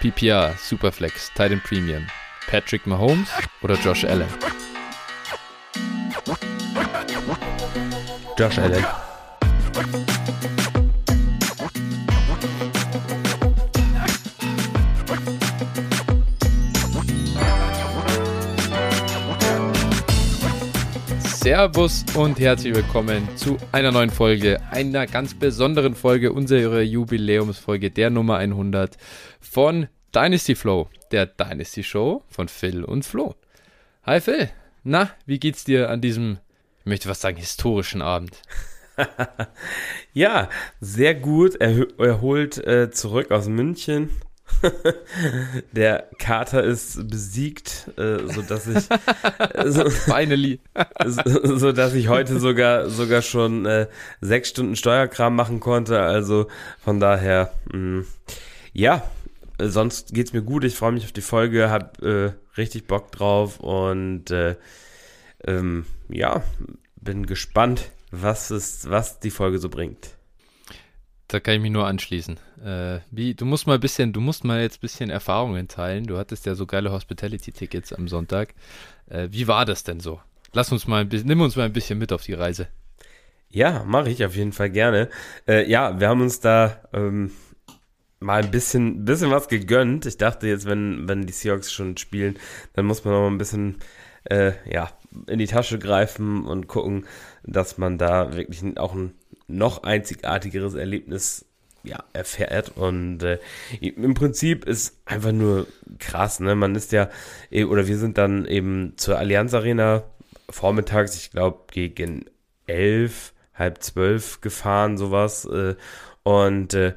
[0.00, 2.06] PPR, Superflex, Titan Premium,
[2.48, 3.28] Patrick Mahomes
[3.60, 4.26] oder Josh Allen?
[8.38, 9.09] Josh Allen.
[21.50, 28.08] Servus und herzlich willkommen zu einer neuen Folge, einer ganz besonderen Folge, unserer Jubiläumsfolge der
[28.08, 28.96] Nummer 100
[29.40, 33.34] von Dynasty Flow, der Dynasty Show von Phil und Flo.
[34.04, 34.48] Hi Phil,
[34.84, 36.38] na, wie geht's dir an diesem,
[36.78, 38.40] ich möchte was sagen, historischen Abend?
[40.12, 44.10] ja, sehr gut, er, erholt äh, zurück aus München
[45.72, 48.84] der Kater ist besiegt, äh, so dass ich
[49.66, 50.60] so, Finally.
[51.06, 53.88] so, so, dass ich heute sogar sogar schon äh,
[54.20, 56.00] sechs Stunden Steuerkram machen konnte.
[56.00, 56.46] Also
[56.82, 58.06] von daher, mh, mm,
[58.72, 59.02] ja,
[59.58, 60.64] sonst geht's mir gut.
[60.64, 64.56] Ich freue mich auf die Folge, hab äh, richtig Bock drauf und äh,
[65.46, 66.42] ähm, ja,
[66.96, 70.16] bin gespannt, was es was die Folge so bringt.
[71.30, 72.38] Da kann ich mich nur anschließen.
[72.64, 76.04] Äh, wie, du musst mal bisschen, du musst mal jetzt ein bisschen Erfahrungen teilen.
[76.06, 78.52] Du hattest ja so geile Hospitality-Tickets am Sonntag.
[79.08, 80.20] Äh, wie war das denn so?
[80.52, 82.66] Lass uns mal ein bisschen, nimm uns mal ein bisschen mit auf die Reise.
[83.48, 85.08] Ja, mache ich auf jeden Fall gerne.
[85.46, 87.30] Äh, ja, wir haben uns da ähm,
[88.18, 90.06] mal ein bisschen, bisschen was gegönnt.
[90.06, 92.40] Ich dachte jetzt, wenn, wenn die Seahawks schon spielen,
[92.72, 93.78] dann muss man noch mal ein bisschen
[94.24, 94.90] äh, ja,
[95.28, 97.06] in die Tasche greifen und gucken,
[97.44, 99.14] dass man da wirklich auch ein
[99.56, 101.44] noch einzigartigeres Erlebnis
[101.82, 102.76] ja, erfährt.
[102.76, 103.38] Und äh,
[103.80, 105.66] im Prinzip ist einfach nur
[105.98, 106.54] krass, ne?
[106.54, 107.10] Man ist ja,
[107.50, 110.04] eh, oder wir sind dann eben zur Allianz Arena
[110.48, 112.26] vormittags, ich glaube, gegen
[112.66, 115.44] elf, halb zwölf gefahren, sowas.
[115.44, 115.76] Äh,
[116.22, 116.94] und äh,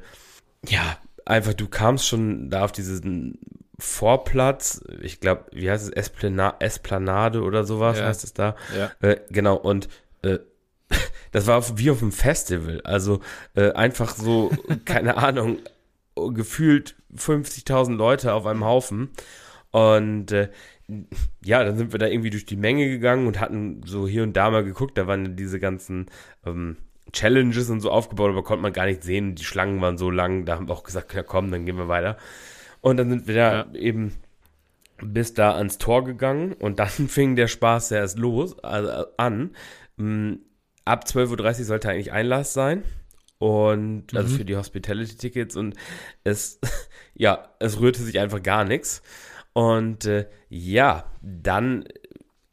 [0.66, 3.38] ja, einfach, du kamst schon da auf diesen
[3.78, 8.06] Vorplatz, ich glaube, wie heißt es, Esplana Esplanade oder sowas ja.
[8.06, 8.56] heißt es da.
[8.76, 8.90] Ja.
[9.00, 9.88] Äh, genau, und
[10.22, 10.38] äh,
[11.32, 12.80] das war wie auf einem Festival.
[12.84, 13.20] Also
[13.54, 14.50] äh, einfach so,
[14.84, 15.58] keine Ahnung,
[16.14, 19.10] gefühlt 50.000 Leute auf einem Haufen.
[19.70, 20.50] Und äh,
[21.44, 24.34] ja, dann sind wir da irgendwie durch die Menge gegangen und hatten so hier und
[24.36, 24.96] da mal geguckt.
[24.98, 26.06] Da waren diese ganzen
[26.46, 26.76] ähm,
[27.12, 29.34] Challenges und so aufgebaut, aber konnte man gar nicht sehen.
[29.34, 30.44] Die Schlangen waren so lang.
[30.44, 32.16] Da haben wir auch gesagt, ja komm, dann gehen wir weiter.
[32.80, 33.74] Und dann sind wir da ja.
[33.74, 34.14] eben
[35.02, 39.50] bis da ans Tor gegangen und dann fing der Spaß erst los, also an.
[40.84, 42.82] Ab 12.30 Uhr sollte eigentlich Einlass sein.
[43.38, 44.38] Und also mhm.
[44.38, 45.74] für die Hospitality-Tickets und
[46.22, 46.60] es,
[47.14, 49.02] ja, es rührte sich einfach gar nichts.
[49.52, 51.84] Und äh, ja, dann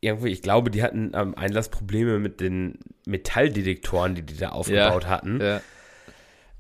[0.02, 5.04] irgendwie, ich glaube, die hatten am Einlass Probleme mit den Metalldetektoren, die die da aufgebaut
[5.04, 5.40] ja, hatten.
[5.40, 5.62] Ja.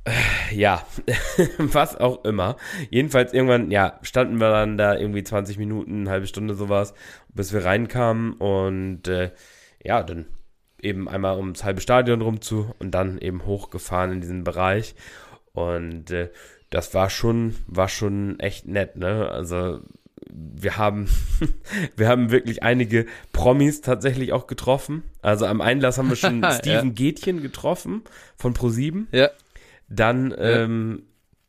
[0.04, 0.86] Äh, ja,
[1.58, 2.58] was auch immer.
[2.90, 6.94] Jedenfalls irgendwann, ja, standen wir dann da irgendwie 20 Minuten, eine halbe Stunde sowas,
[7.30, 9.32] bis wir reinkamen und äh,
[9.84, 10.28] ja, dann
[10.84, 14.96] eben einmal ums halbe Stadion rum zu und dann eben hochgefahren in diesen Bereich.
[15.54, 16.30] Und äh,
[16.70, 19.30] das war schon, war schon echt nett, ne?
[19.30, 19.82] Also
[20.30, 21.10] wir haben,
[21.96, 25.04] wir haben wirklich einige Promis tatsächlich auch getroffen.
[25.22, 26.94] Also am Einlass haben wir schon Steven ja.
[26.94, 28.04] Gätchen getroffen
[28.38, 29.06] von Pro7.
[29.12, 29.30] Ja.
[29.90, 30.38] Dann ja.
[30.38, 31.04] Ähm,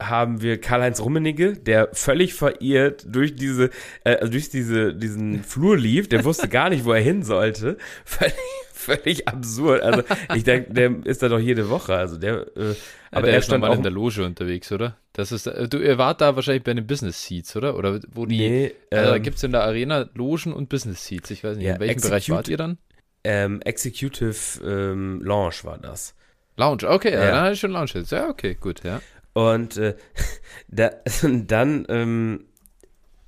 [0.08, 3.70] haben wir Karl-Heinz Rummenigge, der völlig verirrt durch diese,
[4.04, 6.08] äh, durch diese, diesen Flur lief.
[6.08, 7.76] Der wusste gar nicht, wo er hin sollte.
[8.04, 8.34] Völlig,
[8.72, 9.82] völlig absurd.
[9.82, 10.02] Also
[10.34, 11.94] ich denke, der ist da doch jede Woche.
[11.94, 12.74] Also der, äh,
[13.10, 14.96] aber der er stand auch in der Loge unterwegs, oder?
[15.12, 17.76] Das ist, äh, du, ihr wart da wahrscheinlich bei den Business Seats, oder?
[17.76, 21.30] Oder wo die, nee, also ähm, gibt es in der Arena Logen und Business Seats?
[21.30, 22.78] Ich weiß nicht, ja, in welchem Bereich wart ihr dann?
[23.24, 24.34] Ähm, Executive
[24.64, 26.14] ähm, Lounge war das.
[26.56, 28.12] Lounge, okay, ja, ja dann hatte ich schon Lounge jetzt.
[28.12, 29.00] Ja, okay, gut, ja.
[29.32, 29.94] Und äh,
[30.69, 30.91] da,
[31.22, 32.44] dann ähm,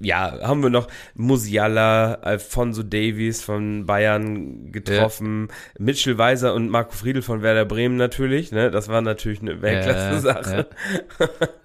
[0.01, 5.55] ja, haben wir noch Musiala, Alfonso Davies von Bayern getroffen, ja.
[5.85, 8.71] Mitchell Weiser und Marco Friedl von Werder Bremen natürlich, ne?
[8.71, 10.67] Das war natürlich eine Weltklasse-Sache.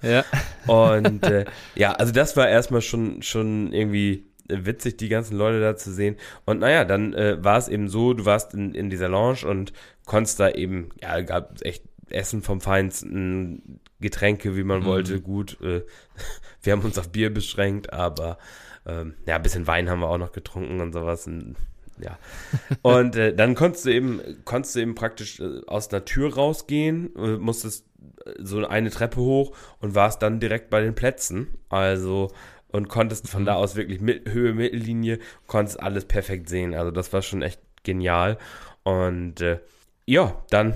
[0.01, 0.09] Ja.
[0.09, 0.25] ja.
[0.67, 1.45] und äh,
[1.75, 6.15] ja, also das war erstmal schon, schon irgendwie witzig, die ganzen Leute da zu sehen.
[6.45, 9.73] Und naja, dann äh, war es eben so, du warst in, in dieser Lounge und
[10.05, 14.85] konntest da eben, ja, gab echt Essen vom Feinsten, Getränke, wie man mhm.
[14.85, 15.59] wollte, gut.
[15.61, 15.83] Äh,
[16.61, 18.37] wir haben uns auf Bier beschränkt, aber
[18.85, 21.27] ähm, ja, ein bisschen Wein haben wir auch noch getrunken und sowas.
[21.27, 21.55] Und,
[21.99, 22.17] ja.
[22.81, 27.15] Und äh, dann konntest du eben, konntest du eben praktisch äh, aus einer Tür rausgehen,
[27.15, 27.85] äh, musstest
[28.25, 31.47] äh, so eine Treppe hoch und warst dann direkt bei den Plätzen.
[31.67, 32.31] Also
[32.71, 33.47] und konntest von mhm.
[33.47, 36.73] da aus wirklich mit, Höhe, Mittellinie, konntest alles perfekt sehen.
[36.73, 38.37] Also das war schon echt genial.
[38.83, 39.59] Und äh,
[40.05, 40.75] ja, dann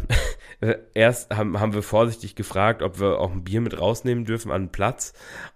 [0.64, 4.52] äh, erst haben, haben wir vorsichtig gefragt, ob wir auch ein Bier mit rausnehmen dürfen
[4.52, 5.14] an den Platz.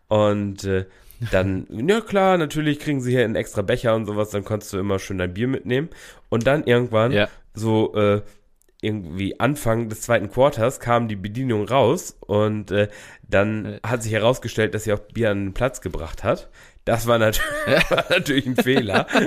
[0.09, 0.85] Und äh,
[1.31, 4.77] dann, ja klar, natürlich kriegen sie hier einen extra Becher und sowas, dann konntest du
[4.77, 5.89] immer schön dein Bier mitnehmen.
[6.29, 7.29] Und dann irgendwann, ja.
[7.53, 8.21] so äh,
[8.81, 12.89] irgendwie Anfang des zweiten Quarters, kam die Bedienung raus und äh,
[13.27, 16.49] dann hat sich herausgestellt, dass sie auch Bier an den Platz gebracht hat.
[16.85, 17.41] Das war, nat
[17.89, 19.07] war natürlich ein Fehler.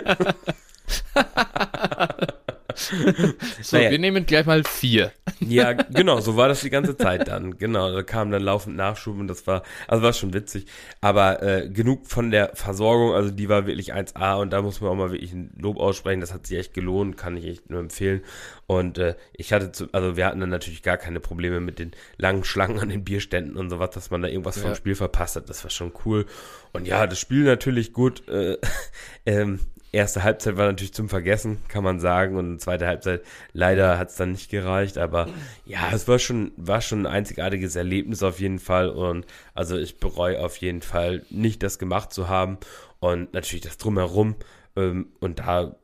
[3.62, 3.90] so, naja.
[3.90, 5.12] wir nehmen gleich mal vier.
[5.40, 7.58] ja, genau, so war das die ganze Zeit dann.
[7.58, 10.66] Genau, da kam dann laufend Nachschub und das war, also war schon witzig.
[11.00, 14.90] Aber äh, genug von der Versorgung, also die war wirklich 1A und da muss man
[14.90, 16.20] auch mal wirklich ein Lob aussprechen.
[16.20, 18.22] Das hat sich echt gelohnt, kann ich echt nur empfehlen.
[18.66, 21.90] Und äh, ich hatte, zu, also wir hatten dann natürlich gar keine Probleme mit den
[22.18, 24.62] langen Schlangen an den Bierständen und sowas, dass man da irgendwas ja.
[24.62, 25.48] vom Spiel verpasst hat.
[25.50, 26.26] Das war schon cool.
[26.72, 28.28] Und ja, das Spiel natürlich gut.
[28.28, 28.58] Äh,
[29.26, 29.58] ähm,
[29.92, 32.36] erste Halbzeit war natürlich zum Vergessen, kann man sagen.
[32.36, 33.22] Und zweite Halbzeit,
[33.52, 34.98] leider hat es dann nicht gereicht.
[34.98, 35.28] Aber
[35.64, 38.88] ja, es war schon, war schon ein einzigartiges Erlebnis auf jeden Fall.
[38.88, 42.58] Und also ich bereue auf jeden Fall nicht, das gemacht zu haben.
[43.00, 44.36] Und natürlich das drumherum.
[44.76, 45.76] Ähm, und da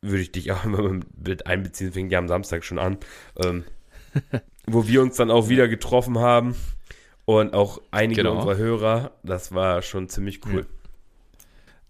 [0.00, 2.98] würde ich dich auch immer mit einbeziehen, fing ja am Samstag schon an.
[3.36, 3.64] Ähm,
[4.66, 6.54] wo wir uns dann auch wieder getroffen haben.
[7.26, 8.36] Und auch einige genau.
[8.36, 9.12] unserer Hörer.
[9.22, 10.62] Das war schon ziemlich cool.
[10.62, 10.79] Ja.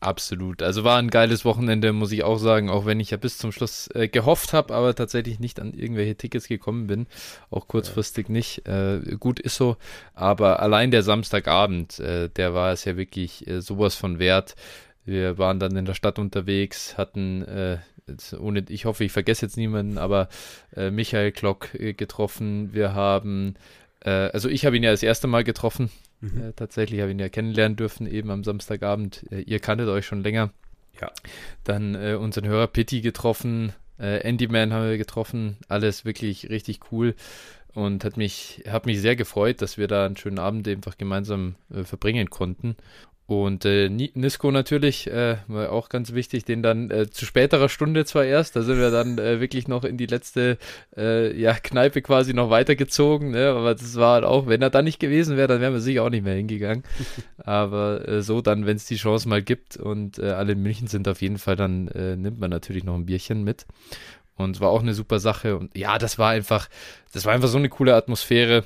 [0.02, 0.62] Absolut.
[0.62, 3.52] Also war ein geiles Wochenende, muss ich auch sagen, auch wenn ich ja bis zum
[3.52, 7.06] Schluss äh, gehofft habe, aber tatsächlich nicht an irgendwelche Tickets gekommen bin.
[7.50, 8.32] Auch kurzfristig ja.
[8.32, 8.67] nicht.
[8.67, 9.76] Äh, gut ist so.
[10.14, 14.56] Aber allein der Samstagabend, äh, der war es ja wirklich äh, sowas von wert.
[15.05, 17.79] Wir waren dann in der Stadt unterwegs, hatten, äh,
[18.38, 20.31] ohne, ich hoffe, ich vergesse jetzt niemanden, aber
[20.75, 22.73] äh, Michael Klock getroffen.
[22.73, 23.55] Wir haben,
[24.03, 26.43] also ich habe ihn ja das erste Mal getroffen Mhm.
[26.43, 29.25] Äh, tatsächlich habe ich ihn ja kennenlernen dürfen, eben am Samstagabend.
[29.31, 30.50] Äh, ihr kanntet euch schon länger.
[31.00, 31.11] Ja.
[31.64, 35.56] Dann äh, unseren Hörer Pitti getroffen, äh, Andyman haben wir getroffen.
[35.69, 37.14] Alles wirklich richtig cool
[37.75, 41.55] und hat mich, hat mich sehr gefreut, dass wir da einen schönen Abend einfach gemeinsam
[41.72, 42.76] äh, verbringen konnten.
[43.31, 48.05] Und äh, Nisko natürlich, äh, war auch ganz wichtig, den dann äh, zu späterer Stunde
[48.05, 50.59] zwar erst, da sind wir dann äh, wirklich noch in die letzte
[50.97, 53.50] äh, ja, Kneipe quasi noch weitergezogen, ne?
[53.50, 56.03] aber das war halt auch, wenn er da nicht gewesen wäre, dann wären wir sicher
[56.03, 56.82] auch nicht mehr hingegangen.
[57.38, 61.06] aber äh, so dann, wenn es die Chance mal gibt und alle in München sind
[61.06, 63.65] auf jeden Fall, dann nimmt man natürlich noch ein Bierchen mit.
[64.35, 66.69] Und es war auch eine super Sache und ja, das war einfach,
[67.12, 68.65] das war einfach so eine coole Atmosphäre.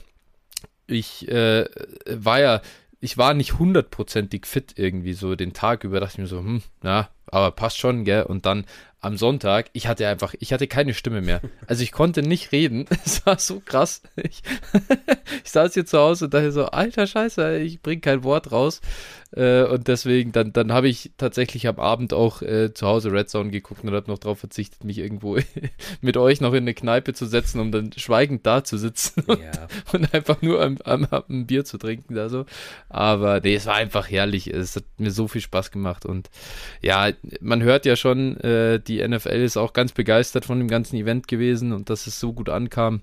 [0.86, 2.62] Ich war ja
[3.04, 6.62] ich war nicht hundertprozentig fit irgendwie so den Tag über, dachte ich mir so, hm,
[6.82, 8.22] ja, aber passt schon, gell?
[8.22, 8.64] Und dann
[9.04, 11.40] am Sonntag, ich hatte einfach, ich hatte keine Stimme mehr.
[11.66, 12.86] Also ich konnte nicht reden.
[13.04, 14.02] Es war so krass.
[14.16, 14.42] Ich,
[15.44, 18.80] ich saß hier zu Hause und dachte so, alter Scheiße, ich bring kein Wort raus.
[19.36, 23.28] Äh, und deswegen, dann, dann habe ich tatsächlich am Abend auch äh, zu Hause Red
[23.28, 25.38] Zone geguckt und habe noch darauf verzichtet, mich irgendwo
[26.00, 29.40] mit euch noch in eine Kneipe zu setzen, um dann schweigend da zu sitzen und,
[29.40, 29.66] ja.
[29.92, 32.14] und einfach nur am, am, am, Bier zu trinken.
[32.14, 32.46] Da so.
[32.88, 34.46] Aber nee, es war einfach herrlich.
[34.46, 36.06] Es hat mir so viel Spaß gemacht.
[36.06, 36.30] Und
[36.80, 37.10] ja,
[37.40, 41.28] man hört ja schon, äh, die NFL ist auch ganz begeistert von dem ganzen Event
[41.28, 43.02] gewesen und dass es so gut ankam.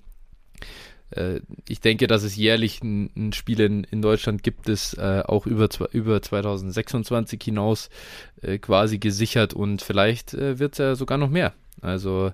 [1.10, 5.22] Äh, ich denke, dass es jährlich ein, ein Spiel in, in, Deutschland gibt, es äh,
[5.26, 7.90] auch über, über 2026 hinaus
[8.40, 11.52] äh, quasi gesichert und vielleicht äh, wird es ja sogar noch mehr.
[11.82, 12.32] Also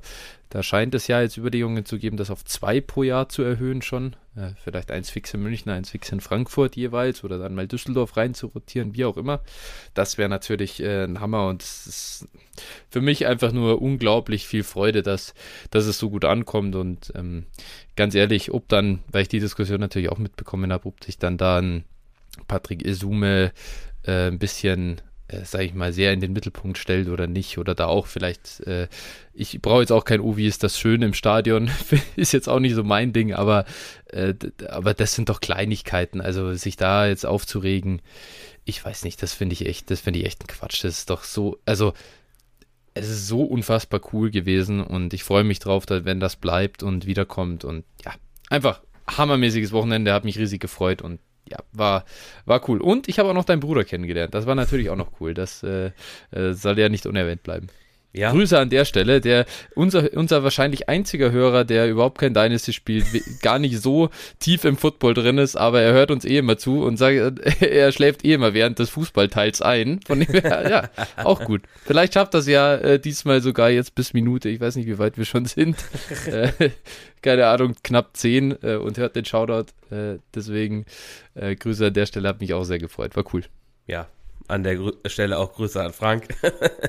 [0.50, 3.82] da scheint es ja jetzt Überlegungen zu geben, das auf zwei pro Jahr zu erhöhen
[3.82, 4.16] schon.
[4.36, 8.16] Äh, vielleicht eins fix in München, eins fix in Frankfurt jeweils oder dann mal Düsseldorf
[8.16, 9.40] rein zu rotieren, wie auch immer.
[9.94, 12.28] Das wäre natürlich äh, ein Hammer und es ist
[12.90, 15.34] für mich einfach nur unglaublich viel Freude, dass,
[15.70, 17.44] dass es so gut ankommt und ähm,
[17.96, 21.36] ganz ehrlich, ob dann, weil ich die Diskussion natürlich auch mitbekommen habe, ob sich dann
[21.36, 21.84] da ein
[22.46, 23.52] Patrick Isume
[24.04, 27.58] äh, ein bisschen äh, sage ich mal, sehr in den Mittelpunkt stellt oder nicht.
[27.58, 28.88] Oder da auch vielleicht, äh,
[29.32, 31.70] ich brauche jetzt auch kein Uvi, ist das schön im Stadion,
[32.16, 33.64] ist jetzt auch nicht so mein Ding, aber,
[34.06, 34.34] äh,
[34.68, 36.20] aber das sind doch Kleinigkeiten.
[36.20, 38.02] Also sich da jetzt aufzuregen,
[38.64, 40.84] ich weiß nicht, das finde ich echt, das finde ich echt ein Quatsch.
[40.84, 41.92] Das ist doch so, also
[42.94, 46.82] es ist so unfassbar cool gewesen und ich freue mich drauf, dass, wenn das bleibt
[46.82, 48.12] und wiederkommt und ja,
[48.50, 51.20] einfach hammermäßiges Wochenende, hat mich riesig gefreut und
[51.50, 52.04] ja, war,
[52.44, 52.80] war cool.
[52.80, 54.34] Und ich habe auch noch deinen Bruder kennengelernt.
[54.34, 55.34] Das war natürlich auch noch cool.
[55.34, 55.90] Das äh,
[56.30, 57.68] äh, soll ja nicht unerwähnt bleiben.
[58.12, 58.32] Ja.
[58.32, 59.20] Grüße an der Stelle.
[59.20, 63.06] Der, unser, unser wahrscheinlich einziger Hörer, der überhaupt kein Dynasty spielt,
[63.42, 66.82] gar nicht so tief im Football drin ist, aber er hört uns eh immer zu
[66.82, 70.00] und sagt, er schläft eh immer während des Fußballteils ein.
[70.06, 71.62] Von dem her, ja, auch gut.
[71.84, 74.48] Vielleicht schafft das ja äh, diesmal sogar jetzt bis Minute.
[74.48, 75.76] Ich weiß nicht, wie weit wir schon sind.
[76.26, 76.70] äh,
[77.20, 79.66] keine Ahnung, knapp zehn äh, und hört den Shoutout.
[79.90, 80.86] Äh, deswegen
[81.34, 83.16] äh, Grüße an der Stelle, hat mich auch sehr gefreut.
[83.16, 83.42] War cool.
[83.86, 84.08] Ja,
[84.48, 86.28] an der Gru Stelle auch Grüße an Frank,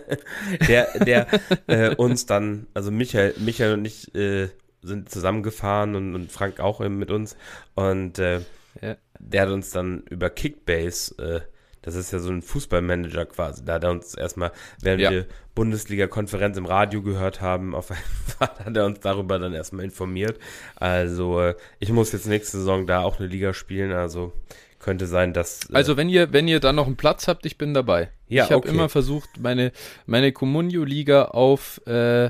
[0.67, 1.27] der, der
[1.67, 4.49] äh, uns dann, also Michael, Michael und ich äh,
[4.81, 7.35] sind zusammengefahren und, und Frank auch mit uns
[7.75, 8.39] und äh,
[8.81, 8.95] ja.
[9.19, 11.41] der hat uns dann über Kickbase äh,
[11.81, 13.63] Das ist ja so ein Fußballmanager quasi.
[13.65, 14.51] Da hat er uns erstmal,
[14.81, 15.11] während Ja.
[15.11, 15.25] wir
[15.55, 17.87] Bundesliga-Konferenz im Radio gehört haben, auf
[18.37, 20.39] Fall hat er uns darüber dann erstmal informiert.
[20.75, 24.31] Also äh, ich muss jetzt nächste Saison da auch eine Liga spielen, also
[24.79, 25.69] könnte sein, dass.
[25.69, 28.09] äh, Also wenn ihr, wenn ihr dann noch einen Platz habt, ich bin dabei.
[28.27, 28.69] Ja, ich habe okay.
[28.69, 29.71] immer versucht, meine,
[30.05, 32.29] meine Comunio-Liga auf, äh,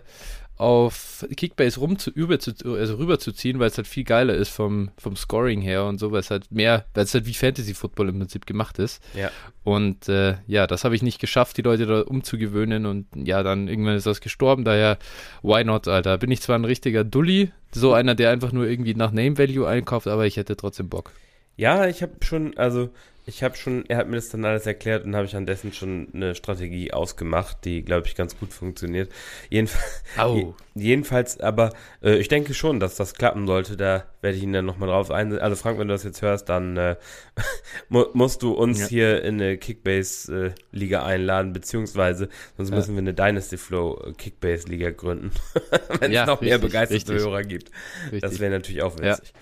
[0.56, 4.92] auf Kickbase rum zu, über zu, also rüberzuziehen, weil es halt viel geiler ist vom,
[4.98, 8.10] vom Scoring her und so, weil es halt mehr, weil es halt wie Fantasy Football
[8.10, 9.02] im Prinzip gemacht ist.
[9.14, 9.32] Ja.
[9.64, 13.70] Und äh, ja, das habe ich nicht geschafft, die Leute da umzugewöhnen und ja, dann
[13.70, 14.98] irgendwann ist das gestorben, daher
[15.44, 16.18] why not, Alter.
[16.18, 19.68] Bin ich zwar ein richtiger Dulli, so einer, der einfach nur irgendwie nach Name Value
[19.68, 21.12] einkauft, aber ich hätte trotzdem Bock.
[21.60, 22.90] Ja, ich habe schon, also
[23.26, 25.74] ich habe schon, er hat mir das dann alles erklärt und habe ich an dessen
[25.74, 29.12] schon eine Strategie ausgemacht, die, glaube ich, ganz gut funktioniert.
[29.50, 30.56] Jedenfalls, Au.
[30.74, 33.76] jedenfalls aber äh, ich denke schon, dass das klappen sollte.
[33.76, 35.38] Da werde ich ihn dann nochmal drauf ein.
[35.38, 36.96] Also Frank, wenn du das jetzt hörst, dann äh,
[37.90, 38.88] mu musst du uns Ja.
[38.88, 42.76] hier in eine Kickbase-Liga einladen, beziehungsweise sonst Ja.
[42.78, 45.32] müssen wir eine Dynasty Flow äh, Kickbase-Liga gründen,
[46.00, 47.28] wenn es Ja, noch mehr richtig, begeisterte richtig.
[47.30, 47.70] Hörer gibt.
[48.06, 48.22] Richtig.
[48.22, 49.34] Das wäre natürlich auch witzig.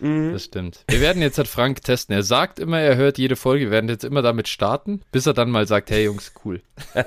[0.00, 0.32] Mhm.
[0.32, 0.84] Das stimmt.
[0.88, 2.14] Wir werden jetzt halt Frank testen.
[2.14, 3.66] Er sagt immer, er hört jede Folge.
[3.66, 6.60] Wir werden jetzt immer damit starten, bis er dann mal sagt, hey Jungs, cool.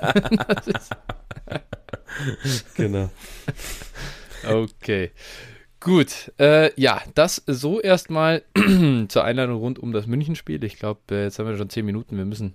[2.76, 3.10] Genau.
[4.48, 5.10] okay.
[5.80, 6.32] Gut.
[6.38, 8.42] Äh, ja, das so erstmal
[9.08, 10.62] zur Einladung rund um das Münchenspiel.
[10.64, 12.16] Ich glaube, äh, jetzt haben wir schon zehn Minuten.
[12.16, 12.54] Wir müssen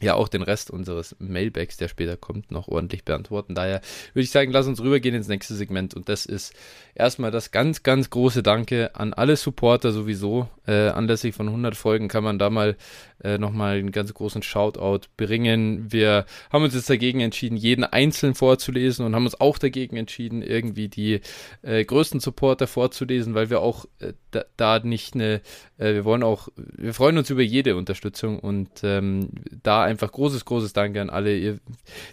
[0.00, 3.54] ja auch den Rest unseres Mailbags, der später kommt, noch ordentlich beantworten.
[3.54, 3.80] Daher
[4.12, 5.94] würde ich sagen, lass uns rübergehen ins nächste Segment.
[5.94, 6.52] Und das ist
[6.94, 10.48] erstmal das ganz, ganz große Danke an alle Supporter sowieso.
[10.66, 12.76] Äh, anlässlich von 100 Folgen kann man da mal
[13.22, 15.90] äh, nochmal einen ganz großen Shoutout bringen.
[15.90, 20.42] Wir haben uns jetzt dagegen entschieden, jeden einzeln vorzulesen und haben uns auch dagegen entschieden,
[20.42, 21.20] irgendwie die
[21.62, 25.40] äh, größten Supporter vorzulesen, weil wir auch äh, da, da nicht eine,
[25.78, 29.30] äh, wir wollen auch, wir freuen uns über jede Unterstützung und ähm,
[29.62, 31.36] da einfach großes, großes Danke an alle.
[31.36, 31.58] Ihr,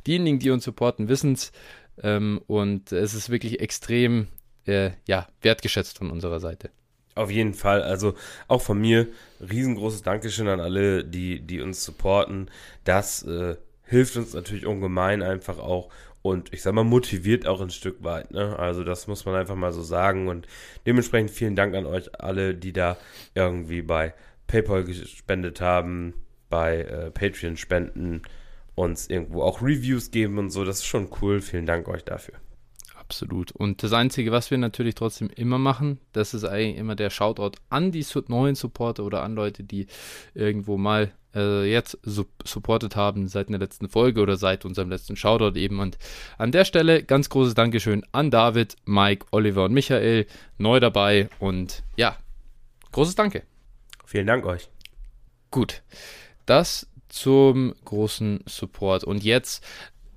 [0.07, 1.51] diejenigen, die uns supporten, wissen es
[2.01, 4.27] ähm, und es ist wirklich extrem
[4.65, 6.69] äh, ja, wertgeschätzt von unserer Seite.
[7.15, 7.83] Auf jeden Fall.
[7.83, 8.15] Also
[8.47, 9.07] auch von mir
[9.39, 12.49] riesengroßes Dankeschön an alle, die, die uns supporten.
[12.85, 15.89] Das äh, hilft uns natürlich ungemein einfach auch
[16.23, 18.31] und ich sag mal motiviert auch ein Stück weit.
[18.31, 18.57] Ne?
[18.57, 20.47] Also das muss man einfach mal so sagen und
[20.87, 22.97] dementsprechend vielen Dank an euch alle, die da
[23.35, 24.13] irgendwie bei
[24.47, 26.13] PayPal gespendet haben,
[26.53, 28.21] bei äh, Patreon spenden,
[28.75, 30.63] uns irgendwo auch Reviews geben und so.
[30.63, 31.41] Das ist schon cool.
[31.41, 32.35] Vielen Dank euch dafür.
[32.95, 33.51] Absolut.
[33.51, 37.57] Und das Einzige, was wir natürlich trotzdem immer machen, das ist eigentlich immer der Shoutout
[37.71, 39.87] an die neuen Supporter oder an Leute, die
[40.35, 45.15] irgendwo mal äh, jetzt su supportet haben seit der letzten Folge oder seit unserem letzten
[45.15, 45.79] Shoutout eben.
[45.79, 45.97] Und
[46.37, 50.27] an der Stelle ganz großes Dankeschön an David, Mike, Oliver und Michael,
[50.59, 51.29] neu dabei.
[51.39, 52.15] Und ja,
[52.91, 53.41] großes Danke.
[54.05, 54.69] Vielen Dank euch.
[55.53, 55.83] Gut,
[56.45, 59.03] das zum großen Support.
[59.03, 59.63] Und jetzt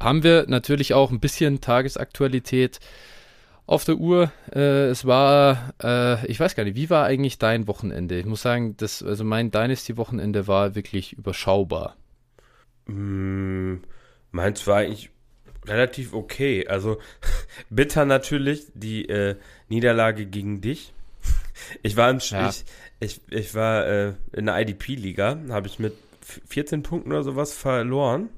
[0.01, 2.81] haben wir natürlich auch ein bisschen Tagesaktualität
[3.67, 4.31] auf der Uhr.
[4.55, 8.19] Äh, es war, äh, ich weiß gar nicht, wie war eigentlich dein Wochenende?
[8.19, 11.97] Ich muss sagen, das, also mein Dynasty-Wochenende war wirklich überschaubar.
[12.87, 13.77] Mm,
[14.31, 15.11] Meins war eigentlich
[15.67, 16.67] relativ okay.
[16.69, 16.99] Also
[17.71, 19.37] bitter natürlich die äh,
[19.69, 20.93] Niederlage gegen dich.
[21.83, 22.51] Ich war, im, Ja.
[22.51, 22.65] ich,
[23.01, 25.95] ich, ich war äh, in der IDP-Liga, habe ich mit
[26.49, 28.29] 14 Punkten oder sowas verloren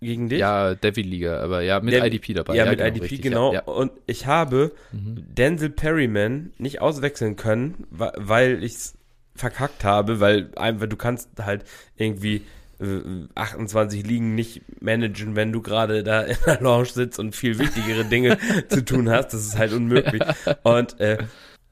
[0.00, 0.38] gegen dich.
[0.38, 2.54] Ja, Devil-Liga, aber ja, mit Der- IDP dabei.
[2.54, 3.52] Ja, mit genau, IDP, richtig, genau.
[3.52, 3.72] Ja, ja.
[3.72, 5.24] Und ich habe Mhm.
[5.34, 8.94] Denzel Perryman nicht auswechseln können, weil ich es
[9.34, 11.64] verkackt habe, weil einfach du kannst halt
[11.96, 12.42] irgendwie
[12.80, 13.00] äh,
[13.34, 18.04] 28 Ligen nicht managen, wenn du gerade da in der Lounge sitzt und viel wichtigere
[18.04, 18.38] Dinge
[18.68, 19.34] zu tun hast.
[19.34, 20.22] Das ist halt unmöglich.
[20.62, 21.18] Und äh,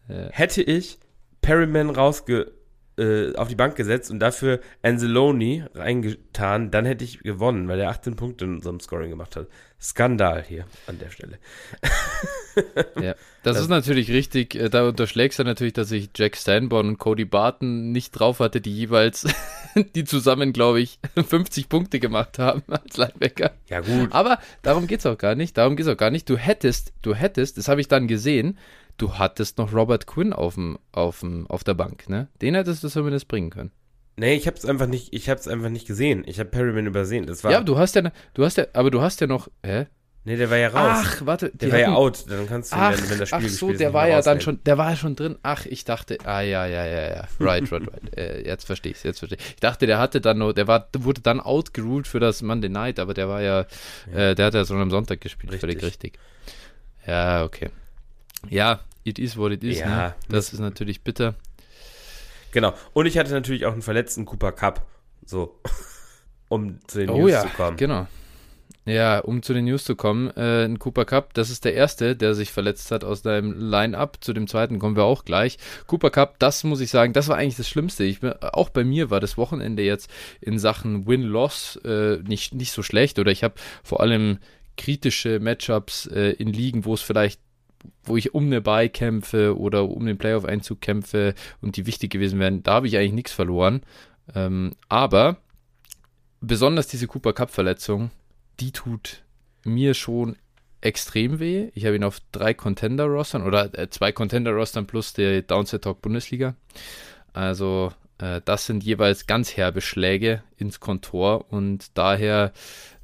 [0.09, 0.29] Ja.
[0.33, 0.99] hätte ich
[1.41, 2.51] Perryman rausge
[2.99, 7.91] äh, auf die Bank gesetzt und dafür Anzalone reingetan, dann hätte ich gewonnen, weil er
[7.91, 9.47] 18 Punkte in unserem Scoring gemacht hat.
[9.81, 11.39] Skandal hier an der Stelle.
[13.01, 13.15] Ja,
[13.45, 14.57] das, Das- ist natürlich richtig.
[14.57, 18.61] Äh, Da unterschlägst du natürlich, dass ich Jack Sanborn und Cody Barton nicht drauf hatte,
[18.61, 19.27] die jeweils,
[19.95, 23.53] die zusammen, glaube ich, 50 Punkte gemacht haben als Linebacker.
[23.69, 25.57] Ja gut, Aber darum geht's auch gar nicht.
[25.57, 26.29] Darum geht's auch gar nicht.
[26.29, 28.59] Du hättest, du hättest, das habe ich dann gesehen,
[28.99, 32.29] du hattest noch Robert Quinn auf, dem, auf, der Bank, ne?
[32.43, 33.71] Den hättest du zumindest bringen können.
[34.17, 36.25] Nee, ich hab's einfach nicht, ich hab's einfach nicht gesehen.
[36.27, 37.27] Ich habe Perryman übersehen.
[37.27, 38.03] Das war, ja, du hast ja,
[38.35, 39.87] du hast ja, aber du hast ja noch, hä?
[40.25, 41.05] nee, der war ja raus.
[41.07, 42.25] Ach, warte, der war ja hatten- out.
[42.29, 44.63] Dann kannst du, Ach, wenn, wenn das Spiel ach so, der war ja dann schon,
[44.65, 45.39] der war ja schon drin.
[45.43, 48.17] Ach, ich dachte, ah ja, ja, ja, ja, right, right, right.
[48.19, 49.51] äh, jetzt verstehe ich jetzt verstehe ich.
[49.51, 52.99] Ich dachte, der hatte dann noch, der war, wurde dann outgeruled für das Monday Night,
[52.99, 53.67] aber der war ja,
[54.13, 55.61] Äh, der hat ja schon am Sonntag gespielt, Richtig.
[55.61, 56.19] völlig richtig.
[57.07, 57.71] Ja, okay.
[58.51, 60.15] Ja, it is what it is, Ja, ne?
[60.29, 61.35] Das ist natürlich bitter.
[62.53, 62.73] Genau.
[62.95, 64.87] Und ich hatte natürlich auch einen verletzten Cooper Cup.
[65.25, 65.61] So.
[66.49, 67.77] um zu den Oh News ja, zu kommen.
[67.77, 68.07] genau.
[68.87, 72.17] Ja, um zu den News zu kommen, äh, ein Cooper Cup, das ist der erste,
[72.17, 74.17] der sich verletzt hat aus deinem Line-Up.
[74.23, 75.59] Zu dem zweiten kommen wir auch gleich.
[75.87, 78.05] Cooper Cup, das muss ich sagen, das war eigentlich das Schlimmste.
[78.05, 80.11] Ich, auch bei mir war das Wochenende jetzt
[80.41, 83.19] in Sachen Win-Loss äh, nicht, nicht so schlecht.
[83.19, 84.39] Oder ich habe vor allem
[84.79, 87.41] kritische Matchups äh, in Ligen, wo es vielleicht
[88.05, 92.39] wo ich um eine Bye kämpfe oder um den Playoff-Einzug kämpfe und die wichtig gewesen
[92.39, 93.83] wären, da habe ich eigentlich nichts verloren.
[94.35, 95.37] Ähm, aber
[96.41, 98.11] besonders diese Cooper Cup-Verletzung,
[98.61, 99.23] die tut
[99.65, 100.37] mir schon
[100.81, 101.71] extrem weh.
[101.75, 106.55] Ich habe ihn auf drei Contender-Rostern oder äh, zwei Contender-Rostern plus der Downset Talk Bundesliga.
[107.33, 112.53] Also äh, das sind jeweils ganz herbe Schläge ins Kontor und daher,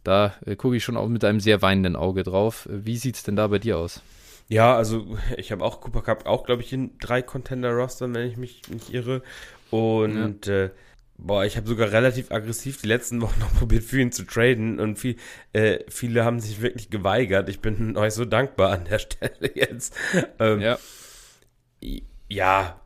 [0.04, 2.68] da äh, gucke ich schon auch mit einem sehr weinenden Auge drauf.
[2.70, 4.02] Wie sieht es denn da bei dir aus?
[4.48, 8.36] Ja, also ich habe auch Cooper Cup auch, glaube ich, in drei Contender-Rostern, wenn ich
[8.36, 9.22] mich nicht irre.
[9.70, 10.70] Und äh,
[11.16, 14.80] boah, ich habe sogar relativ aggressiv die letzten Wochen noch probiert, für ihn zu traden.
[14.80, 15.16] Und viel,
[15.52, 17.48] äh, viele haben sich wirklich geweigert.
[17.48, 19.94] Ich bin euch so dankbar an der Stelle jetzt.
[20.38, 20.78] Ähm, Ja.
[22.28, 22.80] ja,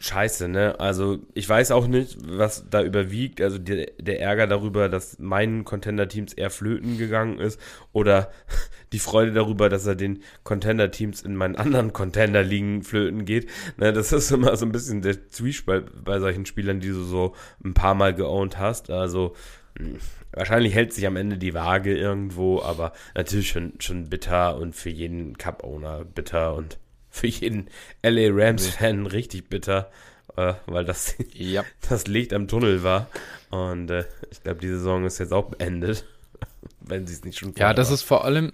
[0.00, 0.80] scheiße, ne?
[0.80, 3.40] Also ich weiß auch nicht, was da überwiegt.
[3.40, 7.60] Also der, der Ärger darüber, dass meinen Contender-Teams eher flöten gegangen ist
[7.92, 8.30] oder
[8.92, 13.50] die Freude darüber, dass er den Contender-Teams in meinen anderen Contender-Ligen flöten geht.
[13.76, 17.34] Ne, das ist immer so ein bisschen der Zwiespalt bei solchen Spielern, die du so
[17.62, 18.90] ein paar Mal geowned hast.
[18.90, 19.34] Also
[19.78, 19.98] mh,
[20.32, 24.90] wahrscheinlich hält sich am Ende die Waage irgendwo, aber natürlich schon, schon bitter und für
[24.90, 26.78] jeden Cup-Owner bitter und
[27.10, 27.68] für jeden
[28.02, 29.90] LA Rams-Fan richtig bitter,
[30.36, 31.64] äh, weil das, Ja.
[31.88, 33.08] das Licht am Tunnel war.
[33.50, 36.04] Und äh, ich glaube, die Saison ist jetzt auch beendet,
[36.80, 37.94] wenn sie es nicht schon Ja, das war.
[37.94, 38.52] ist vor allem,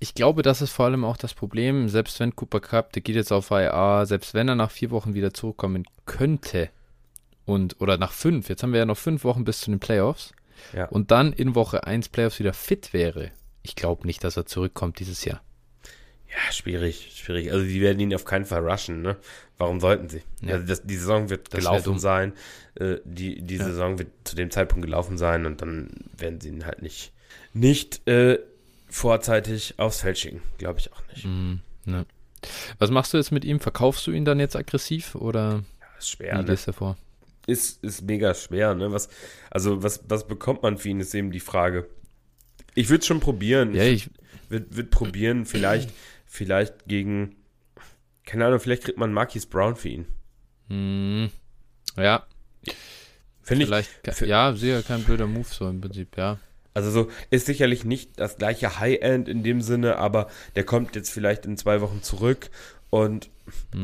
[0.00, 3.14] ich glaube, das ist vor allem auch das Problem, selbst wenn Cooper Cup, der geht
[3.16, 6.70] jetzt auf IA, selbst wenn er nach vier Wochen wieder zurückkommen könnte
[7.44, 10.32] und, oder nach fünf, jetzt haben wir ja noch fünf Wochen bis zu den Playoffs
[10.74, 10.86] Ja.
[10.86, 13.30] und dann in Woche 1 Playoffs wieder fit wäre,
[13.62, 15.40] ich glaube nicht, dass er zurückkommt dieses Jahr.
[16.34, 17.52] Ja, schwierig, schwierig.
[17.52, 19.16] Also die werden ihn auf keinen Fall rushen, ne?
[19.58, 20.22] Warum sollten sie?
[20.40, 20.54] Ja.
[20.54, 22.32] Also das, die Saison wird Das gelaufen sein.
[22.74, 23.64] Äh, die die Ja.
[23.64, 27.12] Saison wird zu dem Zeitpunkt gelaufen sein und dann werden sie ihn halt nicht,
[27.52, 28.38] nicht äh,
[28.88, 30.42] vorzeitig aufs Feld schicken.
[30.58, 31.24] Glaube ich auch nicht.
[31.26, 32.06] Mhm, ne.
[32.78, 33.60] Was machst du jetzt mit ihm?
[33.60, 36.44] Verkaufst du ihn dann jetzt aggressiv oder Ja, ist wie schwer, ne?
[36.44, 36.96] gehst du vor?
[37.46, 38.92] Ist, ist mega schwer, ne?
[38.92, 39.08] Was,
[39.50, 41.88] also was, was bekommt man für ihn, ist eben die Frage.
[42.74, 43.74] Ich würde schon probieren.
[43.74, 44.10] Ja, ich,
[44.48, 45.90] wird, wird probieren, vielleicht,
[46.32, 47.36] vielleicht gegen,
[48.24, 50.06] keine Ahnung, vielleicht kriegt man Marquis Brown für ihn.
[50.68, 51.28] mh,
[52.02, 52.26] ja,
[53.42, 56.38] Finde ich, vielleicht, für- ja, sicher kein blöder Move so im Prinzip, ja.
[56.74, 61.10] also so, ist sicherlich nicht das gleiche High-End in dem Sinne, aber der kommt jetzt
[61.10, 62.50] vielleicht in zwei Wochen zurück
[62.88, 63.28] und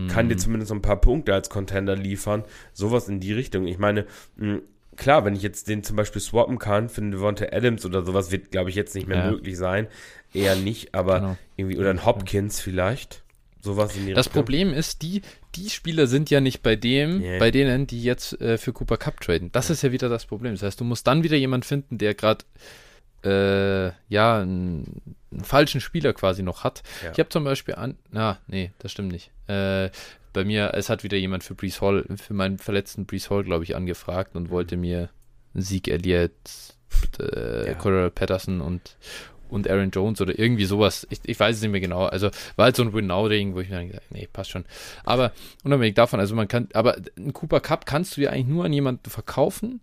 [0.08, 0.38] kann dir Mhm.
[0.38, 2.44] zumindest ein paar Punkte als Contender liefern.
[2.72, 3.66] Sowas in die Richtung.
[3.66, 4.06] Ich meine,
[4.36, 4.60] mh,
[4.98, 8.30] klar, wenn ich jetzt den zum Beispiel swappen kann für einen Devonta Adams oder sowas,
[8.30, 9.30] wird, glaube ich, jetzt nicht mehr Ja.
[9.30, 9.86] möglich sein.
[10.34, 11.36] Eher nicht, aber Genau.
[11.56, 13.22] irgendwie, oder ein Hopkins vielleicht.
[13.60, 14.42] Sowas in die Das Richtung.
[14.44, 15.22] Problem ist, die,
[15.56, 17.38] die Spieler sind ja nicht bei dem, Yeah.
[17.40, 19.50] bei denen, die jetzt äh, für Cooper Cup traden.
[19.52, 20.52] Das ist ja wieder das Problem.
[20.54, 22.44] Das heißt, du musst dann wieder jemanden finden, der gerade
[23.24, 26.82] äh, ja einen, einen falschen Spieler quasi noch hat.
[27.02, 27.10] Ja.
[27.12, 29.30] Ich habe zum Beispiel an, na, nee, das stimmt nicht.
[29.48, 29.90] Äh,
[30.38, 33.64] bei mir, es hat wieder jemand für Brees Hall, für meinen verletzten Brees Hall, glaube
[33.64, 35.10] ich, angefragt und wollte mir
[35.54, 36.30] Sieg Elliott,
[37.18, 37.74] äh, Ja.
[37.74, 38.96] Cordell Patterson und
[39.48, 41.06] und Aaron Jones oder irgendwie sowas.
[41.10, 42.04] Ich, ich weiß es nicht mehr genau.
[42.04, 44.66] Also war halt so ein Win-Now-Ding, wo ich mir dann gesagt nee, passt schon.
[45.04, 45.32] Aber
[45.64, 48.72] unabhängig davon, also man kann, aber einen Cooper Cup kannst du ja eigentlich nur an
[48.74, 49.80] jemanden verkaufen,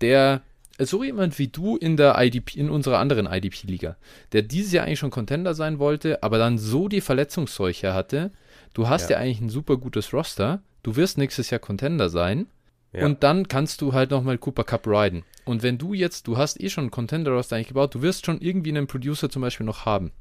[0.00, 0.42] der
[0.78, 3.96] so jemand wie du in der IDP, in unserer anderen IDP-Liga,
[4.32, 8.30] der dieses Jahr eigentlich schon Contender sein wollte, aber dann so die Verletzungsseuche hatte,
[8.74, 9.22] du hast ja, Ja.
[9.22, 12.46] eigentlich ein super gutes Roster, du wirst nächstes Jahr Contender sein
[12.92, 13.04] Ja.
[13.06, 15.24] und dann kannst du halt nochmal Cooper Cup riden.
[15.44, 18.40] Und wenn du jetzt, du hast eh schon einen Contender-Roster eigentlich gebaut, du wirst schon
[18.40, 20.12] irgendwie einen Producer zum Beispiel noch haben.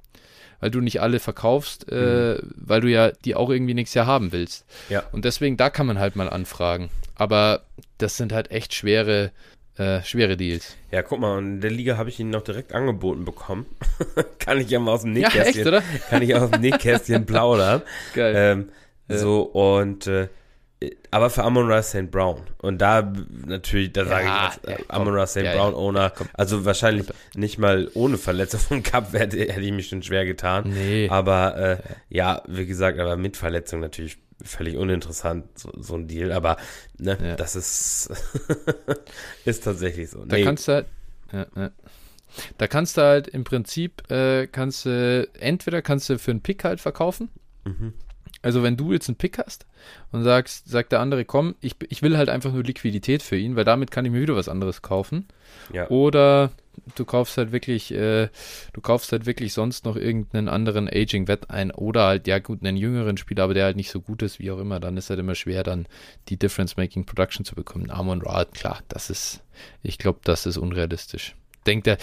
[0.60, 4.32] Weil du nicht alle verkaufst, äh, weil du ja die auch irgendwie nächstes Jahr haben
[4.32, 4.66] willst.
[4.90, 5.04] Ja.
[5.12, 6.90] Und deswegen, da kann man halt mal anfragen.
[7.16, 7.62] Aber
[8.00, 9.32] das sind halt echt schwere,
[9.78, 10.76] äh, schwere Deals.
[10.92, 13.66] Ja, guck mal, in der Liga habe ich ihn noch direkt angeboten bekommen.
[14.40, 15.84] kann ich ja mal aus dem Ja, Nähkästchen, echt, oder?
[16.10, 17.82] kann ich aus dem Nähkästchen plaudern.
[18.14, 18.34] Geil.
[18.36, 18.70] Ähm,
[19.10, 19.18] Ja.
[19.20, 20.28] So, und äh,
[21.10, 22.12] aber für Amon Ra St.
[22.12, 22.42] Brown.
[22.60, 23.12] Und da
[23.48, 24.84] natürlich, da sage Ja, ich jetzt, ja, äh.
[24.90, 25.38] Amon Ra St.
[25.38, 25.56] Ja, ja.
[25.56, 30.04] Brown Owner, also wahrscheinlich nicht mal ohne Verletzung vom Cup hätte, hätte ich mich schon
[30.04, 30.66] schwer getan.
[30.72, 31.08] nee.
[31.10, 31.78] Aber äh,
[32.10, 36.32] ja, wie gesagt, aber mit Verletzung natürlich völlig uninteressant, so, so ein Deal.
[36.32, 36.58] Aber
[36.98, 37.36] ne, Ja.
[37.36, 38.10] das ist,
[39.46, 40.24] ist tatsächlich so.
[40.26, 40.86] Da Nee, kannst du halt,
[41.34, 41.72] ja, ja.
[42.58, 46.64] da kannst du halt im Prinzip, äh, kannst du, entweder kannst du für einen Pick
[46.64, 47.30] halt verkaufen,
[47.66, 47.94] Mhm.
[48.44, 49.66] Also wenn du jetzt einen Pick hast
[50.12, 53.56] und sagst, sagt der andere, komm, ich, ich will halt einfach nur Liquidität für ihn,
[53.56, 55.28] weil damit kann ich mir wieder was anderes kaufen.
[55.74, 55.90] Ja.
[55.90, 56.52] Oder
[56.96, 58.30] du kaufst halt wirklich, äh,
[58.74, 62.78] du kaufst halt wirklich sonst noch irgendeinen anderen Aging-Wett ein oder halt, ja gut, einen
[62.78, 65.20] jüngeren Spieler, aber der halt nicht so gut ist, wie auch immer, dann ist halt
[65.20, 65.88] immer schwer, dann
[66.30, 67.92] die Difference-Making Production zu bekommen.
[67.92, 69.44] Amon Ra, klar, das ist,
[69.84, 71.36] ich glaube, das ist unrealistisch.
[71.66, 71.98] Denkt er,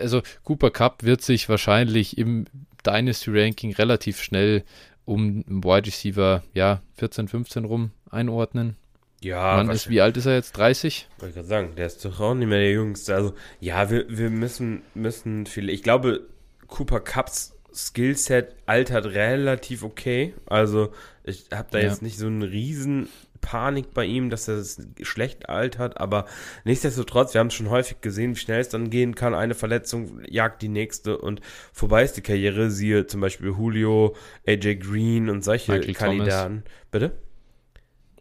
[0.00, 2.46] also Cooper Cup wird sich wahrscheinlich im
[2.86, 4.64] Dynasty Ranking relativ schnell
[5.04, 8.76] um Wide Receiver, ja, 14, 15 rum einordnen.
[9.20, 10.52] Ja, Mann ist, wie alt ist er jetzt?
[10.56, 11.08] 30?
[11.18, 13.14] Wollte ich gerade sagen, der ist doch auch nicht mehr der Jüngste.
[13.14, 15.70] Also, ja, wir, wir müssen, müssen viel.
[15.70, 16.26] Ich glaube,
[16.68, 20.34] Cooper Cups Skillset altert relativ okay.
[20.46, 20.92] Also,
[21.24, 21.88] ich habe da Ja.
[21.88, 23.08] jetzt nicht so einen riesen
[23.40, 24.64] Panik bei ihm, dass er
[25.02, 26.26] schlecht altert, aber
[26.64, 29.34] nichtsdestotrotz, wir haben es schon häufig gesehen, wie schnell es dann gehen kann.
[29.34, 31.40] Eine Verletzung jagt die nächste und
[31.72, 32.70] vorbei ist die Karriere.
[32.70, 36.64] Siehe zum Beispiel Julio, AJ Green und solche Michael Kandidaten.
[36.90, 37.12] Bitte?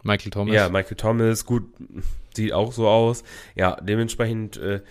[0.07, 0.55] Michael Thomas.
[0.55, 1.65] Ja, Michael Thomas, gut,
[2.33, 3.23] sieht auch so aus.
[3.55, 4.81] Ja, dementsprechend, äh,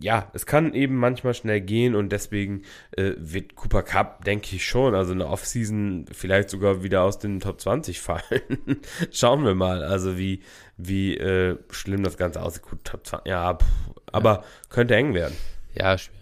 [0.00, 4.64] ja, es kann eben manchmal schnell gehen und deswegen äh, wird Cooper Cup, denke ich
[4.64, 8.20] schon, also eine Offseason vielleicht sogar wieder aus den Top 20 fallen.
[9.10, 10.42] Schauen wir mal, also wie,
[10.76, 12.62] wie äh, schlimm das Ganze aussieht.
[12.62, 13.66] Gut, Top 20, ja, pff,
[14.12, 15.34] aber könnte eng werden.
[15.74, 16.14] ja, schwer.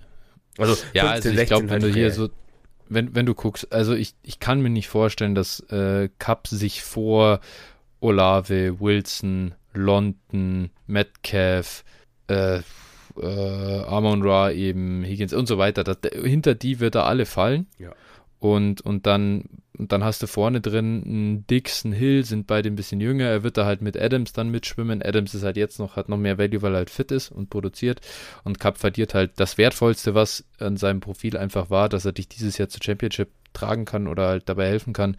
[0.58, 2.30] Also, Ja, 15, also ich 16 glaube, wenn du hier so,
[2.88, 6.82] wenn, wenn du guckst, also ich, ich kann mir nicht vorstellen, dass äh, Cup sich
[6.82, 7.40] vor
[8.00, 11.84] Olave, Wilson, London, Metcalf,
[12.28, 12.60] äh,
[13.18, 17.66] äh, Amon Ra eben, Higgins und so weiter, das, hinter die wird er alle fallen.
[17.78, 17.92] Ja.
[18.38, 19.44] Und, und dann
[19.78, 23.26] und dann hast du vorne drin einen Dix, einen Hill, sind beide ein bisschen jünger.
[23.26, 25.02] Er wird da halt mit Adams dann mitschwimmen.
[25.02, 27.50] Adams ist halt jetzt noch, hat noch mehr Value, weil er halt fit ist und
[27.50, 28.00] produziert.
[28.44, 32.28] Und Cup verliert halt das Wertvollste, was an seinem Profil einfach war, dass er dich
[32.28, 35.16] dieses Jahr zur Championship tragen kann oder halt dabei helfen kann.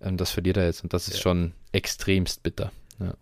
[0.00, 1.22] Ähm, das verliert er jetzt und das ist Ja.
[1.22, 2.70] schon extremst bitter.
[3.00, 3.14] Ja.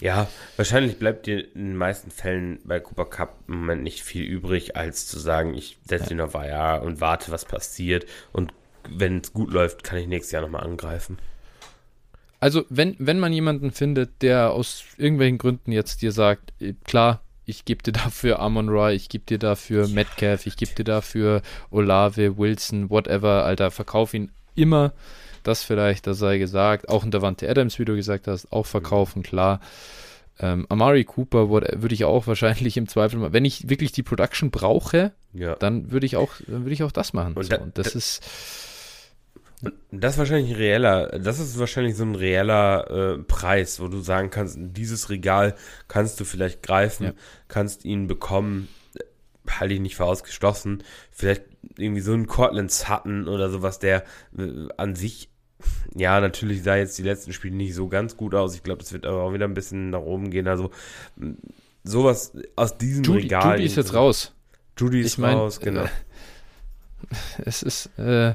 [0.00, 4.24] Ja, wahrscheinlich bleibt dir in den meisten Fällen bei Cooper Cup im Moment nicht viel
[4.24, 8.06] übrig, als zu sagen, ich setze ihn auf IR und warte, was passiert.
[8.32, 8.52] Und
[8.88, 11.18] wenn es gut läuft, kann ich nächstes Jahr nochmal angreifen.
[12.38, 17.20] Also, wenn, wenn man jemanden findet, der aus irgendwelchen Gründen jetzt dir sagt, äh, klar,
[17.44, 21.42] ich gebe dir dafür Amon Ra, ich gebe dir dafür Metcalf, ich gebe dir dafür
[21.70, 24.92] Olave, Wilson, whatever, Alter, verkauf ihn immer.
[25.42, 26.88] Das vielleicht, das sei gesagt.
[26.88, 29.60] Auch ein Davante Adams, wie du gesagt hast, auch verkaufen, klar.
[30.38, 34.50] Ähm, Amari Cooper würde ich auch wahrscheinlich im Zweifel mal, wenn ich wirklich die Production
[34.50, 35.54] brauche, Ja.
[35.56, 37.34] dann würde ich auch, dann würde ich auch das machen.
[37.34, 37.50] Und so.
[37.50, 38.22] da- und das da- ist,
[39.90, 44.00] das ist wahrscheinlich ein reeller, das ist wahrscheinlich so ein reeller äh, Preis, wo du
[44.00, 45.54] sagen kannst, dieses Regal
[45.88, 47.12] kannst du vielleicht greifen, Ja.
[47.48, 49.02] kannst ihn bekommen, äh,
[49.50, 50.82] halte ich nicht für ausgeschlossen.
[51.10, 51.42] Vielleicht
[51.76, 54.04] irgendwie so ein Cortland Sutton oder sowas, der
[54.38, 55.28] äh, an sich,
[55.94, 58.54] ja, natürlich sah jetzt die letzten Spiele nicht so ganz gut aus.
[58.54, 60.48] Ich glaube, es wird aber auch wieder ein bisschen nach oben gehen.
[60.48, 60.70] Also
[61.84, 63.52] sowas aus diesem Judy, Regal.
[63.56, 64.32] Judy ist jetzt raus.
[64.78, 65.82] Judy ist Ich mein, raus, genau.
[65.84, 65.88] äh,
[67.44, 68.34] es ist, äh,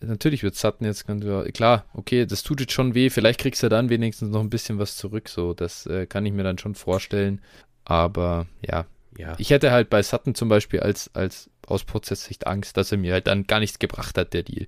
[0.00, 3.68] natürlich wird Sutton jetzt ganz, klar, okay, das tut jetzt schon weh, vielleicht kriegst du
[3.68, 6.74] dann wenigstens noch ein bisschen was zurück, so, das äh, kann ich mir dann schon
[6.74, 7.40] vorstellen,
[7.84, 8.86] aber ja,
[9.18, 9.34] ja.
[9.38, 13.12] ich hätte halt bei Sutton zum Beispiel als, als aus Prozesssicht Angst, dass er mir
[13.12, 14.66] halt dann gar nichts gebracht hat, der Deal.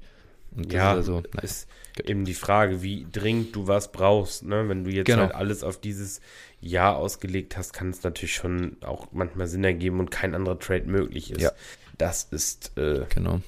[0.57, 1.69] Und das Ja, ist also, ist
[2.05, 4.45] eben die Frage, wie dringend du was brauchst.
[4.45, 4.69] Ne?
[4.69, 5.23] Wenn du jetzt Genau.
[5.23, 6.21] halt alles auf dieses
[6.61, 10.85] Jahr ausgelegt hast, kann es natürlich schon auch manchmal Sinn ergeben und kein anderer Trade
[10.87, 11.41] möglich ist.
[11.41, 11.53] Ja.
[11.99, 13.41] Das ist, äh, genau.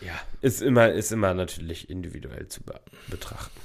[0.00, 3.60] Ja, ist immer, ist immer natürlich individuell zu be betrachten.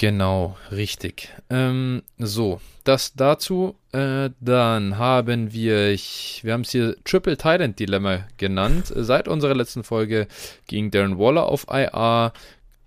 [0.00, 1.28] Genau, richtig.
[1.50, 3.76] Ähm, so, das dazu.
[3.92, 8.90] Äh, dann haben wir, ich, wir haben es hier Triple Titan Dilemma genannt.
[8.96, 10.26] Seit unserer letzten Folge
[10.68, 12.32] ging Darren Waller auf IR.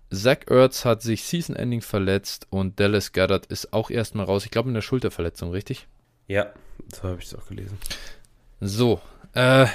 [0.09, 4.45] Zach Ertz hat sich Season Ending verletzt und Dallas Goddard ist auch erstmal raus.
[4.45, 5.87] Ich glaube in der Schulterverletzung, richtig?
[6.27, 6.51] Ja,
[6.91, 7.77] so habe ich es auch gelesen.
[8.59, 9.01] So,
[9.33, 9.67] äh,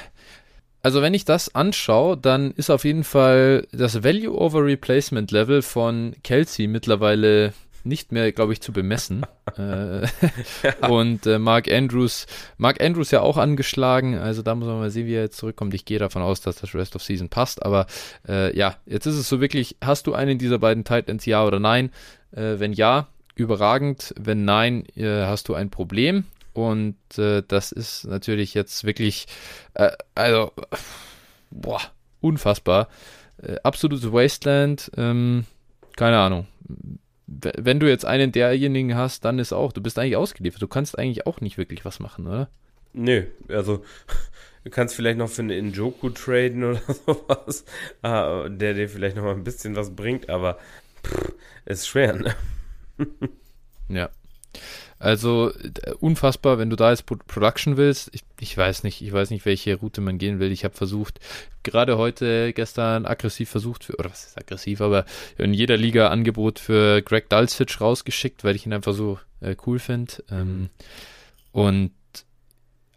[0.83, 5.63] also wenn ich das anschaue, dann ist auf jeden Fall das Value over Replacement Level
[5.63, 7.53] von Kelsey mittlerweile
[7.85, 9.25] nicht mehr, glaube ich, zu bemessen.
[9.57, 10.07] äh,
[10.89, 15.07] und äh, Mark Andrews, Mark Andrews ja auch angeschlagen, also da muss man mal sehen,
[15.07, 15.75] wie er jetzt zurückkommt.
[15.75, 17.87] Ich gehe davon aus, dass das Rest of Season passt, aber
[18.29, 21.61] äh, ja, jetzt ist es so wirklich, hast du einen dieser beiden Titans, ja oder
[21.61, 21.91] nein?
[22.33, 26.25] Äh, wenn ja, überragend, wenn nein, äh, hast du ein Problem.
[26.59, 29.27] Und äh, das ist natürlich jetzt wirklich,
[29.75, 30.53] äh, also,
[31.51, 31.81] boah,
[32.21, 32.89] unfassbar.
[33.41, 35.45] Äh, absolutes Wasteland, ähm,
[35.97, 36.49] keine Ahnung.
[37.27, 40.63] Wenn du jetzt einen derjenigen hast, dann ist auch, du bist eigentlich ausgeliefert.
[40.63, 42.49] Du kannst eigentlich auch nicht wirklich was machen, oder?
[42.93, 43.85] Nö, also
[44.65, 47.65] du kannst vielleicht noch für einen Njoku traden oder sowas,
[48.03, 50.59] ah, der dir vielleicht noch mal ein bisschen was bringt, aber
[51.05, 51.35] pff,
[51.67, 52.35] ist schwer, ne?
[53.89, 54.09] ja.
[54.99, 55.53] Also
[56.01, 58.11] unfassbar, wenn du da jetzt Production willst.
[58.13, 60.51] Ich, ich weiß nicht, ich weiß nicht, welche Route man gehen will.
[60.51, 61.21] Ich habe versucht,
[61.63, 65.05] gerade heute, gestern aggressiv versucht, für, oder was ist aggressiv, aber
[65.37, 69.79] in jeder Liga Angebot für Greg Dulcich rausgeschickt, weil ich ihn einfach so äh, cool
[69.79, 70.15] finde.
[70.31, 70.69] Ähm,
[71.53, 71.93] und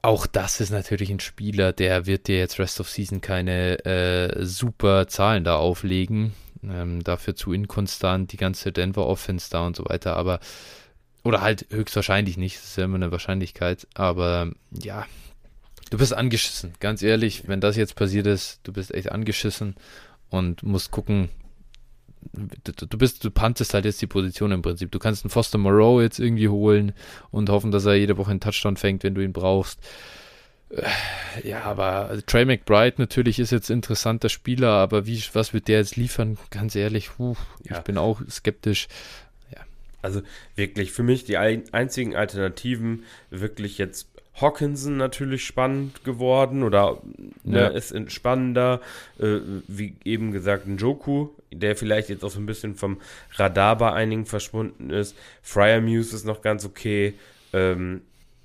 [0.01, 4.43] auch das ist natürlich ein Spieler, der wird dir jetzt Rest of Season keine äh,
[4.43, 6.33] super Zahlen da auflegen.
[6.63, 10.39] Ähm, dafür zu inkonstant, die ganze Denver Offense da und so weiter, aber
[11.23, 15.05] oder halt höchstwahrscheinlich nicht, das ist ja immer eine Wahrscheinlichkeit, aber ja,
[15.89, 19.75] du bist angeschissen, ganz ehrlich, wenn das jetzt passiert ist, du bist echt angeschissen
[20.29, 21.29] und musst gucken,
[22.33, 24.91] du bist, du pantest halt jetzt die Position im Prinzip.
[24.91, 26.93] Du kannst einen Foster Moreau jetzt irgendwie holen
[27.31, 29.79] und hoffen, dass er jede Woche einen Touchdown fängt, wenn du ihn brauchst.
[30.69, 35.79] Äh, ja, aber Trey McBride natürlich ist jetzt interessanter Spieler, aber wie, was wird der
[35.79, 36.37] jetzt liefern?
[36.49, 37.77] Ganz ehrlich, puh, ja.
[37.77, 38.87] ich bin auch skeptisch.
[40.01, 40.21] Also
[40.55, 44.07] wirklich für mich die einzigen Alternativen wirklich jetzt
[44.39, 47.01] Hawkinson natürlich spannend geworden oder
[47.43, 47.67] ne, ja.
[47.67, 48.79] ist spannender,
[49.19, 53.01] äh, wie eben gesagt, ein Joku, der vielleicht jetzt auch so ein bisschen vom
[53.35, 55.15] Radar bei einigen verschwunden ist.
[55.41, 57.13] Fryer Muse ist noch ganz okay.
[57.53, 58.01] Ähm,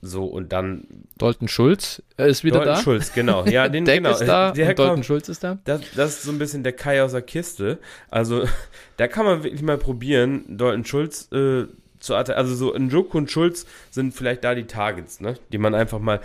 [0.07, 0.85] so und dann.
[1.19, 2.81] Dalton Schulz ist wieder Dalton da.
[2.81, 3.45] Schulz, genau.
[3.47, 4.11] Ja, den Deck genau.
[4.11, 5.59] ist da der und Dalton Schulz ist da.
[5.65, 7.79] Das, das ist so ein bisschen der Kai aus der Kiste.
[8.11, 8.45] Also,
[8.97, 11.67] da kann man wirklich mal probieren, Dalton Schulz äh,
[11.99, 15.35] zu also so Njoku und Schulz sind vielleicht da die Targets, ne?
[15.51, 16.21] Die man einfach mal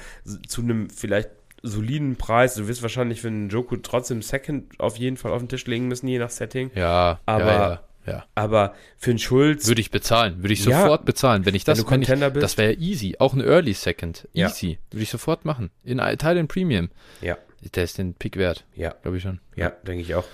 [0.47, 1.29] zu einem vielleicht
[1.63, 2.55] soliden Preis.
[2.55, 5.87] Du wirst wahrscheinlich für einen Joku trotzdem Second auf jeden Fall auf den Tisch legen
[5.87, 6.71] müssen, je nach Setting.
[6.75, 7.81] Ja, aber ja, ja.
[8.05, 8.25] Ja.
[8.35, 9.67] Aber für einen Schulz.
[9.67, 10.41] Würde ich bezahlen.
[10.41, 11.45] Würde ich ja, sofort bezahlen.
[11.45, 13.15] Wenn ich das, wenn du ich, das wäre easy.
[13.19, 14.27] Auch ein Early Second.
[14.33, 14.71] Easy.
[14.71, 14.77] Ja.
[14.91, 15.71] Würde ich sofort machen.
[15.83, 16.89] In Thailand Premium.
[17.21, 17.37] Ja.
[17.75, 18.65] Der ist den Pick wert.
[18.75, 18.95] Ja.
[19.01, 19.39] Glaube ich schon.
[19.55, 20.25] Ja, denke ich auch.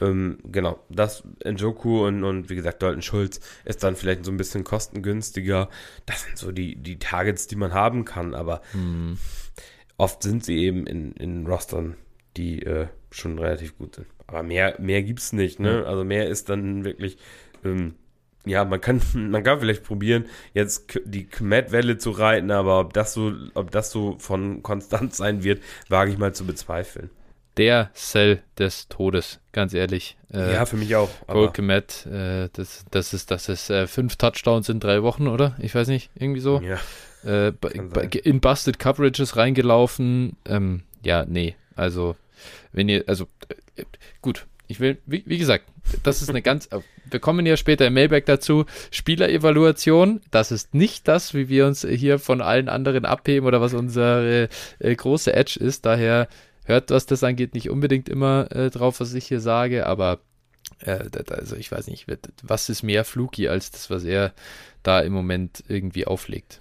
[0.00, 0.82] Ähm, genau.
[0.88, 5.68] Das Njoku und, und wie gesagt, Dalton Schulz ist dann vielleicht so ein bisschen kostengünstiger.
[6.06, 8.34] Das sind so die, die Targets, die man haben kann.
[8.34, 9.18] Aber hm.
[9.98, 11.96] oft sind sie eben in, in Rostern,
[12.36, 14.06] die äh, schon relativ gut sind.
[14.30, 15.84] Aber mehr, mehr es nicht, ne?
[15.86, 17.18] Also mehr ist dann wirklich,
[17.64, 17.96] ähm,
[18.46, 23.12] ja, man kann, man kann vielleicht probieren, jetzt die Kmet-Welle zu reiten, aber ob das
[23.12, 27.10] so, ob das so von konstant sein wird, wage ich mal zu bezweifeln.
[27.56, 30.16] Der Cell des Todes, ganz ehrlich.
[30.32, 31.10] Äh, ja, für mich auch.
[31.26, 35.56] Gold Kmet, äh, das, das ist, das ist äh, fünf Touchdowns in drei Wochen, oder?
[35.58, 36.60] Ich weiß nicht, irgendwie so.
[36.60, 36.78] Ja.
[37.24, 37.52] Äh,
[38.22, 40.36] in Busted Coverages reingelaufen.
[40.46, 42.14] Ähm, ja, nee, also
[42.72, 43.26] wenn ihr, also
[44.22, 45.64] gut, ich will, wie, wie, gesagt,
[46.04, 50.74] das ist eine ganz, äh, wir kommen ja später im Mailback dazu, Spielerevaluation, das ist
[50.74, 55.32] nicht das, wie wir uns hier von allen anderen abheben oder was unsere äh, große
[55.32, 56.28] Edge ist, daher
[56.64, 60.20] hört, was das angeht, nicht unbedingt immer äh, drauf, was ich hier sage, aber
[60.80, 62.06] äh, also ich weiß nicht,
[62.42, 64.32] was ist mehr fluky als das, was er
[64.82, 66.60] da im Moment irgendwie auflegt.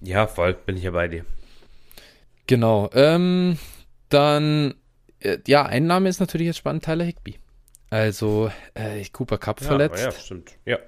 [0.00, 1.24] Ja, voll, bin ich ja bei dir.
[2.46, 3.58] Genau, ähm,
[4.08, 4.74] dann
[5.24, 7.38] äh, ja, Einnahme ist natürlich jetzt spannend, Tyler Higby.
[7.90, 10.04] Also, äh, Cooper Cup ja, verletzt.
[10.04, 10.52] Ja, stimmt.
[10.64, 10.78] Ja.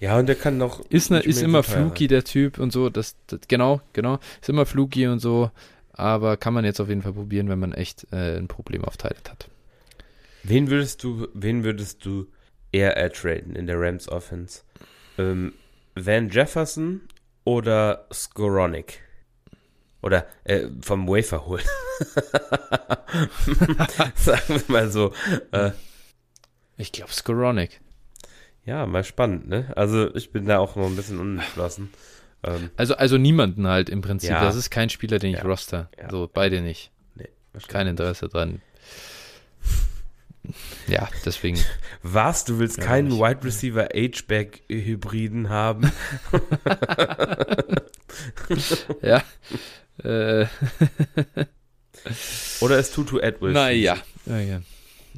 [0.00, 0.80] Ja, und der kann noch.
[0.90, 2.90] Ist, ne, ist immer fluky, der Typ und so.
[2.90, 4.18] Das, das, genau, genau.
[4.40, 5.52] Ist immer fluky und so.
[5.92, 8.96] Aber kann man jetzt auf jeden Fall probieren, wenn man echt äh, ein Problem auf
[8.96, 9.48] Tight hat.
[10.42, 12.26] Wen würdest du, wen würdest du
[12.72, 14.62] eher ertraden in der Rams Offense?
[15.18, 15.52] Ähm,
[15.94, 17.02] Van Jefferson
[17.44, 19.00] oder Skoronik?
[20.02, 21.64] Oder äh, vom Wafer holen.
[24.16, 25.12] Sagen wir mal so.
[25.52, 25.70] Äh,
[26.76, 27.80] ich glaube Skoronic.
[28.64, 29.72] Ja, mal spannend, ne?
[29.76, 31.90] Also ich bin da auch noch ein bisschen unentschlossen.
[32.42, 34.30] Ähm, also, also niemanden halt im Prinzip.
[34.30, 34.42] Ja.
[34.42, 35.44] Das ist kein Spieler, den ich ja.
[35.44, 35.90] roster.
[35.98, 36.10] Ja.
[36.10, 36.90] So, beide nicht.
[37.14, 37.28] Nee,
[37.68, 38.60] kein Interesse dran.
[40.88, 41.58] Ja, deswegen.
[42.02, 42.44] Was?
[42.44, 43.20] Du willst keinen nicht.
[43.20, 45.92] Wide Receiver H-Back-Hybriden haben?
[49.02, 49.22] ja.
[50.02, 50.46] Äh.
[52.60, 53.54] Oder ist Tutu Edwards?
[53.54, 53.96] Naja.
[54.26, 54.60] Ja,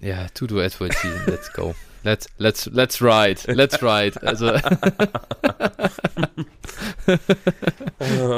[0.03, 0.27] ja.
[0.35, 1.75] Tutu Edwards Let's go.
[2.05, 3.41] Let's, let's, let's ride.
[3.47, 4.23] Let's ride.
[4.23, 4.53] Also.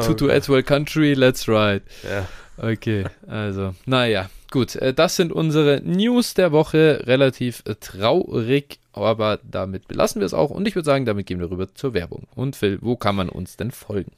[0.07, 1.83] Tutu Edward Country, let's ride.
[2.09, 2.29] Ja.
[2.59, 4.77] Okay, also, naja, gut.
[4.77, 7.03] Äh, das sind unsere News der Woche.
[7.07, 10.51] Relativ traurig, aber damit belassen wir es auch.
[10.51, 12.29] Und ich würde sagen, damit gehen wir rüber zur Werbung.
[12.35, 14.12] Und Phil, wo kann man uns denn folgen?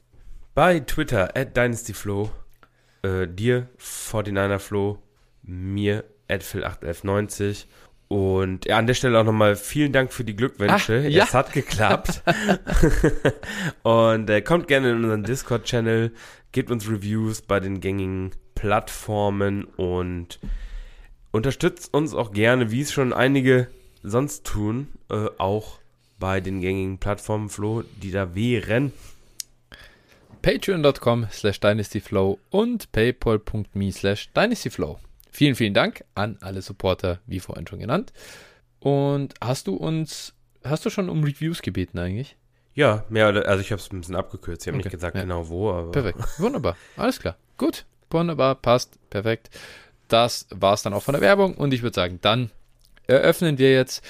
[0.58, 2.32] Bei Twitter, at DynastyFlow,
[3.02, 4.98] äh, dir, 49erFlow,
[5.44, 7.66] mir, at Phil81190
[8.08, 11.04] Und ja, an der Stelle auch nochmal vielen Dank für die Glückwünsche.
[11.06, 11.22] Ach, ja.
[11.22, 12.24] Es hat geklappt.
[13.84, 16.12] und äh, kommt gerne in unseren Discord-Channel,
[16.50, 20.40] gebt uns Reviews bei den gängigen Plattformen und
[21.30, 23.68] unterstützt uns auch gerne, wie es schon einige
[24.02, 25.78] sonst tun, äh, auch
[26.18, 28.92] bei den gängigen Plattformen, Flo, die da wären.
[30.48, 34.98] Patreon.com slash dynastyflow und paypal.me slash dynastyflow.
[35.30, 38.14] Vielen, vielen Dank an alle Supporter, wie vorhin schon genannt.
[38.80, 40.32] Und hast du uns,
[40.64, 42.38] hast du schon um Reviews gebeten eigentlich?
[42.72, 44.62] Ja, mehr oder, also ich habe es ein bisschen abgekürzt.
[44.62, 45.20] Ich habe Okay, nicht gesagt ja.
[45.20, 45.90] genau wo, aber.
[45.90, 46.18] Perfekt.
[46.38, 46.78] Wunderbar.
[46.96, 47.36] Alles klar.
[47.58, 47.84] Gut.
[48.08, 48.54] Wunderbar.
[48.54, 48.98] Passt.
[49.10, 49.50] Perfekt.
[50.08, 51.56] Das war's dann auch von der Werbung.
[51.58, 52.50] Und ich würde sagen, dann
[53.06, 54.02] eröffnen wir jetzt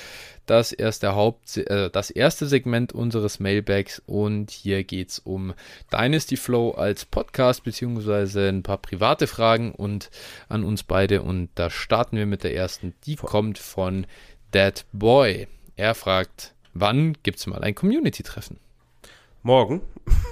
[0.49, 4.03] das erste Haupt, äh, das erste Segment unseres Mailbags.
[4.07, 5.55] Und hier geht's um
[5.93, 10.11] Dynasty Flow als Podcast, beziehungsweise ein paar private Fragen und
[10.49, 11.23] an uns beide.
[11.23, 12.95] Und da starten wir mit der ersten.
[13.05, 14.07] Die kommt von
[14.55, 15.49] Dead Boy.
[15.77, 18.59] Er fragt, wann gibt's mal ein Community-Treffen?
[19.43, 19.83] Morgen.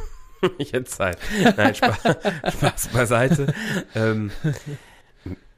[0.59, 1.19] ich hätte Zeit.
[1.57, 1.99] Nein, Spaß,
[2.53, 3.55] Spaß beiseite.
[3.95, 4.31] Ähm,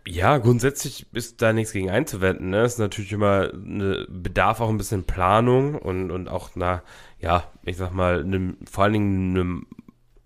[0.09, 2.51] ja, grundsätzlich ist da nichts gegen einzuwenden.
[2.51, 2.63] Ne?
[2.63, 6.83] Es ist natürlich immer eine, bedarf auch ein bisschen Planung und, und auch na
[7.21, 9.67] ja, ich sag mal, einem, vor allen Dingen einem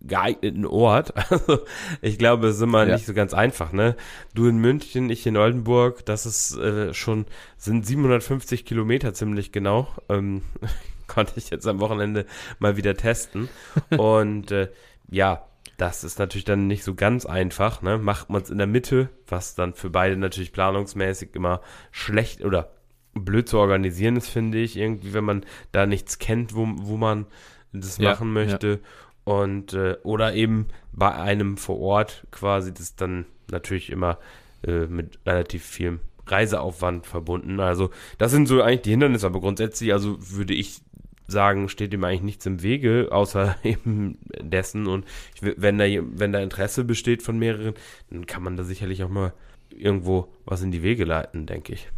[0.01, 1.12] geeigneten Ort.
[1.31, 1.61] Also
[2.01, 2.95] ich glaube, es ist immer Ja.
[2.95, 3.97] nicht so ganz einfach, ne?
[4.35, 9.88] Du in München, ich in Oldenburg, das ist äh, schon, sind 750 Kilometer ziemlich genau.
[10.09, 10.42] Ähm,
[11.07, 12.27] konnte ich jetzt am Wochenende
[12.59, 13.49] mal wieder testen.
[13.97, 14.68] Und äh,
[15.09, 15.45] ja,
[15.77, 17.99] das ist natürlich dann nicht so ganz einfach, ne?
[17.99, 22.73] Macht man es in der Mitte, was dann für beide natürlich planungsmäßig immer schlecht oder
[23.15, 24.77] blöd zu organisieren ist, finde ich.
[24.77, 27.27] Irgendwie, wenn man da nichts kennt, wo, wo man
[27.73, 28.81] das Ja, machen möchte.
[29.25, 34.19] Und äh, oder eben bei einem vor Ort quasi, das ist dann natürlich immer
[34.67, 37.61] äh, mit relativ viel Reiseaufwand verbunden.
[37.61, 40.81] Also das sind so eigentlich die Hindernisse, aber grundsätzlich, also würde ich
[41.27, 44.87] sagen, steht dem eigentlich nichts im Wege, außer eben dessen.
[44.87, 45.07] Und
[45.41, 47.75] wenn da, wenn da Interesse besteht von mehreren,
[48.11, 49.33] dann kann man da sicherlich auch mal
[49.71, 51.89] irgendwo was in die Wege leiten, denke ich.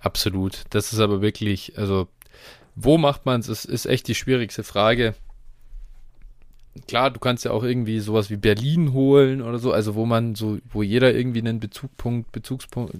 [0.00, 0.64] Absolut.
[0.70, 2.08] Das ist aber wirklich, also,
[2.74, 3.48] wo macht man es?
[3.48, 5.14] Ist, ist echt die schwierigste Frage.
[6.88, 10.34] Klar, du kannst ja auch irgendwie sowas wie Berlin holen oder so, also wo man
[10.34, 12.94] so, wo jeder irgendwie einen Bezugpunkt, Bezugspunkt,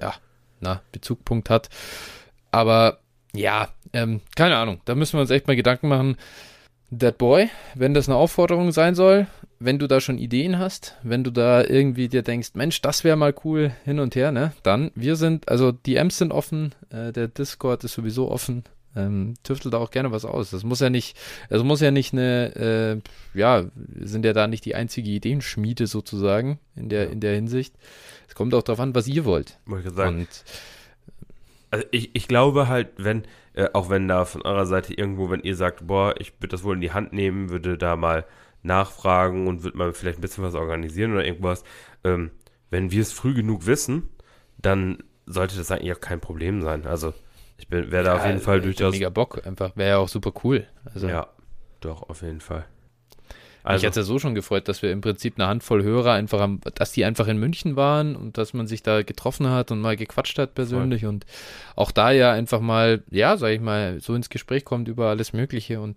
[0.00, 0.14] ja,
[0.60, 1.68] na, Bezugpunkt hat.
[2.50, 3.00] Aber
[3.36, 6.16] ja, ähm, keine Ahnung, da müssen wir uns echt mal Gedanken machen.
[6.96, 9.26] That Boy, wenn das eine Aufforderung sein soll,
[9.58, 13.16] wenn du da schon Ideen hast, wenn du da irgendwie dir denkst, Mensch, das wäre
[13.16, 14.52] mal cool hin und her, ne?
[14.62, 18.64] Dann, wir sind, also die M's sind offen, äh, der Discord ist sowieso offen.
[18.94, 20.50] Ähm, tüftelt da auch gerne was aus.
[20.50, 21.18] Das muss ja nicht,
[21.50, 23.02] also muss ja nicht eine,
[23.34, 23.64] äh, ja,
[24.00, 27.10] sind ja da nicht die einzige Ideenschmiede sozusagen in der, Ja.
[27.10, 27.74] in der Hinsicht.
[28.28, 29.58] Es kommt auch darauf an, was ihr wollt.
[29.66, 30.20] Wollte ich sagen.
[30.20, 30.28] Und
[31.76, 35.40] Also ich, ich glaube halt, wenn, äh, auch wenn da von eurer Seite irgendwo, wenn
[35.42, 38.24] ihr sagt, boah, ich würde das wohl in die Hand nehmen, würde da mal
[38.62, 41.64] nachfragen und würde mal vielleicht ein bisschen was organisieren oder irgendwas,
[42.02, 42.30] ähm,
[42.70, 44.08] wenn wir es früh genug wissen,
[44.56, 46.86] dann sollte das eigentlich auch kein Problem sein.
[46.86, 47.12] Also
[47.58, 48.94] ich bin, wäre da auf Ja, jeden Fall durchaus.
[48.94, 49.76] Mega Bock, einfach.
[49.76, 50.66] Wäre ja auch super cool.
[50.94, 51.28] Also, Ja,
[51.80, 52.64] doch, auf jeden Fall.
[53.66, 56.40] Mich Also, hätte ja so schon gefreut, dass wir im Prinzip eine Handvoll Hörer einfach
[56.40, 59.80] am, dass die einfach in München waren und dass man sich da getroffen hat und
[59.80, 61.26] mal gequatscht hat persönlich und
[61.74, 65.32] auch da ja einfach mal, ja, sag ich mal, so ins Gespräch kommt über alles
[65.32, 65.96] Mögliche und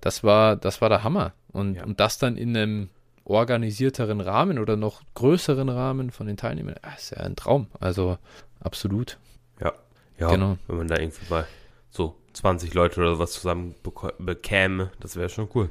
[0.00, 1.32] das war, das war der Hammer.
[1.52, 1.84] Und, Ja.
[1.84, 2.88] und das dann in einem
[3.24, 7.66] organisierteren Rahmen oder noch größeren Rahmen von den Teilnehmern, ah, ist ja ein Traum.
[7.80, 8.16] Also
[8.60, 9.18] absolut.
[9.60, 9.72] ja,
[10.18, 10.56] ja Genau.
[10.68, 11.46] wenn man da irgendwie mal
[11.90, 13.74] so 20 Leute oder sowas zusammen
[14.18, 15.68] bekäme, das wäre schon cool.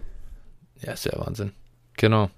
[0.82, 1.52] Ja, ist ja Wahnsinn.
[1.98, 2.30] Genau.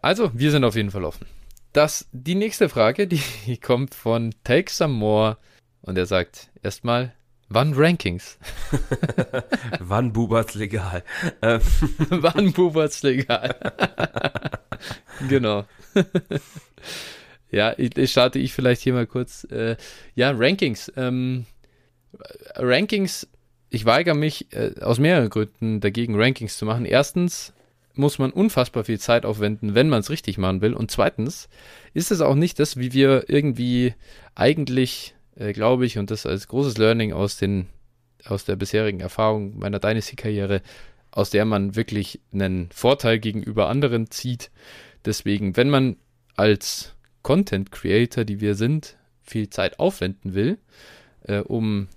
[0.00, 1.26] Also, wir sind auf jeden Fall offen.
[1.72, 5.38] Das, die nächste Frage, die kommt von Take Some More
[5.82, 7.14] und er sagt erstmal,
[7.48, 8.38] wann Rankings?
[9.80, 11.02] Wann Buberts legal?
[11.40, 13.54] Wann Buberts legal?
[15.28, 15.64] genau.
[17.50, 19.44] ja, ich, ich starte ich vielleicht hier mal kurz.
[19.44, 19.76] Äh,
[20.14, 20.90] ja, Rankings.
[20.96, 21.46] Ähm,
[22.56, 23.26] Rankings,
[23.72, 26.84] ich weigere mich äh, aus mehreren Gründen dagegen, Rankings zu machen.
[26.84, 27.54] Erstens
[27.94, 30.74] muss man unfassbar viel Zeit aufwenden, wenn man es richtig machen will.
[30.74, 31.48] Und zweitens
[31.94, 33.94] ist es auch nicht das, wie wir irgendwie
[34.34, 37.66] eigentlich, äh, glaube ich, und das als großes Learning aus den
[38.24, 40.62] aus der bisherigen Erfahrung meiner Dynasty-Karriere,
[41.10, 44.50] aus der man wirklich einen Vorteil gegenüber anderen zieht.
[45.04, 45.96] Deswegen, wenn man
[46.36, 50.58] als Content Creator, die wir sind, viel Zeit aufwenden will,
[51.22, 51.88] äh, um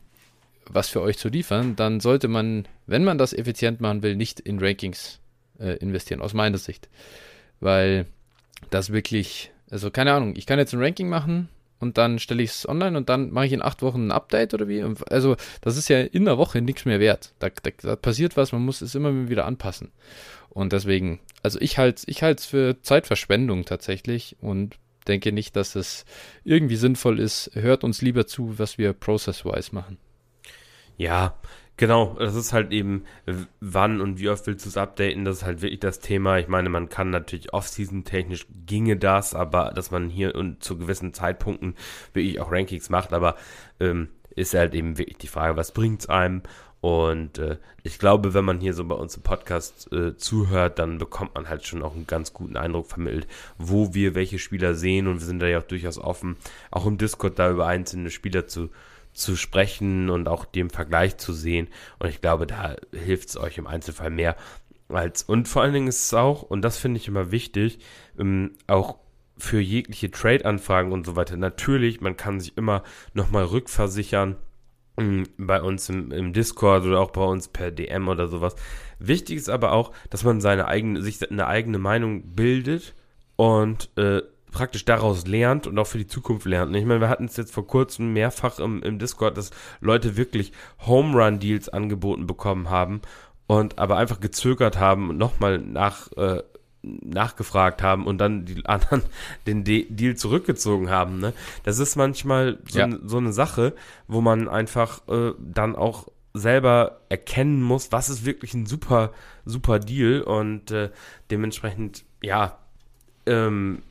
[0.70, 4.40] was für euch zu liefern, dann sollte man, wenn man das effizient machen will, nicht
[4.40, 5.20] in Rankings
[5.60, 6.90] äh, investieren, aus meiner Sicht.
[7.60, 8.06] Weil
[8.70, 11.50] das wirklich, also keine Ahnung, ich kann jetzt ein Ranking machen
[11.80, 14.54] und dann stelle ich es online und dann mache ich in acht Wochen ein Update
[14.54, 14.84] oder wie?
[15.10, 17.34] Also, das ist ja in der Woche nichts mehr wert.
[17.40, 19.92] Da, da, da passiert was, man muss es immer wieder anpassen.
[20.50, 26.06] Und deswegen, also ich halte ich es für Zeitverschwendung tatsächlich und denke nicht, dass es
[26.44, 27.52] irgendwie sinnvoll ist.
[27.54, 29.98] Hört uns lieber zu, was wir process-wise machen.
[30.98, 31.36] Ja,
[31.78, 33.04] Genau, das ist halt eben,
[33.60, 36.38] wann und wie oft willst du es updaten, das ist halt wirklich das Thema.
[36.40, 40.78] Ich meine, man kann natürlich off-season technisch ginge das, aber dass man hier und zu
[40.78, 41.76] gewissen Zeitpunkten
[42.14, 43.36] wirklich auch Rankings macht, aber
[43.82, 46.44] ähm, ist halt eben wirklich die Frage, was bringt es einem?
[46.80, 50.98] Und äh, ich glaube, wenn man hier so bei uns im Podcast äh, zuhört, dann
[50.98, 53.28] bekommt man halt schon auch einen ganz guten Eindruck vermittelt,
[53.58, 55.08] wo wir welche Spieler sehen.
[55.08, 56.38] Und wir sind da ja auch durchaus offen,
[56.72, 58.70] auch im Discord da über einzelne Spieler zu
[59.16, 61.70] zu sprechen und auch dem Vergleich zu sehen.
[62.00, 64.36] Und ich glaube, da hilft es euch im Einzelfall mehr
[64.90, 65.24] als.
[65.24, 67.80] Und vor allen Dingen ist es auch, und das finde ich immer wichtig,
[68.20, 68.98] ähm, auch
[69.38, 71.38] für jegliche Trade-Anfragen und so weiter.
[71.38, 74.38] Natürlich, man kann sich immer nochmal rückversichern
[74.98, 78.56] ähm, bei uns im, im, Discord oder auch bei uns per DM oder sowas.
[79.00, 82.96] Wichtig ist aber auch, dass man seine eigene, sich eine eigene Meinung bildet
[83.36, 84.22] und äh,
[84.56, 86.74] praktisch daraus lernt und auch für die Zukunft lernt.
[86.76, 89.52] Ich meine, wir hatten es jetzt vor kurzem mehrfach im, im Discord, dass
[89.82, 90.54] Leute wirklich
[90.88, 93.02] Home Run Deals angeboten bekommen haben
[93.48, 96.42] und aber einfach gezögert haben und nochmal nach, äh,
[96.82, 99.04] nachgefragt haben und dann die anderen
[99.46, 101.20] den De Deal zurückgezogen haben.
[101.20, 101.34] Ne?
[101.64, 102.90] Das ist manchmal so, ja.
[103.04, 103.74] so eine Sache,
[104.08, 109.12] wo man einfach äh, dann auch selber erkennen muss, was ist wirklich ein super,
[109.44, 110.92] super Deal und äh,
[111.30, 112.58] dementsprechend, ja,
[113.26, 113.82] ähm,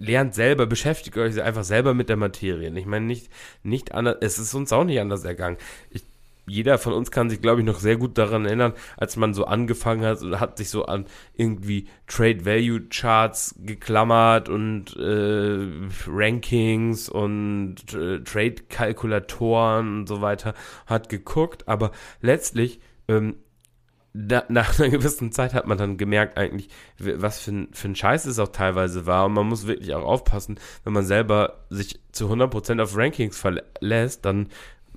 [0.00, 2.72] lernt selber, beschäftigt euch einfach selber mit der Materie.
[2.76, 3.30] Ich meine, nicht,
[3.62, 5.58] nicht anders, es ist uns auch nicht anders ergangen.
[5.90, 6.04] Ich,
[6.46, 9.44] jeder von uns kann sich, glaube ich, noch sehr gut daran erinnern, als man so
[9.44, 15.68] angefangen hat, hat sich so an irgendwie Trade Value Charts geklammert und äh,
[16.08, 20.54] Rankings und äh, Trade Kalkulatoren und so weiter
[20.86, 23.36] hat geguckt, aber letztlich ähm,
[24.12, 27.96] da, nach einer gewissen Zeit hat man dann gemerkt eigentlich, was für ein, für ein
[27.96, 29.26] Scheiß es auch teilweise war.
[29.26, 34.24] Und man muss wirklich auch aufpassen, wenn man selber sich zu 100% auf Rankings verlässt,
[34.24, 34.48] dann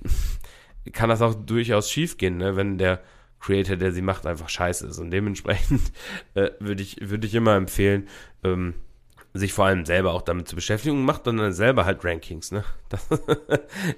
[0.92, 2.56] kann das auch durchaus schief gehen, ne?
[2.56, 3.00] wenn der
[3.40, 4.98] Creator, der sie macht, einfach scheiße ist.
[4.98, 5.92] Und dementsprechend
[6.34, 8.08] äh, würde ich, würd ich immer empfehlen,
[8.42, 8.74] ähm,
[9.36, 12.64] sich vor allem selber auch damit zu beschäftigen und macht dann selber halt Rankings, ne?
[12.88, 13.08] Das,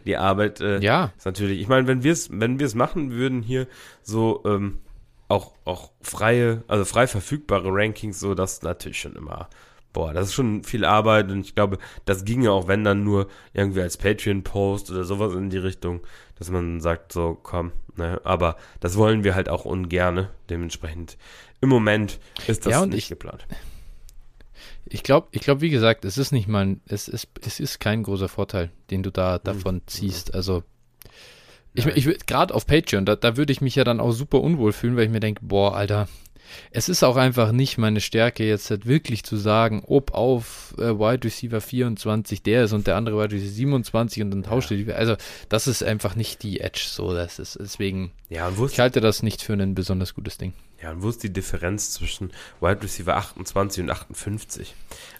[0.07, 1.13] die Arbeit äh, ja.
[1.17, 3.67] ist natürlich, ich meine, wenn wir es, wenn wir es machen würden hier
[4.03, 4.79] so, ähm,
[5.29, 9.49] auch, auch freie, also frei verfügbare Rankings, so das natürlich schon immer,
[9.93, 13.29] boah, das ist schon viel Arbeit und ich glaube, das ginge auch, wenn dann nur
[13.53, 16.01] irgendwie als Patreon-Post oder sowas in die Richtung,
[16.39, 21.17] dass man sagt, so, komm, ne, aber das wollen wir halt auch ungerne, dementsprechend
[21.61, 23.47] im Moment ist das ja, nicht ich, geplant.
[24.85, 28.03] Ich glaube, ich glaube, wie gesagt, es ist nicht mal, es ist, es ist kein
[28.03, 30.35] großer Vorteil, den du da hm, davon ziehst.
[30.35, 30.63] Also
[31.77, 34.73] ich, ich gerade auf Patreon, da, da würde ich mich ja dann auch super unwohl
[34.73, 36.09] fühlen, weil ich mir denke, boah, Alter,
[36.71, 40.99] es ist auch einfach nicht meine Stärke, jetzt halt wirklich zu sagen, ob auf äh,
[40.99, 44.77] Wide Receiver 24 der ist und der andere Wide Receiver 27 und dann tauscht ja.
[44.77, 44.93] die.
[44.93, 45.17] Also,
[45.49, 47.15] das ist einfach nicht die Edge, so.
[47.15, 48.13] Das ist deswegen.
[48.29, 50.53] Ja, und ich halte das nicht für ein besonders gutes Ding.
[50.83, 54.75] Ja, und wo ist die Differenz zwischen Wide Receiver 28 und 58?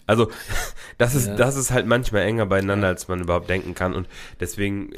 [0.05, 0.29] Also,
[0.97, 1.35] das ist, ja.
[1.35, 3.93] das ist halt manchmal enger beieinander, als man überhaupt denken kann.
[3.93, 4.07] Und
[4.39, 4.91] deswegen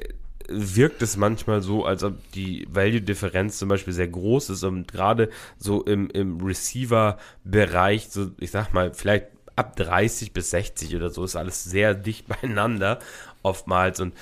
[0.49, 5.29] wirkt es manchmal so, als ob die Value-Differenz zum Beispiel sehr groß ist und gerade
[5.57, 11.23] so im, im Receiver-Bereich, so ich sag mal, vielleicht ab 30 bis 60 oder so
[11.23, 12.99] ist alles sehr dicht beieinander
[13.43, 14.13] oftmals und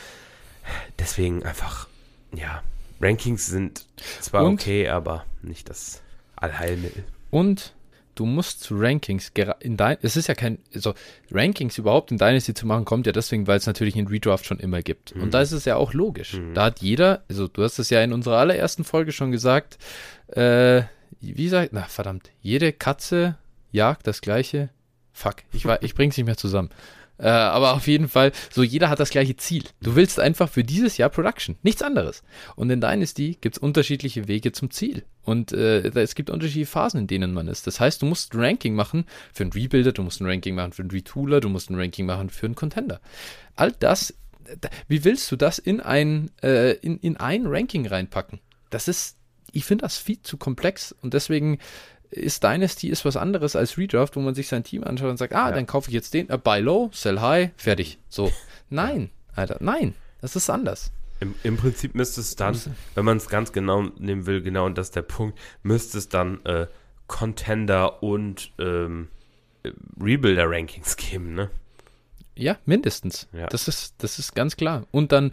[1.00, 1.88] deswegen einfach,
[2.34, 2.64] ja,
[3.00, 3.86] Rankings sind
[4.20, 6.02] zwar und, okay, aber nicht das
[6.36, 7.04] Allheilmittel.
[7.32, 7.74] Und
[8.20, 10.94] du musst zu Rankings, in dein, es ist ja kein, also
[11.32, 14.60] Rankings überhaupt in Dynasty zu machen, kommt ja deswegen, weil es natürlich in Redraft schon
[14.60, 15.16] immer gibt.
[15.16, 15.24] Mhm.
[15.24, 16.34] Und da ist es ja auch logisch.
[16.34, 16.54] Mhm.
[16.54, 19.78] Da hat jeder, also du hast es ja in unserer allerersten Folge schon gesagt,
[20.30, 20.84] äh,
[21.22, 23.38] wie sagt, na verdammt, jede Katze
[23.72, 24.70] jagt das gleiche.
[25.14, 26.70] Fuck, ich, war, ich bring's nicht mehr zusammen.
[27.20, 29.64] Äh, aber auf jeden Fall, so jeder hat das gleiche Ziel.
[29.82, 32.24] Du willst einfach für dieses Jahr Production, nichts anderes.
[32.56, 35.04] Und in Dynasty gibt es unterschiedliche Wege zum Ziel.
[35.24, 37.68] Und äh, es gibt unterschiedliche Phasen, in denen man ist.
[37.68, 40.74] Das heißt, du musst ein Ranking machen für einen Rebuilder, du musst ein Ranking machen
[40.74, 43.02] für einen Retooler, du musst ein Ranking machen für einen Contender.
[43.56, 44.14] All das,
[44.88, 48.40] wie willst du das in ein, äh, in, in ein Ranking reinpacken?
[48.70, 49.18] Das ist,
[49.52, 51.60] ich finde das viel zu komplex und deswegen
[52.10, 55.34] ist Dynasty ist was anderes als Redraft, wo man sich sein Team anschaut und sagt,
[55.34, 55.56] ah, ja.
[55.56, 58.00] dann kaufe ich jetzt den, uh, buy low, sell high, fertig.
[58.10, 58.32] So.
[58.70, 60.92] Nein, Alter, nein, das ist anders.
[61.20, 62.60] Im, Im, Prinzip müsste es dann,
[62.96, 66.10] wenn man es ganz genau nehmen will, genau, und das ist der Punkt, müsste es
[66.10, 66.68] dann äh,
[67.08, 69.10] Contender und ähm,
[70.00, 71.50] Rebuilder-Rankings geben, ne?
[72.36, 73.28] Ja, mindestens.
[73.32, 73.48] Ja.
[73.48, 74.86] Das, ist, das ist ganz klar.
[74.92, 75.32] Und dann,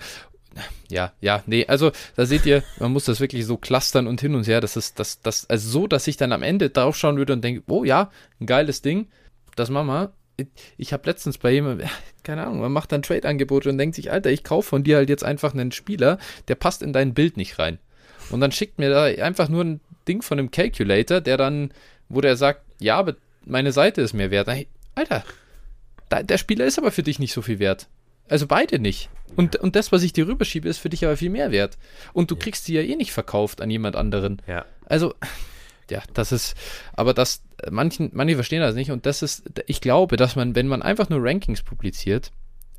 [0.91, 4.35] ja, ja, nee, also da seht ihr, man muss das wirklich so clustern und hin
[4.35, 4.61] und her.
[4.61, 7.63] Das ist das, das, also so, dass ich dann am Ende draufschauen würde und denke,
[7.69, 9.09] oh ja, ein geiles Ding,
[9.57, 10.13] das machen wir.
[10.77, 11.89] Ich, habe letztens bei jemandem,
[12.25, 15.09] keine Ahnung, man macht dann Trade-Angebote und denkt sich, Alter, ich kaufe von dir halt
[15.09, 17.79] jetzt einfach einen Spieler, der passt in dein Bild nicht rein.
[18.31, 21.73] Und dann schickt mir da einfach nur ein Ding von einem Calculator, der dann,
[22.09, 24.49] wo der sagt, ja, aber meine Seite ist mehr wert.
[24.95, 25.25] Alter,
[26.11, 27.89] der Spieler ist aber für dich nicht so viel wert.
[28.29, 29.11] Also beide nicht.
[29.37, 31.77] Und, und das, was ich dir rüberschiebe, ist für dich aber viel mehr wert.
[32.13, 34.41] Und du kriegst die ja eh nicht verkauft an jemand anderen.
[34.47, 34.65] Ja.
[34.87, 35.15] Also,
[35.91, 36.55] ja, das ist,
[36.93, 40.69] aber das, manchen, manche verstehen das nicht und das ist, ich glaube, dass man, wenn
[40.69, 42.33] man einfach nur Rankings publiziert,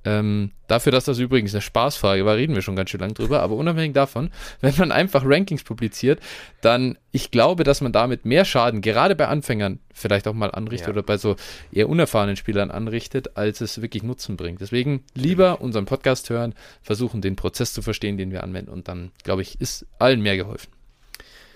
[0.05, 3.41] ähm, dafür, dass das übrigens eine Spaßfrage war, reden wir schon ganz schön lang drüber,
[3.41, 4.29] aber unabhängig davon,
[4.61, 6.19] wenn man einfach Rankings publiziert,
[6.61, 10.87] dann, ich glaube, dass man damit mehr Schaden, gerade bei Anfängern, vielleicht auch mal anrichtet
[10.87, 10.93] ja.
[10.93, 11.35] oder bei so
[11.71, 14.61] eher unerfahrenen Spielern anrichtet, als es wirklich Nutzen bringt.
[14.61, 19.11] Deswegen lieber unseren Podcast hören, versuchen, den Prozess zu verstehen, den wir anwenden und dann,
[19.23, 20.69] glaube ich, ist allen mehr geholfen.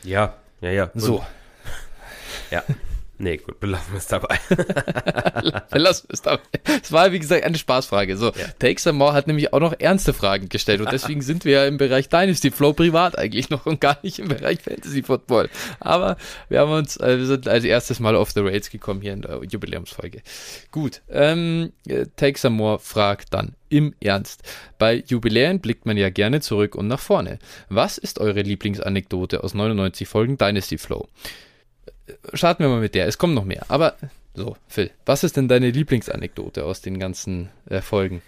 [0.04, 0.92] Ja, ja, ja.
[0.96, 1.24] So.
[2.52, 2.64] Ja.
[3.22, 4.40] Nee, gut, belassen wir es dabei.
[5.70, 6.42] belassen wir es dabei.
[6.82, 8.16] Es war, wie gesagt, eine Spaßfrage.
[8.16, 8.48] So, ja.
[8.60, 11.66] Take Some More hat nämlich auch noch ernste Fragen gestellt und deswegen sind wir ja
[11.66, 15.50] im Bereich Dynasty Flow privat eigentlich noch und gar nicht im Bereich Fantasy Football.
[15.82, 16.16] Aber
[16.48, 19.22] wir haben uns, äh, wir sind als erstes Mal auf the Rails gekommen hier in
[19.22, 20.22] der Jubiläumsfolge.
[20.72, 21.74] Gut, ähm,
[22.16, 24.44] Take Some More fragt dann im Ernst.
[24.78, 27.40] Bei Jubiläen blickt man ja gerne zurück und nach vorne.
[27.68, 31.10] Was ist eure Lieblingsanekdote aus 99 Folgen Dynasty Flow?
[32.34, 33.08] Starten wir mal mit der.
[33.08, 33.66] Es kommt noch mehr.
[33.68, 33.96] Aber
[34.34, 38.22] so, Phil, was ist denn deine Lieblingsanekdote aus den ganzen äh, Folgen?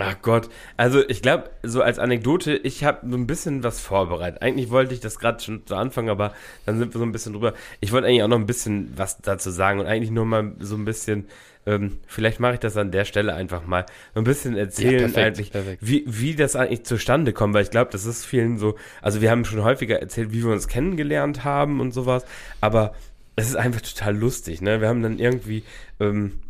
[0.00, 4.42] Ach Gott, also ich glaube, so als Anekdote, ich habe so ein bisschen was vorbereitet.
[4.42, 6.32] Eigentlich wollte ich das gerade schon zu Anfang, aber
[6.66, 7.52] dann sind wir so ein bisschen drüber.
[7.80, 10.76] Ich wollte eigentlich auch noch ein bisschen was dazu sagen und eigentlich nur mal so
[10.76, 11.26] ein bisschen,
[11.66, 14.98] ähm, vielleicht mache ich das an der Stelle einfach mal, so ein bisschen erzählen, ja,
[15.00, 15.78] perfekt, eigentlich, perfekt.
[15.84, 19.32] Wie, wie das eigentlich zustande kommt, weil ich glaube, das ist vielen so, also wir
[19.32, 22.24] haben schon häufiger erzählt, wie wir uns kennengelernt haben und sowas,
[22.60, 22.94] aber
[23.38, 24.80] es ist einfach total lustig, ne?
[24.80, 25.62] Wir haben dann irgendwie,
[26.00, 26.40] ähm,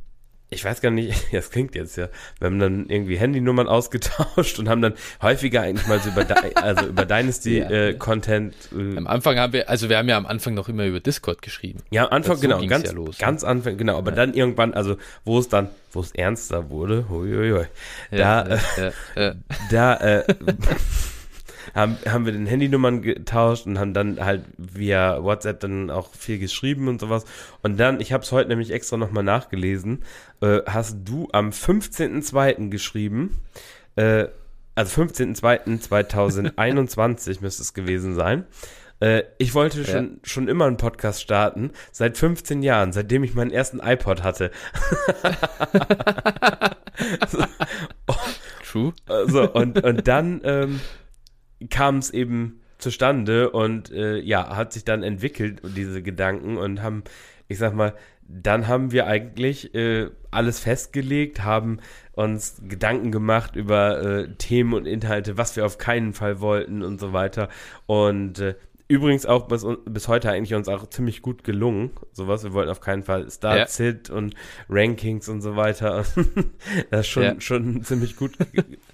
[0.51, 2.09] ich weiß gar nicht, das klingt jetzt ja,
[2.39, 6.27] wir haben dann irgendwie Handynummern ausgetauscht und haben dann häufiger eigentlich mal so über,
[6.63, 8.55] also über Dynasty-Content.
[8.73, 8.79] Ja.
[8.79, 11.43] Äh, am Anfang haben wir, also wir haben ja am Anfang noch immer über Discord
[11.43, 11.81] geschrieben.
[11.91, 13.49] Ja, am Anfang, genau, ganz, ja los, ganz ne?
[13.49, 14.17] Anfang, genau, aber ja.
[14.17, 17.67] dann irgendwann, also wo es dann, wo es ernster wurde, huiuiui,
[18.11, 18.59] da,
[19.15, 19.35] äh,
[19.71, 20.25] da, äh,
[21.75, 26.39] haben, haben wir den Handynummern getauscht und haben dann halt via WhatsApp dann auch viel
[26.39, 27.27] geschrieben und sowas.
[27.63, 30.03] Und dann, ich habe es heute nämlich extra nochmal nachgelesen,
[30.41, 32.71] äh, hast du am 15.02.
[32.71, 33.41] geschrieben,
[33.97, 34.29] äh,
[34.75, 38.47] also 15.02.2021 müsste es gewesen sein.
[39.01, 40.11] Äh, ich wollte schon, ja.
[40.25, 44.51] schon immer einen Podcast starten, seit 15 Jahren, seitdem ich meinen ersten iPod hatte.
[47.29, 47.45] so,
[48.09, 48.15] oh,
[48.71, 48.93] True.
[49.27, 50.81] So, und, und dann ähm,
[51.71, 57.03] kam es eben zustande und äh, ja, hat sich dann entwickelt, diese Gedanken und haben,
[57.49, 57.95] ich sag mal,
[58.29, 61.81] dann haben wir eigentlich äh, alles festgelegt, haben
[62.13, 67.01] uns Gedanken gemacht über äh, Themen und Inhalte, was wir auf keinen Fall wollten und
[67.01, 67.49] so weiter.
[67.87, 68.55] Und äh,
[68.91, 71.91] Übrigens auch bis, bis heute eigentlich uns auch ziemlich gut gelungen.
[72.13, 73.93] Sowas, wir wollten auf keinen Fall Starts, ja.
[74.11, 74.35] Und
[74.71, 76.07] Rankings und so weiter.
[76.91, 77.39] das ist schon, ja.
[77.39, 78.39] schon ziemlich gut,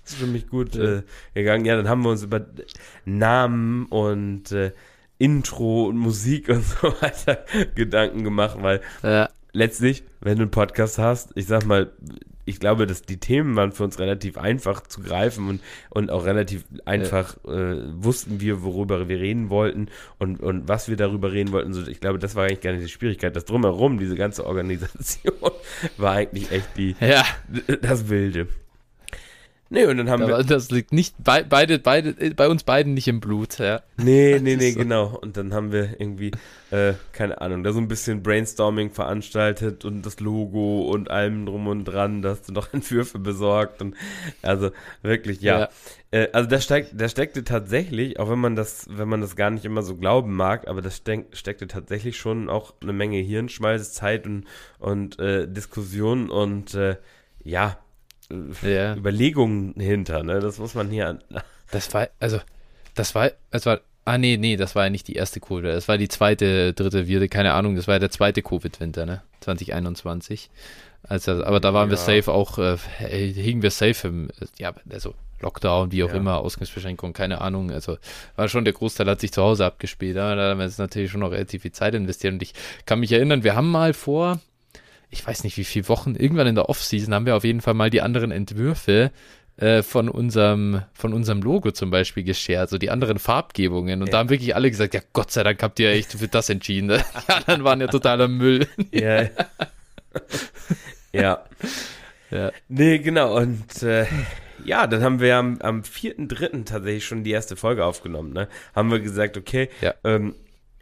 [0.05, 0.99] ziemlich gut ja.
[0.99, 1.03] äh,
[1.35, 1.65] gegangen.
[1.65, 2.45] Ja, dann haben wir uns über
[3.05, 4.73] Namen und äh,
[5.19, 7.45] Intro und Musik und so weiter
[7.75, 9.29] Gedanken gemacht, weil ja.
[9.53, 11.93] letztlich, wenn du einen Podcast hast, ich sag mal,
[12.47, 16.27] ich glaube, dass die Themen waren für uns relativ einfach zu greifen und, und auch
[16.27, 17.73] relativ einfach ja.
[17.73, 19.89] äh, wussten wir, worüber wir reden wollten
[20.19, 21.73] und, und was wir darüber reden wollten.
[21.73, 23.35] So, ich glaube, das war eigentlich gar nicht die Schwierigkeit.
[23.35, 25.35] Das drumherum, diese ganze Organisation,
[25.97, 27.25] war eigentlich echt die, ja.
[27.81, 28.49] das Wilde.
[29.71, 30.45] Nee, und dann haben Aber wir.
[30.45, 33.81] Das liegt nicht bei, beide, beide, bei uns beiden nicht im Blut, ja.
[33.97, 34.79] Nee, nee, nee, so.
[34.79, 35.19] genau.
[35.21, 36.33] Und dann haben wir irgendwie,
[36.71, 41.67] äh, keine Ahnung, da so ein bisschen Brainstorming veranstaltet und das Logo und allem drum
[41.67, 43.97] und dran, da hast du noch Entwürfe besorgt und
[44.43, 44.71] also
[45.03, 45.61] wirklich, ja.
[45.61, 45.69] ja.
[46.11, 49.51] Äh, also da steckt, da steckte tatsächlich, auch wenn man das, wenn man das gar
[49.51, 53.95] nicht immer so glauben mag, aber das steck, steckte tatsächlich schon auch eine Menge Hirnschmalz,
[53.95, 54.45] Zeit und,
[54.79, 56.97] und äh, Diskussion und äh,
[57.43, 57.79] ja,
[58.62, 58.95] ja.
[58.97, 60.41] Überlegungen hinter, ne?
[60.41, 61.18] Das muss man hier.
[61.70, 62.41] Das war, also,
[62.95, 65.89] das war, es war, ah, nee, nee, das war ja nicht die erste Covid, das
[65.89, 69.22] war die zweite, dritte, vierte, keine Ahnung, das war ja der zweite Covid-Winter, ne?
[69.41, 70.51] 2021.
[71.07, 71.93] Also, aber da waren ja.
[71.93, 72.76] wir safe auch, äh,
[73.09, 74.28] hingen wir safe im,
[74.59, 75.14] ja, also
[75.45, 76.14] Lockdown, wie auch ja.
[76.14, 77.70] immer, Ausgangsbeschränkung, keine Ahnung.
[77.70, 77.99] Also
[78.37, 80.16] war schon der Großteil hat sich zu Hause abgespielt.
[80.16, 82.32] Da haben wir jetzt natürlich schon noch relativ viel Zeit investiert.
[82.32, 82.55] Und ich
[82.87, 84.41] kann mich erinnern, wir haben mal vor,
[85.11, 87.75] ich weiß nicht wie viele Wochen, irgendwann in der Offseason haben wir auf jeden Fall
[87.75, 89.13] mal die anderen Entwürfe
[89.57, 94.01] äh, von unserem, von unserem Logo zum Beispiel geshared, so die anderen Farbgebungen.
[94.01, 94.13] Und ja.
[94.13, 96.87] da haben wirklich alle gesagt, ja Gott sei Dank habt ihr echt für das entschieden.
[96.87, 97.05] Ne?
[97.29, 98.67] Die anderen waren ja totaler Müll.
[98.91, 99.23] Ja.
[101.13, 101.45] ja.
[102.31, 102.53] ja.
[102.69, 103.37] Nee, genau.
[103.37, 104.07] Und äh,
[104.65, 106.65] ja, dann haben wir am, am 4.3.
[106.65, 108.33] tatsächlich schon die erste Folge aufgenommen.
[108.33, 108.49] Ne?
[108.75, 109.95] Haben wir gesagt, okay, ja.
[110.03, 110.35] Ähm,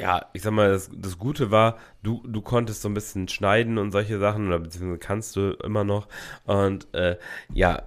[0.03, 3.79] ja, ich sag mal, das, das Gute war, du, du konntest so ein bisschen schneiden
[3.79, 6.09] und solche Sachen, oder beziehungsweise kannst du immer noch.
[6.45, 7.17] Und äh,
[7.55, 7.85] ja,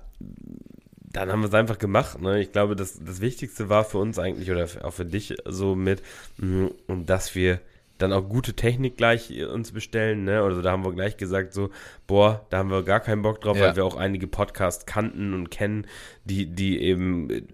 [1.11, 2.21] dann haben wir es einfach gemacht.
[2.21, 2.39] Ne?
[2.39, 6.01] Ich glaube, das, das Wichtigste war für uns eigentlich, oder auch für dich so mit,
[6.37, 6.69] mh,
[7.05, 7.59] dass wir
[7.97, 10.43] dann auch gute Technik gleich uns bestellen, ne?
[10.43, 11.69] Oder da haben wir gleich gesagt, so,
[12.07, 13.67] boah, da haben wir gar keinen Bock drauf, ja.
[13.67, 15.87] weil wir auch einige Podcasts kannten und kennen,
[16.25, 17.47] die, die eben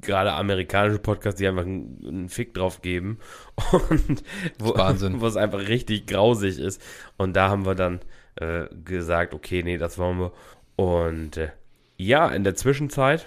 [0.00, 3.18] gerade amerikanische Podcasts, die einfach einen, Fick drauf geben
[3.72, 4.22] und
[4.58, 6.80] wo, wo es einfach richtig grausig ist.
[7.16, 8.00] Und da haben wir dann
[8.36, 10.32] äh, gesagt, okay, nee, das wollen wir.
[10.76, 11.50] Und äh,
[11.96, 13.26] ja, in der Zwischenzeit,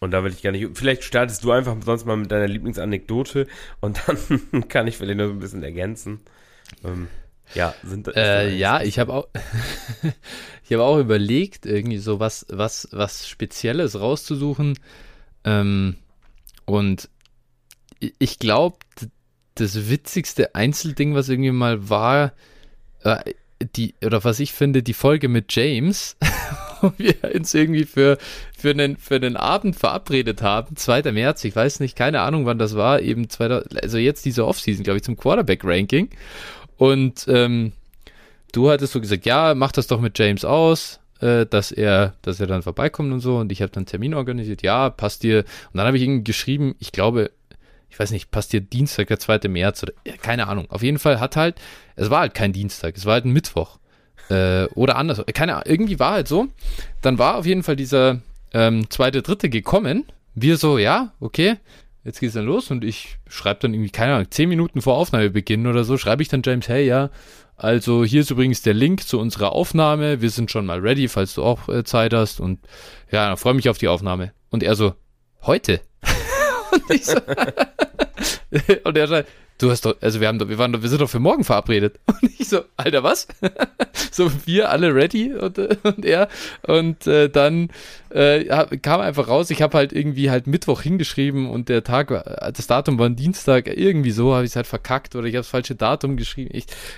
[0.00, 3.46] und da will ich gar nicht, vielleicht startest du einfach sonst mal mit deiner Lieblingsanekdote
[3.80, 6.20] und dann kann ich vielleicht noch ein bisschen ergänzen.
[6.84, 7.08] Ähm,
[7.54, 9.28] ja, sind äh, ja, ich habe auch,
[10.64, 14.78] ich habe auch überlegt, irgendwie so was, was, was Spezielles rauszusuchen.
[15.44, 15.96] Ähm,
[16.64, 17.08] und
[18.18, 18.78] ich glaube,
[19.54, 22.32] das witzigste Einzelding, was irgendwie mal war,
[23.02, 23.32] äh,
[23.74, 26.16] die, oder was ich finde, die Folge mit James,
[26.80, 28.18] wo wir uns irgendwie für,
[28.56, 31.10] für, einen, für einen Abend verabredet haben, 2.
[31.12, 34.84] März, ich weiß nicht, keine Ahnung, wann das war, eben 2000, also jetzt diese Offseason,
[34.84, 36.10] glaube ich, zum Quarterback-Ranking.
[36.76, 37.72] Und ähm,
[38.52, 42.40] du hattest so gesagt, ja, mach das doch mit James aus, äh, dass er, dass
[42.40, 43.38] er dann vorbeikommt und so.
[43.38, 45.38] Und ich habe dann einen Termin organisiert, ja, passt dir.
[45.72, 47.30] Und dann habe ich ihm geschrieben, ich glaube,
[47.90, 49.48] ich weiß nicht, passt dir Dienstag, der 2.
[49.48, 49.92] März oder
[50.22, 50.70] keine Ahnung.
[50.70, 51.56] Auf jeden Fall hat halt,
[51.96, 53.78] es war halt kein Dienstag, es war halt ein Mittwoch.
[54.30, 56.48] Äh, oder anders, keine Ahnung, irgendwie war halt so.
[57.02, 58.20] Dann war auf jeden Fall dieser
[58.52, 60.04] ähm, zweite, dritte gekommen.
[60.34, 61.56] Wir so, ja, okay,
[62.08, 65.66] jetzt geht's dann los und ich schreibe dann irgendwie, keine Ahnung, zehn Minuten vor Aufnahmebeginn
[65.66, 67.10] oder so, schreibe ich dann James, hey, ja,
[67.54, 70.22] also hier ist übrigens der Link zu unserer Aufnahme.
[70.22, 72.40] Wir sind schon mal ready, falls du auch äh, Zeit hast.
[72.40, 72.60] Und
[73.10, 74.32] ja, freue mich auf die Aufnahme.
[74.48, 74.94] Und er so,
[75.42, 75.80] heute?
[76.70, 77.16] und ich so,
[78.84, 79.28] und er sagt,
[79.58, 81.44] du hast doch, also wir haben doch, wir waren doch, wir sind doch für morgen
[81.44, 81.98] verabredet.
[82.06, 83.28] Und ich so, Alter, was?
[84.10, 86.28] so wir alle ready und, und er.
[86.62, 87.68] Und äh, dann
[88.10, 88.44] äh,
[88.78, 92.66] kam einfach raus, ich habe halt irgendwie halt Mittwoch hingeschrieben und der Tag war, das
[92.66, 95.48] Datum war ein Dienstag, irgendwie so habe ich es halt verkackt oder ich habe das
[95.48, 96.50] falsche Datum geschrieben.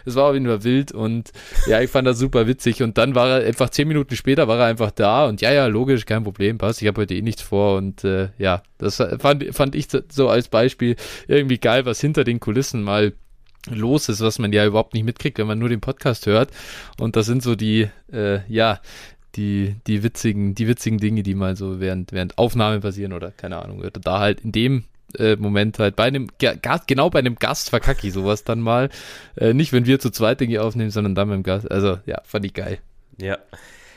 [0.05, 1.33] Es war auf jeden Fall wild und
[1.67, 2.83] ja, ich fand das super witzig.
[2.83, 5.67] Und dann war er einfach zehn Minuten später war er einfach da und ja, ja,
[5.67, 6.83] logisch, kein Problem, passt.
[6.83, 10.49] Ich habe heute eh nichts vor und äh, ja, das fand, fand ich so als
[10.49, 10.97] Beispiel
[11.29, 13.13] irgendwie geil, was hinter den Kulissen mal
[13.71, 16.51] los ist, was man ja überhaupt nicht mitkriegt, wenn man nur den Podcast hört.
[16.99, 18.81] Und das sind so die, äh, ja,
[19.37, 23.63] die, die witzigen, die witzigen Dinge, die mal so während, während Aufnahme passieren oder keine
[23.63, 24.85] Ahnung, da halt in dem
[25.17, 26.27] äh, Moment halt bei einem,
[26.89, 28.89] genau bei einem Gast verkacke ich sowas dann mal.
[29.37, 31.71] Äh, nicht, wenn wir zu zweit Dinge aufnehmen, sondern dann beim Gast.
[31.71, 32.79] Also, ja, fand ich geil.
[33.19, 33.39] Ja.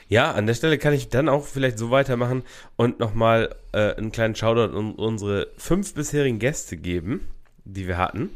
[0.10, 2.44] Ja, an der Stelle kann ich dann auch vielleicht so weitermachen
[2.76, 7.22] und nochmal äh, einen kleinen Shoutout an unsere fünf bisherigen Gäste geben,
[7.66, 8.30] die wir hatten.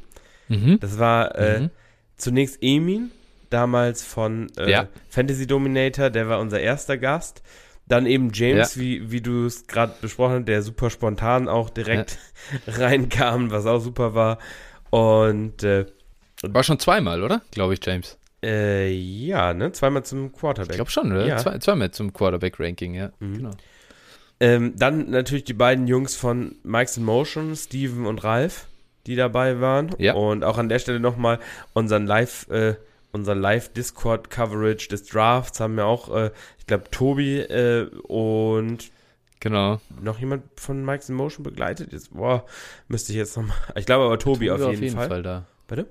[0.48, 0.80] Mhm.
[0.80, 1.70] Das war äh, mhm.
[2.16, 3.12] zunächst Emin,
[3.50, 4.88] damals von äh, ja.
[5.10, 7.42] Fantasy Dominator, der war unser erster Gast.
[7.88, 8.82] Dann eben James, ja.
[8.82, 12.18] wie, wie du es gerade besprochen hast, der super spontan auch direkt
[12.66, 12.74] ja.
[12.86, 14.40] reinkam, was auch super war.
[14.90, 15.86] Und äh,
[16.44, 17.42] war schon zweimal, oder?
[17.52, 18.18] Glaube ich, James.
[18.44, 19.72] Äh, ja, ne?
[19.72, 20.72] Zweimal zum Quarterback.
[20.72, 21.26] Ich glaube schon, oder?
[21.26, 21.38] Ja.
[21.38, 23.12] Zwei, zweimal zum Quarterback-Ranking, ja.
[23.20, 23.38] Mhm.
[23.38, 23.52] Genau.
[24.40, 28.68] Ähm, dann natürlich die beiden Jungs von Mike's in Motion, Steven und Ralf
[29.08, 29.90] die dabei waren.
[29.98, 30.14] Ja.
[30.14, 31.40] Und auch an der Stelle nochmal
[31.74, 32.76] unseren Live, äh,
[33.12, 38.92] unseren Live-Discord-Coverage des Drafts haben wir auch, äh, ich glaube, Tobi äh, und
[39.40, 39.80] Genau.
[40.02, 41.94] Noch jemand von Mike's in Motion begleitet?
[41.94, 42.46] Jetzt, boah,
[42.88, 43.56] müsste ich jetzt nochmal.
[43.76, 45.08] Ich glaube aber Tobi, Tobi auf, jeden auf jeden Fall.
[45.08, 45.46] Fall da.
[45.68, 45.86] Bitte?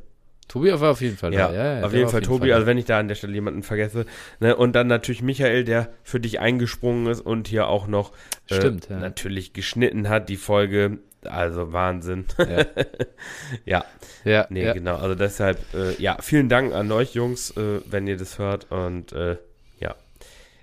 [0.49, 1.55] Tobi war auf jeden Fall ja, da.
[1.55, 3.14] Ja, ja auf jeden Fall auf jeden Tobi, Fall also wenn ich da an der
[3.14, 4.07] Stelle jemanden vergesse.
[4.41, 4.55] Ne?
[4.57, 8.12] Und dann natürlich Michael, der für dich eingesprungen ist und hier auch noch
[8.49, 8.99] äh, Stimmt, ja.
[8.99, 10.99] natürlich geschnitten hat, die Folge.
[11.27, 12.27] Also Wahnsinn.
[12.39, 12.66] Ja.
[13.64, 13.85] ja.
[14.24, 14.47] ja.
[14.51, 14.72] Nee, ja.
[14.72, 14.97] genau.
[14.97, 18.70] Also deshalb, äh, ja, vielen Dank an euch Jungs, äh, wenn ihr das hört.
[18.70, 19.37] Und äh,
[19.81, 19.95] ja.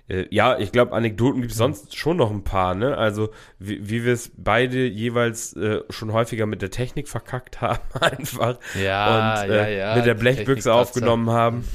[0.08, 2.96] Äh, ja, ich glaube, Anekdoten gibt es sonst schon noch ein paar, ne?
[2.96, 7.80] Also, wie, wie wir es beide jeweils äh, schon häufiger mit der Technik verkackt haben,
[8.00, 8.58] einfach.
[8.74, 9.96] Ja, und ja, ja.
[9.96, 11.64] mit der Blechbüchse aufgenommen haben.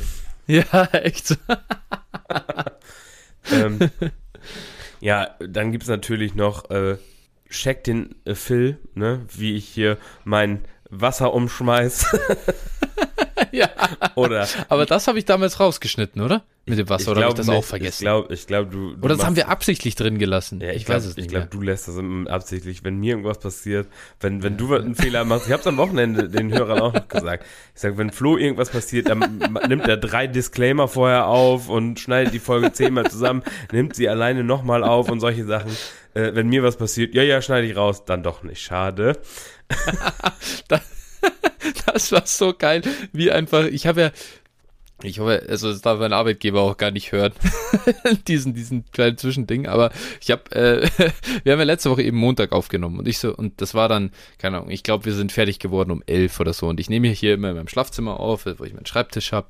[0.52, 1.38] Ja, echt
[3.52, 3.92] ähm,
[5.00, 6.98] ja, dann gibt es natürlich noch äh,
[7.50, 12.18] check den äh, Phil, ne, wie ich hier mein Wasser umschmeiß.
[13.52, 13.70] ja.
[14.16, 14.48] Oder.
[14.70, 16.44] Aber das habe ich damals rausgeschnitten, oder?
[16.66, 17.96] Mit dem Wasser, oder habe ich das nicht, auch vergessen?
[17.96, 19.04] Ich glaube, ich glaub, du, du.
[19.04, 20.62] Oder das haben wir absichtlich drin gelassen.
[20.62, 21.26] Ja, ich, ich glaub, weiß es nicht.
[21.26, 21.96] Ich glaube, du lässt das
[22.28, 22.84] absichtlich.
[22.84, 23.88] Wenn mir irgendwas passiert,
[24.20, 27.08] wenn, wenn du einen Fehler machst, ich habe es am Wochenende den Hörern auch noch
[27.08, 27.46] gesagt.
[27.74, 32.34] Ich sage, wenn Flo irgendwas passiert, dann nimmt er drei Disclaimer vorher auf und schneidet
[32.34, 33.42] die Folge zehnmal zusammen,
[33.72, 35.72] nimmt sie alleine nochmal auf und solche Sachen.
[36.14, 38.62] Äh, wenn mir was passiert, ja, ja, schneide ich raus, dann doch nicht.
[38.62, 39.18] Schade.
[40.68, 40.82] das,
[41.86, 44.12] das war so geil, wie einfach, ich habe ja,
[45.02, 47.32] ich hoffe, also das darf mein Arbeitgeber auch gar nicht hören,
[48.28, 50.90] diesen, diesen kleinen Zwischending, aber ich habe, äh,
[51.44, 54.12] wir haben ja letzte Woche eben Montag aufgenommen und ich so, und das war dann,
[54.38, 57.08] keine Ahnung, ich glaube, wir sind fertig geworden um elf oder so und ich nehme
[57.08, 59.48] hier immer in meinem Schlafzimmer auf, wo ich meinen Schreibtisch habe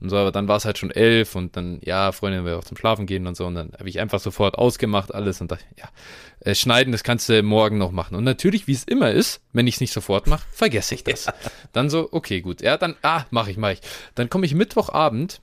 [0.00, 2.64] und so, aber dann war es halt schon elf und dann, ja, Freundin will auch
[2.64, 5.64] zum Schlafen gehen und so und dann habe ich einfach sofort ausgemacht alles und dachte,
[5.78, 5.88] ja,
[6.44, 8.16] äh, schneiden, das kannst du morgen noch machen.
[8.16, 11.26] Und natürlich, wie es immer ist, wenn ich es nicht sofort mache, vergesse ich das.
[11.72, 12.62] Dann so, okay, gut.
[12.62, 13.80] Ja, dann, ah, mache ich, mache ich.
[14.14, 15.40] Dann komme ich Mittwochabend.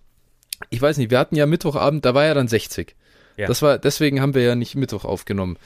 [0.70, 2.96] Ich weiß nicht, wir hatten ja Mittwochabend, da war ja dann 60.
[3.38, 3.48] Ja.
[3.48, 5.58] Das war, deswegen haben wir ja nicht Mittwoch aufgenommen.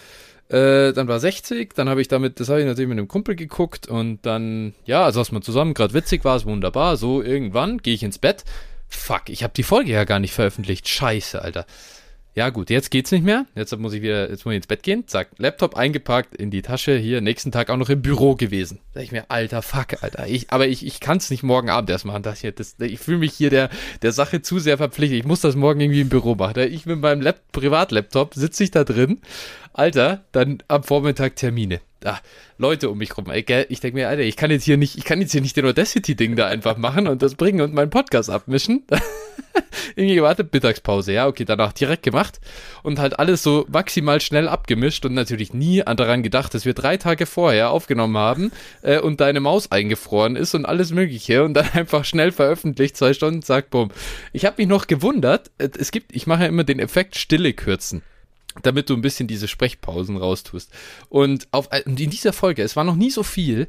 [0.50, 3.36] Äh, dann war 60, dann habe ich damit, das habe ich natürlich mit einem Kumpel
[3.36, 6.96] geguckt und dann, ja, saß man zusammen, gerade witzig war es, wunderbar.
[6.96, 8.44] So, irgendwann gehe ich ins Bett.
[8.88, 10.88] Fuck, ich habe die Folge ja gar nicht veröffentlicht.
[10.88, 11.66] Scheiße, Alter
[12.36, 13.46] ja gut, jetzt geht's nicht mehr.
[13.56, 15.08] Jetzt muss ich wieder, jetzt muss ich ins Bett gehen.
[15.08, 18.80] Zack, Laptop eingepackt, in die Tasche, hier, nächsten Tag auch noch im Büro gewesen.
[18.94, 20.28] Sag ich mir, alter Fuck, Alter.
[20.28, 22.24] Ich, aber ich, ich kann es nicht morgen Abend erst machen.
[22.24, 23.70] Das hier, das, ich fühle mich hier der,
[24.02, 25.20] der Sache zu sehr verpflichtet.
[25.20, 26.60] Ich muss das morgen irgendwie im Büro machen.
[26.72, 29.22] Ich mit meinem Lap Privatlaptop sitze ich da drin.
[29.74, 32.20] Alter, dann am Vormittag Termine ah,
[32.58, 33.30] Leute um mich rum.
[33.30, 35.58] Ey, ich denke mir, Alter, ich kann jetzt hier nicht, ich kann jetzt hier nicht
[35.58, 38.84] den Audacity-Ding da einfach machen und das bringen und meinen Podcast abmischen.
[39.96, 42.40] Irgendwie gewartet, Mittagspause, ja, okay, danach direkt gemacht
[42.82, 46.98] und halt alles so maximal schnell abgemischt und natürlich nie daran gedacht, dass wir drei
[46.98, 48.52] Tage vorher aufgenommen haben
[48.82, 53.14] äh, und deine Maus eingefroren ist und alles Mögliche und dann einfach schnell veröffentlicht, zwei
[53.14, 53.92] Stunden, zack, bumm.
[54.32, 57.54] Ich habe mich noch gewundert, äh, es gibt, ich mache ja immer den Effekt Stille
[57.54, 58.02] kürzen
[58.62, 60.72] damit du ein bisschen diese Sprechpausen raustust.
[61.10, 63.68] Und auf, äh, in dieser Folge, es war noch nie so viel,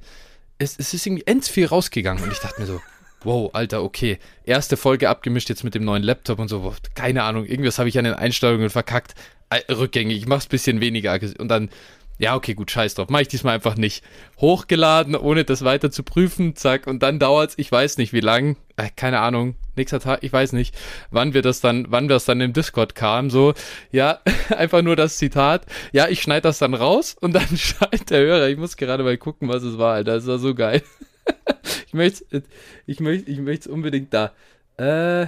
[0.58, 2.80] es, es ist irgendwie ends viel rausgegangen und ich dachte mir so,
[3.24, 7.46] wow, Alter, okay, erste Folge abgemischt jetzt mit dem neuen Laptop und so, keine Ahnung,
[7.46, 9.14] irgendwas habe ich an den Einstellungen verkackt,
[9.50, 11.70] äh, rückgängig, ich mach's ein bisschen weniger und dann
[12.18, 13.08] ja, okay, gut, scheiß drauf.
[13.10, 14.04] Mach ich diesmal einfach nicht.
[14.40, 18.56] Hochgeladen, ohne das weiter zu prüfen, zack, und dann dauert's, ich weiß nicht wie lang,
[18.76, 20.76] äh, keine Ahnung, nächster Tag, ich weiß nicht,
[21.10, 23.54] wann wir das dann, wann wir das dann im Discord kam, so,
[23.90, 24.20] ja,
[24.56, 28.48] einfach nur das Zitat, ja, ich schneide das dann raus und dann schneidet der Hörer,
[28.48, 30.82] ich muss gerade mal gucken, was es war, Alter, das war so geil.
[31.86, 32.44] ich möchte,
[32.86, 34.32] ich möchte, ich möchte unbedingt da,
[34.76, 35.26] äh,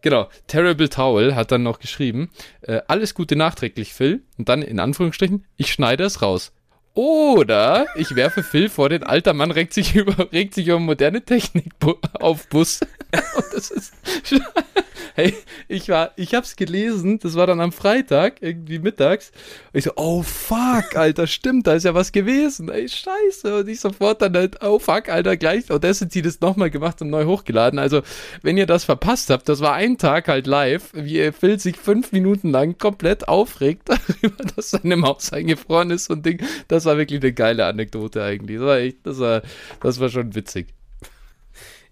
[0.00, 2.30] Genau, Terrible Towel hat dann noch geschrieben,
[2.62, 4.22] äh, alles Gute nachträglich, Phil.
[4.36, 6.52] Und dann in Anführungsstrichen, ich schneide es raus.
[6.94, 11.22] Oder ich werfe Phil vor, den alter Mann regt sich über, regt sich über moderne
[11.24, 11.72] Technik
[12.14, 12.80] auf Bus.
[13.12, 13.92] Und das ist,
[15.18, 15.34] hey,
[15.66, 19.32] ich war, ich hab's gelesen, das war dann am Freitag, irgendwie mittags.
[19.72, 22.68] Und ich so, oh fuck, Alter, stimmt, da ist ja was gewesen.
[22.68, 23.58] Ey, scheiße.
[23.58, 27.24] Und ich sofort dann halt, oh fuck, Alter, gleich Audacity das nochmal gemacht und neu
[27.24, 27.80] hochgeladen.
[27.80, 28.02] Also,
[28.42, 32.12] wenn ihr das verpasst habt, das war ein Tag halt live, wie Phil sich fünf
[32.12, 36.40] Minuten lang komplett aufregt darüber, dass seine Maus eingefroren ist und Ding.
[36.78, 38.58] Das war wirklich eine geile Anekdote eigentlich.
[38.58, 39.42] Das war echt, das war,
[39.80, 40.68] das war schon witzig.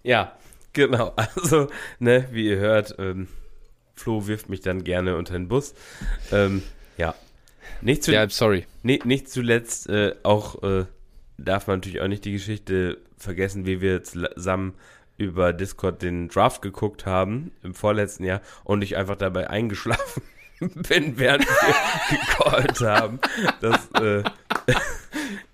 [0.03, 0.37] Ja,
[0.77, 3.27] Genau, also, ne, wie ihr hört, ähm,
[3.95, 5.73] Flo wirft mich dann gerne unter den Bus.
[6.31, 6.61] Ähm,
[6.97, 7.15] ja.
[7.81, 8.67] Nicht zu, ja, sorry.
[8.83, 10.85] Nicht, nicht zuletzt äh, auch äh,
[11.39, 14.75] darf man natürlich auch nicht die Geschichte vergessen, wie wir zusammen
[15.17, 20.21] über Discord den Draft geguckt haben im vorletzten Jahr und ich einfach dabei eingeschlafen
[20.59, 21.75] bin, während wir
[22.19, 23.19] gecallt haben.
[23.61, 24.23] Das, äh,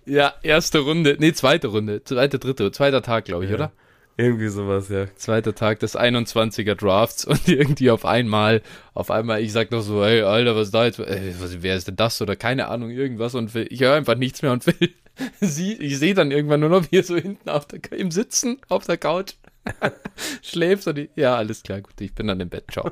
[0.05, 3.55] ja, erste Runde, nee, zweite Runde, zweite, dritte, zweiter Tag, glaube ich, ja.
[3.55, 3.71] oder?
[4.15, 5.07] Irgendwie sowas, ja.
[5.15, 8.61] Zweiter Tag des 21er Drafts und irgendwie auf einmal,
[8.93, 11.75] auf einmal, ich sag noch so, hey, Alter, was ist da jetzt, ey, was, wer
[11.75, 14.67] ist denn das oder keine Ahnung, irgendwas und will, ich höre einfach nichts mehr und
[14.67, 14.93] will,
[15.41, 18.59] sie, ich sehe dann irgendwann nur noch, wie er so hinten auf der, im Sitzen,
[18.69, 19.33] auf der Couch,
[20.43, 22.91] schläft und ich, ja, alles klar, gut, ich bin dann im Bett, ciao.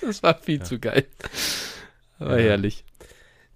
[0.00, 0.64] das war viel ja.
[0.64, 1.04] zu geil.
[2.18, 2.50] Aber ja.
[2.50, 2.84] herrlich.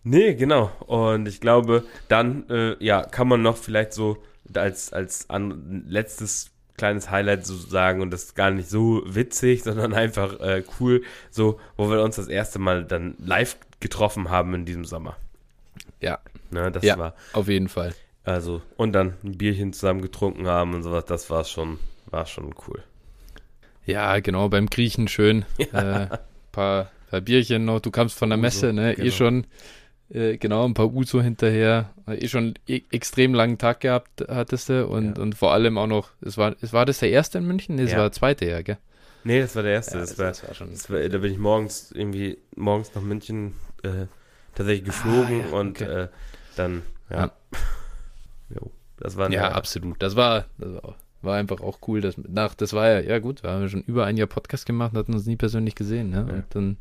[0.09, 0.71] Nee, genau.
[0.87, 4.17] Und ich glaube, dann, äh, ja, kann man noch vielleicht so
[4.55, 9.93] als, als an, letztes kleines Highlight sozusagen und das ist gar nicht so witzig, sondern
[9.93, 14.65] einfach äh, cool, so, wo wir uns das erste Mal dann live getroffen haben in
[14.65, 15.17] diesem Sommer.
[16.01, 16.21] Ja.
[16.51, 17.15] Ne, das ja, war.
[17.35, 17.95] Auf jeden Fall.
[18.25, 22.55] Also, und dann ein Bierchen zusammen getrunken haben und sowas, das war schon, war schon
[22.67, 22.83] cool.
[23.85, 25.45] Ja, genau, beim Griechen schön.
[25.59, 26.05] Ja.
[26.05, 26.19] Äh,
[26.51, 28.93] paar, paar Bierchen noch, du kamst von der Messe, ne?
[28.93, 29.07] Eh genau.
[29.07, 29.47] Eh schon
[30.11, 31.91] Äh, genau, ein paar Uso hinterher.
[32.07, 35.23] Eh schon e extrem langen Tag gehabt hattest du und, ja.
[35.23, 37.77] und vor allem auch noch, es war, es war das der erste in München?
[37.77, 37.99] Nee, es ja.
[37.99, 38.79] war der zweite, ja, gell?
[39.25, 39.95] Nee, das war der erste.
[39.95, 40.71] Ja, das, das, war, das war schon.
[40.71, 44.07] Das war, da bin ich morgens irgendwie morgens nach München äh,
[44.55, 46.03] tatsächlich geflogen ah, ja, und okay.
[46.03, 46.09] äh,
[46.57, 47.17] dann, ja.
[47.17, 47.33] ja.
[48.55, 50.03] jo, das war Ja, absolut.
[50.03, 52.01] Das war, das war, war, einfach auch cool.
[52.01, 54.93] Dass nach, das war ja, ja gut, wir haben schon über ein Jahr Podcast gemacht
[54.93, 56.11] und hatten uns nie persönlich gesehen.
[56.11, 56.23] Ne?
[56.23, 56.77] Und dann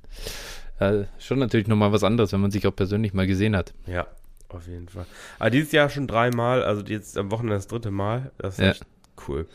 [0.80, 3.74] ja, schon natürlich nochmal was anderes, wenn man sich auch persönlich mal gesehen hat.
[3.86, 4.08] Ja,
[4.50, 5.06] auf jeden Fall.
[5.40, 8.32] Aber dieses Jahr schon dreimal, also jetzt am Wochenende das dritte Mal.
[8.38, 8.72] Das ist ja.
[8.72, 8.86] echt
[9.28, 9.48] cool.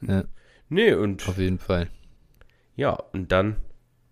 [0.00, 0.24] Ja.
[0.68, 1.28] Nee, und.
[1.28, 1.88] Auf jeden Fall.
[2.76, 3.56] Ja, und dann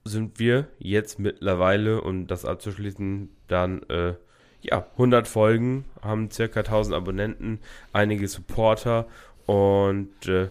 [0.04, 4.14] sind wir jetzt mittlerweile, um das abzuschließen, dann, äh,
[4.60, 7.60] ja, 100 Folgen, haben circa 1000 Abonnenten,
[7.92, 9.06] einige Supporter
[9.46, 10.50] und äh,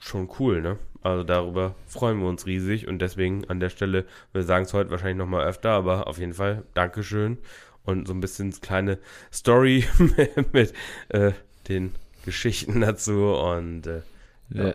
[0.00, 0.78] schon cool, ne?
[1.02, 4.90] Also darüber freuen wir uns riesig und deswegen an der Stelle, wir sagen es heute
[4.90, 7.38] wahrscheinlich nochmal öfter, aber auf jeden Fall Dankeschön
[7.84, 8.98] und so ein bisschen kleine
[9.32, 10.72] Story mit, mit
[11.08, 11.32] äh,
[11.68, 11.92] den
[12.24, 14.02] Geschichten dazu und äh,
[14.50, 14.68] ja.
[14.68, 14.74] ja.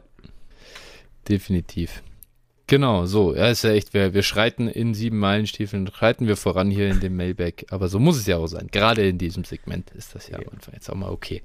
[1.29, 2.03] Definitiv.
[2.67, 3.33] Genau, so.
[3.33, 6.99] Ja, ist ja echt, wir, wir schreiten in sieben Meilenstiefeln, schreiten wir voran hier in
[6.99, 7.65] dem Mailback.
[7.69, 8.67] Aber so muss es ja auch sein.
[8.71, 10.47] Gerade in diesem Segment ist das ja, ja.
[10.73, 11.41] jetzt auch mal okay.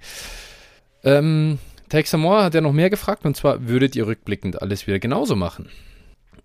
[1.05, 1.59] Ähm,
[1.93, 5.36] Texas Moore hat ja noch mehr gefragt und zwar, würdet ihr rückblickend alles wieder genauso
[5.36, 5.68] machen?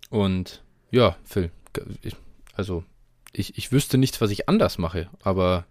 [0.10, 1.52] Und ja, Phil,
[2.54, 2.84] also
[3.32, 5.66] ich, ich wüsste nichts, was ich anders mache, aber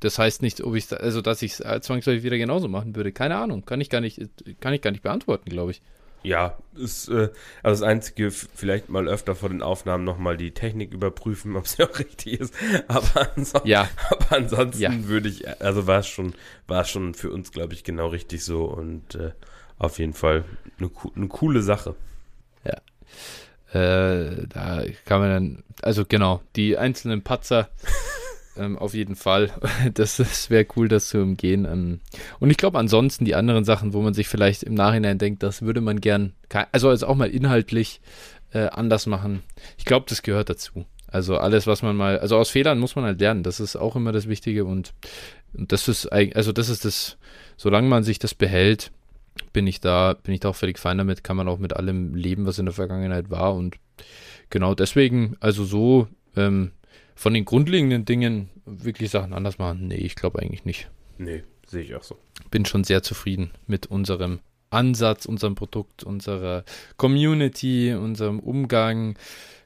[0.00, 3.12] das heißt nicht, ob ich also dass ich es zwangsläufig wieder genauso machen würde.
[3.12, 4.22] Keine Ahnung, kann ich gar nicht,
[4.60, 5.82] kann ich gar nicht beantworten, glaube ich
[6.24, 7.30] ja, ist äh,
[7.62, 11.84] also das Einzige, vielleicht mal öfter vor den Aufnahmen nochmal die Technik überprüfen, ob sie
[11.84, 12.54] auch richtig ist.
[12.88, 13.88] Aber, anso ja.
[14.10, 15.04] aber ansonsten ja.
[15.04, 16.34] würde ich, also war es schon,
[16.66, 19.32] war es schon für uns, glaube ich, genau richtig so und äh,
[19.78, 20.44] auf jeden Fall
[20.78, 21.94] eine, eine coole Sache.
[22.64, 23.78] Ja.
[23.78, 27.68] Äh, da kann man dann, also genau, die einzelnen Patzer
[28.56, 29.50] ähm, auf jeden Fall.
[29.94, 31.64] Das, das wäre cool, das zu umgehen.
[31.64, 32.00] Ähm,
[32.40, 35.62] und ich glaube, ansonsten die anderen Sachen, wo man sich vielleicht im Nachhinein denkt, das
[35.62, 36.32] würde man gern,
[36.72, 38.00] also jetzt auch mal inhaltlich
[38.52, 39.42] äh, anders machen.
[39.76, 40.86] Ich glaube, das gehört dazu.
[41.06, 43.42] Also alles, was man mal, also aus Fehlern muss man halt lernen.
[43.42, 44.94] Das ist auch immer das Wichtige und,
[45.52, 47.18] und das ist eigentlich, also das ist das,
[47.56, 48.90] solange man sich das behält,
[49.52, 52.14] bin ich da, bin ich da auch völlig fein damit, kann man auch mit allem
[52.14, 53.76] leben, was in der Vergangenheit war und
[54.50, 56.72] genau deswegen, also so, ähm,
[57.14, 59.88] von den grundlegenden Dingen wirklich Sachen anders machen?
[59.88, 60.90] Nee, ich glaube eigentlich nicht.
[61.18, 62.18] Nee, sehe ich auch so.
[62.50, 64.40] Bin schon sehr zufrieden mit unserem
[64.70, 66.64] Ansatz, unserem Produkt, unserer
[66.96, 69.16] Community, unserem Umgang.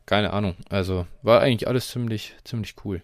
[0.06, 0.56] Keine Ahnung.
[0.68, 3.02] Also war eigentlich alles ziemlich, ziemlich cool.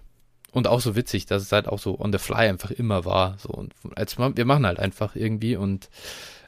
[0.53, 3.37] Und auch so witzig, dass es halt auch so on the fly einfach immer war.
[3.39, 5.91] So, und als wir machen halt einfach irgendwie und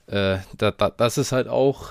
[0.06, 1.90] äh, da, da, das ist halt auch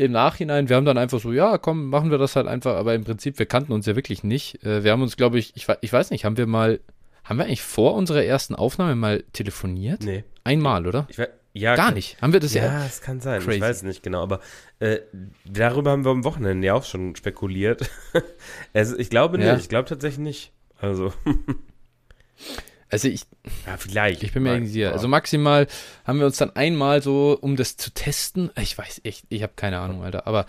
[0.00, 2.94] im Nachhinein, wir haben dann einfach so, ja, komm, machen wir das halt einfach, aber
[2.94, 4.64] im Prinzip, wir kannten uns ja wirklich nicht.
[4.64, 6.80] Äh, wir haben uns, glaube ich, ich, ich weiß nicht, haben wir mal,
[7.22, 10.02] haben wir eigentlich vor unserer ersten Aufnahme mal telefoniert?
[10.02, 10.24] Nee.
[10.42, 11.06] Einmal, oder?
[11.10, 12.20] Ich weiß, ja, Gar kann, nicht.
[12.22, 12.64] Haben wir das ja?
[12.64, 13.42] Ja, es kann sein.
[13.42, 13.56] Crazy.
[13.56, 14.40] Ich weiß nicht genau, aber
[14.78, 15.00] äh,
[15.44, 17.90] darüber haben wir am Wochenende ja auch schon spekuliert.
[18.72, 19.48] also, ich glaube nicht.
[19.48, 19.56] Ja.
[19.56, 20.52] Ich glaube tatsächlich nicht.
[20.80, 21.12] Also.
[22.90, 23.22] Also ich.
[23.66, 24.22] Ja, vielleicht.
[24.22, 24.92] Ich bin mir irgendwie sicher.
[24.92, 25.66] Also maximal
[26.04, 28.50] haben wir uns dann einmal so, um das zu testen.
[28.60, 30.26] Ich weiß echt, ich habe keine Ahnung, Alter.
[30.26, 30.46] Aber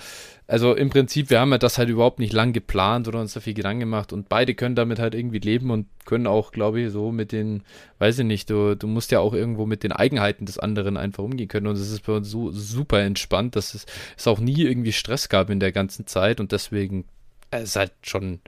[0.47, 3.39] also im Prinzip, wir haben ja das halt überhaupt nicht lang geplant oder uns da
[3.39, 6.91] viel Gedanken gemacht und beide können damit halt irgendwie leben und können auch, glaube ich,
[6.91, 7.63] so mit den,
[7.99, 11.23] weiß ich nicht, du, du musst ja auch irgendwo mit den Eigenheiten des anderen einfach
[11.23, 13.85] umgehen können und es ist bei uns so super entspannt, dass es,
[14.17, 17.20] es auch nie irgendwie Stress gab in der ganzen Zeit und deswegen es
[17.59, 18.39] ist halt schon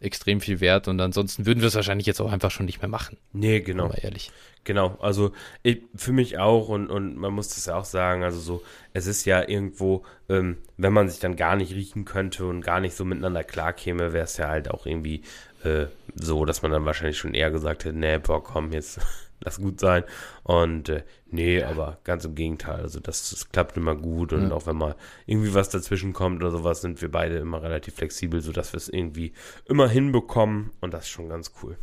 [0.00, 2.88] extrem viel wert und ansonsten würden wir es wahrscheinlich jetzt auch einfach schon nicht mehr
[2.88, 3.16] machen.
[3.32, 3.88] Nee, genau.
[3.88, 4.30] Mal ehrlich.
[4.64, 5.32] Genau, also
[5.62, 9.06] ich, für mich auch und, und man muss das ja auch sagen, also so, es
[9.06, 12.94] ist ja irgendwo, ähm, wenn man sich dann gar nicht riechen könnte und gar nicht
[12.94, 15.22] so miteinander klarkäme, wäre es ja halt auch irgendwie
[15.64, 19.00] äh, so, dass man dann wahrscheinlich schon eher gesagt hätte, nee, boah, komm, jetzt
[19.40, 20.04] lass gut sein.
[20.42, 21.68] Und äh, nee, ja.
[21.68, 22.80] aber ganz im Gegenteil.
[22.80, 24.54] Also das, das klappt immer gut und ja.
[24.54, 28.40] auch wenn mal irgendwie was dazwischen kommt oder sowas, sind wir beide immer relativ flexibel,
[28.40, 29.32] sodass wir es irgendwie
[29.66, 31.76] immer hinbekommen und das ist schon ganz cool.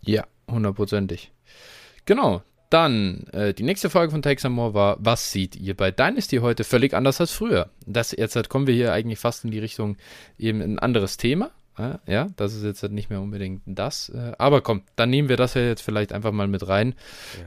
[0.00, 1.32] Ja, hundertprozentig.
[2.04, 2.42] Genau.
[2.70, 6.64] Dann, äh, die nächste Frage von Takes More war, was seht ihr bei Dynasty heute
[6.64, 7.70] völlig anders als früher?
[7.86, 9.96] Das, jetzt kommen wir hier eigentlich fast in die Richtung
[10.38, 11.52] eben ein anderes Thema,
[12.06, 14.08] ja, das ist jetzt nicht mehr unbedingt das.
[14.08, 16.94] Äh, aber komm, dann nehmen wir das ja jetzt vielleicht einfach mal mit rein.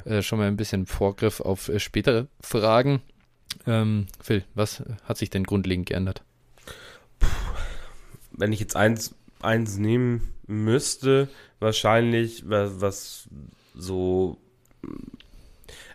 [0.05, 0.17] Ja.
[0.17, 3.01] Äh, schon mal ein bisschen Vorgriff auf äh, spätere Fragen.
[3.65, 6.23] Ähm, Phil, was hat sich denn grundlegend geändert?
[7.19, 7.27] Puh,
[8.31, 13.29] wenn ich jetzt eins, eins nehmen müsste, wahrscheinlich, was,
[13.73, 14.37] so.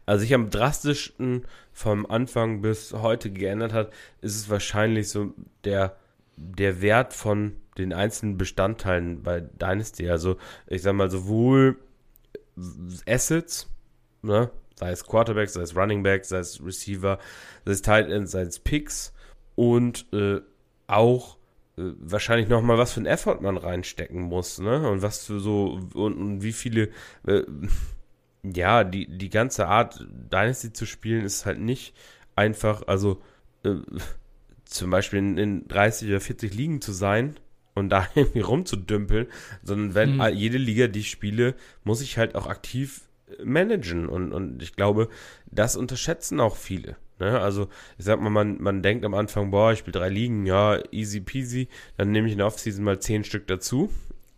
[0.05, 5.33] Also sich am drastischsten vom Anfang bis heute geändert hat, ist es wahrscheinlich so
[5.65, 5.97] der,
[6.37, 10.09] der Wert von den einzelnen Bestandteilen bei Dynasty.
[10.09, 11.79] Also ich sag mal, sowohl
[13.07, 13.71] Assets,
[14.23, 17.19] ne, sei es Quarterback, sei es Running Back, sei es Receiver,
[17.65, 19.13] sei es Tight End, sei es Picks
[19.55, 20.41] und äh,
[20.87, 21.39] auch
[21.79, 24.89] äh, wahrscheinlich noch mal was für ein Effort man reinstecken muss, ne?
[24.89, 26.91] Und was für so und, und wie viele
[27.27, 27.43] äh,
[28.43, 31.95] ja, die die ganze Art Dynasty zu spielen ist halt nicht
[32.37, 33.23] einfach, also
[33.65, 33.77] äh,
[34.65, 37.37] zum Beispiel in 30 oder 40 Ligen zu sein
[37.75, 39.27] und da irgendwie rumzudümpeln,
[39.63, 40.29] sondern wenn mhm.
[40.35, 41.55] jede Liga, die ich spiele,
[41.85, 43.03] muss ich halt auch aktiv
[43.39, 45.09] äh, managen und, und ich glaube,
[45.51, 46.97] das unterschätzen auch viele.
[47.19, 47.41] Ne?
[47.41, 47.69] Also
[47.99, 51.21] ich sag mal, man, man denkt am Anfang, boah, ich spiele drei Ligen, ja, easy
[51.21, 53.91] peasy, dann nehme ich in der Offseason mal zehn Stück dazu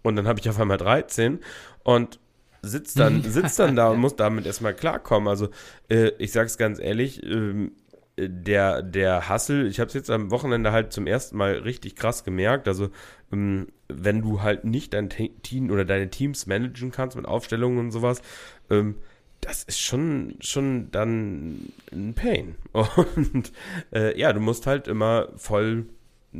[0.03, 1.41] und dann habe ich auf einmal 13
[1.83, 2.21] und
[2.63, 5.29] sitzt dann, sitzt dann da und muss damit erstmal klarkommen.
[5.29, 5.49] Also
[5.89, 7.73] äh, ich sag's ganz ehrlich, ähm,
[8.17, 12.25] der, der Hassel, ich habe es jetzt am Wochenende halt zum ersten Mal richtig krass
[12.25, 12.69] gemerkt.
[12.69, 12.91] Also,
[13.33, 17.91] ähm, wenn du halt nicht dein Team oder deine Teams managen kannst mit Aufstellungen und
[17.91, 18.23] sowas,
[18.71, 18.97] ähm,
[19.41, 22.55] das ist schon, schon dann ein Pain.
[22.73, 23.53] Und
[23.93, 25.85] äh, ja, du musst halt immer voll,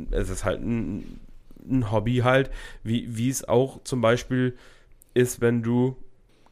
[0.09, 1.19] es ist halt ein,
[1.69, 2.49] ein Hobby halt,
[2.83, 4.57] wie, wie es auch zum Beispiel
[5.13, 5.97] ist, wenn du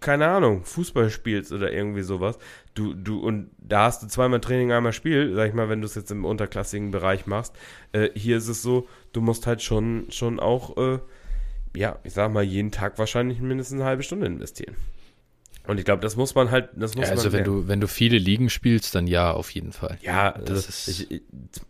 [0.03, 2.37] keine Ahnung, Fußball spielst oder irgendwie sowas,
[2.73, 5.85] du, du, und da hast du zweimal Training, einmal Spiel, sag ich mal, wenn du
[5.87, 7.55] es jetzt im unterklassigen Bereich machst.
[7.93, 10.99] Äh, hier ist es so, du musst halt schon, schon auch, äh,
[11.75, 14.75] ja, ich sag mal, jeden Tag wahrscheinlich mindestens eine halbe Stunde investieren.
[15.65, 17.39] Und ich glaube, das muss man halt, das muss ja, also man.
[17.39, 19.97] wenn du, wenn du viele Ligen spielst, dann ja, auf jeden Fall.
[20.01, 21.11] Ja, das, das ist.
[21.11, 21.21] Ich,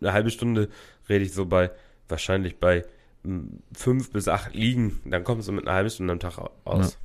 [0.02, 0.70] eine halbe Stunde
[1.08, 1.70] rede ich so bei,
[2.10, 2.86] wahrscheinlich bei
[3.24, 6.94] hm, fünf bis acht Ligen, dann kommst du mit einer halben Stunde am Tag aus.
[6.94, 7.00] Ja.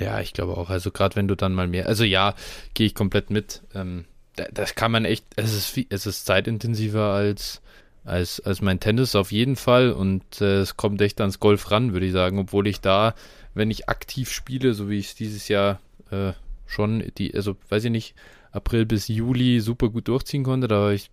[0.00, 0.70] Ja, ich glaube auch.
[0.70, 2.34] Also gerade wenn du dann mal mehr, also ja,
[2.74, 3.62] gehe ich komplett mit.
[3.74, 4.04] Ähm,
[4.52, 7.60] das kann man echt, es ist, es ist zeitintensiver als,
[8.04, 11.92] als, als mein Tennis auf jeden Fall und äh, es kommt echt ans Golf ran,
[11.92, 13.14] würde ich sagen, obwohl ich da,
[13.54, 15.80] wenn ich aktiv spiele, so wie ich es dieses Jahr
[16.10, 16.32] äh,
[16.66, 18.14] schon, die, also weiß ich nicht,
[18.52, 21.10] April bis Juli super gut durchziehen konnte, da habe ich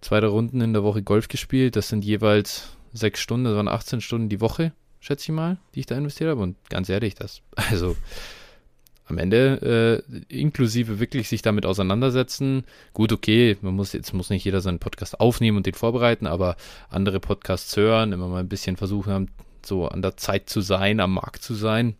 [0.00, 4.00] zwei, Runden in der Woche Golf gespielt, das sind jeweils sechs Stunden, das waren 18
[4.00, 6.42] Stunden die Woche schätze ich mal, die ich da investiert habe.
[6.42, 7.96] Und ganz ehrlich, das, also
[9.08, 12.64] am Ende äh, inklusive wirklich sich damit auseinandersetzen.
[12.92, 16.56] Gut, okay, man muss jetzt muss nicht jeder seinen Podcast aufnehmen und den vorbereiten, aber
[16.88, 19.30] andere Podcasts hören, immer mal ein bisschen versuchen,
[19.64, 21.94] so an der Zeit zu sein, am Markt zu sein,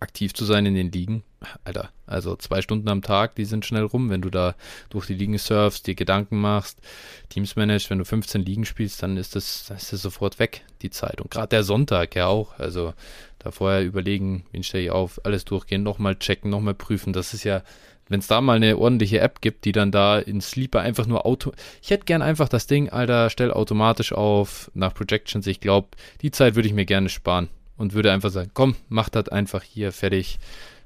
[0.00, 1.22] aktiv zu sein in den Ligen.
[1.64, 4.54] Alter, also zwei Stunden am Tag, die sind schnell rum, wenn du da
[4.88, 6.80] durch die Ligen surfst, dir Gedanken machst,
[7.28, 10.64] Teams managst, wenn du 15 Ligen spielst, dann ist das, dann ist das sofort weg,
[10.82, 11.20] die Zeit.
[11.20, 12.94] Und gerade der Sonntag ja auch, also
[13.38, 17.44] da vorher überlegen, wen stelle ich auf, alles durchgehen, nochmal checken, nochmal prüfen, das ist
[17.44, 17.62] ja,
[18.08, 21.24] wenn es da mal eine ordentliche App gibt, die dann da in Sleeper einfach nur
[21.24, 21.52] Auto.
[21.82, 25.46] Ich hätte gern einfach das Ding, Alter, stell automatisch auf nach Projections.
[25.46, 25.88] Ich glaube,
[26.20, 29.62] die Zeit würde ich mir gerne sparen und würde einfach sagen, komm, mach das einfach
[29.62, 30.38] hier fertig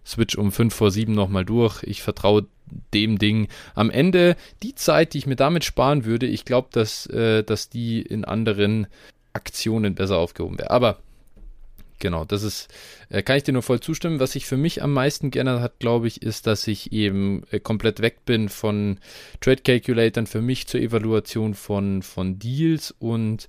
[0.07, 1.83] switch um 5 vor 7 nochmal durch.
[1.83, 2.47] Ich vertraue
[2.95, 3.49] dem Ding.
[3.75, 7.69] Am Ende die Zeit, die ich mir damit sparen würde, ich glaube, dass, äh, dass
[7.69, 8.87] die in anderen
[9.33, 10.71] Aktionen besser aufgehoben wäre.
[10.71, 10.99] Aber
[11.99, 12.69] genau, das ist,
[13.11, 14.21] äh, kann ich dir nur voll zustimmen.
[14.21, 17.61] Was sich für mich am meisten geändert hat, glaube ich, ist, dass ich eben äh,
[17.61, 18.99] komplett weg bin von
[19.41, 23.47] Trade Calculatoren für mich zur Evaluation von, von Deals und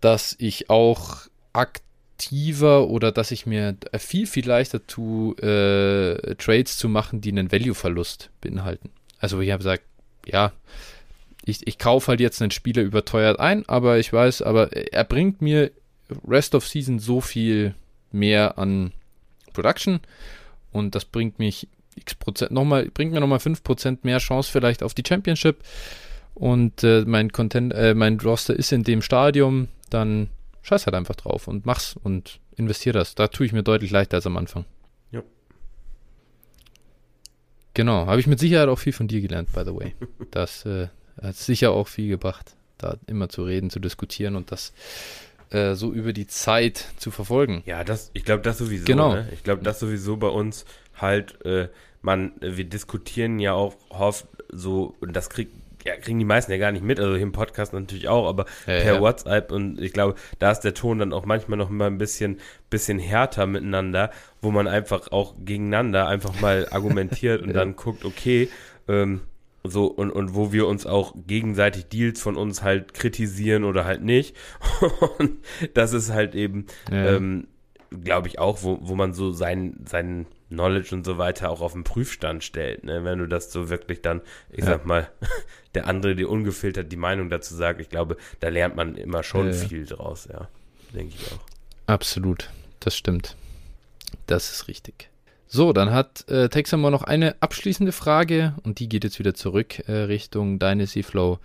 [0.00, 1.84] dass ich auch aktiv
[2.14, 7.50] aktiver oder dass ich mir viel, viel leichter tue, äh, Trades zu machen, die einen
[7.50, 8.90] Value-Verlust beinhalten.
[9.18, 9.82] Also ich habe gesagt,
[10.26, 10.52] ja,
[11.44, 15.42] ich, ich kaufe halt jetzt einen Spieler überteuert ein, aber ich weiß, aber er bringt
[15.42, 15.70] mir
[16.26, 17.74] Rest of Season so viel
[18.12, 18.92] mehr an
[19.52, 20.00] Production
[20.72, 24.94] und das bringt mich x Prozent nochmal, bringt mir nochmal 5% mehr Chance vielleicht auf
[24.94, 25.58] die Championship
[26.34, 30.28] und äh, mein Content, äh, mein Roster ist in dem Stadium, dann
[30.64, 33.14] scheiß halt einfach drauf und mach's und investier das.
[33.14, 34.64] Da tue ich mir deutlich leichter als am Anfang.
[35.12, 35.22] Ja.
[37.74, 39.94] Genau, habe ich mit Sicherheit auch viel von dir gelernt, by the way.
[40.30, 40.88] Das äh,
[41.22, 44.72] hat sicher auch viel gebracht, da immer zu reden, zu diskutieren und das
[45.50, 47.62] äh, so über die Zeit zu verfolgen.
[47.66, 48.86] Ja, das, ich glaube, das sowieso.
[48.86, 49.14] Genau.
[49.14, 49.28] Ne?
[49.32, 51.68] Ich glaube, das sowieso bei uns halt, äh,
[52.00, 55.52] man, wir diskutieren ja auch oft so, und das kriegt
[55.84, 58.46] ja, kriegen die meisten ja gar nicht mit, also hier im Podcast natürlich auch, aber
[58.66, 59.00] ja, per ja.
[59.00, 62.40] WhatsApp und ich glaube, da ist der Ton dann auch manchmal noch mal ein bisschen,
[62.70, 64.10] bisschen härter miteinander,
[64.40, 68.48] wo man einfach auch gegeneinander einfach mal argumentiert und dann guckt, okay,
[68.88, 69.20] ähm,
[69.66, 74.02] so und, und wo wir uns auch gegenseitig Deals von uns halt kritisieren oder halt
[74.02, 74.36] nicht.
[75.18, 75.38] und
[75.72, 77.46] das ist halt eben, ähm,
[78.02, 81.72] glaube ich, auch, wo, wo man so seinen, seinen Knowledge und so weiter auch auf
[81.72, 82.84] den Prüfstand stellt.
[82.84, 83.04] Ne?
[83.04, 84.20] Wenn du das so wirklich dann,
[84.50, 84.66] ich ja.
[84.66, 85.08] sag mal,
[85.74, 89.48] der andere dir ungefiltert die Meinung dazu sagt, ich glaube, da lernt man immer schon
[89.48, 90.48] ja, viel draus, ja.
[90.92, 91.40] Denke ich auch.
[91.86, 93.36] Absolut, das stimmt.
[94.26, 95.10] Das ist richtig.
[95.46, 99.86] So, dann hat äh, Texamore noch eine abschließende Frage und die geht jetzt wieder zurück
[99.86, 101.38] äh, Richtung Dynasty Flow.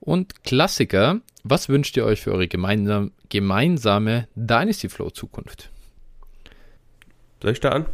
[0.00, 5.70] Und Klassiker, was wünscht ihr euch für eure gemeinsam, gemeinsame Dynasty Flow Zukunft?
[7.44, 7.84] Soll ich da an?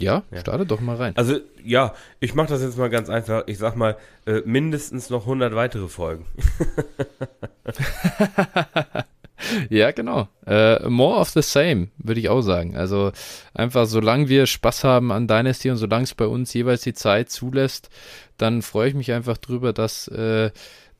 [0.00, 1.16] ja, ja, starte doch mal rein.
[1.16, 3.44] Also, ja, ich mache das jetzt mal ganz einfach.
[3.46, 6.26] Ich sag mal, äh, mindestens noch 100 weitere Folgen.
[9.70, 10.26] ja, genau.
[10.44, 12.76] Äh, more of the same, würde ich auch sagen.
[12.76, 13.12] Also
[13.54, 17.30] einfach, solange wir Spaß haben an Dynasty und solange es bei uns jeweils die Zeit
[17.30, 17.90] zulässt,
[18.38, 20.50] dann freue ich mich einfach drüber, dass äh,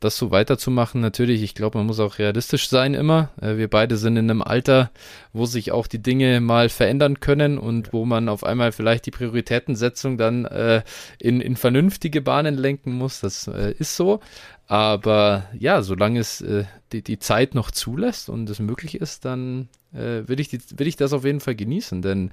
[0.04, 1.00] das so weiterzumachen.
[1.00, 3.30] Natürlich, ich glaube, man muss auch realistisch sein immer.
[3.40, 4.90] Äh, wir beide sind in einem Alter,
[5.32, 9.10] wo sich auch die Dinge mal verändern können und wo man auf einmal vielleicht die
[9.10, 10.82] Prioritätensetzung dann äh,
[11.18, 13.20] in, in vernünftige Bahnen lenken muss.
[13.20, 14.20] Das äh, ist so.
[14.66, 19.68] Aber ja, solange es äh, die, die Zeit noch zulässt und es möglich ist, dann
[19.92, 22.02] äh, will, ich die, will ich das auf jeden Fall genießen.
[22.02, 22.30] Denn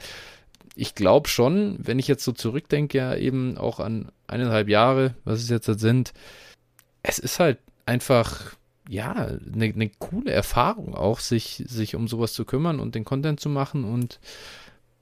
[0.76, 5.42] ich glaube schon, wenn ich jetzt so zurückdenke, ja eben auch an eineinhalb Jahre, was
[5.42, 6.14] es jetzt sind,
[7.04, 8.56] es ist halt einfach,
[8.90, 13.40] ja, eine, eine coole Erfahrung auch, sich, sich um sowas zu kümmern und den Content
[13.40, 14.20] zu machen und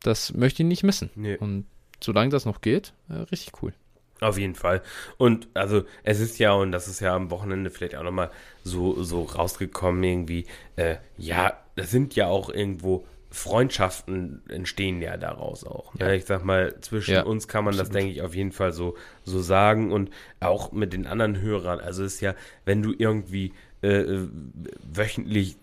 [0.01, 1.09] das möchte ich nicht missen.
[1.15, 1.37] Nee.
[1.37, 1.65] Und
[2.01, 3.73] solange das noch geht, äh, richtig cool.
[4.21, 4.81] Auf jeden Fall.
[5.17, 8.31] Und also es ist ja, und das ist ja am Wochenende vielleicht auch nochmal
[8.63, 10.45] so, so rausgekommen, irgendwie,
[10.75, 15.93] äh, ja, das sind ja auch irgendwo Freundschaften entstehen ja daraus auch.
[15.99, 16.11] Ja.
[16.11, 17.87] Ich sag mal, zwischen ja, uns kann man absolut.
[17.89, 20.09] das, denke ich, auf jeden Fall so, so sagen und
[20.39, 21.79] auch mit den anderen Hörern.
[21.79, 22.33] Also es ist ja,
[22.65, 23.53] wenn du irgendwie
[23.83, 24.27] äh, äh
[24.91, 25.57] wöchentlich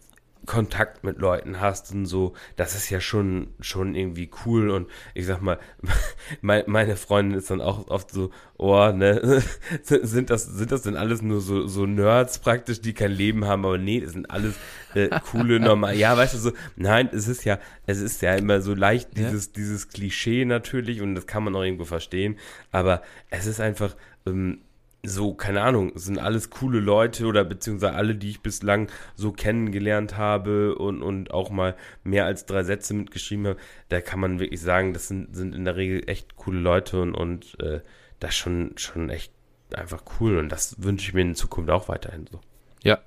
[0.46, 5.26] Kontakt mit Leuten hast und so, das ist ja schon, schon irgendwie cool und ich
[5.26, 5.58] sag mal,
[6.40, 9.42] meine Freundin ist dann auch oft so, oh, ne,
[9.82, 13.64] sind das, sind das denn alles nur so, so Nerds praktisch, die kein Leben haben,
[13.64, 14.54] aber nee, das sind alles
[14.94, 18.60] äh, coole, normal, ja, weißt du, so, nein, es ist ja, es ist ja immer
[18.60, 19.52] so leicht dieses, ja.
[19.56, 22.38] dieses Klischee natürlich und das kann man auch irgendwo verstehen,
[22.70, 24.60] aber es ist einfach, ähm,
[25.06, 30.16] so, keine Ahnung, sind alles coole Leute oder beziehungsweise alle, die ich bislang so kennengelernt
[30.16, 34.60] habe und, und auch mal mehr als drei Sätze mitgeschrieben habe, da kann man wirklich
[34.60, 37.80] sagen, das sind, sind in der Regel echt coole Leute und, und äh,
[38.20, 39.32] das schon, schon echt
[39.74, 42.40] einfach cool und das wünsche ich mir in Zukunft auch weiterhin so.
[42.82, 42.98] Ja,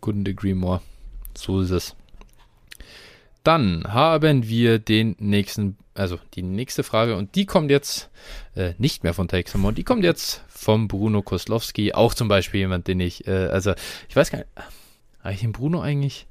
[0.00, 0.80] couldn't agree more.
[1.36, 1.96] So ist es.
[3.42, 8.10] Dann haben wir den nächsten, also die nächste Frage und die kommt jetzt
[8.54, 12.86] äh, nicht mehr von Texamon, die kommt jetzt vom Bruno Koslowski, auch zum Beispiel jemand,
[12.86, 13.72] den ich, äh, also
[14.08, 14.50] ich weiß gar nicht,
[15.22, 16.26] habe ich den Bruno eigentlich,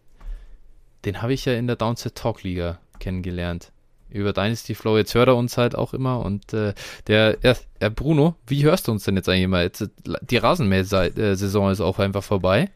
[1.05, 3.71] den habe ich ja in der Downset Talk Liga kennengelernt.
[4.11, 6.73] Über Dynasty Flow, jetzt hört er uns halt auch immer und äh,
[7.05, 7.55] der, ja,
[7.89, 9.61] Bruno, wie hörst du uns denn jetzt eigentlich immer?
[9.61, 9.87] Jetzt,
[10.21, 12.71] die Rasenmäher-Saison ist auch einfach vorbei.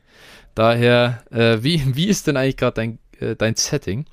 [0.53, 4.05] Daher, äh, wie, wie ist denn eigentlich gerade dein äh, dein Setting?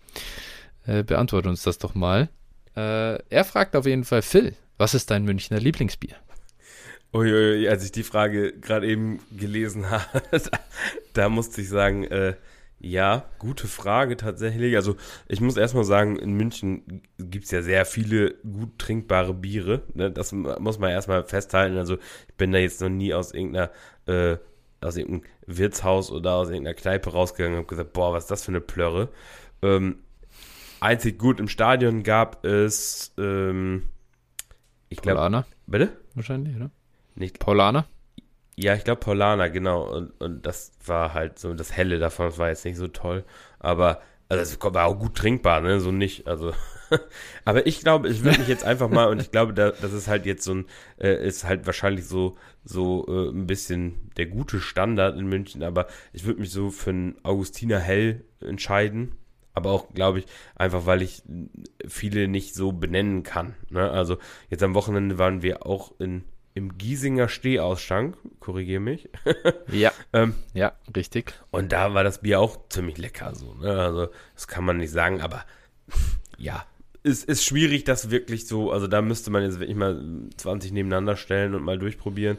[0.87, 2.29] Äh, beantworte uns das doch mal.
[2.77, 6.17] Äh, er fragt auf jeden Fall, Phil, was ist dein Münchner Lieblingsbier?
[7.13, 10.23] Uiuiui, als ich die Frage gerade eben gelesen habe,
[11.13, 12.35] da musste ich sagen, äh,
[12.83, 14.75] ja, gute Frage tatsächlich.
[14.75, 14.97] Also
[15.29, 19.83] ich muss erstmal sagen, in München gibt es ja sehr viele gut trinkbare Biere.
[19.93, 20.11] Ne?
[20.11, 21.77] Das muss man erstmal festhalten.
[21.77, 21.99] Also
[22.29, 23.71] ich bin da jetzt noch nie aus irgendeiner
[24.07, 24.39] äh,
[24.81, 28.45] aus irgendeinem Wirtshaus oder aus irgendeiner Kneipe rausgegangen und habe gesagt, boah, was ist das
[28.45, 29.09] für eine Plörre.
[29.63, 29.99] Ähm,
[30.81, 33.89] einzig gut im Stadion gab es, ähm,
[34.89, 35.17] ich glaube.
[35.17, 35.47] Paulaner?
[35.67, 35.93] Bitte?
[36.15, 36.71] Wahrscheinlich, oder?
[37.15, 37.39] Nicht.
[37.39, 37.87] Paulaner?
[38.57, 39.85] Ja, ich glaube Paulaner, genau.
[39.85, 43.25] Und, und das war halt so das Helle davon, das war jetzt nicht so toll.
[43.59, 45.81] Aber also es war auch gut trinkbar, ne?
[45.81, 46.53] So nicht, also.
[47.45, 50.09] Aber ich glaube, ich würde mich jetzt einfach mal, und ich glaube, da, das ist
[50.09, 50.67] halt jetzt so ein,
[50.99, 55.87] äh, ist halt wahrscheinlich so, so äh, ein bisschen der gute Standard in München, aber
[56.13, 59.13] ich würde mich so für einen Augustiner Hell entscheiden.
[59.53, 61.23] Aber auch, glaube ich, einfach, weil ich
[61.87, 63.57] viele nicht so benennen kann.
[63.69, 63.91] Ne?
[63.91, 64.19] Also
[64.49, 69.09] jetzt am Wochenende waren wir auch in, im Giesinger Stehausschank, korrigiere mich.
[69.73, 71.35] ja, ähm, ja, richtig.
[71.51, 73.35] Und da war das Bier auch ziemlich lecker.
[73.35, 73.77] So, ne?
[73.77, 75.45] Also das kann man nicht sagen, aber
[76.39, 76.65] ja,
[77.03, 80.03] ist, ist schwierig, das wirklich so, also da müsste man jetzt wirklich mal
[80.37, 82.39] 20 nebeneinander stellen und mal durchprobieren.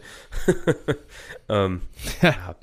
[1.49, 1.81] ähm,
[2.21, 2.55] ja.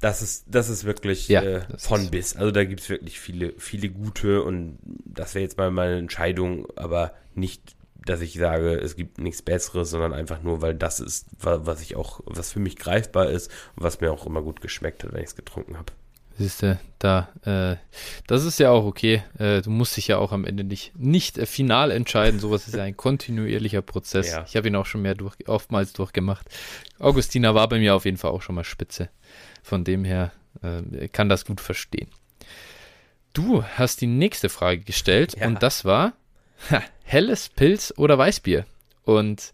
[0.00, 2.10] Das ist, das ist wirklich ja, äh, von ist.
[2.10, 2.36] bis.
[2.36, 6.66] Also da gibt es wirklich viele, viele gute und das wäre jetzt mal meine Entscheidung,
[6.76, 7.74] aber nicht,
[8.04, 11.96] dass ich sage, es gibt nichts Besseres, sondern einfach nur, weil das ist, was ich
[11.96, 15.22] auch, was für mich greifbar ist und was mir auch immer gut geschmeckt hat, wenn
[15.22, 15.92] ich es getrunken habe.
[16.36, 17.76] Siehst du, da, äh,
[18.26, 19.22] das ist ja auch okay.
[19.38, 22.40] Äh, du musst dich ja auch am Ende nicht, nicht äh, final entscheiden.
[22.40, 24.32] Sowas ist ja ein kontinuierlicher Prozess.
[24.32, 24.44] Ja.
[24.48, 26.46] Ich habe ihn auch schon mehr durch, oftmals durchgemacht.
[26.98, 29.10] Augustina war bei mir auf jeden Fall auch schon mal spitze.
[29.62, 30.32] Von dem her
[30.62, 32.08] äh, kann das gut verstehen.
[33.32, 35.46] du hast die nächste Frage gestellt ja.
[35.46, 36.14] und das war
[36.70, 38.66] ha, helles Pilz oder Weißbier.
[39.04, 39.52] Und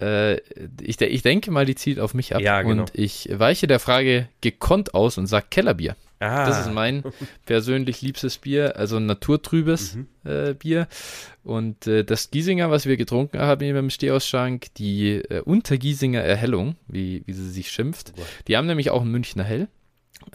[0.00, 0.36] äh,
[0.80, 2.40] ich, ich denke mal, die zielt auf mich ab.
[2.40, 2.82] Ja, genau.
[2.82, 5.96] Und ich weiche der Frage gekonnt aus und sage Kellerbier.
[6.20, 6.46] Ah.
[6.46, 7.04] Das ist mein
[7.46, 10.06] persönlich liebstes Bier, also ein naturtrübes mhm.
[10.24, 10.88] äh, Bier.
[11.44, 16.76] Und äh, das Giesinger, was wir getrunken haben hier beim Stehausschank, die äh, Untergiesinger Erhellung,
[16.88, 18.22] wie, wie sie sich schimpft, oh.
[18.48, 19.68] die haben nämlich auch ein Münchner Hell.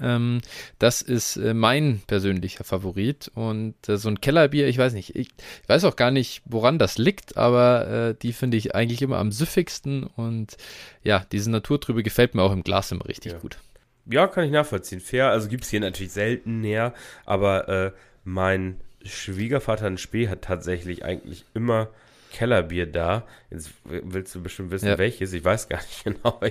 [0.01, 0.41] Ähm,
[0.79, 3.31] das ist äh, mein persönlicher Favorit.
[3.35, 6.79] Und äh, so ein Kellerbier, ich weiß nicht, ich, ich, weiß auch gar nicht, woran
[6.79, 10.03] das liegt, aber äh, die finde ich eigentlich immer am süffigsten.
[10.03, 10.57] Und
[11.03, 13.37] ja, diese Naturtrübe gefällt mir auch im Glas immer richtig ja.
[13.37, 13.57] gut.
[14.05, 14.99] Ja, kann ich nachvollziehen.
[14.99, 16.93] Fair, also gibt es hier natürlich selten näher,
[17.25, 17.91] aber äh,
[18.25, 21.89] mein Schwiegervater in Spee hat tatsächlich eigentlich immer
[22.33, 23.25] Kellerbier da.
[23.49, 24.97] Jetzt willst du bestimmt wissen, ja.
[24.97, 25.31] welches.
[25.31, 26.41] Ich weiß gar nicht genau.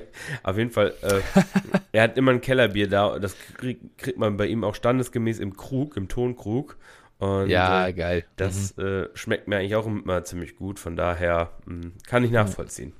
[0.42, 1.20] Auf jeden Fall, äh,
[1.92, 3.18] er hat immer ein Kellerbier da.
[3.18, 6.78] Das krieg, kriegt man bei ihm auch standesgemäß im Krug, im Tonkrug.
[7.18, 8.24] Und, ja, äh, geil.
[8.36, 8.84] Das mhm.
[8.84, 10.78] äh, schmeckt mir eigentlich auch immer ziemlich gut.
[10.78, 12.92] Von daher mh, hm, kann ich nachvollziehen.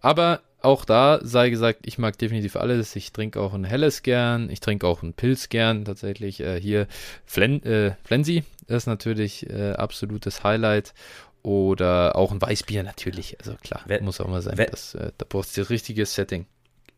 [0.00, 2.96] Aber auch da sei gesagt, ich mag definitiv alles.
[2.96, 4.50] Ich trinke auch ein helles gern.
[4.50, 5.84] Ich trinke auch einen Pilz gern.
[5.84, 6.86] Tatsächlich äh, hier
[7.26, 10.94] Flen, äh, Flensi ist natürlich äh, absolutes Highlight.
[11.42, 13.38] Oder auch ein Weißbier natürlich.
[13.40, 14.58] Also klar, wenn, muss auch mal sein.
[14.58, 16.46] Wenn, das, äh, da brauchst du das richtige Setting.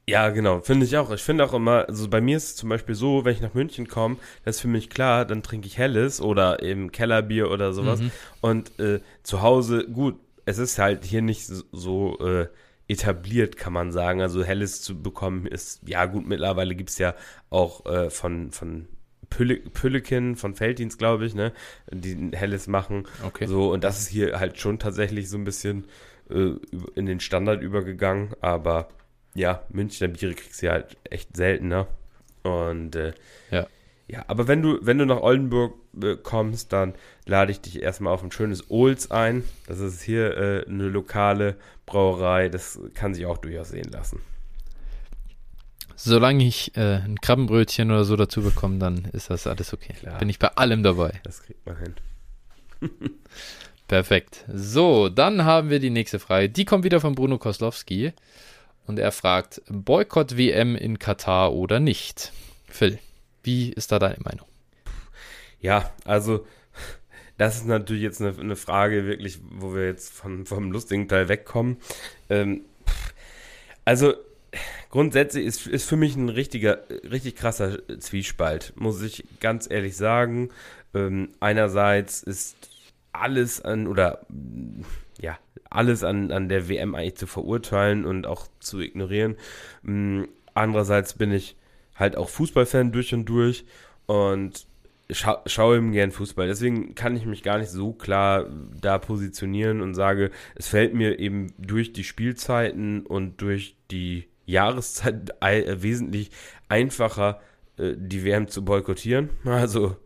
[0.08, 1.12] Ja, genau, finde ich auch.
[1.12, 3.54] Ich finde auch immer, also bei mir ist es zum Beispiel so, wenn ich nach
[3.54, 7.72] München komme, das ist für mich klar, dann trinke ich Helles oder eben Kellerbier oder
[7.72, 8.00] sowas.
[8.00, 8.10] Mhm.
[8.40, 12.48] Und äh, zu Hause, gut, es ist halt hier nicht so, äh,
[12.92, 14.20] etabliert, kann man sagen.
[14.20, 17.14] Also Helles zu bekommen ist, ja gut, mittlerweile gibt es ja
[17.50, 18.86] auch äh, von, von
[19.34, 21.52] Püllekin von Felddienst, glaube ich, ne,
[21.90, 23.04] die Helles machen.
[23.24, 23.46] Okay.
[23.46, 25.86] So, und das ist hier halt schon tatsächlich so ein bisschen
[26.30, 26.52] äh,
[26.94, 28.88] in den Standard übergegangen, aber
[29.34, 31.86] ja, Münchner Biere kriegst du halt echt seltener.
[32.42, 33.12] Und äh,
[33.50, 33.66] ja.
[34.08, 36.94] Ja, aber wenn du, wenn du nach Oldenburg äh, kommst, dann
[37.24, 39.42] lade ich dich erstmal auf ein schönes Olds ein.
[39.66, 41.56] Das ist hier äh, eine lokale
[41.86, 42.50] Brauerei.
[42.50, 44.20] Das kann sich auch durchaus sehen lassen.
[46.04, 49.94] Solange ich äh, ein Krabbenbrötchen oder so dazu bekomme, dann ist das alles okay.
[50.00, 50.18] Klar.
[50.18, 51.20] Bin ich bei allem dabei.
[51.22, 51.94] Das kriegt man hin.
[53.86, 54.44] Perfekt.
[54.52, 56.48] So, dann haben wir die nächste Frage.
[56.48, 58.12] Die kommt wieder von Bruno Koslowski.
[58.88, 62.32] Und er fragt: Boykott WM in Katar oder nicht?
[62.66, 62.98] Phil,
[63.44, 64.48] wie ist da deine Meinung?
[65.60, 66.44] Ja, also
[67.38, 71.28] das ist natürlich jetzt eine, eine Frage, wirklich, wo wir jetzt von, vom lustigen Teil
[71.28, 71.76] wegkommen.
[72.28, 72.62] Ähm,
[73.84, 74.14] also
[74.92, 80.50] grundsätzlich ist, ist für mich ein richtiger, richtig krasser Zwiespalt, muss ich ganz ehrlich sagen.
[80.94, 82.56] Ähm, einerseits ist
[83.10, 84.24] alles an, oder
[85.20, 85.38] ja,
[85.70, 89.36] alles an, an der WM eigentlich zu verurteilen und auch zu ignorieren.
[89.84, 91.56] Ähm, andererseits bin ich
[91.96, 93.64] halt auch Fußballfan durch und durch
[94.06, 94.66] und
[95.10, 96.46] scha schaue ihm gern Fußball.
[96.46, 98.46] Deswegen kann ich mich gar nicht so klar
[98.78, 105.34] da positionieren und sage, es fällt mir eben durch die Spielzeiten und durch die Jahreszeit
[105.40, 106.30] äh, wesentlich
[106.68, 107.40] einfacher,
[107.78, 109.30] äh, die WM zu boykottieren.
[109.44, 109.96] Also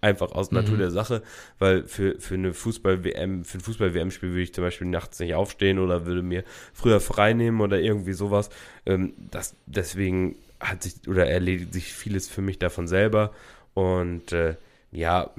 [0.00, 0.78] einfach aus Natur mhm.
[0.78, 1.22] der Sache,
[1.58, 5.78] weil für, für eine Fußball-WM, für ein Fußball-WM-Spiel würde ich zum Beispiel nachts nicht aufstehen
[5.80, 8.50] oder würde mir früher frei nehmen oder irgendwie sowas.
[8.86, 13.32] Ähm, das, deswegen hat sich oder erledigt sich vieles für mich davon selber.
[13.74, 14.56] Und äh,
[14.92, 15.30] ja,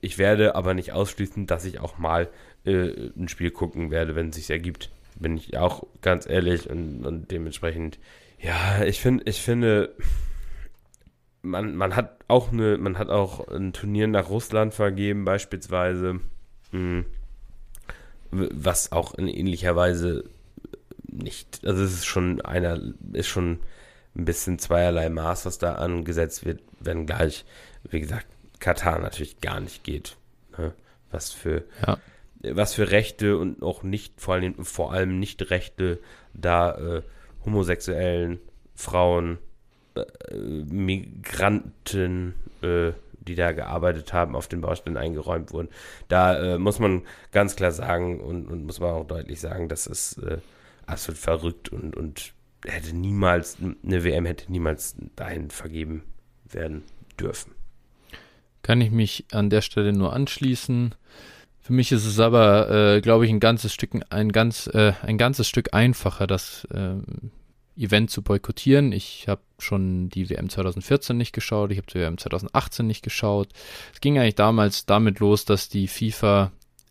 [0.00, 2.28] ich werde aber nicht ausschließen, dass ich auch mal
[2.64, 4.90] äh, ein Spiel gucken werde, wenn es sich ergibt
[5.22, 7.98] bin ich auch ganz ehrlich und, und dementsprechend,
[8.38, 9.94] ja, ich finde, ich finde,
[11.42, 16.20] man, man hat auch eine, man hat auch ein Turnier nach Russland vergeben, beispielsweise,
[16.70, 17.06] hm,
[18.30, 20.24] was auch in ähnlicher Weise
[21.04, 22.80] nicht, also es ist schon einer,
[23.12, 23.60] ist schon
[24.14, 27.44] ein bisschen zweierlei Maß, was da angesetzt wird, wenn gleich,
[27.90, 28.26] wie gesagt,
[28.58, 30.16] Katar natürlich gar nicht geht.
[30.56, 30.72] Ne?
[31.10, 31.98] Was für ja
[32.42, 36.00] was für Rechte und auch nicht, vor allem, vor allem nicht Rechte
[36.34, 37.02] da äh,
[37.44, 38.40] homosexuellen
[38.74, 39.38] Frauen,
[39.94, 45.68] äh, Migranten, äh, die da gearbeitet haben, auf den Baustellen eingeräumt wurden.
[46.08, 49.86] Da äh, muss man ganz klar sagen und, und, muss man auch deutlich sagen, das
[49.86, 50.38] ist äh,
[50.86, 52.32] absolut verrückt und, und
[52.64, 56.02] hätte niemals, eine WM hätte niemals dahin vergeben
[56.44, 56.82] werden
[57.18, 57.52] dürfen.
[58.62, 60.94] Kann ich mich an der Stelle nur anschließen.
[61.62, 65.16] Für mich ist es aber, äh, glaube ich, ein ganzes Stück, ein ganz, äh, ein
[65.16, 66.96] ganzes Stück einfacher, das äh,
[67.76, 68.90] Event zu boykottieren.
[68.90, 73.50] Ich habe schon die WM 2014 nicht geschaut, ich habe die WM 2018 nicht geschaut.
[73.94, 76.50] Es ging eigentlich damals damit los, dass die FIFA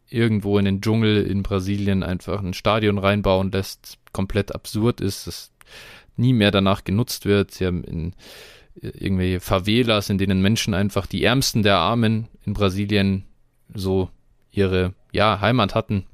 [0.10, 5.52] irgendwo in den Dschungel in Brasilien einfach ein Stadion reinbauen lässt, komplett absurd ist, das
[6.16, 7.52] nie mehr danach genutzt wird.
[7.52, 8.14] Sie haben in
[8.76, 13.26] irgendwelche Favelas, in denen Menschen einfach die Ärmsten der Armen in Brasilien
[13.74, 14.10] so
[14.52, 16.06] ihre ja, Heimat hatten,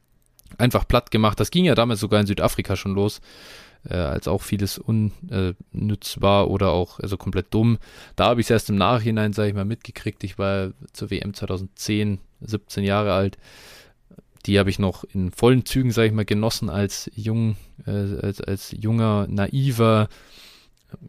[0.58, 1.40] einfach platt gemacht.
[1.40, 3.22] Das ging ja damals sogar in Südafrika schon los,
[3.90, 7.78] äh, als auch vieles unnütz war oder auch also komplett dumm.
[8.16, 10.24] Da habe ich es erst im Nachhinein, sage ich mal, mitgekriegt.
[10.24, 13.38] Ich war zur WM 2010, 17 Jahre alt.
[14.46, 18.40] Die habe ich noch in vollen Zügen, sage ich mal, genossen als jung, äh, als,
[18.40, 20.08] als junger, naiver,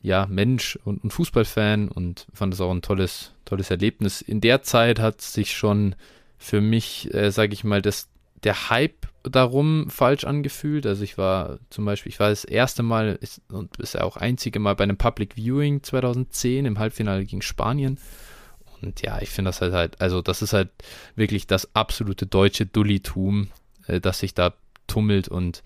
[0.03, 4.23] ja, Mensch und, und Fußballfan und fand es auch ein tolles, tolles Erlebnis.
[4.23, 5.95] In der Zeit hat sich schon
[6.39, 8.09] für mich, äh, sage ich mal, das,
[8.45, 10.87] der Hype darum falsch angefühlt.
[10.87, 14.61] Also ich war zum Beispiel, ich war das erste Mal ist, und bisher auch einzige
[14.61, 17.99] Mal bei einem Public Viewing 2010 im Halbfinale gegen Spanien.
[18.81, 20.71] Und ja, ich finde das halt halt, also das ist halt
[21.17, 23.49] wirklich das absolute deutsche Dullitum,
[23.87, 24.55] äh, das sich da
[24.87, 25.63] tummelt und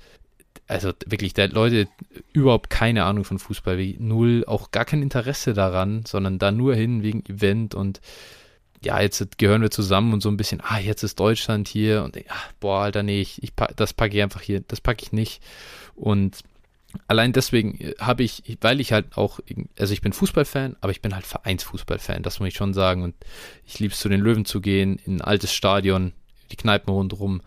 [0.69, 1.89] also wirklich, da Leute
[2.32, 6.74] überhaupt keine Ahnung von Fußball, wie null, auch gar kein Interesse daran, sondern da nur
[6.74, 8.01] hin wegen Event und
[8.83, 12.17] ja, jetzt gehören wir zusammen und so ein bisschen, ah, jetzt ist Deutschland hier und
[12.17, 12.23] ja,
[12.61, 15.43] boah, Alter, nee, ich, ich das packe ich einfach hier, das packe ich nicht.
[15.95, 16.39] Und
[17.07, 19.41] allein deswegen äh, habe ich, weil ich halt auch,
[19.79, 23.03] also ich bin Fußballfan, aber ich bin halt Vereinsfußballfan, das muss ich schon sagen.
[23.03, 23.15] Und
[23.67, 26.13] ich liebe es, zu den Löwen zu gehen, in ein altes Stadion,
[26.51, 27.43] die Kneipen rundherum.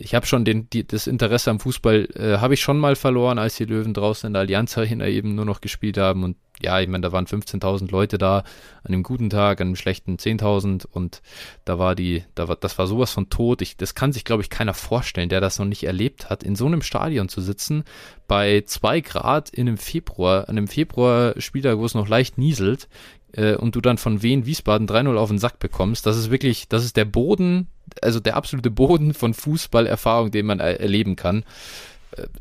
[0.00, 3.38] Ich habe schon den, die, das Interesse am Fußball, äh, habe ich schon mal verloren,
[3.38, 6.80] als die Löwen draußen in der Allianz Arena eben nur noch gespielt haben und ja,
[6.80, 10.86] ich meine, da waren 15.000 Leute da, an einem guten Tag, an einem schlechten 10.000
[10.86, 11.22] und
[11.64, 13.62] da war die, da war, das war sowas von tot.
[13.62, 16.56] Ich, das kann sich, glaube ich, keiner vorstellen, der das noch nicht erlebt hat, in
[16.56, 17.84] so einem Stadion zu sitzen,
[18.26, 22.88] bei zwei Grad in einem Februar, an einem Februar-Spieltag, wo es noch leicht nieselt,
[23.32, 26.06] äh, und du dann von Wien Wiesbaden 3-0 auf den Sack bekommst.
[26.06, 27.68] Das ist wirklich, das ist der Boden,
[28.02, 31.44] also der absolute Boden von Fußballerfahrung, den man er erleben kann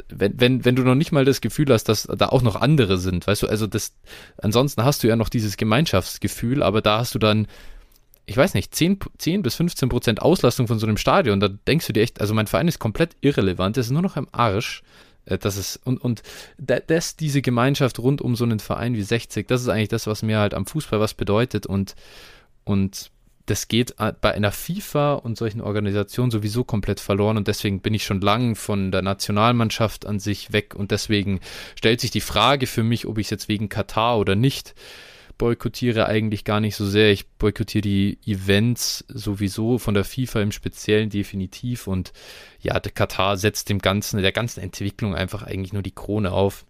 [0.09, 2.97] wenn, wenn, wenn du noch nicht mal das Gefühl hast, dass da auch noch andere
[2.97, 3.93] sind, weißt du, also das,
[4.37, 7.47] ansonsten hast du ja noch dieses Gemeinschaftsgefühl, aber da hast du dann,
[8.25, 11.87] ich weiß nicht, 10, 10 bis 15 Prozent Auslastung von so einem Stadion, da denkst
[11.87, 14.83] du dir echt, also mein Verein ist komplett irrelevant, das ist nur noch im Arsch.
[15.25, 16.23] Äh, das ist, und, und
[16.57, 20.23] das, diese Gemeinschaft rund um so einen Verein wie 60, das ist eigentlich das, was
[20.23, 21.95] mir halt am Fußball was bedeutet und,
[22.63, 23.11] und
[23.47, 28.03] das geht bei einer FIFA und solchen Organisationen sowieso komplett verloren und deswegen bin ich
[28.03, 31.39] schon lange von der Nationalmannschaft an sich weg und deswegen
[31.75, 34.75] stellt sich die Frage für mich, ob ich es jetzt wegen Katar oder nicht
[35.37, 37.11] boykottiere eigentlich gar nicht so sehr.
[37.11, 42.11] Ich boykottiere die Events sowieso von der FIFA im Speziellen definitiv und
[42.59, 46.65] ja, der Katar setzt dem ganzen, der ganzen Entwicklung einfach eigentlich nur die Krone auf.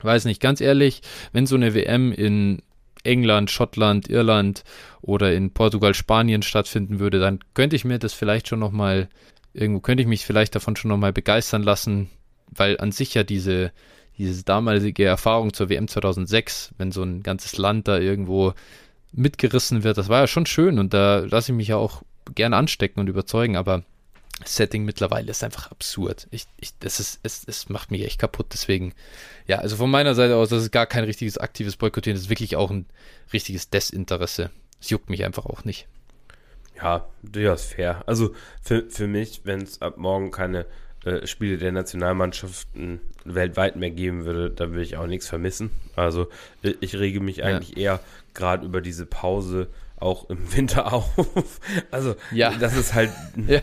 [0.00, 1.02] Weiß nicht, ganz ehrlich,
[1.32, 2.62] wenn so eine WM in
[3.04, 4.64] England, Schottland, Irland
[5.00, 9.08] oder in Portugal, Spanien stattfinden würde, dann könnte ich mir das vielleicht schon nochmal,
[9.52, 12.10] irgendwo könnte ich mich vielleicht davon schon nochmal begeistern lassen,
[12.50, 13.72] weil an sich ja diese,
[14.16, 18.54] diese damalige Erfahrung zur WM 2006, wenn so ein ganzes Land da irgendwo
[19.12, 22.02] mitgerissen wird, das war ja schon schön und da lasse ich mich ja auch
[22.34, 23.84] gerne anstecken und überzeugen, aber
[24.44, 26.28] Setting mittlerweile ist einfach absurd.
[26.30, 28.46] Ich, ich, das ist, es, es macht mich echt kaputt.
[28.52, 28.94] Deswegen,
[29.46, 32.30] ja, also von meiner Seite aus, das ist gar kein richtiges aktives Boykottieren, das ist
[32.30, 32.86] wirklich auch ein
[33.32, 34.50] richtiges Desinteresse.
[34.80, 35.88] Es juckt mich einfach auch nicht.
[36.76, 38.04] Ja, durchaus fair.
[38.06, 40.66] Also für, für mich, wenn es ab morgen keine
[41.04, 45.70] äh, Spiele der Nationalmannschaften weltweit mehr geben würde, dann würde ich auch nichts vermissen.
[45.96, 46.28] Also
[46.62, 47.94] ich rege mich eigentlich ja.
[47.94, 48.00] eher
[48.34, 49.68] gerade über diese Pause
[50.00, 51.10] auch im Winter auf.
[51.90, 52.54] Also, ja.
[52.58, 53.10] das ist halt.
[53.46, 53.62] ja.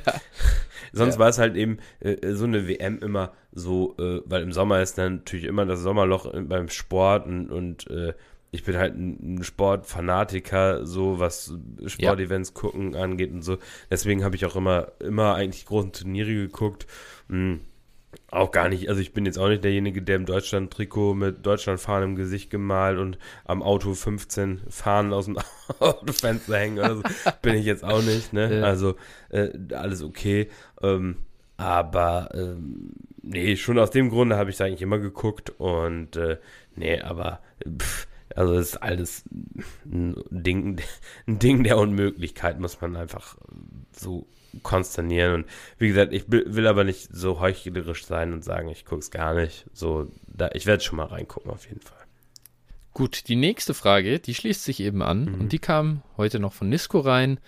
[0.92, 1.20] Sonst ja.
[1.20, 4.98] war es halt eben äh, so eine WM immer so, äh, weil im Sommer ist
[4.98, 8.14] dann natürlich immer das Sommerloch beim Sport und, und äh,
[8.52, 11.54] ich bin halt ein Sportfanatiker, so was
[11.86, 13.58] Sportevents gucken angeht und so.
[13.92, 16.88] Deswegen habe ich auch immer, immer eigentlich großen Turniere geguckt.
[17.28, 17.60] Mhm
[18.32, 22.12] auch gar nicht, also ich bin jetzt auch nicht derjenige, der im Deutschland-Trikot mit Deutschland-Fahnen
[22.12, 25.38] im Gesicht gemalt und am Auto 15 Fahnen aus dem
[25.80, 27.04] Autofenster hängen oder so.
[27.42, 28.60] bin ich jetzt auch nicht, ne?
[28.60, 28.64] Ja.
[28.64, 28.96] Also
[29.30, 30.50] äh, alles okay.
[30.82, 31.18] Ähm,
[31.58, 36.38] aber ähm, nee, schon aus dem Grunde habe ich es eigentlich immer geguckt und äh,
[36.76, 39.24] nee, aber pff, also es ist alles
[39.86, 40.82] ein Ding,
[41.28, 43.38] ein Ding der Unmöglichkeit, muss man einfach
[43.92, 44.28] so
[44.64, 45.34] konsternieren.
[45.34, 45.46] Und
[45.78, 49.34] wie gesagt, ich will aber nicht so heuchlerisch sein und sagen, ich gucke es gar
[49.34, 49.66] nicht.
[49.74, 51.98] So, da, ich werde schon mal reingucken, auf jeden Fall.
[52.94, 55.42] Gut, die nächste Frage, die schließt sich eben an mhm.
[55.42, 57.40] und die kam heute noch von Nisco rein.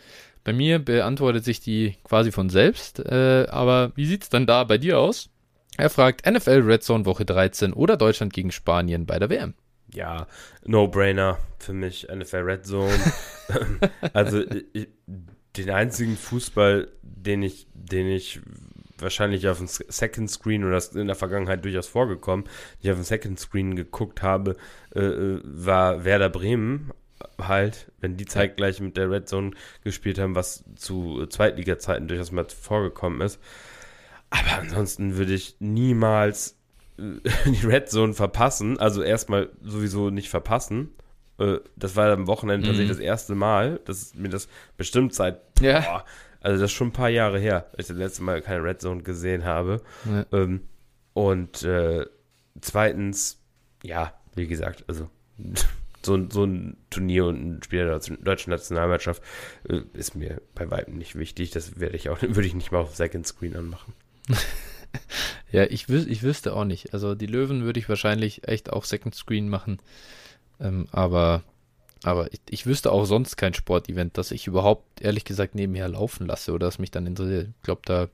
[0.44, 4.64] Bei mir beantwortet sich die quasi von selbst, äh, aber wie sieht es dann da
[4.64, 5.30] bei dir aus?
[5.78, 9.54] Er fragt NFL Red Zone Woche 13 oder Deutschland gegen Spanien bei der WM.
[9.94, 10.28] Ja,
[10.66, 12.94] No-Brainer für mich, NFL Red Zone.
[14.14, 14.44] also
[14.74, 14.90] ich,
[15.66, 18.42] den einzigen Fußball, den ich, den ich
[19.00, 22.46] wahrscheinlich auf dem Second Screen oder in der Vergangenheit durchaus vorgekommen,
[22.82, 24.56] die ich auf dem Second Screen geguckt habe,
[24.96, 26.92] äh, äh, war Werder Bremen.
[27.40, 29.52] halt, wenn die zeitgleich mit der Red Zone
[29.84, 33.40] gespielt haben, was zu Zweitliga-Zeiten durchaus mal vorgekommen ist.
[34.30, 36.58] Aber ansonsten würde ich niemals
[36.98, 37.04] äh,
[37.50, 38.80] die Red Zone verpassen.
[38.80, 40.92] Also erstmal sowieso nicht verpassen.
[41.40, 42.72] Äh, das war am Wochenende mhm.
[42.72, 44.48] tatsächlich das erste Mal, dass mir das
[44.78, 45.82] bestimmt seit, ja.
[45.82, 46.06] boah,
[46.42, 48.82] also das ist schon ein paar Jahre her, dass ich das letzte Mal keine Red
[48.82, 49.82] Zone gesehen habe.
[50.06, 50.26] Ja.
[50.32, 50.62] Ähm,
[51.14, 52.06] und äh,
[52.62, 53.40] zweitens,
[53.84, 55.10] ja, wie gesagt, also
[56.04, 59.22] so, so ein Turnier und ein Spiel der deutschen Nationalmannschaft
[59.68, 61.52] äh, ist mir bei weitem nicht wichtig.
[61.52, 63.94] Das werde ich auch, würde ich nicht mal auf Second Screen anmachen.
[65.52, 66.94] ja, ich, wüs ich wüsste auch nicht.
[66.94, 69.80] Also die Löwen würde ich wahrscheinlich echt auch Second Screen machen.
[70.60, 71.44] Ähm, aber
[72.04, 76.28] aber ich, ich, wüsste auch sonst kein Sportevent, das ich überhaupt ehrlich gesagt nebenher laufen
[76.28, 77.50] lasse oder das mich dann interessiert.
[77.58, 78.08] Ich glaube, da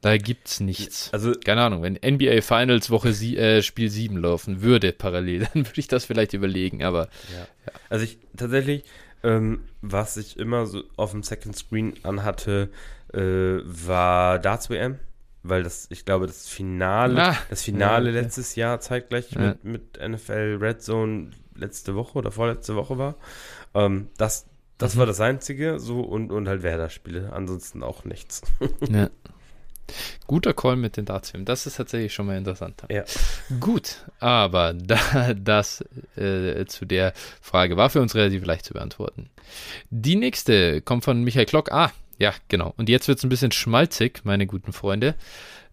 [0.00, 1.10] da gibt's nichts.
[1.12, 5.66] Also, keine Ahnung, wenn NBA Finals Woche sie, äh, Spiel 7 laufen würde parallel, dann
[5.66, 7.08] würde ich das vielleicht überlegen, aber.
[7.32, 7.40] Ja.
[7.66, 7.72] Ja.
[7.88, 8.84] Also ich tatsächlich,
[9.22, 12.70] ähm, was ich immer so auf dem Second Screen anhatte,
[13.12, 13.18] äh,
[13.64, 14.98] war Darts WM.
[15.46, 18.24] Weil das, ich glaube, das Finale, ah, das Finale ja, okay.
[18.24, 23.14] letztes Jahr zeitgleich mit, mit NFL Red Zone letzte Woche oder vorletzte Woche war.
[23.74, 24.46] Ähm, das
[24.78, 24.98] das mhm.
[25.00, 27.32] war das Einzige, so und, und halt Werder-Spiele.
[27.32, 28.42] Ansonsten auch nichts.
[28.88, 29.08] ja.
[30.26, 31.44] Guter Call mit den Dartsfilmen.
[31.44, 32.82] Das ist tatsächlich schon mal interessant.
[32.90, 33.04] Ja.
[33.60, 35.84] Gut, aber da, das
[36.16, 37.12] äh, zu der
[37.42, 39.28] Frage war für uns relativ leicht zu beantworten.
[39.90, 41.70] Die nächste kommt von Michael Klock.
[41.70, 42.72] Ah, ja, genau.
[42.76, 45.14] Und jetzt wird es ein bisschen schmalzig, meine guten Freunde.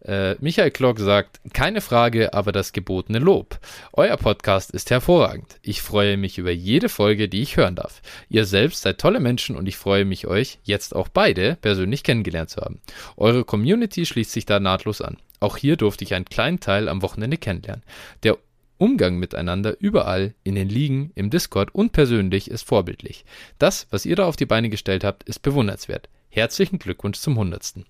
[0.06, 3.60] Äh, Michael Klock sagt, keine Frage, aber das gebotene Lob.
[3.94, 5.60] Euer Podcast ist hervorragend.
[5.62, 8.02] Ich freue mich über jede Folge, die ich hören darf.
[8.30, 12.50] Ihr selbst seid tolle Menschen und ich freue mich, euch jetzt auch beide persönlich kennengelernt
[12.50, 12.82] zu haben.
[13.18, 15.18] Eure Community schließt sich da nahtlos an.
[15.40, 17.84] Auch hier durfte ich einen kleinen Teil am Wochenende kennenlernen.
[18.24, 18.38] Der
[18.78, 23.26] Umgang miteinander überall, in den Ligen, im Discord und persönlich ist vorbildlich.
[23.60, 26.10] Das, was ihr da auf die Beine gestellt habt, ist bewundernswert.
[26.30, 27.86] Herzlichen Glückwunsch zum Hundertsten.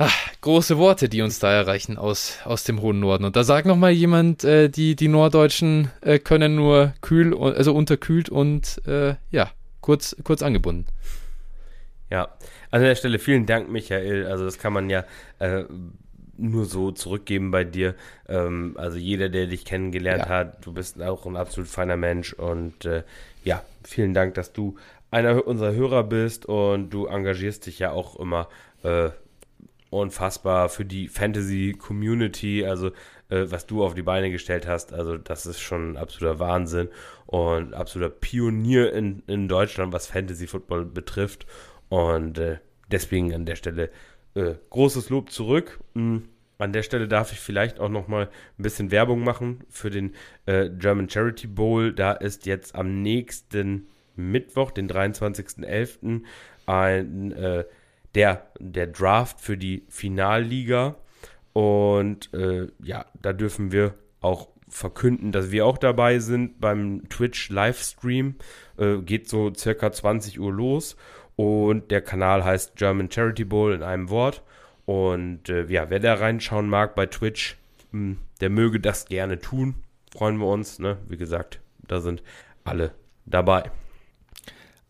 [0.00, 3.24] Ach, große Worte, die uns da erreichen aus, aus dem hohen Norden.
[3.24, 8.28] Und da sagt nochmal jemand, äh, die, die Norddeutschen äh, können nur kühl, also unterkühlt
[8.28, 9.50] und äh, ja,
[9.80, 10.86] kurz, kurz angebunden.
[12.10, 12.28] Ja,
[12.70, 14.26] an der Stelle vielen Dank, Michael.
[14.26, 15.04] Also das kann man ja
[15.40, 15.64] äh,
[16.36, 17.96] nur so zurückgeben bei dir.
[18.28, 20.28] Ähm, also jeder, der dich kennengelernt ja.
[20.28, 23.02] hat, du bist auch ein absolut feiner Mensch und äh,
[23.42, 24.76] ja, vielen Dank, dass du
[25.10, 28.48] einer unserer Hörer bist und du engagierst dich ja auch immer
[28.84, 29.10] äh,
[29.90, 32.88] unfassbar für die Fantasy-Community, also
[33.28, 36.88] äh, was du auf die Beine gestellt hast, also das ist schon absoluter Wahnsinn
[37.26, 41.46] und absoluter Pionier in, in Deutschland, was Fantasy-Football betrifft
[41.88, 42.58] und äh,
[42.90, 43.90] deswegen an der Stelle
[44.34, 45.80] äh, großes Lob zurück.
[45.94, 46.28] Mhm.
[46.58, 48.28] An der Stelle darf ich vielleicht auch noch mal
[48.58, 50.14] ein bisschen Werbung machen für den
[50.46, 51.92] äh, German Charity Bowl.
[51.92, 53.86] Da ist jetzt am nächsten
[54.16, 56.22] Mittwoch, den 23.11.,
[56.66, 57.64] ein äh,
[58.14, 60.96] der, der Draft für die Finalliga.
[61.52, 68.36] Und äh, ja, da dürfen wir auch verkünden, dass wir auch dabei sind beim Twitch-Livestream.
[68.76, 70.96] Äh, geht so circa 20 Uhr los.
[71.36, 74.42] Und der Kanal heißt German Charity Bowl in einem Wort.
[74.86, 77.56] Und äh, ja, wer da reinschauen mag bei Twitch,
[77.92, 79.76] mh, hm, der möge das gerne tun.
[80.12, 80.78] Freuen wir uns.
[80.78, 80.98] Ne?
[81.08, 82.22] Wie gesagt, da sind
[82.64, 82.92] alle
[83.26, 83.70] dabei.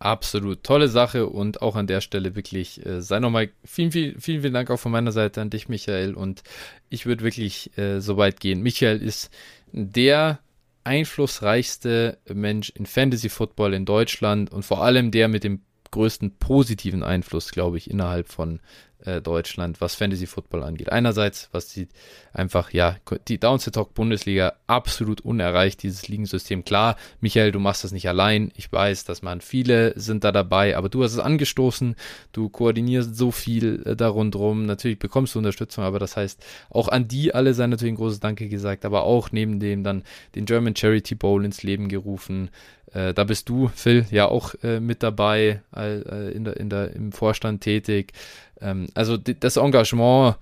[0.00, 4.42] Absolut tolle Sache und auch an der Stelle wirklich äh, sei nochmal vielen, vielen, vielen,
[4.42, 6.14] vielen Dank auch von meiner Seite an dich, Michael.
[6.14, 6.42] Und
[6.88, 8.62] ich würde wirklich äh, so weit gehen.
[8.62, 9.30] Michael ist
[9.72, 10.38] der
[10.84, 17.02] einflussreichste Mensch in Fantasy Football in Deutschland und vor allem der mit dem größten positiven
[17.02, 18.60] Einfluss, glaube ich, innerhalb von
[19.04, 20.90] äh, Deutschland, was Fantasy Football angeht.
[20.90, 21.88] Einerseits, was die
[22.32, 22.96] einfach, ja,
[23.28, 26.64] die Downset Talk Bundesliga absolut unerreicht, dieses Ligensystem.
[26.64, 28.50] Klar, Michael, du machst das nicht allein.
[28.56, 31.94] Ich weiß, dass man viele sind da dabei, aber du hast es angestoßen.
[32.32, 34.66] Du koordinierst so viel äh, da rundherum.
[34.66, 38.20] Natürlich bekommst du Unterstützung, aber das heißt, auch an die alle sei natürlich ein großes
[38.20, 40.02] Danke gesagt, aber auch neben dem dann
[40.34, 42.50] den German Charity Bowl ins Leben gerufen.
[42.92, 46.94] Äh, da bist du, Phil, ja auch äh, mit dabei, äh, in der, in der,
[46.94, 48.12] im Vorstand tätig.
[48.60, 50.36] Ähm, also das Engagement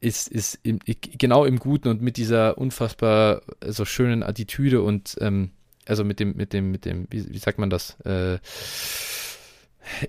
[0.00, 5.50] ist, ist im, genau im Guten und mit dieser unfassbar so schönen Attitüde und ähm,
[5.86, 7.98] also mit dem, mit dem, mit dem, wie, wie sagt man das?
[8.00, 8.38] Äh,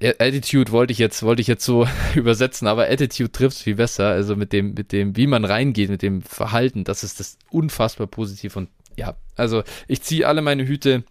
[0.01, 4.09] Attitude wollte ich jetzt, wollte ich jetzt so übersetzen, aber Attitude trifft viel besser.
[4.09, 8.07] Also mit dem, mit dem, wie man reingeht, mit dem Verhalten, das ist das unfassbar
[8.07, 11.03] positiv und ja, also ich ziehe alle meine Hüte.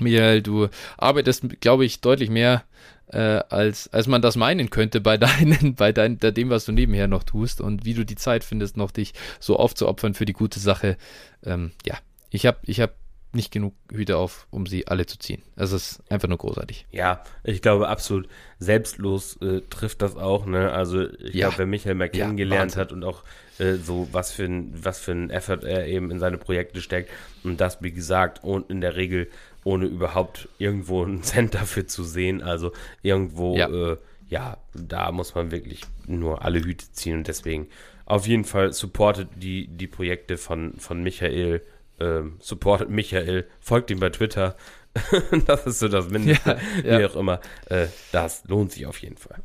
[0.00, 2.64] Michael, du arbeitest, glaube ich, deutlich mehr
[3.08, 3.18] äh,
[3.50, 7.24] als, als man das meinen könnte bei deinen, bei dein, dem, was du nebenher noch
[7.24, 10.96] tust und wie du die Zeit findest, noch dich so aufzuopfern für die gute Sache.
[11.44, 11.96] Ähm, ja,
[12.30, 12.94] ich habe ich hab
[13.34, 15.42] nicht genug Hüte auf, um sie alle zu ziehen.
[15.56, 16.86] Also es ist einfach nur großartig.
[16.90, 18.28] Ja, ich glaube absolut
[18.58, 20.44] selbstlos äh, trifft das auch.
[20.44, 20.70] Ne?
[20.70, 21.46] Also ich Ja.
[21.46, 22.80] glaube, wer Michael mal Ja, kennengelernt Wahnsinn.
[22.80, 23.24] hat und auch
[23.58, 27.10] äh, so was für ein was für ein Effort er eben in seine Projekte steckt
[27.42, 29.28] und das wie gesagt und in der Regel
[29.64, 32.42] ohne überhaupt irgendwo einen Cent dafür zu sehen.
[32.42, 32.72] Also
[33.02, 33.68] irgendwo Ja.
[33.68, 33.96] äh,
[34.28, 37.68] ja, da muss man wirklich nur alle Hüte ziehen und deswegen
[38.06, 41.62] auf jeden Fall supportet die, die Projekte von, von Michael,
[42.00, 44.56] ähm, supportet Michael, folgt ihm bei Twitter.
[45.46, 46.98] das ist so das Mindeste, Ja, ja.
[46.98, 47.40] wie auch immer.
[47.66, 49.42] Äh, das lohnt sich auf jeden Fall.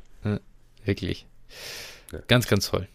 [0.85, 1.27] Wirklich.
[2.27, 2.87] Ganz, ganz toll.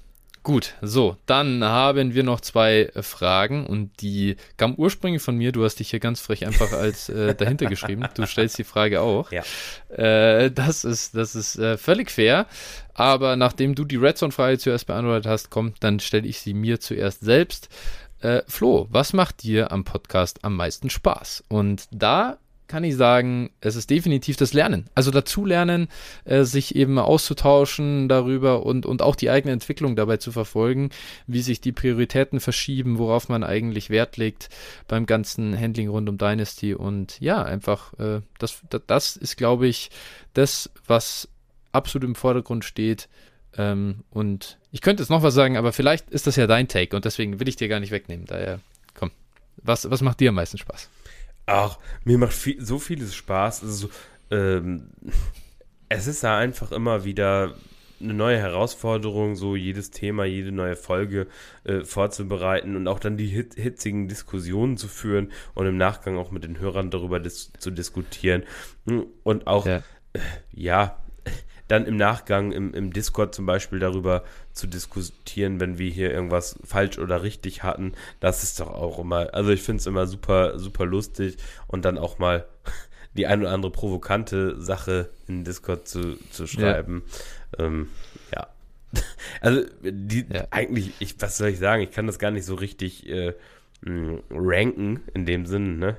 [0.45, 5.53] Gut, so, dann haben wir noch zwei äh, Fragen und die kamen ursprünglich von mir.
[5.53, 8.09] Du hast dich hier ganz frech einfach als äh, dahinter geschrieben.
[8.15, 9.31] Du stellst die Frage auch.
[9.31, 9.45] Ja.
[9.97, 12.47] Äh, das ist, das ist äh, völlig fair.
[12.93, 17.21] Aber nachdem du die Redstone-Frage zuerst beantwortet hast, komm, dann stelle ich sie mir zuerst
[17.21, 17.69] selbst.
[18.21, 21.45] Äh, Flo, was macht dir am Podcast am meisten Spaß?
[21.49, 22.39] Und da
[22.73, 24.87] kann ich sagen, es ist definitiv das Lernen.
[24.95, 25.89] Also dazu lernen,
[26.25, 30.89] äh, sich eben auszutauschen darüber und, und auch die eigene Entwicklung dabei zu verfolgen,
[31.27, 34.49] wie sich die Prioritäten verschieben, worauf man eigentlich Wert legt
[34.89, 36.73] beim ganzen Handling rund um Dynasty.
[36.73, 39.91] Und ja, einfach, äh, das, das, das ist, glaube ich,
[40.33, 41.29] das, was
[41.73, 43.11] absolut im Vordergrund steht.
[43.59, 46.97] Ähm, und ich könnte jetzt noch was sagen, aber vielleicht ist das ja dein Take
[46.97, 48.25] und deswegen will ich dir gar nicht wegnehmen.
[48.25, 48.61] Daher,
[48.95, 49.11] komm.
[49.59, 50.89] Was, was macht dir am meisten Spaß?
[51.47, 53.63] Ach, mir macht viel, so vieles Spaß.
[53.63, 54.91] Also, so, ähm,
[55.89, 57.55] es ist da einfach immer wieder
[58.01, 61.29] eine neue Herausforderung, so jedes Thema, jede neue Folge
[61.65, 66.31] äh, vorzubereiten und auch dann die hit hitzigen Diskussionen zu führen und im Nachgang auch
[66.31, 68.43] mit den Hörern darüber dis zu diskutieren.
[69.23, 69.83] Und auch, Ja.
[70.53, 70.97] ja,
[71.73, 76.59] dann im Nachgang im, im Discord zum Beispiel darüber zu diskutieren, wenn wir hier irgendwas
[76.65, 80.59] falsch oder richtig hatten, das ist doch auch immer, also ich finde es immer super,
[80.59, 81.39] super lustig
[81.69, 82.45] und dann auch mal
[83.15, 87.05] die ein oder andere provokante Sache in Discord zu, zu schreiben.
[87.59, 87.65] Ja.
[87.65, 87.89] Ähm,
[88.35, 88.47] ja.
[89.41, 90.47] Also die Ja.
[90.51, 93.33] eigentlich, ich, was soll ich sagen, ich kann das gar nicht so richtig äh,
[94.31, 95.97] ranken in dem Sinn, ne?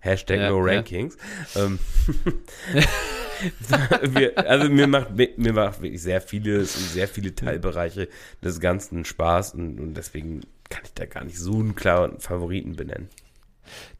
[0.00, 0.74] Hashtag Ja, no ja.
[0.76, 1.16] rankings.
[1.56, 1.78] Ähm,
[4.14, 8.08] wir, also mir macht, mir macht wirklich sehr vieles und sehr viele Teilbereiche
[8.42, 12.76] des Ganzen Spaß und, und deswegen kann ich da gar nicht so einen klaren Favoriten
[12.76, 13.08] benennen.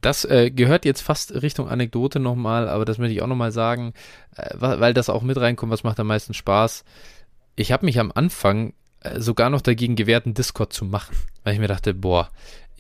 [0.00, 3.92] Das äh, gehört jetzt fast Richtung Anekdote nochmal, aber das möchte ich auch nochmal sagen,
[4.36, 6.84] äh, weil das auch mit reinkommt, was macht am meisten Spaß.
[7.56, 11.54] Ich habe mich am Anfang äh, sogar noch dagegen gewehrt, einen Discord zu machen, weil
[11.54, 12.30] ich mir dachte, boah,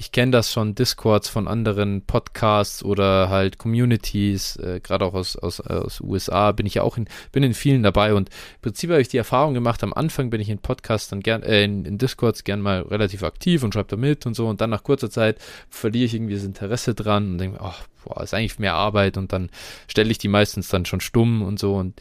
[0.00, 5.36] ich kenne das schon, Discords von anderen Podcasts oder halt Communities, äh, gerade auch aus,
[5.36, 8.88] aus, aus USA, bin ich ja auch in, bin in vielen dabei und im Prinzip
[8.88, 11.84] habe ich die Erfahrung gemacht, am Anfang bin ich in Podcasts dann gern, äh, in,
[11.84, 14.84] in Discords gern mal relativ aktiv und schreibe da mit und so und dann nach
[14.84, 15.36] kurzer Zeit
[15.68, 19.34] verliere ich irgendwie das Interesse dran und denke, ach, boah, ist eigentlich mehr Arbeit und
[19.34, 19.50] dann
[19.86, 22.00] stelle ich die meistens dann schon stumm und so und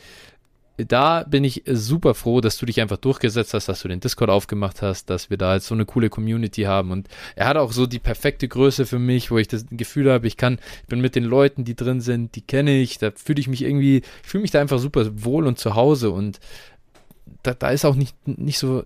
[0.87, 4.29] da bin ich super froh, dass du dich einfach durchgesetzt hast, dass du den Discord
[4.29, 6.91] aufgemacht hast, dass wir da jetzt so eine coole Community haben.
[6.91, 10.27] Und er hat auch so die perfekte Größe für mich, wo ich das Gefühl habe,
[10.27, 13.39] ich kann, ich bin mit den Leuten, die drin sind, die kenne ich, da fühle
[13.39, 16.39] ich mich irgendwie, ich fühle mich da einfach super wohl und zu Hause und
[17.43, 18.83] da, da ist auch nicht, nicht so,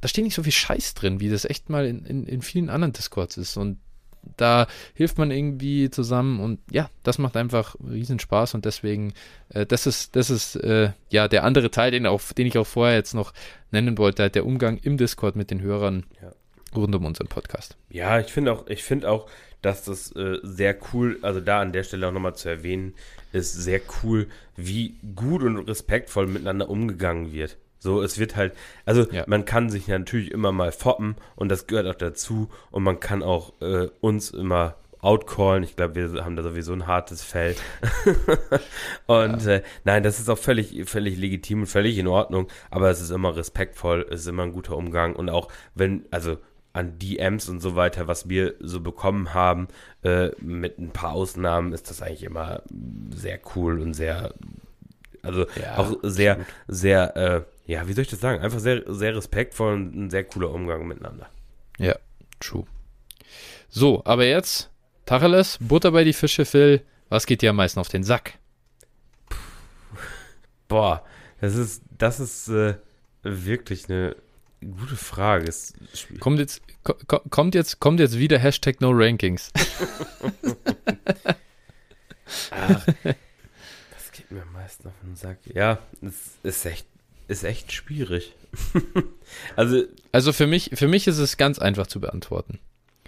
[0.00, 2.70] da steht nicht so viel Scheiß drin, wie das echt mal in, in, in vielen
[2.70, 3.56] anderen Discords ist.
[3.56, 3.78] Und
[4.36, 9.12] da hilft man irgendwie zusammen und ja, das macht einfach riesen Spaß und deswegen,
[9.50, 12.66] äh, das ist, das ist äh, ja der andere Teil, den, auch, den ich auch
[12.66, 13.32] vorher jetzt noch
[13.70, 16.32] nennen wollte, halt der Umgang im Discord mit den Hörern Ja.
[16.74, 17.76] rund um unseren Podcast.
[17.90, 19.28] Ja, ich finde auch, ich finde auch,
[19.62, 22.94] dass das äh, sehr cool, also da an der Stelle auch nochmal zu erwähnen,
[23.32, 27.56] ist sehr cool, wie gut und respektvoll miteinander umgegangen wird.
[27.86, 28.52] So, es wird halt,
[28.84, 29.22] also Ja.
[29.28, 33.22] man kann sich natürlich immer mal foppen und das gehört auch dazu und man kann
[33.22, 35.62] auch äh, uns immer outcallen.
[35.62, 37.54] Ich glaube, wir haben da sowieso ein hartes Fell.
[39.06, 43.00] und äh, nein, das ist auch völlig, völlig legitim und völlig in Ordnung, aber es
[43.00, 46.38] ist immer respektvoll, es ist immer ein guter Umgang und auch wenn, also
[46.72, 49.68] an DMs und so weiter, was wir so bekommen haben,
[50.02, 52.62] äh, mit ein paar Ausnahmen, ist das eigentlich immer
[53.14, 54.34] sehr cool und sehr,
[55.22, 58.42] also Ja, auch sehr, sehr, äh, ja, wie soll ich das sagen?
[58.42, 61.28] Einfach sehr, sehr respektvoll und ein sehr cooler Umgang miteinander.
[61.78, 61.96] Ja,
[62.40, 62.64] true.
[63.68, 64.70] So, aber jetzt,
[65.04, 68.34] Tacheles, Butter bei die Fische, Phil, was geht dir am meisten auf den Sack?
[70.68, 71.04] Boah,
[71.40, 72.74] das ist, das ist äh,
[73.22, 74.16] wirklich eine
[74.60, 75.52] gute Frage.
[76.20, 79.52] Kommt jetzt, ko ko- kommt jetzt, kommt jetzt wieder Hashtag No Rankings.
[82.50, 82.86] Ach,
[84.28, 85.38] geht mir am meisten auf den Sack?
[85.54, 86.86] Ja, es ist echt,
[87.28, 88.34] ist echt schwierig.
[89.56, 89.82] also,
[90.12, 92.58] Also für mich, für mich ist es ganz einfach zu beantworten.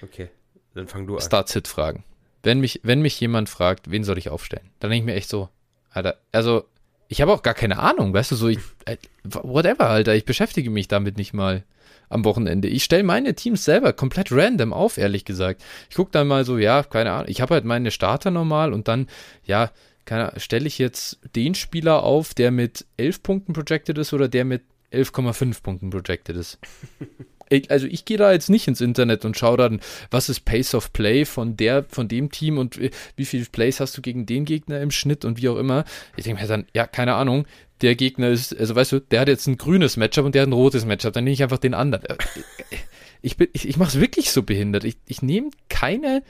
[0.03, 0.28] okay,
[0.74, 1.23] dann fang du an.
[1.23, 2.05] Start-Sit-Fragen.
[2.43, 5.28] wenn mich, wenn mich jemand fragt, wen soll ich aufstellen, dann denke ich mir echt
[5.28, 5.49] so,
[5.90, 6.65] Alter, also
[7.09, 10.70] ich habe auch gar keine Ahnung, weißt du, so, ich, äh, whatever, Alter, ich beschäftige
[10.70, 11.65] mich damit nicht mal
[12.11, 12.69] am Wochenende.
[12.69, 15.62] Ich stelle meine Teams selber komplett random auf, ehrlich gesagt.
[15.90, 18.89] Ich gucke dann mal so, ja, keine Ahnung, ich habe halt meine Starter normal und
[18.89, 19.09] dann,
[19.45, 19.70] ja,
[20.37, 24.63] stelle ich jetzt den Spieler auf, der mit 11 Punkten projected ist oder der mit
[24.93, 26.59] 11,5 Punkten projected ist.
[27.51, 29.81] Ich, also ich gehe da jetzt nicht ins Internet und schaue dann,
[30.11, 32.79] was ist Pace of Play von der, von dem Team und
[33.17, 35.85] wie viele Plays hast du gegen den Gegner im Schnitt und wie auch immer.
[36.17, 37.47] Ich denke mir dann, ja, keine Ahnung,
[37.81, 40.49] der Gegner ist, also weißt du, der hat jetzt ein grünes Matchup und der hat
[40.49, 42.19] ein rotes Matchup, dann nehme ich einfach den anderen.
[43.21, 44.85] Ich, bin, ich, ich mache es wirklich so behindert.
[44.85, 46.23] Ich, ich nehme keine,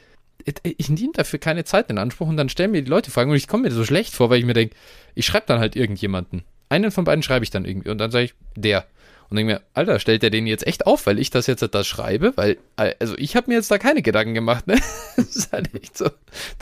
[0.62, 3.36] ich nehme dafür keine Zeit in Anspruch und dann stellen mir die Leute Fragen und
[3.36, 4.74] ich komme mir so schlecht vor, weil ich mir denke,
[5.14, 6.44] ich schreibe dann halt irgendjemanden.
[6.68, 8.86] Einen von beiden schreibe ich dann irgendwie und dann sage ich, der.
[9.30, 11.84] Und denke mir, Alter, stellt der den jetzt echt auf, weil ich das jetzt da
[11.84, 12.32] schreibe?
[12.36, 14.78] Weil, also ich habe mir jetzt da keine Gedanken gemacht, ne?
[15.16, 16.08] das ist halt echt so.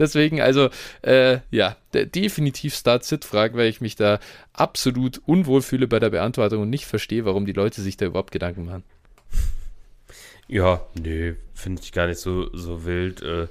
[0.00, 0.70] Deswegen, also,
[1.02, 4.18] äh, ja, definitiv Start-Sit-Fragen, weil ich mich da
[4.52, 8.32] absolut unwohl fühle bei der Beantwortung und nicht verstehe, warum die Leute sich da überhaupt
[8.32, 8.82] Gedanken machen.
[10.48, 13.22] Ja, nee, finde ich gar nicht so, so wild.
[13.22, 13.46] Äh,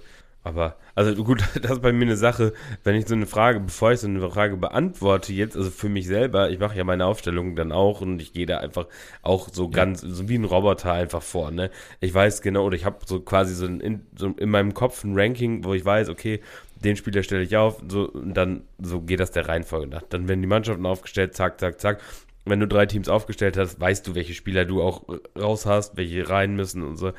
[0.45, 2.53] aber, also gut, das ist bei mir eine Sache,
[2.83, 6.05] wenn ich so eine Frage, bevor ich so eine Frage beantworte jetzt, also für mich
[6.05, 8.85] selber, ich mache ja meine Aufstellung dann auch und ich gehe da einfach
[9.23, 11.71] auch so ganz, so wie ein Roboter einfach vor, ne?
[11.99, 15.17] Ich weiß genau, oder ich habe so quasi so in, so in meinem Kopf ein
[15.19, 16.41] Ranking, wo ich weiß, okay,
[16.75, 20.03] den Spieler stelle ich auf, so, und dann, so geht das der Reihenfolge nach.
[20.03, 22.01] Dann werden die Mannschaften aufgestellt, zack, zack, zack.
[22.45, 25.01] Wenn du drei Teams aufgestellt hast, weißt du, welche Spieler du auch
[25.35, 27.13] raus hast, welche rein müssen und so.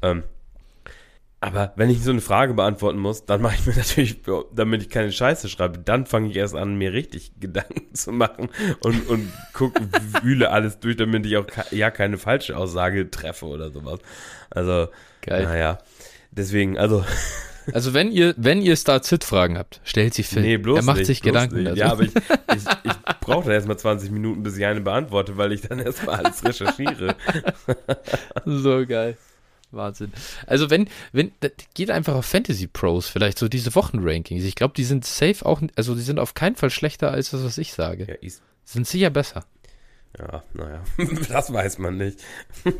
[0.00, 0.22] Ähm,
[1.40, 4.20] aber wenn ich so eine Frage beantworten muss, dann mache ich mir natürlich,
[4.52, 8.48] damit ich keine Scheiße schreibe, dann fange ich erst an, mir richtig Gedanken zu machen
[8.80, 9.80] und, und gucke,
[10.22, 14.00] wühle alles durch, damit ich auch ja keine falsche Aussage treffe oder sowas.
[14.50, 14.88] Also,
[15.22, 15.44] Geil.
[15.44, 15.78] naja.
[16.30, 17.04] Deswegen, also.
[17.74, 20.40] Also wenn ihr, wenn ihr Start-Sit-Fragen habt, stellt sie Phil.
[20.40, 21.66] Nee, bloß Er macht nicht, sich Gedanken.
[21.66, 21.78] Also.
[21.78, 25.52] Ja, aber ich, ich, ich brauche dann erstmal 20 Minuten, bis ich eine beantworte, weil
[25.52, 27.14] ich dann erstmal alles recherchiere.
[28.46, 29.18] so geil.
[29.70, 30.12] Wahnsinn.
[30.46, 31.32] Also wenn, wenn,
[31.74, 34.44] geht einfach auf Fantasy Pros, vielleicht so diese Wochenrankings.
[34.44, 37.44] Ich glaube, die sind safe auch, also die sind auf keinen Fall schlechter als das,
[37.44, 38.06] was ich sage.
[38.08, 38.42] Ja, ist.
[38.64, 39.44] Sind sicher besser.
[40.18, 40.82] Ja, naja,
[41.28, 42.20] das weiß man nicht.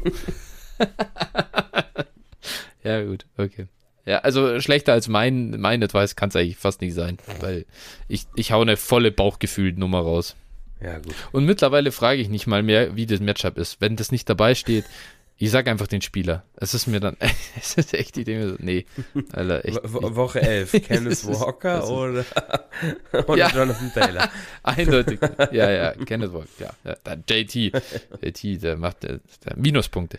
[2.82, 3.66] ja, gut, okay.
[4.06, 7.66] Ja, also schlechter als mein, mein Advice kann es eigentlich fast nicht sein, weil
[8.08, 10.34] ich, ich hau eine volle Bauchgefühl-Nummer raus.
[10.80, 11.14] Ja, gut.
[11.32, 13.80] Und mittlerweile frage ich nicht mal mehr, wie das Matchup ist.
[13.80, 14.84] Wenn das nicht dabei steht,
[15.40, 16.44] ich sag einfach den Spieler.
[16.56, 17.16] Es ist mir dann,
[17.60, 18.86] es ist echt die Dinge, nee,
[19.32, 22.24] Alter, echt Woche 11, Kenneth Walker oder,
[23.26, 23.48] oder ja.
[23.48, 24.30] Jonathan Taylor?
[24.64, 25.20] Eindeutig,
[25.52, 26.72] ja, ja, Kenneth Walker, ja.
[26.84, 30.18] ja dann JT, JT, der macht der, der Minuspunkte.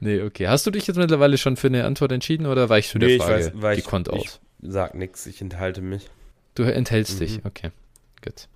[0.00, 0.48] nee, okay.
[0.48, 3.26] Hast du dich jetzt mittlerweile schon für eine Antwort entschieden oder weichst du nee, der
[3.26, 4.40] Frage ich weiß, gekonnt ich, aus?
[4.60, 6.08] Ich sag nix, ich enthalte mich.
[6.54, 7.18] Du enthältst mhm.
[7.18, 7.70] dich, okay,
[8.22, 8.48] gut.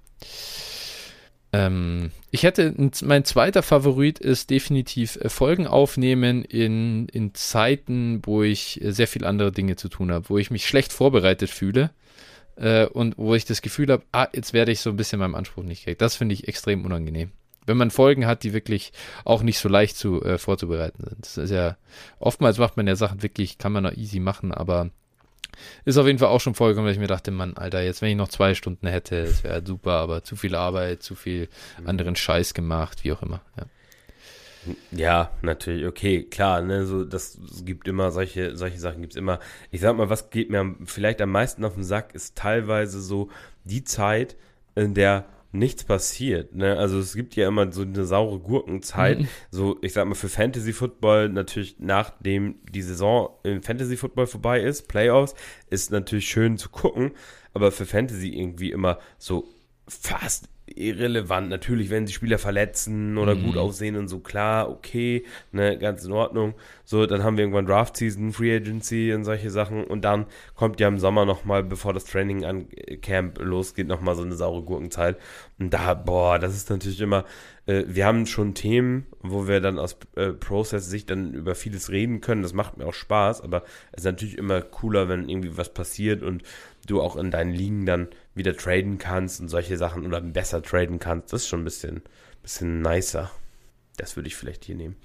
[1.53, 8.43] Ähm, ich hätte, mein zweiter Favorit ist definitiv äh, Folgen aufnehmen in, in Zeiten, wo
[8.43, 11.91] ich äh, sehr viel andere Dinge zu tun habe, wo ich mich schlecht vorbereitet fühle
[12.57, 15.35] äh, und wo ich das Gefühl habe, ah, jetzt werde ich so ein bisschen meinem
[15.35, 16.01] Anspruch nicht gerecht.
[16.01, 17.33] Das finde ich extrem unangenehm.
[17.67, 18.93] Wenn man Folgen hat, die wirklich
[19.25, 21.25] auch nicht so leicht zu äh, vorzubereiten sind.
[21.25, 21.77] Das ist ja,
[22.21, 24.91] oftmals macht man ja Sachen wirklich, kann man auch easy machen, aber
[25.85, 28.11] ist auf jeden Fall auch schon vorgekommen, dass ich mir dachte, Mann, Alter, jetzt wenn
[28.11, 31.49] ich noch zwei Stunden hätte, das wäre super, aber zu viel Arbeit, zu viel
[31.79, 31.89] mhm.
[31.89, 33.41] anderen Scheiß gemacht, wie auch immer.
[33.57, 33.67] Ja.
[34.93, 39.41] Ja, natürlich, okay, klar, ne, so, das gibt immer solche, solche Sachen gibt's immer.
[39.71, 43.31] Ich sag mal, was geht mir vielleicht am meisten auf den Sack, ist teilweise so
[43.65, 44.37] die Zeit,
[44.75, 46.55] in der nichts passiert.
[46.55, 46.77] Ne?
[46.77, 49.21] Also es gibt ja immer so eine saure Gurkenzeit.
[49.21, 49.29] Mhm.
[49.51, 54.61] So, ich sag mal, für Fantasy Football natürlich, nachdem die Saison im Fantasy Football vorbei
[54.61, 55.35] ist, Playoffs,
[55.69, 57.13] ist natürlich schön zu gucken,
[57.53, 59.49] aber für Fantasy irgendwie immer so
[59.89, 61.49] fast irrelevant.
[61.49, 63.45] Natürlich, wenn sie Spieler verletzen oder mhm.
[63.45, 66.55] gut aussehen und so, klar, okay, ne, ganz in Ordnung.
[66.85, 69.85] So, dann haben wir irgendwann Draft Season, Free Agency und solche Sachen.
[69.85, 74.15] Und dann kommt ja im Sommer nochmal, bevor das Training an äh, Camp losgeht, nochmal
[74.17, 75.17] so eine saure Gurkenzeit.
[75.59, 77.25] Und da, boah, das ist natürlich immer,
[77.67, 82.21] äh, wir haben schon Themen, wo wir dann aus äh, Process-Sicht dann über vieles reden
[82.21, 82.43] können.
[82.43, 86.23] Das macht mir auch Spaß, aber es ist natürlich immer cooler, wenn irgendwie was passiert
[86.23, 86.43] und
[86.87, 88.09] du auch in deinen Ligen dann
[88.41, 91.33] wieder traden kannst und solche Sachen oder besser traden kannst.
[91.33, 92.03] Das ist schon ein bisschen,
[92.43, 93.31] bisschen nicer.
[93.97, 94.97] Das würde ich vielleicht hier nehmen.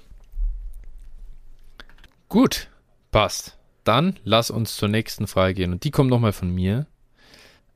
[2.29, 2.69] Gut,
[3.11, 3.57] passt.
[3.83, 5.73] Dann lass uns zur nächsten Frage gehen.
[5.73, 6.87] Und die kommt nochmal von mir.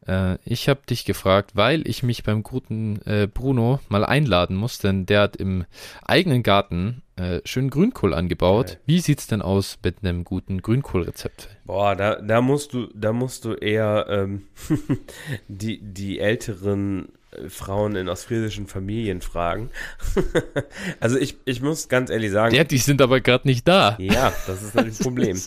[0.08, 4.80] Äh, ich habe dich gefragt, weil ich mich beim guten äh, Bruno mal einladen muss,
[4.80, 5.66] denn der hat im
[6.06, 8.68] eigenen Garten äh, schön Grünkohl angebaut.
[8.68, 8.78] Geil.
[8.86, 11.50] Wie sieht's denn aus mit einem guten Grünkohlrezept?
[11.66, 14.44] Boah, da, da musst du, da musst du eher ähm,
[15.48, 19.70] die, die älteren äh, Frauen in ostfriesischen Familien fragen.
[21.00, 22.56] also ich, ich muss ganz ehrlich sagen.
[22.56, 23.98] Ja, die sind aber gerade nicht da.
[24.00, 25.42] Ja, das ist natürlich ein Problem.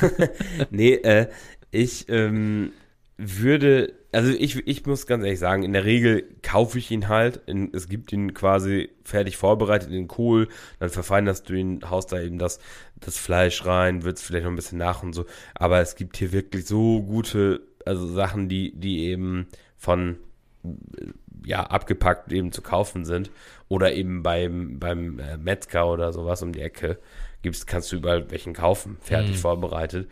[0.70, 1.26] nee, äh,
[1.70, 2.72] ich ähm,
[3.18, 7.40] würde, also ich, ich muss ganz ehrlich sagen, in der Regel kaufe ich ihn halt.
[7.46, 12.20] In, es gibt ihn quasi fertig vorbereitet in Kohl, dann verfeinerst du ihn, haust da
[12.20, 12.60] eben das,
[13.00, 15.26] das Fleisch rein, würzt vielleicht noch ein bisschen nach und so.
[15.54, 20.18] Aber es gibt hier wirklich so gute, also Sachen, die, die eben von
[21.44, 23.30] ja, abgepackt eben zu kaufen sind.
[23.68, 26.98] Oder eben beim, beim äh, Metzger oder sowas um die Ecke
[27.42, 29.40] gibt's, kannst du überall welchen kaufen, fertig Mhm.
[29.40, 30.08] vorbereitet.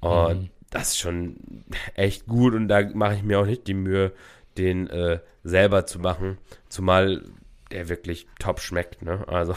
[0.00, 0.50] Und Mhm.
[0.74, 1.36] Das ist schon
[1.94, 4.12] echt gut und da mache ich mir auch nicht die Mühe,
[4.58, 6.38] den äh, selber zu machen.
[6.68, 7.22] Zumal
[7.70, 9.26] der wirklich top schmeckt, ne?
[9.28, 9.54] Also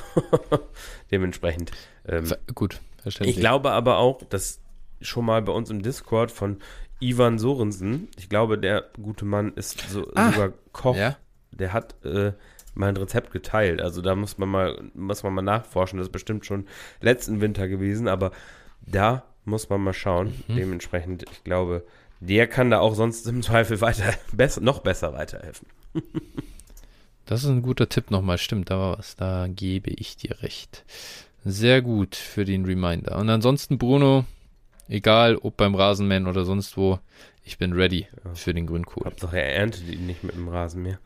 [1.12, 1.72] dementsprechend.
[2.08, 3.36] Ähm, Gut, verständlich.
[3.36, 4.62] ich glaube aber auch, dass
[5.02, 6.58] schon mal bei uns im Discord von
[7.00, 11.18] Ivan Sorensen, ich glaube, der gute Mann ist so, Ah, sogar Koch, ja.
[11.52, 12.32] der hat äh,
[12.74, 13.82] mal ein Rezept geteilt.
[13.82, 15.98] Also da muss man mal, muss man mal nachforschen.
[15.98, 16.66] Das ist bestimmt schon
[17.02, 18.32] letzten Winter gewesen, aber
[18.82, 20.34] da muss man mal schauen.
[20.48, 20.56] Mhm.
[20.56, 21.86] Dementsprechend, ich glaube,
[22.20, 25.68] der kann da auch sonst im Zweifel weiter, besser, noch besser weiterhelfen.
[27.30, 30.86] Das ist ein guter Tipp nochmal, stimmt, da war was, da gebe ich dir recht.
[31.44, 33.18] Sehr gut für den Reminder.
[33.18, 34.24] Und ansonsten, Bruno,
[34.88, 37.00] egal ob beim Rasenmähen oder sonst wo,
[37.44, 38.34] ich bin ready Ja.
[38.34, 39.04] für den Grünkohl.
[39.04, 41.00] Hauptsache er erntet ihn nicht mit dem Rasenmäher.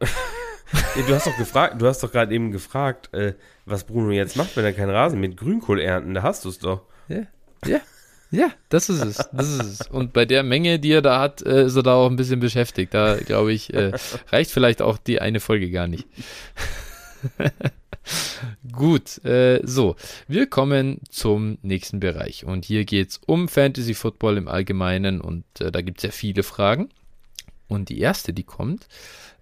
[0.00, 3.34] du hast doch gefragt, du hast doch gerade eben gefragt, äh,
[3.64, 6.14] was Bruno jetzt macht, wenn er keinen Rasen mit Grünkohl ernten.
[6.14, 6.82] Da hast du es doch.
[7.08, 7.22] Ja,
[8.68, 9.16] das ist es.
[9.32, 9.86] Das ist es.
[9.88, 12.40] Und bei der Menge, die er da hat, äh, ist er da auch ein bisschen
[12.40, 12.92] beschäftigt.
[12.92, 13.92] Da glaube ich, äh,
[14.30, 16.06] reicht vielleicht auch die eine Folge gar nicht.
[18.72, 19.96] Gut, äh, so,
[20.28, 22.44] wir kommen zum nächsten Bereich.
[22.44, 25.20] Und hier geht es um Fantasy Football im Allgemeinen.
[25.20, 26.88] Und äh, da gibt es ja viele Fragen.
[27.68, 28.88] Und die erste, die kommt,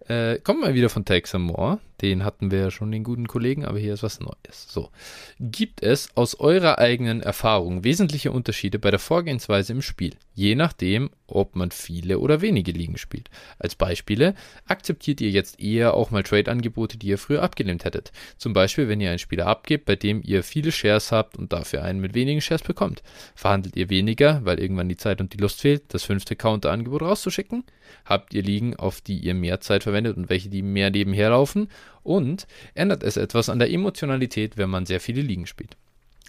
[0.06, 1.80] äh, kommt mal wieder von Texan Moore.
[2.02, 4.66] Den hatten wir ja schon, den guten Kollegen, aber hier ist was Neues.
[4.68, 4.90] So.
[5.38, 11.10] Gibt es aus eurer eigenen Erfahrung wesentliche Unterschiede bei der Vorgehensweise im Spiel, je nachdem,
[11.28, 13.30] ob man viele oder wenige Ligen spielt?
[13.58, 14.34] Als Beispiele,
[14.66, 18.10] akzeptiert ihr jetzt eher auch mal Trade-Angebote, die ihr früher abgelehnt hättet?
[18.36, 21.84] Zum Beispiel, wenn ihr einen Spieler abgebt, bei dem ihr viele Shares habt und dafür
[21.84, 23.04] einen mit wenigen Shares bekommt.
[23.36, 27.62] Verhandelt ihr weniger, weil irgendwann die Zeit und die Lust fehlt, das fünfte Counter-Angebot rauszuschicken?
[28.04, 31.68] Habt ihr Ligen, auf die ihr mehr Zeit verwendet und welche, die mehr nebenher laufen?
[32.02, 35.76] Und ändert es etwas an der Emotionalität, wenn man sehr viele Ligen spielt?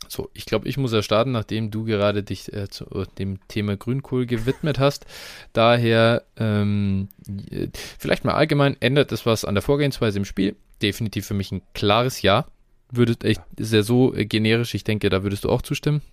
[0.07, 3.39] So, ich glaube, ich muss ja starten, nachdem du gerade dich äh, zu äh, dem
[3.47, 5.05] Thema Grünkohl gewidmet hast.
[5.53, 7.09] Daher, ähm,
[7.49, 7.67] äh,
[7.97, 10.55] vielleicht mal allgemein, ändert es was an der Vorgehensweise im Spiel?
[10.81, 12.45] Definitiv für mich ein klares Ja.
[12.91, 16.03] Würdet, ist ja so äh, generisch, ich denke, da würdest du auch zustimmen.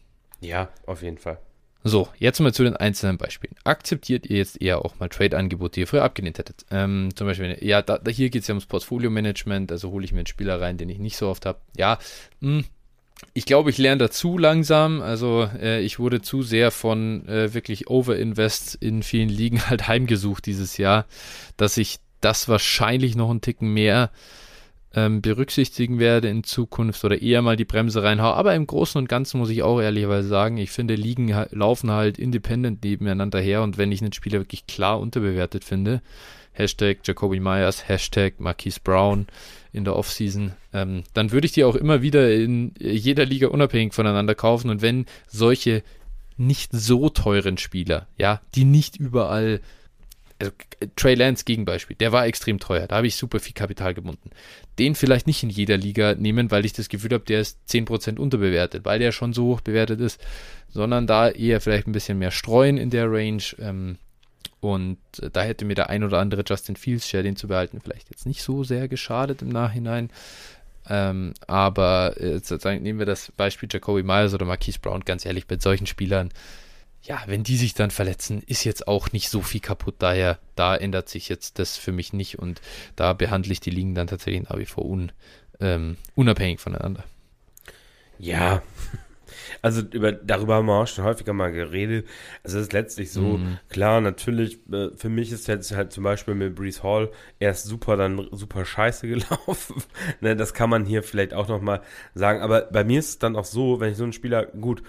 [0.40, 1.38] Ja, auf jeden Fall.
[1.82, 3.54] So, jetzt mal zu den einzelnen Beispielen.
[3.64, 6.66] Akzeptiert ihr jetzt eher auch mal Trade-Angebote, die ihr früher abgelehnt hättet?
[6.70, 10.12] Ähm, zum Beispiel, ja, da, da hier geht es ja ums Portfolio-Management, also hole ich
[10.12, 11.58] mir einen Spieler rein, den ich nicht so oft habe.
[11.76, 11.98] Ja,
[12.40, 12.64] mh,
[13.32, 15.00] ich glaube, ich lerne dazu langsam.
[15.00, 20.46] Also äh, ich wurde zu sehr von äh, wirklich Overinvests in vielen Ligen halt heimgesucht
[20.46, 21.06] dieses Jahr,
[21.56, 24.10] dass ich das wahrscheinlich noch einen Ticken mehr
[24.94, 28.34] ähm, berücksichtigen werde in Zukunft oder eher mal die Bremse reinhaue.
[28.34, 32.18] Aber im Großen und Ganzen muss ich auch ehrlicherweise sagen, ich finde, Ligen laufen halt
[32.18, 36.02] independent nebeneinander her und wenn ich einen Spieler wirklich klar unterbewertet finde,
[36.52, 39.26] Hashtag Jacoby Myers, Hashtag Marquise Brown
[39.72, 43.94] in der Offseason, ähm, dann würde ich die auch immer wieder in jeder Liga unabhängig
[43.94, 45.84] voneinander kaufen und wenn solche
[46.36, 49.60] nicht so teuren Spieler, ja, die nicht überall
[50.40, 50.52] also
[50.96, 54.30] Trey Lance Gegenbeispiel, der war extrem teuer, da habe ich super viel Kapital gebunden.
[54.78, 58.18] Den vielleicht nicht in jeder Liga nehmen, weil ich das Gefühl habe, der ist 10%
[58.18, 60.20] unterbewertet, weil der schon so hoch bewertet ist,
[60.68, 63.42] sondern da eher vielleicht ein bisschen mehr streuen in der Range.
[63.58, 63.98] Ähm,
[64.60, 67.80] und äh, da hätte mir der ein oder andere Justin Fields Share, den zu behalten,
[67.80, 70.10] vielleicht jetzt nicht so sehr geschadet im Nachhinein.
[70.88, 75.46] Ähm, aber äh, sozusagen nehmen wir das Beispiel Jacoby Myers oder Marquise Brown, ganz ehrlich,
[75.46, 76.30] bei solchen Spielern,
[77.02, 79.96] ja, wenn die sich dann verletzen, ist jetzt auch nicht so viel kaputt.
[79.98, 82.60] Daher, da ändert sich jetzt das für mich nicht und
[82.96, 85.12] da behandle ich die Ligen dann tatsächlich nach wie vor un,
[85.60, 87.04] ähm, unabhängig voneinander.
[88.18, 88.62] Ja,
[89.62, 92.06] Also über, darüber haben wir auch schon häufiger mal geredet.
[92.42, 93.58] Also es ist letztlich so, mhm.
[93.68, 97.96] klar, natürlich, äh, für mich ist jetzt halt zum Beispiel mit Brees Hall erst super,
[97.96, 99.82] dann super scheiße gelaufen.
[100.20, 101.82] ne, das kann man hier vielleicht auch nochmal
[102.14, 102.40] sagen.
[102.40, 104.82] Aber bei mir ist es dann auch so, wenn ich so einen Spieler, gut,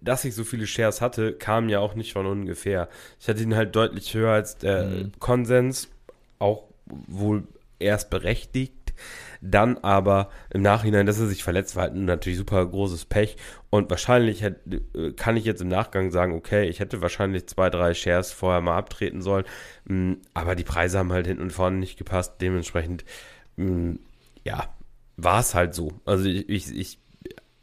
[0.00, 2.88] dass ich so viele Shares hatte, kam ja auch nicht von ungefähr.
[3.20, 5.12] Ich hatte ihn halt deutlich höher als der mhm.
[5.18, 5.88] Konsens,
[6.38, 7.44] auch wohl
[7.78, 8.75] erst berechtigt
[9.40, 13.36] dann aber im Nachhinein, dass er sich verletzt war, halt natürlich super großes Pech.
[13.70, 17.70] Und wahrscheinlich hätte, äh, kann ich jetzt im Nachgang sagen, okay, ich hätte wahrscheinlich zwei,
[17.70, 19.44] drei Shares vorher mal abtreten sollen.
[19.84, 22.34] Mm, aber die Preise haben halt hinten und vorne nicht gepasst.
[22.40, 23.04] Dementsprechend,
[23.56, 23.94] mm,
[24.44, 24.68] ja,
[25.16, 25.92] war es halt so.
[26.04, 26.98] Also ich, ich, ich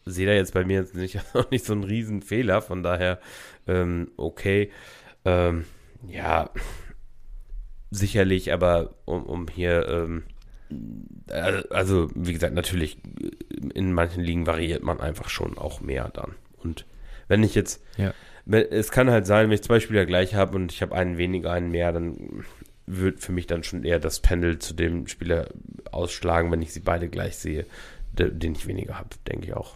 [0.06, 1.20] sehe da jetzt bei mir jetzt nicht,
[1.52, 2.62] nicht so einen riesen Fehler.
[2.62, 3.20] Von daher,
[3.68, 4.72] ähm, okay.
[5.26, 5.66] Ähm,
[6.08, 6.50] ja,
[7.92, 10.33] sicherlich, aber um, um hier ähm, äh,
[11.70, 12.98] also, wie gesagt, natürlich,
[13.74, 16.36] in manchen Ligen variiert man einfach schon auch mehr dann.
[16.58, 16.86] Und
[17.28, 18.14] wenn ich jetzt, ja.
[18.46, 21.52] es kann halt sein, wenn ich zwei Spieler gleich habe und ich habe einen weniger,
[21.52, 22.44] einen mehr, dann
[22.86, 25.48] wird für mich dann schon eher das Pendel zu dem Spieler
[25.92, 27.66] ausschlagen, wenn ich sie beide gleich sehe,
[28.12, 29.76] den ich weniger habe, denke ich auch.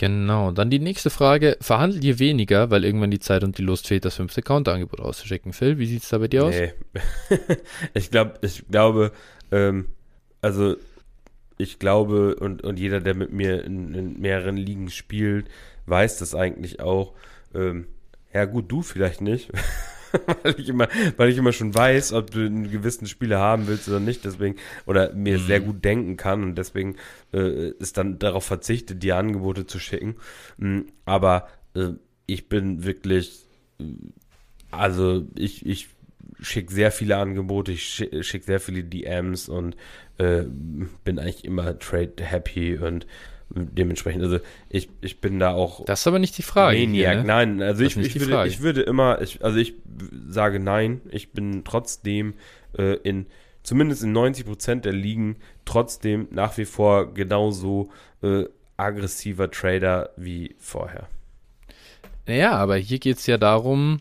[0.00, 1.58] Genau, dann die nächste Frage.
[1.60, 5.52] Verhandelt ihr weniger, weil irgendwann die Zeit und die Lust fehlt, das fünfte Counter-Angebot auszuschicken?
[5.52, 6.54] Phil, wie sieht es da bei dir aus?
[6.54, 6.72] Nee.
[7.92, 9.12] ich, glaub, ich glaube,
[9.52, 9.88] ähm,
[10.40, 10.76] also
[11.58, 15.48] ich glaube, und, und jeder, der mit mir in, in mehreren Ligen spielt,
[15.84, 17.12] weiß das eigentlich auch.
[17.54, 17.86] Ähm,
[18.32, 19.50] ja, gut, du vielleicht nicht.
[20.42, 23.88] weil, ich immer, weil ich immer schon weiß, ob du einen gewissen Spieler haben willst
[23.88, 24.56] oder nicht, deswegen,
[24.86, 25.46] oder mir mhm.
[25.46, 26.96] sehr gut denken kann und deswegen
[27.32, 30.16] äh, ist dann darauf verzichtet, dir Angebote zu schicken.
[30.58, 31.90] Mhm, aber äh,
[32.26, 33.44] ich bin wirklich,
[34.70, 35.88] also ich, ich
[36.40, 39.76] schicke sehr viele Angebote, ich schicke schick sehr viele DMs und
[40.18, 40.44] äh,
[41.04, 43.06] bin eigentlich immer trade happy und
[43.50, 45.84] dementsprechend, also ich, ich bin da auch.
[45.84, 46.78] Das ist aber nicht die Frage.
[46.78, 47.26] Maniac, hier, ne?
[47.26, 49.74] nein, also ich, ich, würde, ich würde immer, ich, also ich
[50.28, 52.34] sage nein, ich bin trotzdem
[52.78, 53.26] äh, in,
[53.62, 57.90] zumindest in 90 Prozent der Ligen, trotzdem nach wie vor genauso
[58.22, 58.44] äh,
[58.76, 61.08] aggressiver Trader wie vorher.
[62.26, 64.00] Naja, aber hier geht es ja darum,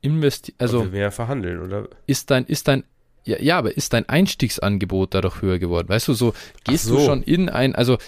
[0.00, 1.88] investi also mehr verhandeln, oder?
[2.06, 2.84] Ist dein, ist dein
[3.24, 5.90] ja, ja, aber ist dein Einstiegsangebot dadurch höher geworden?
[5.90, 6.32] Weißt du, so
[6.64, 6.96] gehst so.
[6.96, 7.98] du schon in ein, also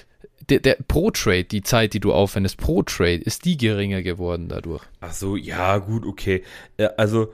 [0.49, 4.49] der, der pro Trade, die Zeit, die du aufwendest pro Trade, ist die geringer geworden
[4.49, 4.83] dadurch.
[5.01, 6.43] Ach so, ja, gut, okay.
[6.97, 7.33] Also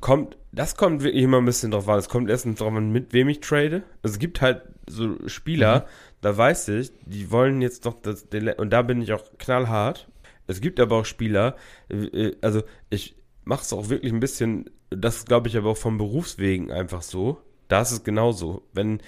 [0.00, 1.98] kommt, das kommt wirklich immer ein bisschen drauf an.
[1.98, 3.82] Es kommt erstens drauf an, mit wem ich trade.
[4.02, 5.84] Also, es gibt halt so Spieler, mhm.
[6.20, 8.26] da weiß ich, die wollen jetzt doch das,
[8.56, 10.08] und da bin ich auch knallhart.
[10.46, 11.56] Es gibt aber auch Spieler,
[11.88, 15.98] äh, also ich mache es auch wirklich ein bisschen, das glaube ich aber auch vom
[15.98, 17.38] Berufswegen einfach so.
[17.68, 18.62] Da ist es genauso.
[18.74, 19.00] Wenn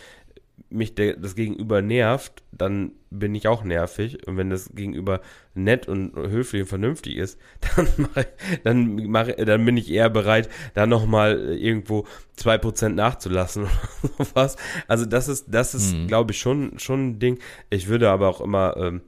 [0.69, 4.27] mich der, das Gegenüber nervt, dann bin ich auch nervig.
[4.27, 5.21] Und wenn das Gegenüber
[5.55, 7.39] nett und höflich und vernünftig ist,
[7.77, 8.25] dann, mach,
[8.65, 13.65] dann, mach, dann bin ich eher bereit, da nochmal irgendwo zwei Prozent nachzulassen
[14.03, 14.57] oder sowas.
[14.89, 16.07] Also das ist, das ist, mhm.
[16.09, 17.39] glaube ich, schon, schon ein Ding.
[17.71, 19.03] Ich würde aber auch immer, ähm,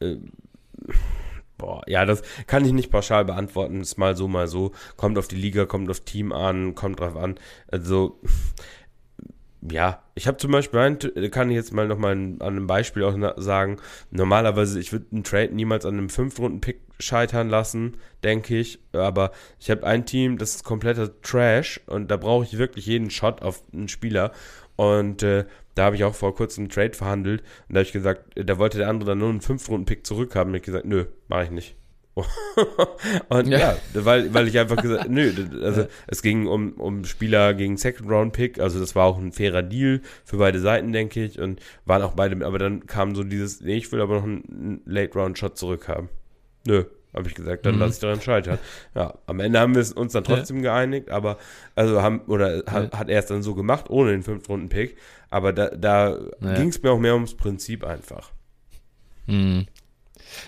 [0.00, 0.16] äh,
[1.60, 3.82] Boah, ja, das kann ich nicht pauschal beantworten.
[3.82, 4.72] Ist mal so, mal so.
[4.96, 7.34] Kommt auf die Liga, kommt auf Team an, kommt drauf an.
[7.68, 8.18] Also,
[9.62, 10.98] ja, ich habe zum Beispiel, ein,
[11.30, 13.78] kann ich jetzt mal nochmal an einem Beispiel auch sagen,
[14.10, 19.70] normalerweise, ich würde einen Trade niemals an einem 5-Runden-Pick scheitern lassen, denke ich, aber ich
[19.70, 23.62] habe ein Team, das ist kompletter Trash und da brauche ich wirklich jeden Shot auf
[23.72, 24.32] einen Spieler.
[24.76, 27.92] Und äh, da habe ich auch vor kurzem einen Trade verhandelt und da habe ich
[27.92, 30.52] gesagt, da wollte der andere dann nur einen 5-Runden-Pick zurückhaben.
[30.52, 31.76] Und ich gesagt, nö, mache ich nicht.
[33.28, 33.58] und ja.
[33.58, 35.32] ja, weil, weil ich einfach gesagt, nö,
[35.62, 35.86] also ja.
[36.06, 39.62] es ging um, um Spieler gegen Second Round Pick, also das war auch ein fairer
[39.62, 43.60] Deal für beide Seiten, denke ich, und waren auch beide, aber dann kam so dieses,
[43.60, 46.08] nee, ich will aber noch einen Late Round Shot zurückhaben.
[46.66, 46.84] Nö,
[47.14, 47.80] habe ich gesagt, dann mhm.
[47.80, 48.58] lasse ich daran scheitern.
[48.94, 50.62] Ja, am Ende haben wir uns dann trotzdem ja.
[50.62, 51.38] geeinigt, aber
[51.74, 54.96] also haben oder hat, hat er es dann so gemacht ohne den fünf Runden Pick,
[55.30, 58.32] aber da, da ging es mir auch mehr ums Prinzip einfach.
[59.26, 59.66] Mhm.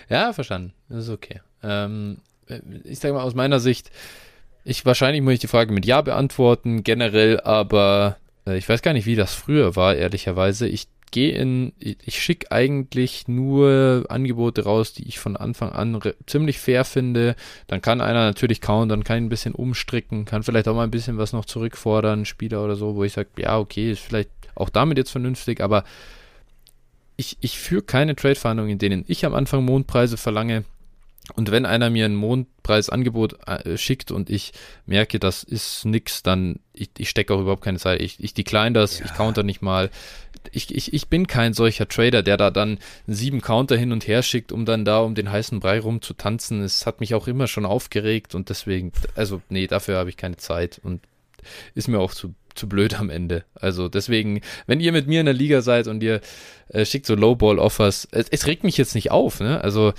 [0.09, 0.73] Ja, verstanden.
[0.89, 1.41] Das ist okay.
[1.63, 2.17] Ähm,
[2.83, 3.91] ich sage mal aus meiner Sicht,
[4.65, 8.17] ich wahrscheinlich muss ich die Frage mit Ja beantworten, generell, aber
[8.47, 10.67] äh, ich weiß gar nicht, wie das früher war, ehrlicherweise.
[10.67, 16.57] Ich gehe in, ich schicke eigentlich nur Angebote raus, die ich von Anfang an ziemlich
[16.57, 17.35] fair finde.
[17.67, 20.83] Dann kann einer natürlich kauen, dann kann ich ein bisschen umstricken, kann vielleicht auch mal
[20.83, 24.31] ein bisschen was noch zurückfordern, Spieler oder so, wo ich sage, ja, okay, ist vielleicht
[24.55, 25.83] auch damit jetzt vernünftig, aber
[27.15, 30.63] ich, ich führe keine Trade-Verhandlungen, in denen ich am Anfang Mondpreise verlange
[31.35, 34.51] Und wenn einer mir ein Mondpreisangebot äh, schickt und ich
[34.85, 38.01] merke, das ist nix, dann ich, ich stecke auch überhaupt keine Zeit.
[38.01, 39.05] Ich, ich decline das, ja.
[39.05, 39.89] ich counter nicht mal.
[40.51, 42.77] Ich, ich, ich bin kein solcher Trader, der da dann
[43.07, 46.61] sieben Counter hin und her schickt, um dann da um den heißen Brei rumzutanzen.
[46.61, 50.35] Es hat mich auch immer schon aufgeregt und deswegen, also nee, dafür habe ich keine
[50.35, 50.99] Zeit und
[51.73, 53.45] ist mir auch zu, zu blöd am Ende.
[53.55, 56.19] Also deswegen, wenn ihr mit mir in der Liga seid und ihr
[56.67, 59.61] äh, schickt so Lowball-Offers, es, es, regt mich jetzt nicht auf, ne?
[59.63, 59.93] Also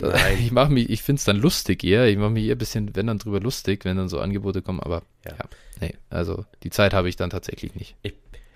[0.00, 0.38] Nein.
[0.40, 2.06] Ich mache mich, ich finde es dann lustig eher.
[2.06, 4.80] Ich mache mich eher ein bisschen, wenn dann drüber lustig, wenn dann so Angebote kommen,
[4.80, 5.44] aber ja, ja
[5.80, 7.96] nee, also die Zeit habe ich dann tatsächlich nicht.
[8.02, 8.14] Ich,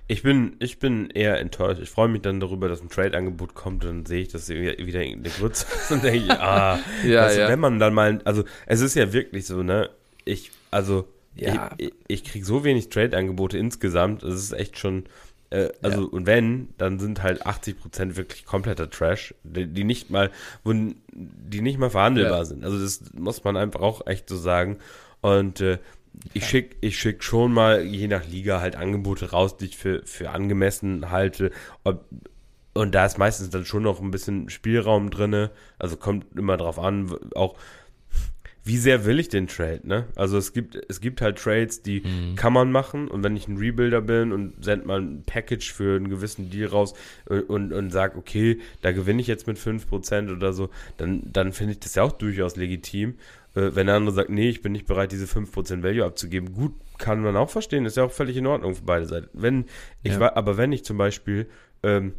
[0.09, 1.81] ich, bin, ich bin eher enttäuscht.
[1.83, 5.03] Ich freue mich dann darüber, dass ein Trade-Angebot kommt und dann sehe ich das wieder
[5.03, 7.49] in der Grütze und denke ich, ah, ja, also, ja.
[7.49, 9.91] wenn man dann mal, also es ist ja wirklich so, ne,
[10.25, 11.75] ich, also ja.
[11.79, 15.05] ich, ich, ich kriege so wenig Trade-Angebote insgesamt, es ist echt schon,
[15.53, 16.09] äh, also, ja.
[16.09, 20.31] und wenn, dann sind halt 80% wirklich kompletter Trash, die, die nicht mal,
[20.65, 22.45] die nicht mal verhandelbar ja.
[22.47, 22.65] sind.
[22.65, 24.79] Also, das muss man einfach auch echt so sagen.
[25.21, 25.79] Und äh,
[26.33, 30.03] ich schicke ich schick schon mal je nach Liga halt Angebote raus, die ich für,
[30.07, 31.51] für angemessen halte.
[31.85, 32.07] Ob,
[32.73, 35.51] und da ist meistens dann schon noch ein bisschen Spielraum drin.
[35.79, 37.57] Also kommt immer drauf an, auch
[38.65, 40.07] wie sehr will ich den Trade, ne?
[40.15, 42.37] Also es gibt, es gibt halt Trades, die mhm.
[42.37, 45.97] kann man machen und wenn ich ein Rebuilder bin und send mal ein Package für
[45.97, 46.95] einen gewissen Deal raus
[47.27, 51.23] und, äh, und, und sag, okay, da gewinne ich jetzt mit 5% oder so, dann,
[51.25, 53.15] dann finde ich das ja auch durchaus legitim.
[53.55, 56.75] Äh, wenn der andere sagt, nee, ich bin nicht bereit, diese 5% Value abzugeben, gut,
[56.99, 59.29] kann man auch verstehen, ist ja auch völlig in Ordnung für beide Seiten.
[59.33, 59.65] Wenn,
[60.05, 60.37] ich ja.
[60.37, 61.49] aber wenn ich zum Beispiel
[61.83, 62.15] ähm,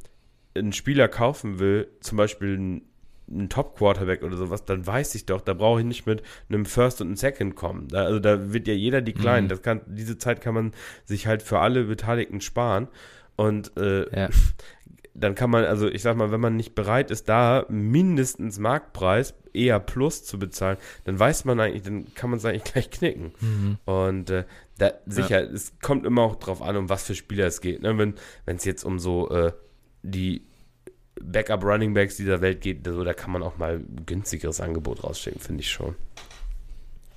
[0.55, 2.81] einen Spieler kaufen will, zum Beispiel einen
[3.29, 7.01] ein Top-Quarterback oder sowas, dann weiß ich doch, da brauche ich nicht mit einem First
[7.01, 7.87] und einem Second kommen.
[7.87, 9.45] Da, also da wird ja jeder die Kleinen.
[9.45, 9.49] Mhm.
[9.49, 10.71] Das kann, diese Zeit kann man
[11.05, 12.87] sich halt für alle Beteiligten sparen.
[13.35, 14.29] Und äh, ja.
[15.13, 19.33] dann kann man, also ich sag mal, wenn man nicht bereit ist, da mindestens Marktpreis,
[19.53, 23.33] eher Plus zu bezahlen, dann weiß man eigentlich, dann kann man es eigentlich gleich knicken.
[23.39, 23.77] Mhm.
[23.85, 24.45] Und äh,
[24.77, 25.51] da, sicher, ja.
[25.51, 27.81] es kommt immer auch drauf an, um was für Spieler es geht.
[27.81, 27.97] Ne?
[27.97, 29.51] Wenn es jetzt um so äh,
[30.01, 30.45] die
[31.31, 35.03] Backup Running Backs dieser Welt geht, so, da kann man auch mal ein günstigeres Angebot
[35.03, 35.95] rausschicken, finde ich schon.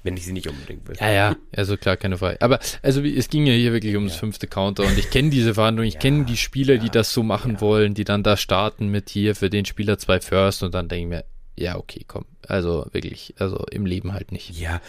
[0.03, 0.95] Wenn ich sie nicht unbedingt will.
[1.01, 2.41] Ja, ja, also klar, keine Frage.
[2.41, 4.21] Aber also es ging ja hier wirklich ums ja.
[4.21, 7.13] fünfte Counter und ich kenne diese Verhandlung, ich ja, kenne die Spieler, ja, die das
[7.13, 10.75] so machen wollen, die dann da starten mit hier für den Spieler zwei First und
[10.75, 11.25] dann denke ich mir,
[11.57, 12.25] ja, okay, komm.
[12.47, 14.57] Also wirklich, also im Leben halt nicht.
[14.57, 14.81] Ja.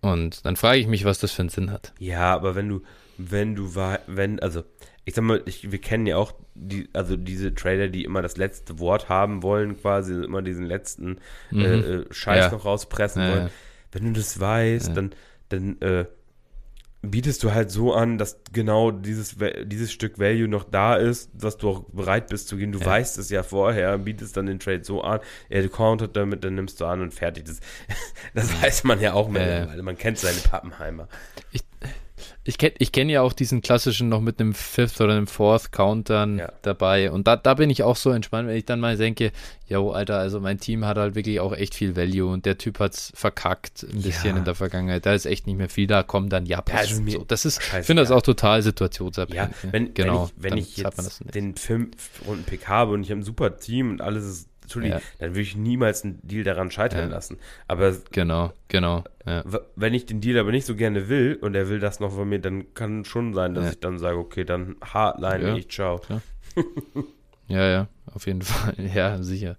[0.00, 1.92] Und dann frage ich mich, was das für einen Sinn hat.
[1.98, 2.82] Ja, aber wenn du,
[3.18, 4.62] wenn du war, wenn, also
[5.04, 8.36] ich sag mal, ich, wir kennen ja auch die, also diese Trader, die immer das
[8.36, 11.18] letzte Wort haben wollen, quasi immer diesen letzten
[11.50, 11.60] mhm.
[11.60, 12.50] äh, äh Scheiß ja.
[12.52, 13.44] noch rauspressen ja, wollen.
[13.44, 13.50] Ja.
[13.90, 15.10] Wenn du das weißt, dann,
[15.48, 16.06] dann äh,
[17.02, 21.56] bietest du halt so an, dass genau dieses, dieses Stück Value noch da ist, dass
[21.56, 22.70] du auch bereit bist zu gehen.
[22.70, 26.54] Du weißt es ja vorher, bietest dann den Trade so an, er countert damit, dann
[26.54, 27.44] nimmst du an und fertig.
[27.44, 27.60] Das,
[28.34, 29.82] das weiß man ja auch mittlerweile.
[29.82, 31.08] Man kennt seine Pappenheimer.
[31.50, 31.62] Ich,
[32.44, 35.70] ich kenne ich kenn ja auch diesen klassischen noch mit einem Fifth oder einem Fourth
[35.70, 36.52] Countern ja.
[36.62, 37.12] dabei.
[37.12, 39.30] Und da, da bin ich auch so entspannt, wenn ich dann mal denke,
[39.68, 42.80] yo, Alter, also mein Team hat halt wirklich auch echt viel Value und der Typ
[42.80, 44.38] hat es verkackt ein bisschen ja.
[44.38, 45.06] in der Vergangenheit.
[45.06, 47.24] Da ist echt nicht mehr viel da, kommen dann ja, ja, also so.
[47.24, 49.54] Das ist, ich finde das auch total situationsabhängig.
[49.62, 51.96] Ja, wenn, genau, wenn ich, wenn ich jetzt den fünf
[52.26, 55.04] Runden Pick habe und ich habe ein super Team und alles ist Entschuldigung, ja.
[55.18, 57.14] dann würde ich niemals einen Deal daran scheitern ja.
[57.16, 57.38] lassen.
[57.68, 59.04] Aber genau, genau.
[59.26, 59.44] Ja.
[59.76, 62.28] Wenn ich den Deal aber nicht so gerne will und er will das noch von
[62.28, 66.00] mir, dann kann schon sein, dass ich dann sage, okay, dann hardline ich, ciao.
[67.48, 68.74] ja, ja, auf jeden Fall.
[68.94, 69.56] Ja, sicher.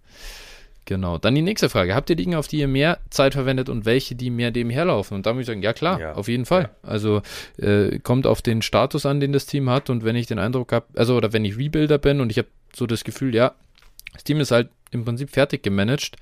[0.85, 1.17] Genau.
[1.17, 1.95] Dann die nächste Frage.
[1.95, 5.15] Habt ihr Dinge, auf die ihr mehr Zeit verwendet und welche, die mehr dem herlaufen?
[5.15, 6.13] Und da muss ich sagen, ja klar, ja.
[6.13, 6.63] auf jeden Fall.
[6.63, 6.89] Ja.
[6.89, 7.21] Also
[7.57, 10.73] äh, kommt auf den Status an, den das Team hat und wenn ich den Eindruck
[10.73, 13.53] habe, also oder wenn ich Rebuilder bin und ich habe so das Gefühl, ja,
[14.13, 16.17] das Team ist halt im Prinzip fertig gemanagt.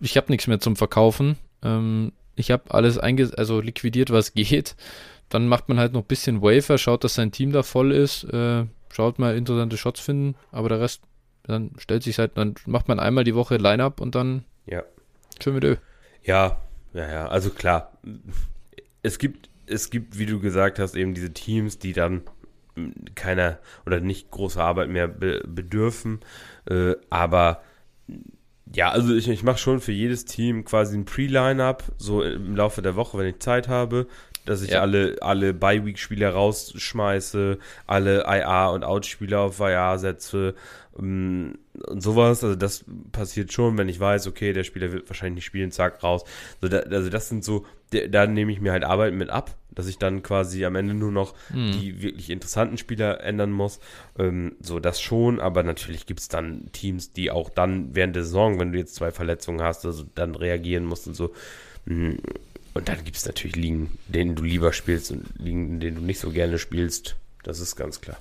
[0.00, 1.36] Ich habe nichts mehr zum Verkaufen.
[1.62, 4.76] Ähm, ich habe alles einge also liquidiert, was geht.
[5.28, 8.24] Dann macht man halt noch ein bisschen Wafer, schaut, dass sein Team da voll ist,
[8.24, 11.02] äh, schaut mal interessante Shots finden, aber der Rest,
[11.44, 14.82] dann stellt sich halt, dann macht man einmal die Woche Line-Up und dann ja.
[15.40, 15.76] schön mit Ö.
[16.24, 16.60] Ja,
[16.92, 17.92] ja, ja, also klar.
[19.02, 22.22] Es gibt, es gibt, wie du gesagt hast, eben diese Teams, die dann
[23.14, 26.20] keiner oder nicht große Arbeit mehr be bedürfen,
[26.70, 27.62] äh, aber
[28.72, 32.82] ja, also ich, ich mache schon für jedes Team quasi ein Pre-Line-Up, so im Laufe
[32.82, 34.06] der Woche, wenn ich Zeit habe,
[34.46, 34.80] dass ich ja.
[34.80, 40.54] alle, alle Bye-Week-Spieler rausschmeiße, alle IA- und Out-Spieler auf IA setze,
[40.92, 45.36] um, und sowas, also das passiert schon, wenn ich weiß, okay, der Spieler wird wahrscheinlich
[45.36, 46.24] nicht spielen, zack, raus.
[46.60, 49.86] Also, da, also das sind so, da nehme ich mir halt Arbeit mit ab, dass
[49.86, 51.72] ich dann quasi am Ende nur noch mhm.
[51.72, 53.80] die wirklich interessanten Spieler ändern muss.
[54.18, 58.24] Ähm, so, das schon, aber natürlich gibt es dann Teams, die auch dann während der
[58.24, 61.32] Saison, wenn du jetzt zwei Verletzungen hast, also dann reagieren musst und so.
[61.86, 62.12] Mm,
[62.74, 66.20] und dann gibt es natürlich Ligen, denen du lieber spielst und Ligen, denen du nicht
[66.20, 67.16] so gerne spielst.
[67.42, 68.18] Das ist ganz klar.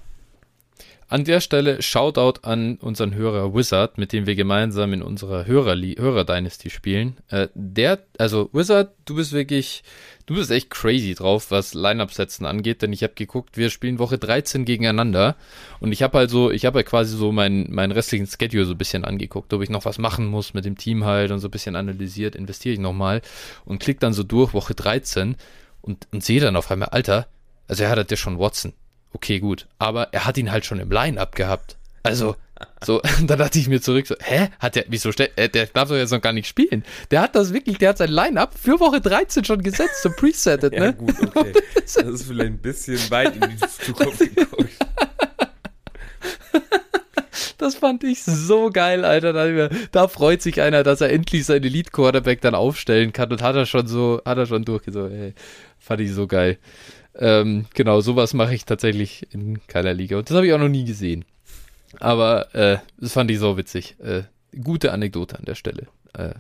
[1.11, 5.76] An der Stelle Shoutout an unseren Hörer Wizard, mit dem wir gemeinsam in unserer Hörer,
[5.76, 7.18] Hörer Dynasty spielen.
[7.30, 9.84] Äh, der, also Wizard, du bist wirklich,
[10.27, 14.19] du bist echt crazy drauf, was Line-Up-Setzen angeht, denn ich habe geguckt, wir spielen Woche
[14.19, 15.36] 13 gegeneinander
[15.80, 18.77] und ich habe also, ich habe halt quasi so meinen mein restlichen Schedule so ein
[18.77, 21.52] bisschen angeguckt, ob ich noch was machen muss mit dem Team halt und so ein
[21.52, 23.23] bisschen analysiert, investiere ich nochmal
[23.65, 25.38] und klick dann so durch Woche 13
[25.81, 27.26] und, und sehe dann auf einmal, Alter,
[27.68, 28.73] also er hat halt ja schon Watson
[29.14, 29.68] okay, gut.
[29.77, 31.77] Aber er hat ihn halt schon im Line-Up gehabt.
[32.03, 32.36] Also,
[32.84, 34.49] so, da dachte ich mir zurück, so, hä?
[34.60, 36.84] Hat der, wieso, äh, der darf doch jetzt noch gar nicht spielen.
[37.11, 40.73] Der hat das wirklich, der hat sein Line-Up für Woche 13 schon gesetzt, so presettet,
[40.77, 40.86] ne?
[40.86, 41.53] Ja, gut, okay.
[41.84, 44.69] Das ist vielleicht ein bisschen weit in die Zukunft geguckt.
[47.57, 49.34] Das fand ich so geil, Alter.
[49.34, 53.56] Da, da, freut sich einer, dass er endlich seinen Elite-Quarterback dann aufstellen kann und hat
[53.56, 55.11] er schon so, hat er schon durchgezogen.
[55.11, 55.34] Ey,
[55.77, 56.57] fand ich so geil.
[57.19, 60.17] Ähm, genau, sowas mache ich tatsächlich in keiner Liga.
[60.17, 61.25] Und das habe ich auch noch nie gesehen.
[61.99, 63.95] Aber äh, das fand ich so witzig.
[63.99, 64.23] Äh,
[64.61, 65.87] gute Anekdote an der Stelle.
[66.13, 66.33] Äh,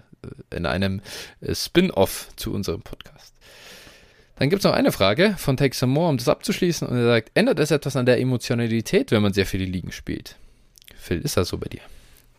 [0.49, 1.01] in einem
[1.41, 3.33] äh, Spin-off zu unserem Podcast.
[4.37, 6.87] Dann gibt es noch eine Frage von Take Some More, um das abzuschließen.
[6.87, 10.37] Und er sagt, ändert es etwas an der Emotionalität, wenn man sehr viele Ligen spielt?
[10.95, 11.81] Phil, ist das so bei dir?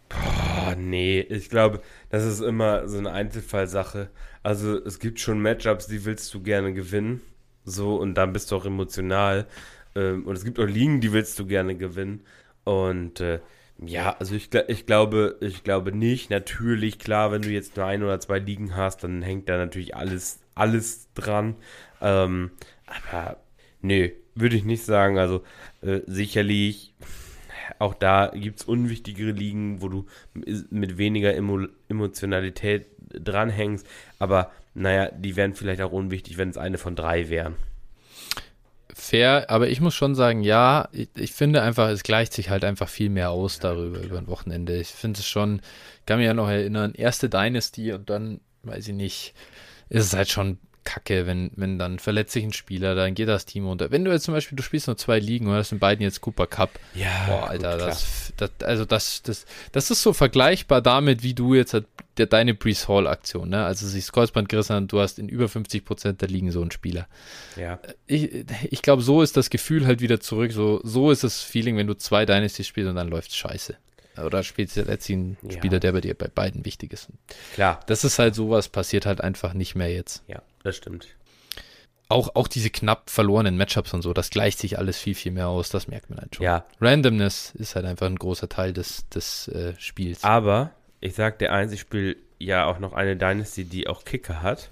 [0.09, 4.11] Boah, nee, ich glaube, das ist immer so eine Einzelfallsache.
[4.43, 7.21] Also es gibt schon Matchups, die willst du gerne gewinnen.
[7.71, 9.47] So, und dann bist du auch emotional.
[9.95, 12.23] Ähm, und es gibt auch Ligen, die willst du gerne gewinnen.
[12.65, 13.41] Und äh,
[13.85, 16.31] ja, also ich, ich glaube, ich glaube nicht.
[16.31, 19.97] Natürlich, klar, wenn du jetzt nur ein oder zwei Ligen hast, dann hängt da natürlich
[19.97, 21.57] alles, alles dran.
[22.01, 22.51] Ähm,
[22.87, 23.39] aber
[23.81, 25.19] nö, würde ich nicht sagen.
[25.19, 25.43] Also
[25.83, 26.95] äh, sicherlich,
[27.79, 33.87] auch da gibt es unwichtigere Ligen, wo du mit weniger Emo Emotionalität dranhängst.
[34.19, 37.57] Aber naja, die wären vielleicht auch unwichtig, wenn es eine von drei wären.
[38.93, 42.65] Fair, aber ich muss schon sagen, ja, ich, ich, finde einfach, es gleicht sich halt
[42.65, 44.77] einfach viel mehr aus darüber, über ein Wochenende.
[44.77, 45.61] Ich finde es schon,
[46.01, 49.35] ich kann mich ja noch erinnern, erste Dynasty und dann, weiß ich nicht,
[49.89, 50.59] ist es halt schon
[50.91, 53.93] kacke, wenn, wenn dann verletzt sich ein Spieler, dann geht das Team unter.
[53.93, 56.21] Wenn du jetzt zum Beispiel, du spielst nur zwei Ligen und hast in beiden jetzt
[56.21, 56.71] Cooper Cup.
[56.95, 57.27] Ja.
[57.29, 61.55] Boah, Alter, gut, das, das, also das, das, das ist so vergleichbar damit, wie du
[61.55, 61.87] jetzt halt
[62.17, 63.65] der, deine Brees Hall Aktion, ne?
[63.65, 66.51] Also sich das Kreuzband gerissen hat und du hast in über 50 Prozent der Ligen
[66.51, 67.07] so einen Spieler.
[67.57, 67.79] Ja.
[68.07, 70.51] Ich, ich glaube, so ist das Gefühl halt wieder zurück.
[70.51, 73.77] So, so ist das Feeling, wenn du zwei Dynasty spielst und dann läuft scheiße.
[74.17, 75.53] Oder spielst du letztlich einen ja.
[75.53, 77.09] Spieler, der bei dir bei beiden wichtig ist.
[77.55, 77.81] Klar.
[77.87, 80.23] Das ist halt sowas, passiert halt einfach nicht mehr jetzt.
[80.27, 81.09] Ja, das stimmt.
[82.09, 85.47] Auch, auch diese knapp verlorenen Matchups und so, das gleicht sich alles viel, viel mehr
[85.47, 86.45] aus, das merkt man halt schon.
[86.45, 86.67] Ja.
[86.81, 90.25] Randomness ist halt einfach ein großer Teil des, des äh, Spiels.
[90.25, 94.43] Aber ich sag dir eins, ich spiele ja auch noch eine Dynasty, die auch Kicker
[94.43, 94.71] hat.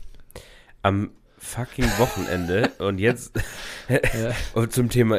[0.82, 3.38] Am fucking Wochenende und jetzt
[4.54, 5.18] und zum Thema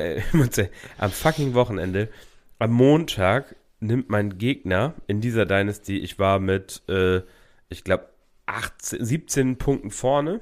[0.98, 2.10] am fucking Wochenende
[2.60, 7.22] am Montag nimmt mein Gegner in dieser Dynasty, ich war mit, äh,
[7.70, 8.10] ich glaube,
[8.82, 10.42] 17 Punkten vorne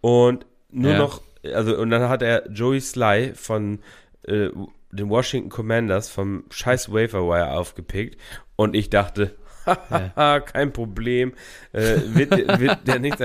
[0.00, 0.98] und nur ja.
[0.98, 1.22] noch,
[1.54, 3.80] also und dann hat er Joey Sly von
[4.22, 4.48] äh,
[4.90, 8.18] den Washington Commanders vom scheiß Waferwire aufgepickt
[8.56, 9.36] und ich dachte,
[9.66, 10.40] ja.
[10.40, 11.34] kein Problem,
[11.72, 12.30] äh, wird,
[12.60, 13.18] wird der nicht,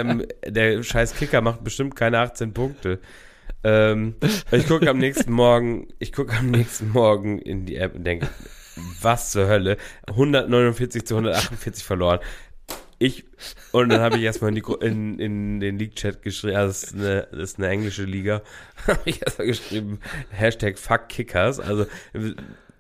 [0.45, 2.99] der scheiß Kicker macht bestimmt keine 18 Punkte.
[3.63, 4.15] Ähm,
[4.51, 8.29] ich gucke am nächsten Morgen, ich gucke am nächsten Morgen in die App und denke,
[9.01, 9.77] was zur Hölle?
[10.07, 12.19] 149 zu 148 verloren.
[12.99, 13.25] Ich,
[13.73, 17.27] und dann habe ich erstmal in, in, in, den League-Chat geschrieben, also das ist, eine,
[17.31, 18.41] das ist eine englische Liga,
[18.87, 19.99] habe ich erstmal geschrieben,
[20.31, 21.59] Hashtag Fuck Kickers.
[21.59, 21.85] Also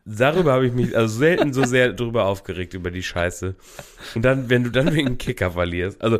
[0.05, 3.55] darüber habe ich mich also selten so sehr drüber aufgeregt, über die Scheiße.
[4.15, 6.19] Und dann, wenn du dann wegen Kicker verlierst, also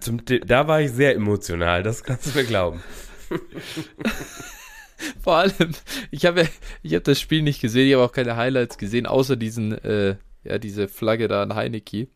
[0.00, 2.82] zum, da war ich sehr emotional, das kannst du mir glauben.
[5.22, 5.74] Vor allem,
[6.10, 6.48] ich habe
[6.82, 10.16] ich hab das Spiel nicht gesehen, ich habe auch keine Highlights gesehen, außer diesen, äh,
[10.44, 12.08] ja, diese Flagge da an Heineke.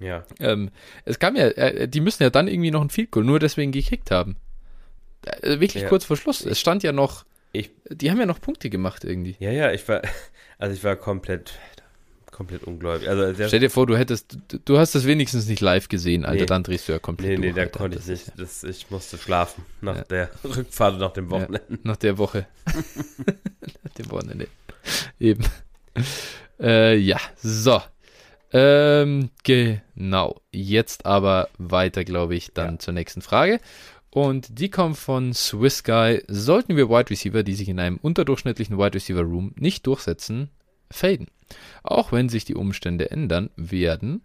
[0.00, 0.24] Ja.
[0.38, 0.70] Ähm,
[1.04, 3.72] es kam ja, äh, die müssen ja dann irgendwie noch ein Field Goal nur deswegen
[3.72, 4.36] gekickt haben.
[5.22, 5.88] Äh, wirklich ja.
[5.88, 6.44] kurz vor Schluss.
[6.44, 9.36] Es stand ja noch, ich, die haben ja noch Punkte gemacht irgendwie.
[9.40, 10.02] Ja, ja, ich war,
[10.58, 11.58] also ich war komplett,
[12.30, 13.08] komplett ungläubig.
[13.08, 16.40] Also Stell dir vor, du hättest, du, du hast das wenigstens nicht live gesehen, Alter,
[16.40, 16.46] nee.
[16.46, 17.78] dann drehst du ja komplett Nee, nee, durch, da Alter.
[17.78, 18.32] konnte ich nicht.
[18.36, 20.04] Das, ich musste schlafen nach ja.
[20.04, 21.62] der Rückfahrt nach dem Wochenende.
[21.68, 22.46] Ja, nach der Woche.
[23.84, 24.48] nach dem Wochenende.
[25.18, 25.44] Eben.
[26.60, 27.80] Äh, ja, so.
[28.52, 30.40] Ähm, genau.
[30.52, 32.78] Jetzt aber weiter, glaube ich, dann ja.
[32.78, 33.60] zur nächsten Frage.
[34.10, 36.22] Und die kommt von Swiss Guy.
[36.28, 40.50] Sollten wir Wide Receiver, die sich in einem unterdurchschnittlichen Wide Receiver Room nicht durchsetzen,
[40.90, 41.28] faden?
[41.82, 44.22] Auch wenn sich die Umstände ändern werden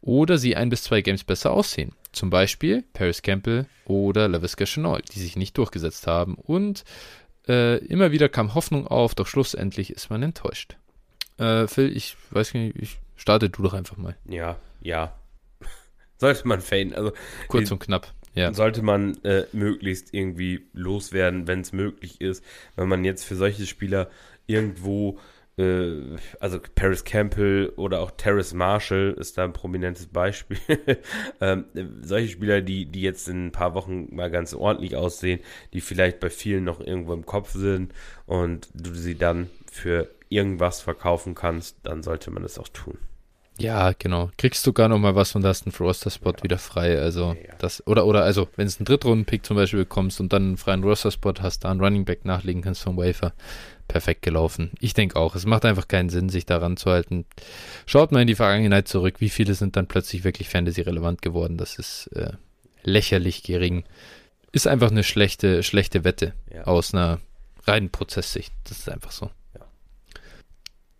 [0.00, 1.92] oder sie ein bis zwei Games besser aussehen.
[2.12, 6.34] Zum Beispiel Paris Campbell oder LaVisca Chenault, die sich nicht durchgesetzt haben.
[6.34, 6.84] Und
[7.48, 10.76] äh, immer wieder kam Hoffnung auf, doch schlussendlich ist man enttäuscht.
[11.38, 14.16] Äh, Phil, ich weiß nicht, ich starte du doch einfach mal.
[14.28, 15.16] Ja, ja.
[16.18, 16.94] Sollte man faden.
[16.94, 17.12] Also,
[17.48, 18.12] Kurz und knapp.
[18.34, 18.52] Ja.
[18.54, 22.42] Sollte man äh, möglichst irgendwie loswerden, wenn es möglich ist.
[22.76, 24.08] Wenn man jetzt für solche Spieler
[24.46, 25.18] irgendwo,
[25.58, 30.58] äh, also Paris Campbell oder auch Terrace Marshall ist da ein prominentes Beispiel.
[31.40, 31.64] ähm,
[32.02, 35.40] solche Spieler, die, die jetzt in ein paar Wochen mal ganz ordentlich aussehen,
[35.72, 37.92] die vielleicht bei vielen noch irgendwo im Kopf sind
[38.26, 42.98] und du sie dann für irgendwas verkaufen kannst, dann sollte man das auch tun.
[43.58, 44.30] Ja, genau.
[44.38, 46.42] Kriegst du gar noch mal was und hast einen Roster-Spot ja.
[46.42, 46.98] wieder frei.
[46.98, 47.54] Also ja.
[47.58, 50.82] das, oder, oder also, wenn es einen Drittrunden-Pick zum Beispiel bekommst und dann einen freien
[50.82, 53.34] Roster-Spot hast, da einen Running Back nachlegen kannst vom Wafer,
[53.88, 54.70] perfekt gelaufen.
[54.80, 57.26] Ich denke auch, es macht einfach keinen Sinn, sich daran zu halten.
[57.86, 61.58] Schaut mal in die Vergangenheit zurück, wie viele sind dann plötzlich wirklich Fantasy-relevant geworden.
[61.58, 62.32] Das ist äh,
[62.82, 63.84] lächerlich gering.
[64.50, 66.64] Ist einfach eine schlechte, schlechte Wette ja.
[66.64, 67.20] aus einer
[67.66, 68.52] reinen Prozesssicht.
[68.64, 69.30] Das ist einfach so.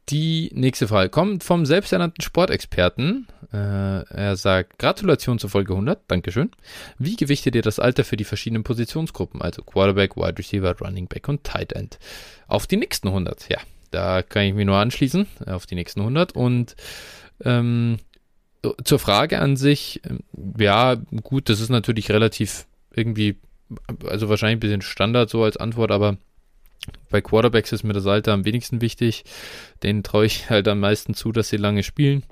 [0.09, 3.29] Die nächste Frage kommt vom selbsternannten Sportexperten.
[3.53, 6.51] Äh, er sagt: Gratulation zur Folge 100, Dankeschön.
[6.99, 11.29] Wie gewichtet ihr das Alter für die verschiedenen Positionsgruppen, also Quarterback, Wide Receiver, Running Back
[11.29, 11.99] und Tight End?
[12.49, 13.59] Auf die nächsten 100, ja,
[13.93, 16.33] da kann ich mich nur anschließen, auf die nächsten 100.
[16.33, 16.74] Und
[17.45, 17.99] ähm,
[18.85, 20.20] zur Frage an sich, ähm,
[20.59, 23.37] ja, gut, das ist natürlich relativ irgendwie,
[24.07, 26.16] also wahrscheinlich ein bisschen Standard so als Antwort, aber
[27.10, 29.24] bei Quarterbacks ist mir das Alter am wenigsten wichtig.
[29.82, 32.24] Denen traue ich halt am meisten zu, dass sie lange spielen.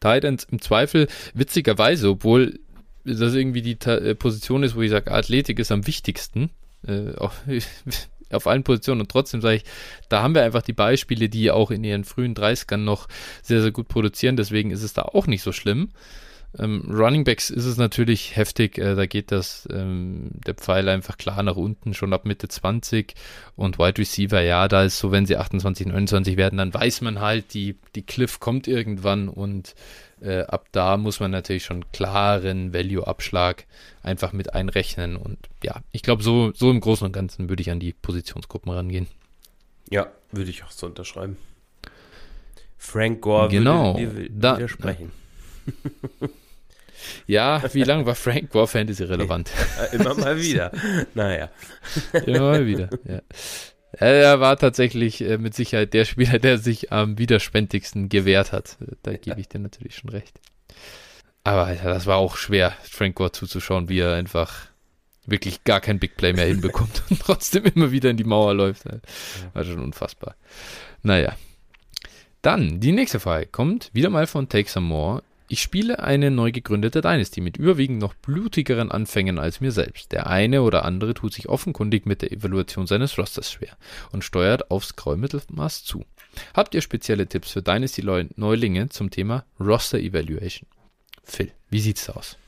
[0.00, 2.58] Titans im Zweifel, witzigerweise, obwohl
[3.04, 6.50] das irgendwie die äh, Position ist, wo ich sage, Athletik ist am wichtigsten.
[6.86, 7.42] Äh, auf,
[8.30, 9.64] auf allen Positionen und trotzdem sage ich,
[10.08, 13.08] da haben wir einfach die Beispiele, die auch in ihren frühen 30ern noch
[13.42, 15.90] sehr, sehr gut produzieren, deswegen ist es da auch nicht so schlimm.
[16.58, 21.18] Ähm, Running Backs ist es natürlich heftig, äh, da geht das, ähm, der Pfeil einfach
[21.18, 23.14] klar nach unten, schon ab Mitte 20
[23.56, 27.20] und Wide Receiver, ja, da ist so, wenn sie 28, 29 werden, dann weiß man
[27.20, 29.74] halt, die, die Cliff kommt irgendwann und
[30.20, 33.66] äh, ab da muss man natürlich schon klaren Value-Abschlag
[34.02, 37.70] einfach mit einrechnen und ja, ich glaube, so, so im Großen und Ganzen würde ich
[37.70, 39.08] an die Positionsgruppen rangehen.
[39.90, 41.36] Ja, würde ich auch so unterschreiben.
[42.78, 45.10] Frank Gore genau, würde dir widersprechen.
[46.20, 46.28] Da,
[47.26, 49.50] Ja, wie lange war Frank War Fantasy relevant?
[49.92, 50.72] Immer mal wieder.
[51.14, 51.50] Naja.
[52.26, 53.20] Immer mal wieder, ja.
[53.96, 58.76] Er war tatsächlich äh, mit Sicherheit der Spieler, der sich am widerspenstigsten gewehrt hat.
[59.02, 60.40] Da gebe ich dir natürlich schon recht.
[61.44, 64.68] Aber ja, das war auch schwer, Frank Gore zuzuschauen, wie er einfach
[65.26, 68.84] wirklich gar kein Big Play mehr hinbekommt und trotzdem immer wieder in die Mauer läuft.
[69.52, 70.34] War schon unfassbar.
[71.02, 71.36] Naja.
[72.42, 75.22] Dann, die nächste Frage kommt wieder mal von Take Some More.
[75.46, 80.10] Ich spiele eine neu gegründete Dynasty mit überwiegend noch blutigeren Anfängen als mir selbst.
[80.12, 83.76] Der eine oder andere tut sich offenkundig mit der Evaluation seines Rosters schwer
[84.10, 86.04] und steuert aufs Graumittelmaß zu.
[86.54, 90.66] Habt ihr spezielle Tipps für Dynasty-Neulinge zum Thema Roster Evaluation?
[91.22, 92.38] Phil, wie sieht's aus?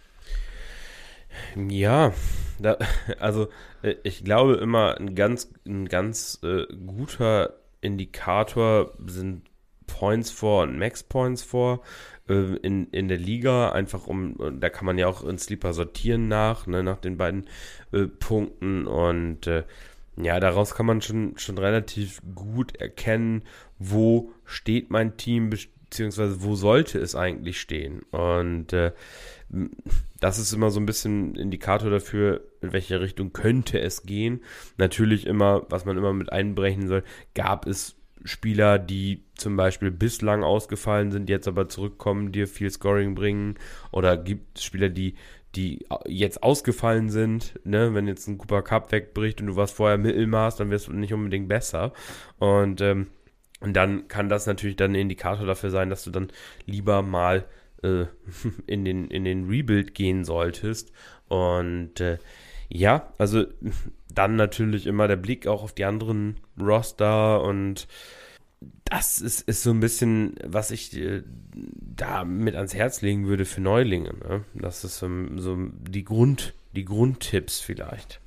[1.69, 2.15] Ja,
[2.59, 2.79] da,
[3.19, 3.49] also
[3.83, 9.43] äh, ich glaube immer ein ganz, ein ganz äh, guter Indikator sind
[9.87, 11.83] Points vor und Max Points vor
[12.29, 16.29] äh, in, in der Liga, einfach um, da kann man ja auch in Sleeper sortieren
[16.29, 17.47] nach, ne, nach den beiden
[17.93, 19.65] äh, Punkten und äh,
[20.17, 23.43] ja, daraus kann man schon, schon relativ gut erkennen,
[23.79, 28.01] wo steht mein Team, beziehungsweise wo sollte es eigentlich stehen.
[28.11, 28.93] Und äh,
[30.21, 34.43] das ist immer so ein bisschen Indikator dafür, in welche Richtung könnte es gehen.
[34.79, 37.05] Natürlich immer, was man immer mit einbrechen soll,
[37.35, 37.95] gab es
[38.27, 43.55] Spieler, die zum Beispiel bislang ausgefallen sind, jetzt aber zurückkommen, dir viel Scoring bringen.
[43.93, 45.15] Oder gibt es Spieler, die,
[45.55, 47.59] die jetzt ausgefallen sind.
[47.65, 47.95] Ne?
[47.95, 51.15] Wenn jetzt ein Cooper Cup wegbricht und du warst vorher Mittelmaß, dann wirst du nicht
[51.15, 51.93] unbedingt besser.
[52.39, 53.07] Und, ähm,
[53.61, 56.29] und dann kann das natürlich dann ein Indikator dafür sein, dass du dann
[56.67, 57.47] lieber mal
[57.83, 58.07] äh,
[58.67, 60.93] in, den, in den Rebuild gehen solltest.
[61.29, 62.19] Und äh,
[62.69, 63.45] ja, also
[64.15, 67.87] dann natürlich immer der Blick auch auf die anderen Roster und
[68.85, 71.23] das ist, ist so ein bisschen, was ich äh,
[71.55, 74.15] da mit ans Herz legen würde für Neulinge.
[74.15, 74.45] Ne?
[74.55, 75.57] Das ist so, so
[75.89, 78.21] die, Grund, die Grundtipps vielleicht.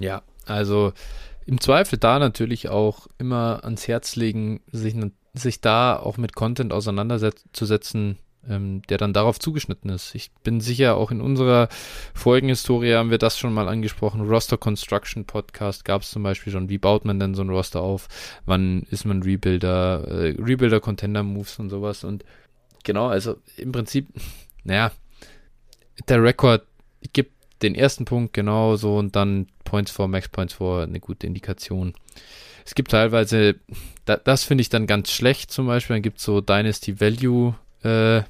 [0.00, 0.92] Ja, also
[1.46, 4.96] im Zweifel da natürlich auch immer ans Herz legen, sich,
[5.34, 10.14] sich da auch mit Content auseinanderzusetzen, ähm, der dann darauf zugeschnitten ist.
[10.14, 11.68] Ich bin sicher, auch in unserer
[12.14, 14.22] Folgenhistorie haben wir das schon mal angesprochen.
[14.22, 16.68] Roster Construction Podcast gab es zum Beispiel schon.
[16.68, 18.08] Wie baut man denn so ein Roster auf?
[18.44, 20.04] Wann ist man Rebuilder?
[20.08, 22.04] Äh, Rebuilder Contender Moves und sowas.
[22.04, 22.24] Und
[22.84, 24.08] genau, also im Prinzip,
[24.64, 24.92] naja,
[26.08, 26.62] der Rekord
[27.12, 27.32] gibt
[27.62, 31.94] den ersten Punkt genauso und dann Points for, Max Points for, eine gute Indikation.
[32.64, 33.56] Es gibt teilweise,
[34.04, 37.54] da, das finde ich dann ganz schlecht zum Beispiel, dann gibt es so Dynasty Value,
[37.82, 38.22] äh,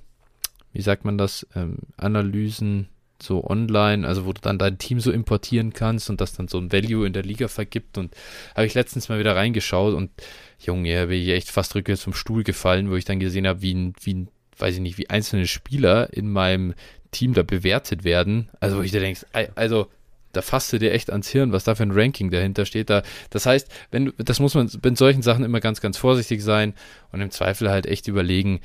[0.77, 2.89] wie sagt man das, ähm, Analysen
[3.21, 6.59] so online, also wo du dann dein Team so importieren kannst und das dann so
[6.59, 8.15] ein Value in der Liga vergibt und
[8.55, 10.11] habe ich letztens mal wieder reingeschaut und
[10.59, 13.63] Junge, da bin ich echt fast rückwärts zum Stuhl gefallen, wo ich dann gesehen habe,
[13.63, 14.29] wie ein, wie ein,
[14.59, 16.75] weiß ich nicht, wie einzelne Spieler in meinem
[17.11, 18.51] Team da bewertet werden.
[18.61, 19.25] Also wo ich dir denkst,
[19.55, 19.89] also
[20.33, 22.91] da fasst du dir echt ans Hirn, was da für ein Ranking dahinter steht.
[22.91, 26.75] Da, das heißt, wenn das muss man bei solchen Sachen immer ganz, ganz vorsichtig sein
[27.13, 28.61] und im Zweifel halt echt überlegen,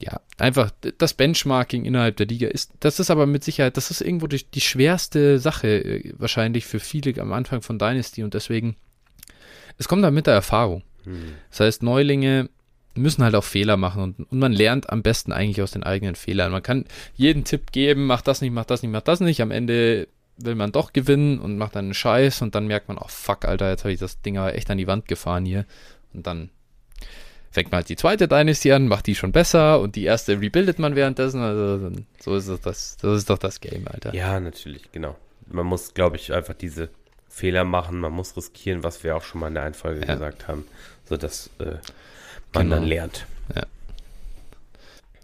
[0.00, 4.00] ja, einfach das Benchmarking innerhalb der Liga ist, das ist aber mit Sicherheit, das ist
[4.00, 8.76] irgendwo die, die schwerste Sache äh, wahrscheinlich für viele am Anfang von Dynasty und deswegen,
[9.78, 10.82] es kommt dann mit der Erfahrung.
[11.04, 11.34] Hm.
[11.50, 12.48] Das heißt, Neulinge
[12.96, 16.14] müssen halt auch Fehler machen und, und man lernt am besten eigentlich aus den eigenen
[16.14, 16.52] Fehlern.
[16.52, 16.84] Man kann
[17.14, 19.40] jeden Tipp geben, mach das nicht, mach das nicht, mach das nicht.
[19.42, 22.98] Am Ende will man doch gewinnen und macht dann einen Scheiß und dann merkt man,
[22.98, 25.66] oh fuck, Alter, jetzt habe ich das Ding aber echt an die Wand gefahren hier.
[26.12, 26.50] Und dann
[27.54, 30.80] fängt man halt die zweite Dynasty an, macht die schon besser und die erste rebuildet
[30.80, 31.40] man währenddessen.
[31.40, 34.12] Also so ist das, das ist doch das Game, Alter.
[34.12, 35.16] Ja, natürlich, genau.
[35.46, 36.88] Man muss, glaube ich, einfach diese
[37.28, 40.14] Fehler machen, man muss riskieren, was wir auch schon mal in der Einfolge ja.
[40.14, 40.66] gesagt haben,
[41.08, 41.76] sodass äh,
[42.52, 42.76] man genau.
[42.76, 43.26] dann lernt.
[43.54, 43.62] Ja.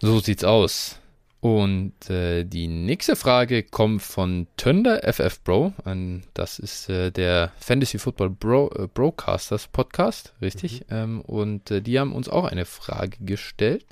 [0.00, 0.99] So sieht's aus.
[1.40, 5.72] Und äh, die nächste Frage kommt von Tönder FF Bro.
[5.84, 10.82] Und das ist äh, der Fantasy Football Bro, äh, Broadcasters Podcast, richtig?
[10.82, 10.86] Mhm.
[10.90, 13.86] Ähm, und äh, die haben uns auch eine Frage gestellt.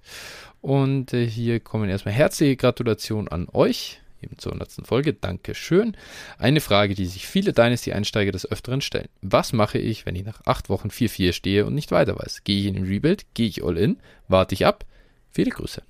[0.61, 4.01] Und äh, hier kommen erstmal herzliche Gratulation an euch.
[4.21, 4.87] Eben zur 100.
[4.87, 5.15] Folge.
[5.15, 5.97] Dankeschön.
[6.39, 9.09] Eine Frage, die sich viele Dynasty-Einsteiger des Öfteren stellen.
[9.23, 12.45] Was mache ich, wenn ich nach acht Wochen 4-4 stehe und nicht weiter weiß?
[12.45, 13.25] Gehe ich in den Rebuild?
[13.33, 14.01] Gehe ich all in?
[14.27, 14.85] Warte ich ab?
[15.31, 15.83] Viele Grüße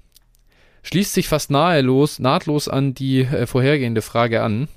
[0.82, 4.68] schließt sich fast nahelos, nahtlos an die äh, vorhergehende Frage an.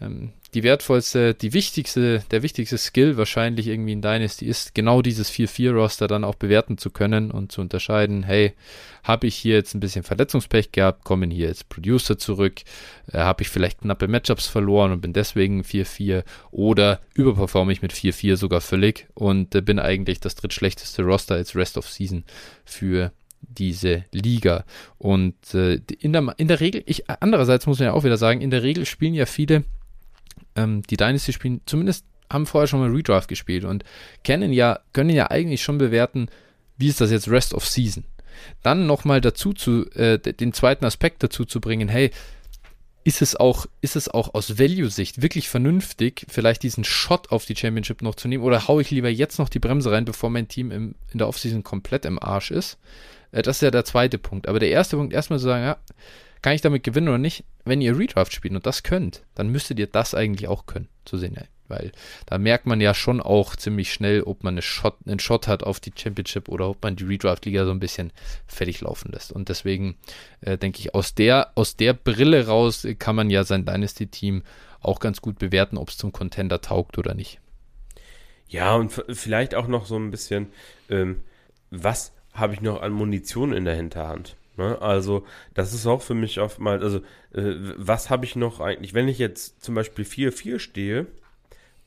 [0.00, 5.30] Ähm, die wertvollste, die wichtigste, der wichtigste Skill wahrscheinlich irgendwie in Dynasty ist, genau dieses
[5.32, 8.52] 4-4-Roster dann auch bewerten zu können und zu unterscheiden, hey,
[9.02, 12.60] habe ich hier jetzt ein bisschen Verletzungspech gehabt, kommen hier jetzt Producer zurück,
[13.12, 16.22] äh, habe ich vielleicht knappe Matchups verloren und bin deswegen 4-4
[16.52, 21.56] oder überperforme ich mit 4-4 sogar völlig und äh, bin eigentlich das drittschlechteste Roster als
[21.56, 22.22] Rest of Season
[22.64, 23.12] für
[23.48, 24.64] diese Liga.
[24.98, 28.40] Und äh, in, der, in der Regel, ich, andererseits muss man ja auch wieder sagen,
[28.40, 29.64] in der Regel spielen ja viele,
[30.56, 33.84] ähm, die Dynasty spielen, zumindest haben vorher schon mal Redraft gespielt und
[34.22, 36.28] kennen ja, können ja eigentlich schon bewerten,
[36.76, 38.04] wie ist das jetzt Rest of Season.
[38.62, 42.10] Dann nochmal dazu zu, äh, den zweiten Aspekt dazu zu bringen, hey,
[43.04, 47.54] ist es auch, ist es auch aus Value-Sicht wirklich vernünftig, vielleicht diesen Shot auf die
[47.54, 50.48] Championship noch zu nehmen oder haue ich lieber jetzt noch die Bremse rein, bevor mein
[50.48, 52.78] Team im, in der Offseason komplett im Arsch ist?
[53.34, 54.48] Äh, das ist ja der zweite Punkt.
[54.48, 55.76] Aber der erste Punkt, erstmal zu sagen, ja,
[56.40, 57.44] kann ich damit gewinnen oder nicht?
[57.64, 61.16] Wenn ihr Redraft spielt und das könnt, dann müsstet ihr das eigentlich auch können, zu
[61.16, 61.38] sehen.
[61.68, 61.92] Weil
[62.26, 65.62] da merkt man ja schon auch ziemlich schnell, ob man eine Shot, einen Shot hat
[65.62, 68.12] auf die Championship oder ob man die Redraft-Liga so ein bisschen
[68.46, 69.32] fertig laufen lässt.
[69.32, 69.96] Und deswegen
[70.42, 74.42] äh, denke ich, aus der, aus der Brille raus kann man ja sein Dynasty-Team
[74.80, 77.40] auch ganz gut bewerten, ob es zum Contender taugt oder nicht.
[78.48, 80.48] Ja, und vielleicht auch noch so ein bisschen,
[80.90, 81.22] ähm,
[81.70, 84.36] was habe ich noch an Munition in der Hinterhand.
[84.56, 84.80] Ne?
[84.80, 85.24] Also,
[85.54, 86.98] das ist auch für mich oftmals, also,
[87.34, 91.06] äh, was habe ich noch eigentlich, wenn ich jetzt zum Beispiel 4-4 stehe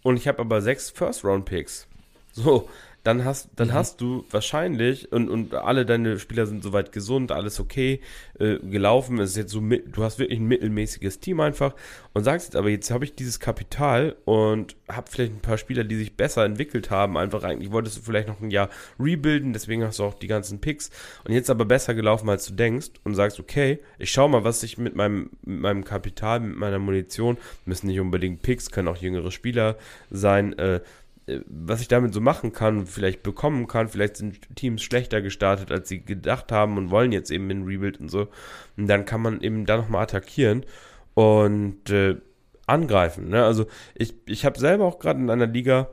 [0.04, 1.88] und ich habe aber sechs First-Round-Picks,
[2.32, 2.70] so,
[3.08, 3.74] dann hast, dann mhm.
[3.74, 8.02] hast du wahrscheinlich, und, und alle deine Spieler sind soweit gesund, alles okay,
[8.38, 11.74] äh, gelaufen, es ist jetzt so, du hast wirklich ein mittelmäßiges Team einfach
[12.14, 15.86] und sagst jetzt aber, jetzt habe ich dieses Kapital und habe vielleicht ein paar Spieler,
[15.86, 17.72] die sich besser entwickelt haben, einfach eigentlich.
[17.72, 18.70] Wolltest du vielleicht noch ein Jahr
[19.00, 20.90] rebuilden, deswegen hast du auch die ganzen Picks.
[21.24, 24.64] Und jetzt aber besser gelaufen, als du denkst und sagst, okay, ich schau mal, was
[24.64, 28.98] ich mit meinem, mit meinem Kapital, mit meiner Munition, müssen nicht unbedingt Picks, können auch
[28.98, 29.78] jüngere Spieler
[30.10, 30.82] sein, äh,
[31.46, 33.90] was ich damit so machen kann, vielleicht bekommen kann.
[33.90, 38.00] Vielleicht sind Teams schlechter gestartet, als sie gedacht haben und wollen jetzt eben in Rebuild
[38.00, 38.28] und so.
[38.78, 40.66] Und dann kann man eben da nochmal attackieren
[41.14, 42.16] und äh,
[42.66, 43.30] angreifen.
[43.30, 43.44] Ne?
[43.44, 45.90] Also ich, ich habe selber auch gerade in einer Liga,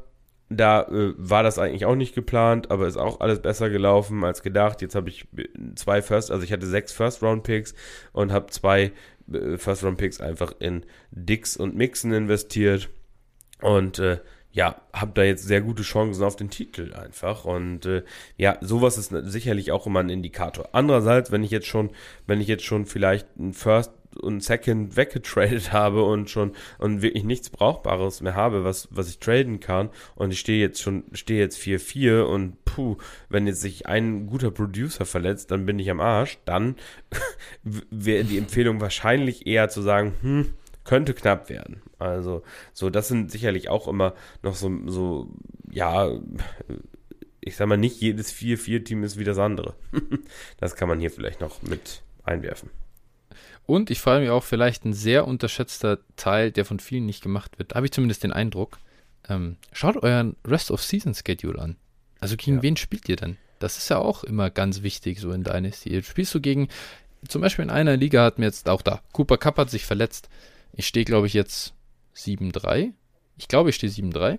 [0.50, 4.42] da äh, war das eigentlich auch nicht geplant, aber ist auch alles besser gelaufen als
[4.42, 4.82] gedacht.
[4.82, 5.26] Jetzt habe ich
[5.74, 7.74] zwei First, also ich hatte sechs First-Round-Picks
[8.12, 8.92] und habe zwei
[9.32, 12.88] äh, First-Round-Picks einfach in Dicks und Mixen investiert.
[13.60, 14.18] Und äh,
[14.54, 17.44] ja, habe da jetzt sehr gute Chancen auf den Titel einfach.
[17.44, 18.04] Und äh,
[18.36, 20.68] ja, sowas ist sicherlich auch immer ein Indikator.
[20.70, 21.90] Andererseits, wenn ich jetzt schon,
[22.28, 27.24] wenn ich jetzt schon vielleicht ein First und Second weggetradet habe und schon und wirklich
[27.24, 31.40] nichts Brauchbares mehr habe, was, was ich traden kann und ich stehe jetzt schon, stehe
[31.40, 32.96] jetzt 4-4 und puh,
[33.28, 36.76] wenn jetzt sich ein guter Producer verletzt, dann bin ich am Arsch, dann
[37.64, 40.54] wäre die Empfehlung wahrscheinlich eher zu sagen, hm,
[40.84, 41.82] könnte knapp werden.
[41.98, 42.42] Also,
[42.72, 45.30] so, das sind sicherlich auch immer noch so, so,
[45.70, 46.10] ja,
[47.40, 49.74] ich sag mal, nicht jedes 4-4-Team ist wie das andere.
[50.58, 52.70] das kann man hier vielleicht noch mit einwerfen.
[53.66, 57.58] Und ich frage mich auch, vielleicht ein sehr unterschätzter Teil, der von vielen nicht gemacht
[57.58, 57.74] wird.
[57.74, 58.78] Habe ich zumindest den Eindruck.
[59.28, 61.76] Ähm, schaut euren Rest of Season Schedule an.
[62.20, 62.62] Also gegen ja.
[62.62, 63.38] wen spielt ihr denn?
[63.58, 66.02] Das ist ja auch immer ganz wichtig, so in Dynasty.
[66.02, 66.68] Spielst du gegen,
[67.28, 70.28] zum Beispiel in einer Liga hat mir jetzt auch da, Cooper Cup hat sich verletzt.
[70.76, 71.74] Ich stehe, glaube ich, jetzt
[72.16, 72.92] 7-3.
[73.36, 74.38] Ich glaube, ich stehe 7-3.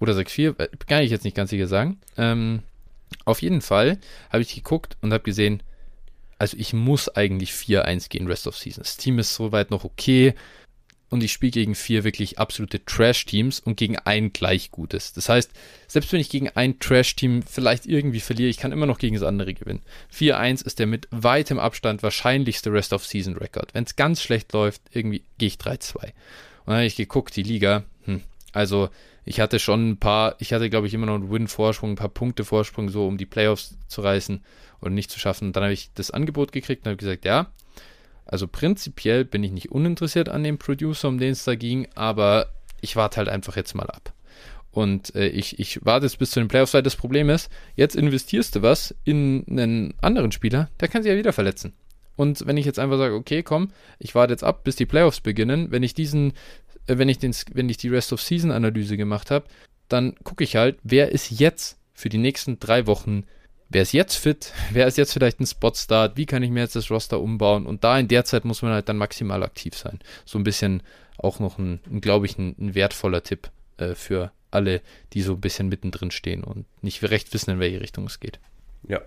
[0.00, 2.00] Oder 6-4, äh, kann ich jetzt nicht ganz sicher sagen.
[2.16, 2.62] Ähm,
[3.24, 3.98] auf jeden Fall
[4.30, 5.62] habe ich geguckt und habe gesehen,
[6.38, 8.82] also ich muss eigentlich 4-1 gehen Rest of Season.
[8.82, 10.34] Das Team ist soweit noch okay
[11.10, 15.12] und ich spiele gegen vier wirklich absolute Trash-Teams und gegen ein gleich gutes.
[15.12, 15.50] Das heißt,
[15.88, 19.24] selbst wenn ich gegen ein Trash-Team vielleicht irgendwie verliere, ich kann immer noch gegen das
[19.24, 19.82] andere gewinnen.
[20.14, 23.74] 4-1 ist der mit weitem Abstand wahrscheinlichste Rest-of-Season-Record.
[23.74, 25.96] Wenn es ganz schlecht läuft, irgendwie gehe ich 3-2.
[25.96, 26.12] Und
[26.66, 28.22] dann habe ich geguckt, die Liga, hm,
[28.52, 28.88] also
[29.24, 32.08] ich hatte schon ein paar, ich hatte glaube ich immer noch einen Win-Vorsprung, ein paar
[32.08, 34.44] Punkte-Vorsprung, so um die Playoffs zu reißen
[34.80, 35.48] oder nicht zu schaffen.
[35.48, 37.50] Und dann habe ich das Angebot gekriegt und habe gesagt, ja,
[38.30, 42.46] also prinzipiell bin ich nicht uninteressiert an dem Producer, um den es da ging, aber
[42.80, 44.12] ich warte halt einfach jetzt mal ab.
[44.70, 47.96] Und äh, ich, ich warte jetzt bis zu den Playoffs, weil das Problem ist, jetzt
[47.96, 51.72] investierst du was in einen anderen Spieler, der kann sich ja wieder verletzen.
[52.14, 55.20] Und wenn ich jetzt einfach sage, okay, komm, ich warte jetzt ab, bis die Playoffs
[55.20, 56.34] beginnen, wenn ich diesen,
[56.86, 59.46] äh, wenn ich den, wenn ich die Rest of Season Analyse gemacht habe,
[59.88, 63.24] dann gucke ich halt, wer ist jetzt für die nächsten drei Wochen
[63.70, 66.76] wer ist jetzt fit, wer ist jetzt vielleicht ein Spot-Start, wie kann ich mir jetzt
[66.76, 70.00] das Roster umbauen und da in der Zeit muss man halt dann maximal aktiv sein.
[70.26, 70.82] So ein bisschen
[71.16, 74.82] auch noch ein, ein glaube ich, ein, ein, wertvoller Tipp äh, für alle,
[75.12, 78.40] die so ein bisschen mittendrin stehen und nicht recht wissen, in welche Richtung es geht.
[78.88, 79.00] Ja.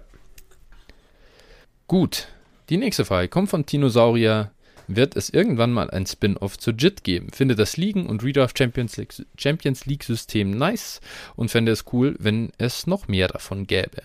[1.87, 2.27] Gut,
[2.69, 4.51] die nächste Frage kommt von Dinosaurier.
[4.87, 7.29] Wird es irgendwann mal ein Spin-off zu JIT geben?
[7.31, 10.99] Finde das Ligen- und Redraft Champions League, Champions League System nice
[11.37, 14.03] und fände es cool, wenn es noch mehr davon gäbe.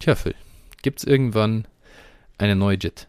[0.00, 0.34] Tja, Phil,
[0.80, 1.68] gibt es irgendwann
[2.38, 3.06] eine neue JIT?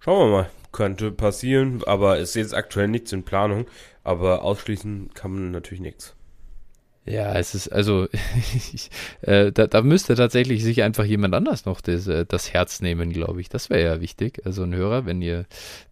[0.00, 0.50] Schauen wir mal.
[0.72, 3.66] Könnte passieren, aber ist jetzt aktuell nichts in Planung.
[4.02, 6.14] Aber ausschließen kann man natürlich nichts.
[7.04, 8.08] Ja, es ist, also,
[8.72, 8.90] ich,
[9.20, 13.12] äh, da, da, müsste tatsächlich sich einfach jemand anders noch das, äh, das Herz nehmen,
[13.12, 13.50] glaube ich.
[13.50, 14.40] Das wäre ja wichtig.
[14.46, 15.44] Also ein Hörer, wenn ihr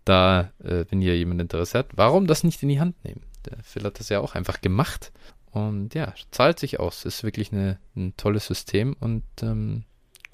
[0.07, 3.21] da, äh, wenn ihr jemand Interesse habt, warum das nicht in die Hand nehmen?
[3.45, 5.13] Der Phil hat das ja auch einfach gemacht.
[5.51, 7.05] Und ja, zahlt sich aus.
[7.05, 9.85] Ist wirklich eine, ein tolles System und ähm,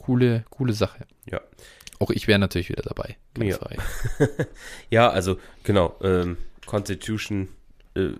[0.01, 1.07] coole, coole Sache.
[1.31, 1.41] Ja.
[1.99, 3.17] Auch ich wäre natürlich wieder dabei.
[3.39, 3.59] Ja.
[4.91, 5.97] ja, also genau.
[6.03, 7.49] Ähm, Constitution
[7.95, 8.11] äh,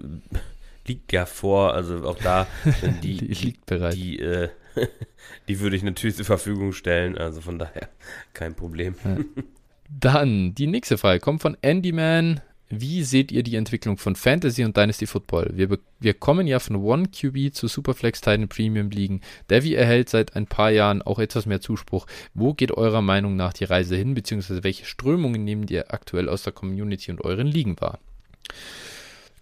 [0.87, 2.47] liegt ja vor, also auch da
[3.03, 3.95] die, die liegt bereit.
[3.95, 4.51] Die, äh,
[5.49, 7.89] die würde ich natürlich zur Verfügung stellen, also von daher
[8.35, 8.95] kein Problem.
[9.05, 9.17] Ja.
[9.89, 12.41] Dann die nächste Frage kommt von Andyman
[12.71, 15.51] wie seht ihr die Entwicklung von Fantasy und Dynasty Football?
[15.55, 19.23] Wir, wir kommen ja von One QB zu Superflex Titan Premium Ligen.
[19.51, 22.07] Devi erhält seit ein paar Jahren auch etwas mehr Zuspruch.
[22.33, 26.45] Wo geht eurer Meinung nach die Reise hin, beziehungsweise welche Strömungen nehmt ihr aktuell aus
[26.45, 27.99] der Community und euren Ligen wahr?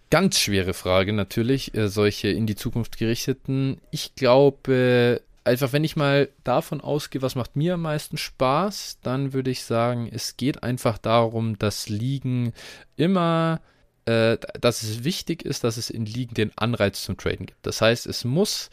[0.09, 3.77] Ganz schwere Frage natürlich, äh, solche in die Zukunft gerichteten.
[3.91, 9.33] Ich glaube, einfach wenn ich mal davon ausgehe, was macht mir am meisten Spaß, dann
[9.33, 12.53] würde ich sagen, es geht einfach darum, dass Ligen
[12.95, 13.61] immer,
[14.05, 17.65] äh, dass es wichtig ist, dass es in Ligen den Anreiz zum Traden gibt.
[17.65, 18.69] Das heißt, es muss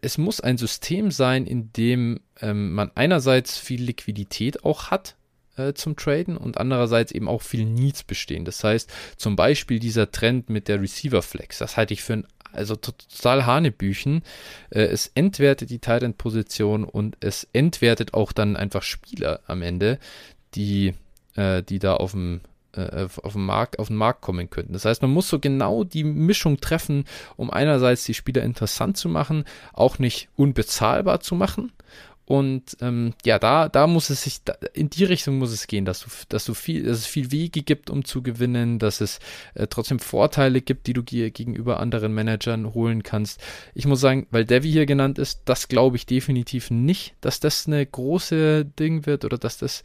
[0.00, 5.16] es, muss ein System sein, in dem ähm, man einerseits viel Liquidität auch hat,
[5.56, 8.44] äh, zum Traden und andererseits eben auch viel Needs bestehen.
[8.44, 12.26] Das heißt, zum Beispiel dieser Trend mit der Receiver Flex, das halte ich für ein
[12.56, 14.22] also total Hanebüchen.
[14.70, 19.98] Äh, es entwertet die Titan-Position und es entwertet auch dann einfach Spieler am Ende,
[20.54, 20.94] die,
[21.34, 22.40] äh, die da auf dem
[22.72, 24.74] äh, auf den, Markt, auf den Markt kommen könnten.
[24.74, 27.04] Das heißt, man muss so genau die Mischung treffen,
[27.36, 31.72] um einerseits die Spieler interessant zu machen, auch nicht unbezahlbar zu machen
[32.26, 35.84] und ähm, ja, da, da muss es sich, da, in die Richtung muss es gehen,
[35.84, 39.20] dass du, dass du viel, dass es viel Wege gibt, um zu gewinnen, dass es
[39.54, 43.40] äh, trotzdem Vorteile gibt, die du gegenüber anderen Managern holen kannst.
[43.74, 47.68] Ich muss sagen, weil Devi hier genannt ist, das glaube ich definitiv nicht, dass das
[47.68, 49.84] eine große Ding wird oder dass das,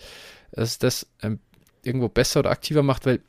[0.51, 1.39] dass das ähm,
[1.83, 3.19] irgendwo besser oder aktiver macht, weil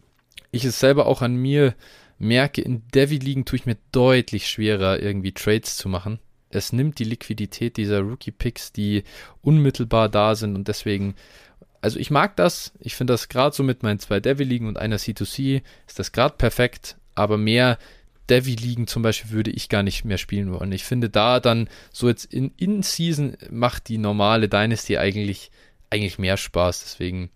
[0.52, 1.74] ich es selber auch an mir
[2.18, 6.18] merke, in Devi-Ligen tue ich mir deutlich schwerer, irgendwie Trades zu machen.
[6.54, 9.04] Es nimmt die Liquidität dieser Rookie-Picks, die
[9.40, 11.14] unmittelbar da sind und deswegen,
[11.80, 12.72] also ich mag das.
[12.80, 16.36] Ich finde das gerade so mit meinen zwei Devil-Ligen und einer C2C ist das gerade
[16.36, 17.78] perfekt, aber mehr
[18.30, 20.72] Devi-Ligen zum Beispiel würde ich gar nicht mehr spielen wollen.
[20.72, 25.50] Ich finde da dann so jetzt in, in Season macht die normale Dynasty eigentlich,
[25.90, 26.80] eigentlich mehr Spaß.
[26.80, 27.30] Deswegen,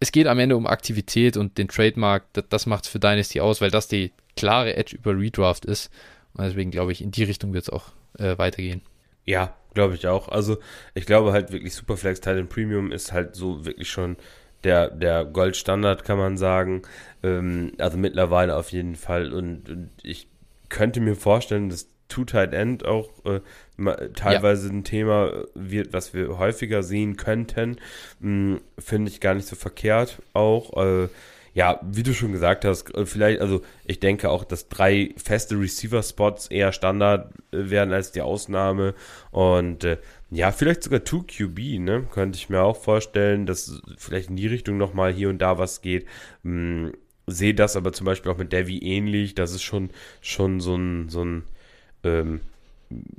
[0.00, 2.24] es geht am Ende um Aktivität und den Trademark.
[2.32, 5.90] Das, das macht es für Dynasty aus, weil das die klare Edge über Redraft ist.
[6.34, 8.82] Und deswegen glaube ich, in die Richtung wird es auch äh, weitergehen.
[9.24, 10.28] Ja, glaube ich auch.
[10.28, 10.58] Also
[10.94, 14.16] ich glaube halt wirklich Superflex Titan Premium ist halt so wirklich schon
[14.64, 16.82] der, der Goldstandard, kann man sagen.
[17.22, 19.32] Ähm, also mittlerweile auf jeden Fall.
[19.32, 20.28] Und, und, ich
[20.68, 23.40] könnte mir vorstellen, dass Two Tight End auch äh,
[24.14, 24.74] teilweise ja.
[24.74, 27.76] ein Thema wird, was wir häufiger sehen könnten.
[28.20, 30.76] Hm, finde ich gar nicht so verkehrt auch.
[30.76, 31.08] Äh,
[31.54, 35.58] ja, wie du schon gesagt hast, äh, vielleicht, also ich denke auch, dass drei feste
[35.58, 38.94] Receiver-Spots eher Standard äh, werden als die Ausnahme.
[39.30, 39.98] Und äh,
[40.30, 42.06] ja, vielleicht sogar 2QB, ne?
[42.10, 45.82] Könnte ich mir auch vorstellen, dass vielleicht in die Richtung nochmal hier und da was
[45.82, 46.06] geht.
[46.42, 46.92] Hm,
[47.26, 49.34] sehe das aber zum Beispiel auch mit Devi ähnlich.
[49.34, 49.90] Das ist schon,
[50.22, 51.44] schon so ein, so ein
[52.04, 52.40] ähm,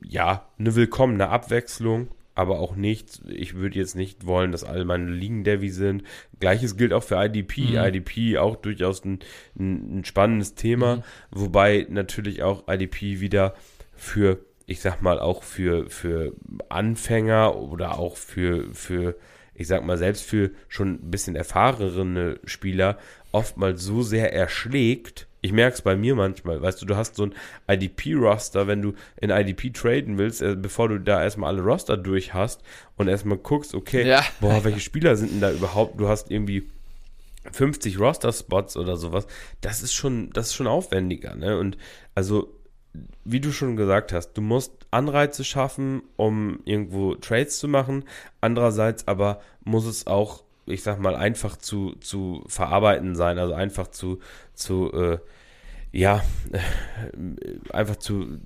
[0.04, 5.12] ja, eine willkommene Abwechslung aber auch nicht, ich würde jetzt nicht wollen, dass alle meine
[5.12, 6.04] Ligen Devi sind.
[6.40, 7.62] Gleiches gilt auch für IDP.
[7.62, 7.78] Mhm.
[7.78, 9.20] IDP auch durchaus ein,
[9.58, 11.02] ein, spannendes Thema, mhm.
[11.32, 13.54] wobei natürlich auch IDP wieder
[13.96, 16.34] für, ich sag mal, auch für, für
[16.70, 19.16] Anfänger oder auch für, für,
[19.54, 22.98] ich sag mal, selbst für schon ein bisschen erfahrene Spieler
[23.32, 27.26] oftmals so sehr erschlägt, ich merke es bei mir manchmal, weißt du, du hast so
[27.26, 27.34] ein
[27.68, 32.34] IDP-Roster, wenn du in IDP traden willst, äh, bevor du da erstmal alle Roster durch
[32.34, 32.62] hast
[32.96, 34.24] und erstmal guckst, okay, ja.
[34.40, 36.00] boah, welche Spieler sind denn da überhaupt?
[36.00, 36.70] Du hast irgendwie
[37.52, 39.28] 50 Roster-Spots oder sowas.
[39.60, 41.60] Das ist schon, das ist schon aufwendiger, ne?
[41.60, 41.78] Und
[42.16, 42.56] also,
[43.26, 48.06] wie du schon gesagt hast, du musst Anreize schaffen, um irgendwo Trades zu machen.
[48.40, 53.88] Andererseits aber muss es auch ich sag mal, einfach zu, zu verarbeiten sein, also einfach
[53.88, 54.20] zu,
[54.54, 55.18] zu äh,
[55.94, 56.60] ja, äh,
[57.72, 58.40] einfach zu, zu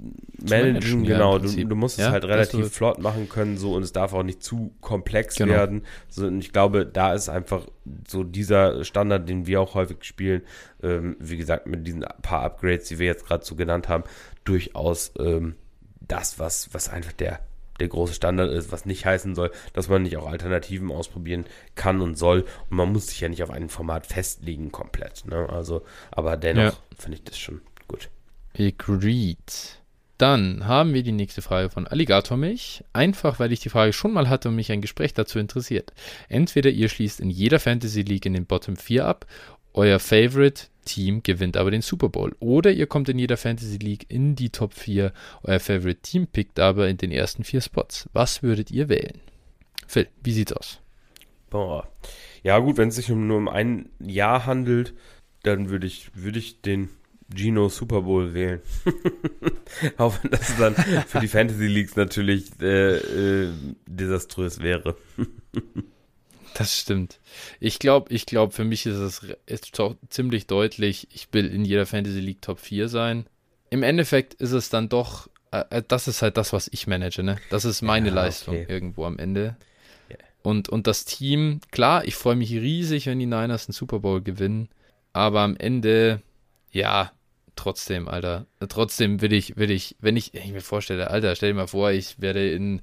[0.49, 1.39] managen, genau.
[1.39, 4.23] Du, du, musst ja, es halt relativ flott machen können, so und es darf auch
[4.23, 5.53] nicht zu komplex genau.
[5.53, 5.83] werden.
[6.09, 7.65] So, und ich glaube, da ist einfach
[8.05, 10.41] so dieser Standard, den wir auch häufig spielen,
[10.83, 14.03] ähm, wie gesagt, mit diesen paar Upgrades, die wir jetzt gerade so genannt haben,
[14.43, 15.55] durchaus ähm,
[16.01, 17.39] das, was, was einfach der
[17.79, 21.45] der große Standard ist, was nicht heißen soll, dass man nicht auch Alternativen ausprobieren
[21.75, 22.45] kann und soll.
[22.69, 25.25] Und man muss sich ja nicht auf ein Format festlegen komplett.
[25.25, 25.47] Ne?
[25.49, 26.77] Also, aber dennoch ja.
[26.97, 28.09] finde ich das schon gut.
[28.57, 29.77] Agreed.
[30.17, 32.83] Dann haben wir die nächste Frage von Alligator Milch.
[32.91, 35.93] Einfach, weil ich die Frage schon mal hatte und mich ein Gespräch dazu interessiert.
[36.27, 39.27] Entweder ihr schließt in jeder Fantasy League in den Bottom 4 ab,
[39.73, 42.35] euer Favorite Team gewinnt aber den Super Bowl.
[42.39, 46.59] Oder ihr kommt in jeder Fantasy League in die Top 4, euer Favorite Team pickt
[46.59, 48.09] aber in den ersten vier Spots.
[48.13, 49.19] Was würdet ihr wählen?
[49.85, 50.79] Phil, wie sieht's aus?
[51.49, 51.87] Boah.
[52.43, 54.93] Ja, gut, wenn es sich nur um ein Jahr handelt,
[55.43, 56.89] dann würde ich, würde ich den
[57.33, 58.61] Gino Super Bowl wählen.
[59.97, 63.53] Auch wenn das dann für die Fantasy Leagues natürlich äh, äh,
[63.85, 64.95] desaströs wäre.
[66.57, 67.19] Das stimmt.
[67.59, 69.79] Ich glaube, ich glaube, für mich ist es ist
[70.09, 73.27] ziemlich deutlich, ich will in jeder Fantasy League Top 4 sein.
[73.69, 77.21] Im Endeffekt ist es dann doch, äh, äh, das ist halt das, was ich manage,
[77.21, 77.37] ne?
[77.51, 78.65] Das ist meine ja, Leistung okay.
[78.69, 79.55] irgendwo am Ende.
[80.09, 80.17] Yeah.
[80.41, 84.21] Und, und das Team, klar, ich freue mich riesig, wenn die Niners einen Super Bowl
[84.21, 84.67] gewinnen,
[85.13, 86.23] aber am Ende,
[86.71, 87.11] ja,
[87.55, 88.47] trotzdem, Alter.
[88.67, 91.91] Trotzdem will ich, will ich, wenn ich, ich mir vorstelle, Alter, stell dir mal vor,
[91.91, 92.81] ich werde in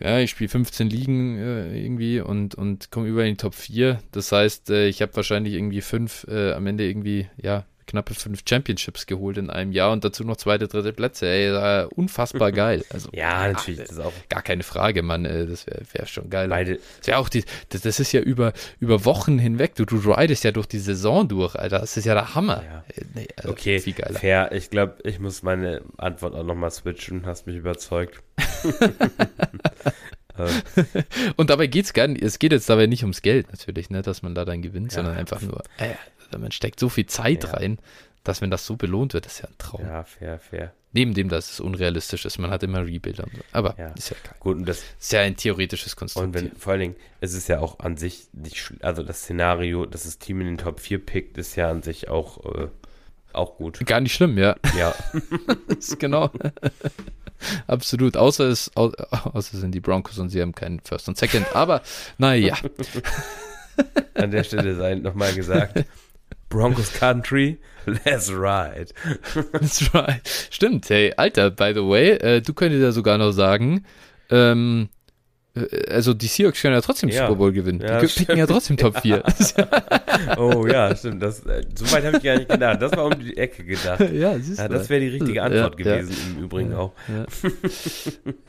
[0.00, 4.00] ja, ich spiele 15 Ligen äh, irgendwie und, und komme über in die Top 4.
[4.12, 8.42] Das heißt, äh, ich habe wahrscheinlich irgendwie fünf, äh, am Ende irgendwie, ja, knappe fünf
[8.48, 11.26] Championships geholt in einem Jahr und dazu noch zweite, dritte Plätze.
[11.26, 12.84] Ey, unfassbar geil.
[12.90, 13.80] Also, ja, natürlich.
[13.80, 15.24] Das ist auch gar keine Frage, Mann.
[15.24, 16.48] Äh, das wäre wär schon geil.
[16.48, 16.78] Beide.
[16.98, 19.74] Das, wär auch die, das, das, ist ja über, über Wochen hinweg.
[19.74, 21.80] Du, du ridest ja durch die Saison durch, Alter.
[21.80, 22.62] Das ist ja der Hammer.
[22.62, 22.84] Ja.
[22.94, 24.18] Äh, nee, also okay, viel geiler.
[24.18, 24.52] fair.
[24.52, 27.26] Ich glaube, ich muss meine Antwort auch nochmal switchen.
[27.26, 28.22] Hast mich überzeugt.
[31.36, 34.02] und dabei geht es gar nicht, es geht jetzt dabei nicht ums Geld natürlich, ne,
[34.02, 35.94] dass man da dann gewinnt, ja, sondern einfach nur, äh,
[36.36, 37.50] man steckt so viel Zeit ja.
[37.50, 37.78] rein,
[38.24, 39.82] dass wenn das so belohnt wird, ist ja ein Traum.
[39.82, 40.72] Ja, fair, fair.
[40.92, 43.42] Neben dem, dass es unrealistisch ist, man hat immer Rebuilder und so.
[43.52, 43.88] Aber ja.
[43.88, 44.34] ist ja egal.
[44.40, 46.26] Gut, und das ist ja ein theoretisches Konstrukt.
[46.26, 49.86] Und wenn, vor allen Dingen, es ist ja auch an sich nicht, also das Szenario,
[49.86, 52.68] dass das Team in den Top 4 pickt, ist ja an sich auch, äh,
[53.32, 53.84] auch gut.
[53.84, 54.56] Gar nicht schlimm, ja.
[54.76, 54.94] Ja.
[55.98, 56.30] genau.
[57.66, 58.16] Absolut.
[58.16, 61.54] Außer es, außer sind die Broncos und sie haben keinen First und Second.
[61.54, 61.82] Aber
[62.16, 62.56] naja.
[64.14, 65.84] An der Stelle sei nochmal gesagt.
[66.48, 68.92] Broncos Country, let's ride.
[69.52, 70.22] let's ride.
[70.50, 73.84] Stimmt, hey, Alter, by the way, äh, du könntest ja sogar noch sagen,
[74.30, 74.88] ähm,
[75.54, 77.26] äh, also die Seahawks können ja trotzdem ja.
[77.26, 77.80] Super Bowl gewinnen.
[77.80, 79.22] Ja, die picken ja trotzdem Top 4.
[80.36, 81.22] oh ja, stimmt.
[81.22, 82.82] Das, äh, so weit habe ich gar nicht gedacht.
[82.82, 84.00] Das war um die Ecke gedacht.
[84.12, 86.92] Ja, siehst ja das wäre die richtige Antwort ja, gewesen im Übrigen auch.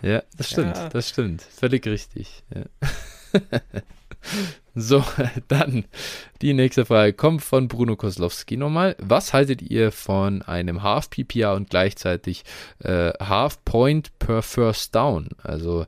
[0.01, 0.77] Ja, das stimmt.
[0.93, 1.41] Das stimmt.
[1.41, 2.43] Völlig richtig.
[4.75, 5.03] So,
[5.47, 5.85] dann
[6.41, 8.95] die nächste Frage kommt von Bruno Koslowski nochmal.
[8.99, 12.43] Was haltet ihr von einem Half PPR und gleichzeitig
[12.79, 15.29] äh, Half Point per First Down?
[15.43, 15.85] Also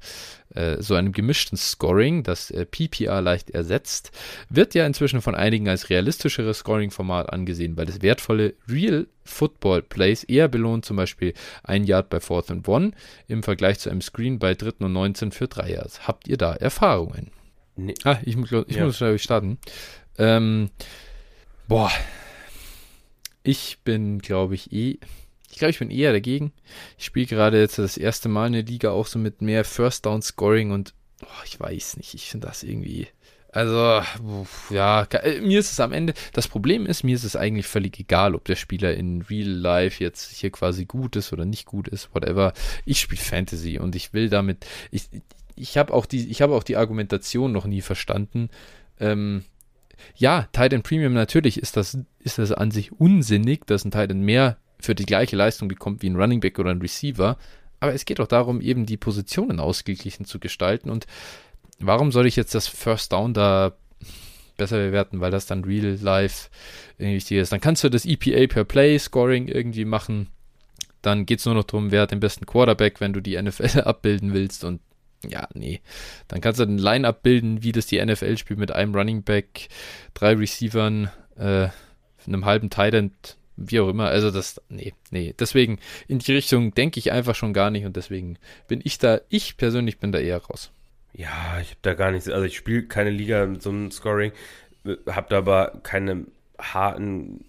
[0.53, 4.11] äh, so einem gemischten Scoring, das äh, PPR leicht ersetzt,
[4.49, 10.23] wird ja inzwischen von einigen als realistischeres Scoring-Format angesehen, weil es wertvolle Real Football Plays
[10.23, 11.33] eher belohnt, zum Beispiel
[11.63, 12.91] ein Yard bei Fourth and One
[13.27, 16.07] im Vergleich zu einem Screen bei dritten und 19 für drei Yards.
[16.07, 17.31] Habt ihr da Erfahrungen?
[17.75, 17.93] Nee.
[18.03, 18.85] Ah, ich, ich ja.
[18.85, 19.57] muss schnell starten.
[20.17, 20.69] Ähm,
[21.67, 21.91] boah.
[23.43, 24.99] Ich bin, glaube ich, eh.
[25.49, 26.53] Ich glaube, ich bin eher dagegen.
[26.97, 30.05] Ich spiele gerade jetzt das erste Mal in der Liga auch so mit mehr First
[30.05, 30.93] Down Scoring und
[31.23, 33.07] oh, ich weiß nicht, ich finde das irgendwie.
[33.53, 34.01] Also,
[34.69, 37.99] ja, äh, mir ist es am Ende, das Problem ist, mir ist es eigentlich völlig
[37.99, 41.89] egal, ob der Spieler in Real Life jetzt hier quasi gut ist oder nicht gut
[41.89, 42.53] ist, whatever.
[42.85, 45.09] Ich spiele Fantasy und ich will damit, ich,
[45.55, 48.49] ich habe auch die, ich habe auch die Argumentation noch nie verstanden.
[48.99, 49.43] Ähm,
[50.15, 54.57] ja, Titan Premium natürlich ist das, ist das an sich unsinnig, dass ein Titan mehr
[54.79, 57.37] für die gleiche Leistung bekommt wie ein Running Back oder ein Receiver.
[57.79, 60.89] Aber es geht auch darum, eben die Positionen ausgeglichen zu gestalten.
[60.89, 61.07] Und
[61.79, 63.73] warum soll ich jetzt das First Down da
[64.57, 66.49] besser bewerten, weil das dann Real Life
[66.97, 67.51] irgendwie wichtig ist?
[67.51, 70.27] Dann kannst du das EPA per Play Scoring irgendwie machen.
[71.01, 73.81] Dann geht es nur noch darum, wer hat den besten Quarterback, wenn du die NFL
[73.85, 74.63] abbilden willst.
[74.63, 74.79] Und
[75.27, 75.81] ja, nee.
[76.27, 79.67] Dann kannst du ein Line-Up bilden, wie das die NFL spielt, mit einem Running Back,
[80.13, 81.69] drei Receivern, äh,
[82.27, 84.07] einem halben Tight End, wie auch immer.
[84.07, 85.33] Also das, nee, nee.
[85.37, 88.37] Deswegen in die Richtung denke ich einfach schon gar nicht und deswegen
[88.67, 90.71] bin ich da, ich persönlich bin da eher raus.
[91.13, 94.31] Ja, ich habe da gar nichts, also ich spiele keine Liga mit so einem Scoring,
[95.07, 96.25] habe da aber keine
[96.57, 97.43] harten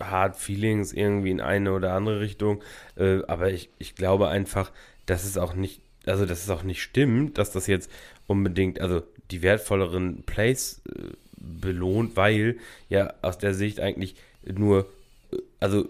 [0.00, 2.62] Hard Feelings irgendwie in eine oder andere Richtung,
[2.96, 4.72] äh, aber ich, ich glaube einfach,
[5.06, 7.90] dass es auch nicht also dass es auch nicht stimmt, dass das jetzt
[8.26, 12.56] unbedingt, also die wertvolleren Plays äh, belohnt, weil
[12.88, 14.86] ja aus der Sicht eigentlich nur,
[15.32, 15.88] äh, also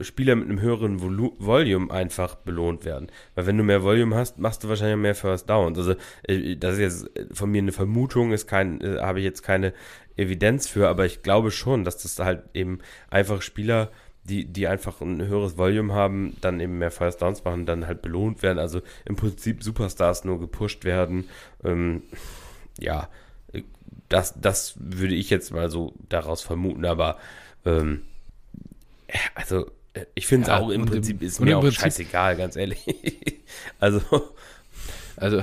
[0.00, 3.08] Spieler mit einem höheren Volu Volume einfach belohnt werden.
[3.34, 5.78] Weil wenn du mehr Volume hast, machst du wahrscheinlich mehr First Downs.
[5.78, 9.42] Also äh, das ist jetzt von mir eine Vermutung, ist kein, äh, habe ich jetzt
[9.42, 9.72] keine
[10.16, 12.78] Evidenz für, aber ich glaube schon, dass das halt eben
[13.10, 13.90] einfach Spieler
[14.28, 18.02] die, die einfach ein höheres Volume haben, dann eben mehr First Downs machen, dann halt
[18.02, 18.58] belohnt werden.
[18.58, 21.28] Also im Prinzip Superstars nur gepusht werden.
[21.64, 22.02] Ähm,
[22.78, 23.08] ja,
[24.08, 27.18] das, das würde ich jetzt mal so daraus vermuten, aber
[27.64, 28.02] ähm,
[29.34, 29.70] also
[30.14, 32.78] ich finde es ja, auch im Prinzip im, ist mir auch Prinzip, scheißegal, ganz ehrlich.
[33.80, 34.00] also,
[35.16, 35.42] also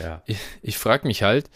[0.00, 0.22] ja.
[0.26, 1.50] ich, ich frage mich halt,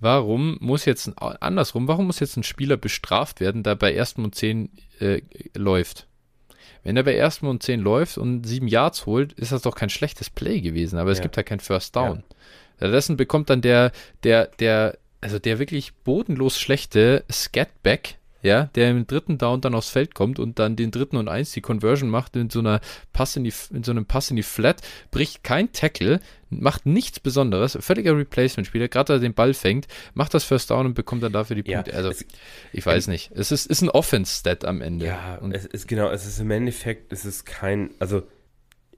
[0.00, 4.34] warum muss jetzt andersrum, warum muss jetzt ein Spieler bestraft werden, da bei ersten und
[4.34, 4.70] zehn
[5.00, 5.22] äh,
[5.54, 6.06] läuft?
[6.84, 9.90] Wenn er bei ersten und zehn läuft und sieben Yards holt, ist das doch kein
[9.90, 11.22] schlechtes Play gewesen, aber es ja.
[11.22, 12.18] gibt halt kein First Down.
[12.28, 12.36] Ja.
[12.78, 13.92] Stattdessen bekommt dann der,
[14.24, 19.90] der, der, also der wirklich bodenlos schlechte Scatback ja, der im dritten Down dann aufs
[19.90, 22.80] Feld kommt und dann den dritten und eins die Conversion macht in so einer
[23.12, 26.20] Pass in die, in so einem Pass in die Flat, bricht kein Tackle,
[26.60, 30.94] macht nichts Besonderes, völliger Replacement-Spieler, gerade er den Ball fängt, macht das First Down und
[30.94, 31.90] bekommt dann dafür die Punkte.
[31.90, 32.24] Ja, also, es,
[32.72, 33.30] ich weiß nicht.
[33.34, 35.06] Es ist, ist ein Offense-Stat am Ende.
[35.06, 38.22] Ja, und es ist genau, es ist im Endeffekt, es ist kein, also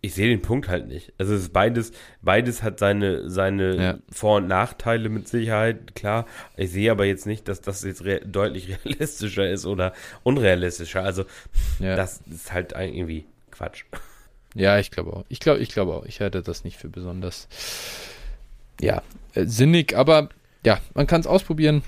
[0.05, 1.15] ich sehe den Punkt halt nicht.
[1.17, 3.99] Also es ist beides, beides hat seine, seine ja.
[4.13, 6.27] Vor- und Nachteile mit Sicherheit, klar.
[6.59, 11.03] Ich sehe aber jetzt nicht, dass das jetzt re deutlich realistischer ist oder unrealistischer.
[11.03, 11.25] Also
[11.79, 11.97] ja.
[11.97, 13.85] das ist halt irgendwie Quatsch.
[14.55, 15.25] Ja, ich glaube auch.
[15.29, 16.05] Ich glaube, ich glaube auch.
[16.05, 17.49] Ich halte das nicht für besonders
[18.81, 19.03] ja,
[19.35, 20.29] äh, sinnig, aber
[20.65, 21.83] ja, man kann es ausprobieren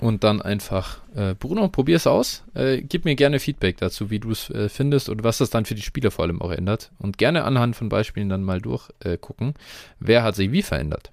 [0.00, 2.44] und dann einfach, äh, Bruno, probier es aus.
[2.54, 5.64] Äh, gib mir gerne Feedback dazu, wie du es äh, findest und was das dann
[5.64, 6.92] für die Spieler vor allem auch ändert.
[6.98, 9.54] Und gerne anhand von Beispielen dann mal durchgucken,
[9.98, 11.10] wer hat sich wie verändert.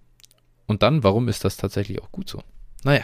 [0.68, 2.42] Und dann, warum ist das tatsächlich auch gut so?
[2.84, 3.04] Naja.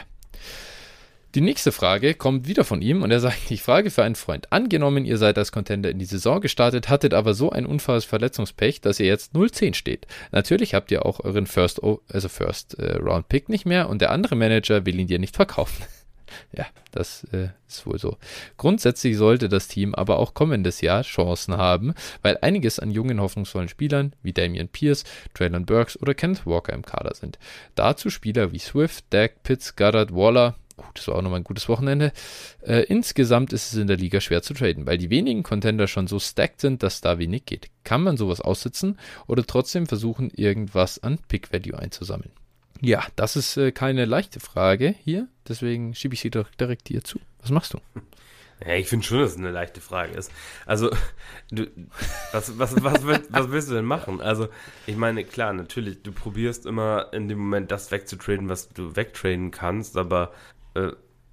[1.34, 4.52] Die nächste Frage kommt wieder von ihm und er sagt, ich frage für einen Freund.
[4.52, 8.82] Angenommen, ihr seid als Contender in die Saison gestartet, hattet aber so ein unfalles Verletzungspech,
[8.82, 10.08] dass ihr jetzt 0-10 steht.
[10.34, 14.12] Natürlich habt ihr auch euren First, also First äh, Round Pick nicht mehr und der
[14.12, 15.86] andere Manager will ihn dir nicht verkaufen.
[16.52, 18.18] ja, das äh, ist wohl so.
[18.58, 21.94] Grundsätzlich sollte das Team aber auch kommendes Jahr Chancen haben,
[22.24, 26.86] weil einiges an jungen, hoffnungsvollen Spielern wie Damian Pierce, Traylon Burks oder Kenneth Walker im
[26.86, 27.40] Kader sind.
[27.76, 31.70] Dazu Spieler wie Swift, Dak, Pitts, Goddard, Waller, Gut, das war auch nochmal ein gutes
[31.70, 32.12] Wochenende.
[32.62, 36.08] Äh, insgesamt ist es in der Liga schwer zu traden, weil die wenigen Contender schon
[36.08, 37.70] so stacked sind, dass da wenig geht.
[37.84, 42.32] Kann man sowas aussitzen oder trotzdem versuchen, irgendwas an Pick Value einzusammeln?
[42.82, 47.04] Ja, das ist äh, keine leichte Frage hier, deswegen schiebe ich sie doch direkt hier
[47.04, 47.20] zu.
[47.42, 47.80] Was machst du?
[48.66, 50.32] Ja, ich finde schon, dass es eine leichte Frage ist.
[50.68, 50.92] Also,
[51.52, 51.66] du,
[52.32, 54.22] was, was, was, willst, was willst du denn machen?
[54.22, 54.50] Also,
[54.86, 59.50] ich meine, klar, natürlich, du probierst immer in dem Moment das wegzutraden, was du wegtraden
[59.50, 60.32] kannst, aber
[60.76, 60.92] äh,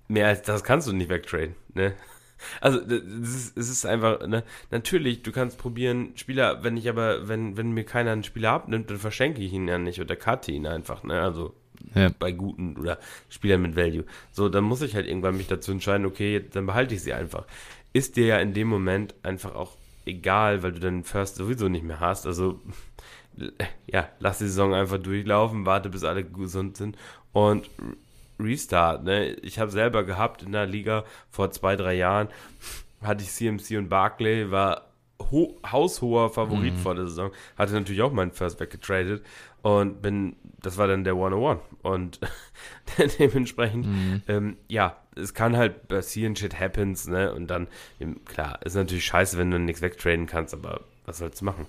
[0.08, 1.94] mehr als das kannst du nicht wegtraden, ne?
[2.60, 4.44] Also, es ist, es ist einfach, ne?
[4.70, 8.90] Natürlich, du kannst probieren, Spieler, wenn ich aber, wenn, wenn mir keiner einen Spieler abnimmt,
[8.90, 11.20] dann verschenke ich ihn ja nicht oder cutte ihn einfach, ne?
[11.20, 11.54] Also,
[11.94, 12.10] ja.
[12.18, 14.04] bei guten oder Spielern mit Value.
[14.32, 17.46] So, dann muss ich halt irgendwann mich dazu entscheiden, okay, dann behalte ich sie einfach.
[17.92, 19.76] Ist dir ja in dem Moment einfach auch
[20.06, 22.26] egal, weil du dann First sowieso nicht mehr hast.
[22.26, 22.60] Also,
[23.86, 26.96] ja, lass die Saison einfach durchlaufen, warte, bis alle gesund sind
[27.32, 27.68] und
[28.38, 29.04] Restart.
[29.04, 29.30] Ne?
[29.42, 32.28] Ich habe selber gehabt in der Liga vor zwei, drei Jahren,
[33.02, 34.88] hatte ich CMC und Barclay, war
[35.66, 36.78] haushoher Favorit mhm.
[36.78, 39.24] vor der Saison, hatte natürlich auch meinen First weggetradet
[39.62, 42.20] und bin, das war dann der 101 und
[43.18, 44.22] dementsprechend, mhm.
[44.28, 47.66] ähm, ja, es kann halt passieren, shit happens, ne, und dann,
[48.24, 51.66] klar, ist natürlich scheiße, wenn du nichts wegtraden kannst, aber was sollst du machen?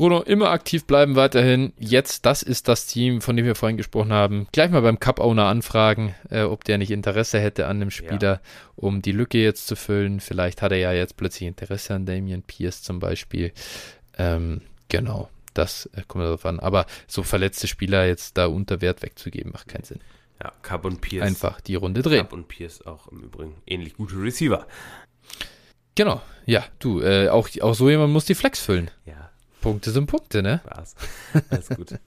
[0.00, 1.74] Bruno, immer aktiv bleiben weiterhin.
[1.78, 4.46] Jetzt, das ist das Team, von dem wir vorhin gesprochen haben.
[4.50, 8.40] Gleich mal beim Cup-Owner anfragen, äh, ob der nicht Interesse hätte an dem Spieler, ja.
[8.76, 10.20] um die Lücke jetzt zu füllen.
[10.20, 13.52] Vielleicht hat er ja jetzt plötzlich Interesse an Damian Pierce zum Beispiel.
[14.16, 16.60] Ähm, genau, das äh, kommt darauf an.
[16.60, 20.00] Aber so verletzte Spieler jetzt da unter Wert wegzugeben, macht keinen Sinn.
[20.42, 21.26] Ja, Cup und Pierce.
[21.26, 22.22] Einfach die Runde drehen.
[22.22, 24.66] Cup und Pierce auch im Übrigen ähnlich gute Receiver.
[25.94, 28.90] Genau, ja, du, äh, auch, auch so jemand muss die Flex füllen.
[29.04, 29.30] Ja,
[29.60, 30.60] Punkte sind Punkte, ne?
[30.64, 30.94] Spaß.
[31.50, 31.94] Alles gut.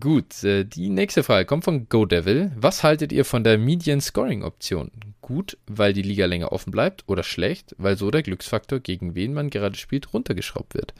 [0.00, 2.50] Gut, äh, die nächste Frage kommt von GoDevil.
[2.56, 4.90] Was haltet ihr von der Median Scoring Option?
[5.20, 9.32] Gut, weil die Liga länger offen bleibt oder schlecht, weil so der Glücksfaktor, gegen wen
[9.32, 10.92] man gerade spielt, runtergeschraubt wird?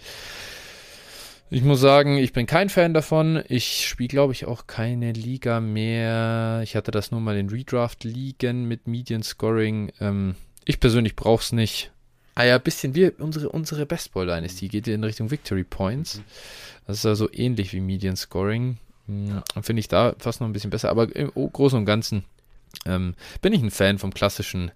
[1.51, 3.43] Ich muss sagen, ich bin kein Fan davon.
[3.49, 6.61] Ich spiele, glaube ich, auch keine Liga mehr.
[6.63, 9.91] Ich hatte das nur mal in Redraft-Ligen mit Median Scoring.
[10.01, 11.93] Ähm, ich persönlich brauche es nicht.
[12.37, 16.19] Ah ja, ein bisschen wie unsere, unsere Best Ball Dynasty geht in Richtung Victory Points.
[16.19, 16.25] Mhm.
[16.87, 18.77] Das ist also ähnlich wie Median Scoring.
[19.07, 20.91] Hm, Finde ich da fast noch ein bisschen besser.
[20.91, 22.25] Aber im Großen und Ganzen
[22.85, 24.71] ähm, bin ich ein Fan vom klassischen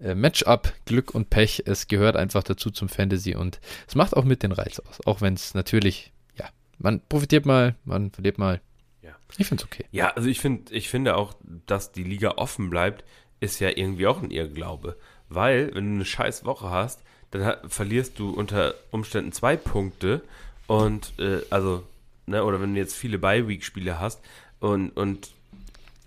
[0.00, 0.72] äh, Matchup.
[0.86, 4.50] Glück und Pech, es gehört einfach dazu zum Fantasy und es macht auch mit den
[4.50, 5.06] Reiz aus.
[5.06, 8.60] Auch wenn es natürlich, ja, man profitiert mal, man verliert mal.
[9.02, 9.14] Ja.
[9.38, 9.84] Ich finde es okay.
[9.92, 11.34] Ja, also ich finde, ich finde auch,
[11.66, 13.04] dass die Liga offen bleibt,
[13.38, 14.96] ist ja irgendwie auch ein Irrglaube.
[15.28, 20.22] Weil, wenn du eine scheiß Woche hast, dann verlierst du unter Umständen zwei Punkte
[20.66, 21.82] und äh, also,
[22.26, 24.20] ne, oder wenn du jetzt viele Bye-Week-Spiele hast
[24.60, 25.30] und, und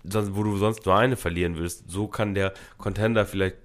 [0.04, 3.56] sonst, wo du sonst nur eine verlieren würdest, so kann der Contender vielleicht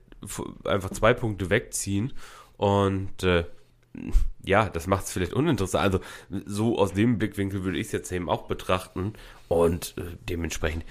[0.65, 2.13] einfach zwei Punkte wegziehen
[2.57, 3.45] und äh,
[4.43, 5.83] ja, das macht es vielleicht uninteressant.
[5.83, 5.99] Also
[6.45, 9.13] so aus dem Blickwinkel würde ich es jetzt eben auch betrachten
[9.47, 10.83] und äh, dementsprechend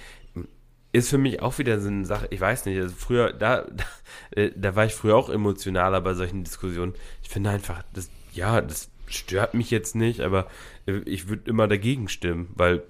[0.93, 3.83] ist für mich auch wieder so eine Sache, ich weiß nicht, also früher, da, da,
[4.39, 6.93] äh, da, war ich früher auch emotionaler bei solchen Diskussionen.
[7.21, 10.47] Ich finde einfach, das, ja, das stört mich jetzt nicht, aber
[10.85, 12.83] äh, ich würde immer dagegen stimmen, weil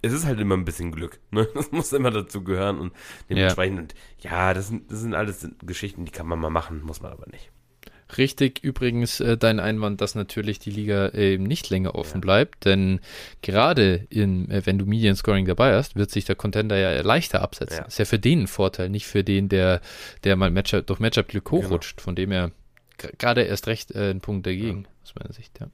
[0.00, 1.18] es ist halt immer ein bisschen Glück.
[1.32, 1.48] Ne?
[1.54, 2.92] Das muss immer dazu gehören und
[3.28, 7.02] dementsprechend, ja, ja das, sind, das sind alles Geschichten, die kann man mal machen, muss
[7.02, 7.50] man aber nicht.
[8.18, 12.20] Richtig, übrigens äh, dein Einwand, dass natürlich die Liga äh, nicht länger offen ja.
[12.20, 13.00] bleibt, denn
[13.40, 17.42] gerade in, äh, wenn du Median Scoring dabei hast, wird sich der Contender ja leichter
[17.42, 17.78] absetzen.
[17.78, 17.86] Ja.
[17.86, 19.80] Ist ja für den ein Vorteil, nicht für den, der,
[20.24, 21.62] der mal Matchup, durch Matchup-Glück genau.
[21.62, 22.04] hochrutscht, genau.
[22.04, 22.52] von dem er
[23.18, 24.90] gerade erst recht äh, ein Punkt dagegen, ja.
[25.04, 25.68] aus meiner Sicht, ja.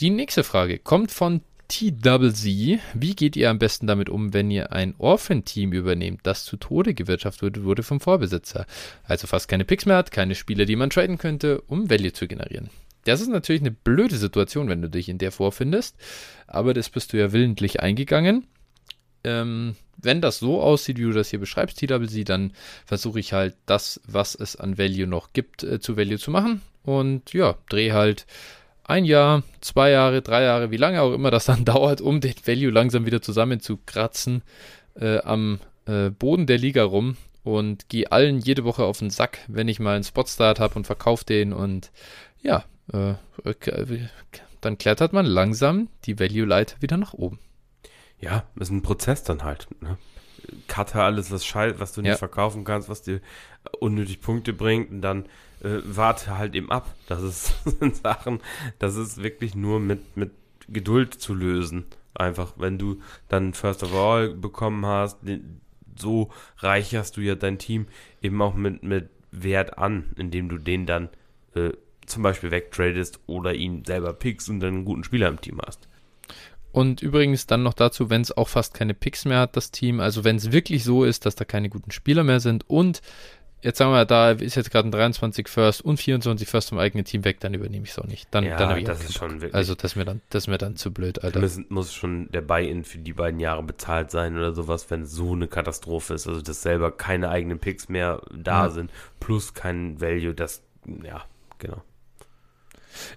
[0.00, 2.80] Die nächste Frage kommt von TWZ.
[2.94, 6.94] Wie geht ihr am besten damit um, wenn ihr ein Orphan-Team übernehmt, das zu Tode
[6.94, 8.66] gewirtschaftet wurde vom Vorbesitzer?
[9.04, 12.26] Also fast keine Picks mehr hat, keine Spiele, die man traden könnte, um Value zu
[12.26, 12.70] generieren.
[13.04, 15.96] Das ist natürlich eine blöde Situation, wenn du dich in der vorfindest,
[16.46, 18.46] aber das bist du ja willentlich eingegangen.
[19.24, 22.52] Ähm, wenn das so aussieht, wie du das hier beschreibst, TWZ, dann
[22.86, 26.62] versuche ich halt das, was es an Value noch gibt, äh, zu Value zu machen
[26.82, 28.26] und ja, dreh halt
[28.88, 32.34] ein Jahr, zwei Jahre, drei Jahre, wie lange auch immer das dann dauert, um den
[32.44, 34.42] Value langsam wieder zusammenzukratzen
[34.98, 39.38] äh, am äh, Boden der Liga rum und gehe allen jede Woche auf den Sack,
[39.46, 41.92] wenn ich mal einen Spotstart habe und verkaufe den und
[42.42, 43.14] ja, äh,
[44.60, 47.38] dann klettert man langsam die Value-Leiter wieder nach oben.
[48.20, 49.68] Ja, ist ein Prozess dann halt.
[49.80, 49.98] Ne?
[50.66, 52.16] Cutter alles, was scheiße, was du nicht ja.
[52.16, 53.20] verkaufen kannst, was dir
[53.80, 55.26] unnötig Punkte bringt und dann
[55.62, 56.94] äh, warte halt eben ab.
[57.06, 58.40] Das ist, sind Sachen,
[58.78, 60.30] das ist wirklich nur mit, mit
[60.68, 61.84] Geduld zu lösen.
[62.14, 65.18] Einfach, wenn du dann First of All bekommen hast,
[65.96, 67.86] so reicherst du ja dein Team
[68.22, 71.08] eben auch mit, mit Wert an, indem du den dann
[71.54, 71.70] äh,
[72.06, 75.88] zum Beispiel wegtradest oder ihn selber pickst und dann einen guten Spieler im Team hast.
[76.70, 80.00] Und übrigens dann noch dazu, wenn es auch fast keine Picks mehr hat, das Team,
[80.00, 83.00] also wenn es wirklich so ist, dass da keine guten Spieler mehr sind und
[83.62, 87.04] jetzt sagen wir, da ist jetzt gerade ein 23 First und 24 First vom eigenen
[87.04, 88.28] Team weg, dann übernehme ich es auch nicht.
[88.30, 89.54] Dann, ja, dann das ist schon wirklich.
[89.54, 91.40] Also das ist mir dann, das mir dann zu blöd, Alter.
[91.40, 95.12] Müssen, muss schon der Buy-in für die beiden Jahre bezahlt sein oder sowas, wenn es
[95.12, 96.26] so eine Katastrophe ist.
[96.26, 98.70] Also dass selber keine eigenen Picks mehr da ja.
[98.70, 100.62] sind, plus kein Value, das,
[101.04, 101.24] ja,
[101.58, 101.82] genau.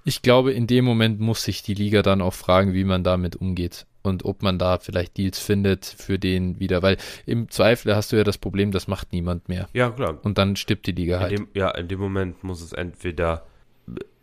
[0.03, 3.35] Ich glaube, in dem Moment muss sich die Liga dann auch fragen, wie man damit
[3.35, 8.11] umgeht und ob man da vielleicht Deals findet für den wieder, weil im Zweifel hast
[8.11, 9.67] du ja das Problem, das macht niemand mehr.
[9.73, 10.19] Ja, klar.
[10.23, 11.31] Und dann stirbt die Liga halt.
[11.31, 13.45] In dem, ja, in dem Moment muss es entweder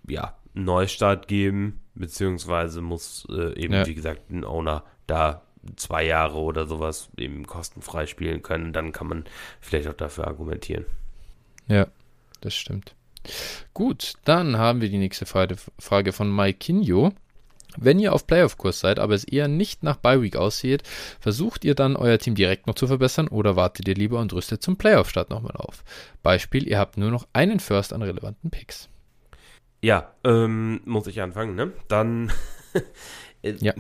[0.07, 3.87] ja, einen Neustart geben, beziehungsweise muss äh, eben, ja.
[3.87, 5.43] wie gesagt, ein Owner da
[5.77, 8.73] zwei Jahre oder sowas eben kostenfrei spielen können.
[8.73, 9.25] Dann kann man
[9.61, 10.87] vielleicht auch dafür argumentieren.
[11.67, 11.87] Ja,
[12.41, 12.95] das stimmt.
[13.75, 17.13] Gut, dann haben wir die nächste Frage von Mike Kinyo.
[17.81, 20.83] Wenn ihr auf Playoff-Kurs seid, aber es eher nicht nach Bye-Week aussieht,
[21.21, 24.63] versucht ihr dann euer Team direkt noch zu verbessern oder wartet ihr lieber und rüstet
[24.63, 25.85] zum Playoff-Start nochmal auf?
[26.23, 28.89] Beispiel, ihr habt nur noch einen First an relevanten Picks.
[29.81, 31.73] Ja, ähm, muss ich anfangen, ne?
[31.89, 32.33] Dann.
[33.41, 33.73] Äh, ja.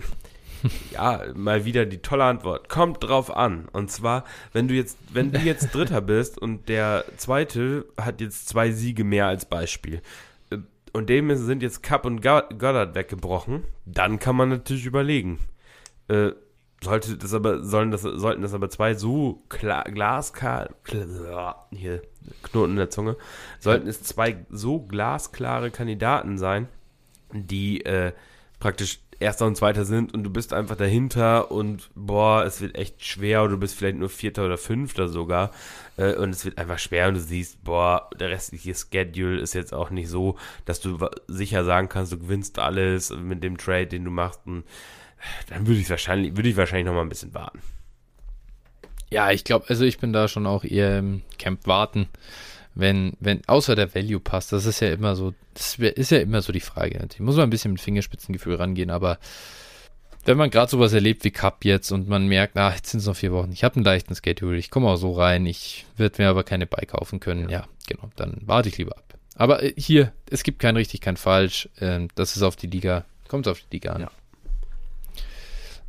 [0.92, 2.68] ja, mal wieder die tolle Antwort.
[2.68, 3.68] Kommt drauf an.
[3.72, 8.48] Und zwar, wenn du jetzt, wenn du jetzt Dritter bist und der Zweite hat jetzt
[8.48, 10.02] zwei Siege mehr als Beispiel,
[10.98, 15.38] und dem sind jetzt Cup und Goddard weggebrochen, dann kann man natürlich überlegen.
[16.08, 16.32] Äh,
[16.82, 19.84] sollte das aber, sollen das, sollten das aber zwei so klar,
[21.70, 22.02] hier,
[22.42, 23.16] Knoten in der Zunge,
[23.60, 26.68] sollten es zwei so glasklare Kandidaten sein,
[27.32, 28.12] die äh,
[28.58, 33.04] praktisch Erster und Zweiter sind und du bist einfach dahinter und boah, es wird echt
[33.04, 35.50] schwer oder du bist vielleicht nur Vierter oder Fünfter sogar
[35.96, 39.74] äh, und es wird einfach schwer und du siehst, boah, der restliche Schedule ist jetzt
[39.74, 44.04] auch nicht so, dass du sicher sagen kannst, du gewinnst alles mit dem Trade, den
[44.04, 44.64] du machst und
[45.48, 47.60] dann würde ich wahrscheinlich, würde ich wahrscheinlich noch mal ein bisschen warten.
[49.10, 52.08] Ja, ich glaube, also ich bin da schon auch eher im Camp warten
[52.74, 56.42] wenn, wenn, außer der Value passt, das ist ja immer so, das ist ja immer
[56.42, 57.06] so die Frage.
[57.12, 59.18] Ich muss mal ein bisschen mit Fingerspitzengefühl rangehen, aber
[60.24, 63.06] wenn man gerade sowas erlebt wie Cup jetzt und man merkt, na, jetzt sind es
[63.06, 66.22] noch vier Wochen, ich habe einen leichten Schedule, ich komme auch so rein, ich werde
[66.22, 69.14] mir aber keine Bike kaufen können, ja, genau, dann warte ich lieber ab.
[69.36, 73.04] Aber äh, hier, es gibt kein richtig, kein falsch, äh, das ist auf die Liga,
[73.28, 74.02] kommt auf die Liga an.
[74.02, 74.10] Ja.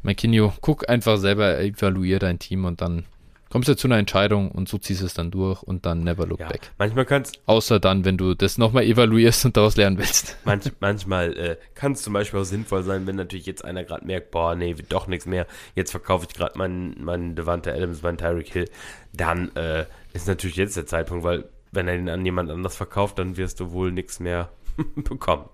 [0.01, 3.05] McKinney, guck einfach selber, evaluier dein Team und dann
[3.49, 6.25] kommst du zu einer Entscheidung und so ziehst du es dann durch und dann never
[6.25, 6.71] look ja, back.
[6.77, 10.37] Manchmal kannst Außer dann, wenn du das nochmal evaluierst und daraus lernen willst.
[10.45, 14.05] Manch, manchmal äh, kann es zum Beispiel auch sinnvoll sein, wenn natürlich jetzt einer gerade
[14.05, 18.01] merkt, boah, nee, wird doch nichts mehr, jetzt verkaufe ich gerade meinen, meinen Devante Adams,
[18.01, 18.69] meinen Tyreek Hill,
[19.13, 23.19] dann äh, ist natürlich jetzt der Zeitpunkt, weil wenn er ihn an jemand anders verkauft,
[23.19, 24.49] dann wirst du wohl nichts mehr
[24.95, 25.45] bekommen.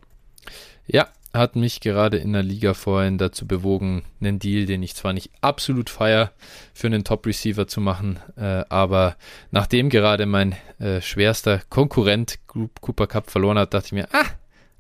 [0.87, 1.07] Ja,
[1.37, 5.31] hat mich gerade in der Liga vorhin dazu bewogen, einen Deal, den ich zwar nicht
[5.41, 6.31] absolut feier,
[6.73, 9.15] für einen Top-Receiver zu machen, äh, aber
[9.51, 14.25] nachdem gerade mein äh, schwerster Konkurrent Cooper Cup verloren hat, dachte ich mir, ah,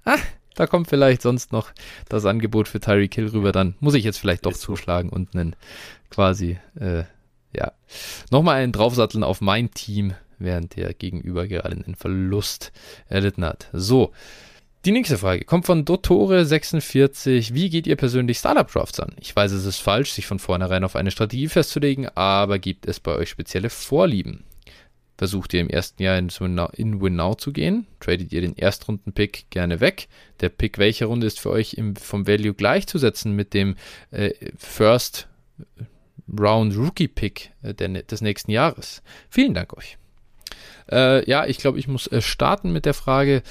[0.05, 0.19] ah,
[0.55, 1.71] da kommt vielleicht sonst noch
[2.09, 5.55] das Angebot für Tyreek Hill rüber, dann muss ich jetzt vielleicht doch zuschlagen und einen
[6.09, 7.03] quasi, äh,
[7.53, 7.73] ja,
[8.31, 12.71] nochmal einen draufsatteln auf mein Team, während der Gegenüber gerade einen Verlust
[13.07, 13.69] erlitten hat.
[13.73, 14.11] So,
[14.85, 17.53] die nächste Frage kommt von Dottore46.
[17.53, 19.15] Wie geht ihr persönlich Startup Drafts an?
[19.19, 22.99] Ich weiß, es ist falsch, sich von vornherein auf eine Strategie festzulegen, aber gibt es
[22.99, 24.43] bei euch spezielle Vorlieben?
[25.17, 26.29] Versucht ihr im ersten Jahr in,
[26.73, 27.87] in Win-Now zu gehen?
[27.99, 30.07] Tradet ihr den Erstrunden-Pick gerne weg?
[30.41, 33.75] Der Pick welcher Runde ist für euch im, vom Value gleichzusetzen mit dem
[34.11, 35.27] äh, First
[36.37, 39.01] Round Rookie Pick äh, des nächsten Jahres?
[39.29, 39.97] Vielen Dank euch.
[40.91, 43.41] Äh, ja, ich glaube, ich muss äh, starten mit der Frage,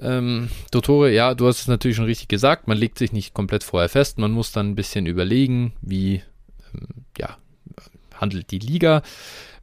[0.00, 3.64] ähm, Dottore, ja, du hast es natürlich schon richtig gesagt, man legt sich nicht komplett
[3.64, 6.22] vorher fest, man muss dann ein bisschen überlegen, wie
[6.74, 7.36] ähm, ja,
[8.14, 9.02] handelt die Liga.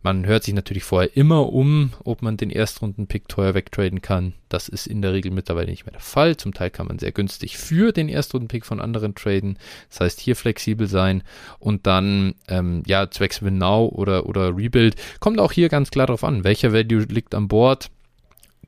[0.03, 4.33] Man hört sich natürlich vorher immer um, ob man den Erstrunden-Pick teuer wegtraden kann.
[4.47, 6.37] Das ist in der Regel mittlerweile nicht mehr der Fall.
[6.37, 9.57] Zum Teil kann man sehr günstig für den Erstrunden-Pick von anderen traden.
[9.89, 11.23] Das heißt, hier flexibel sein
[11.59, 14.95] und dann, ähm, ja, zwecks Win Now oder, oder Rebuild.
[15.19, 17.89] Kommt auch hier ganz klar darauf an, welcher Value liegt an Bord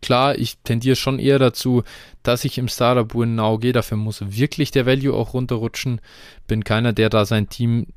[0.02, 1.84] klar, ich tendiere schon eher dazu,
[2.24, 3.74] dass ich im Startup Win Now gehe.
[3.74, 6.02] Dafür muss wirklich der Value auch runterrutschen.
[6.48, 7.88] Bin keiner, der da sein Team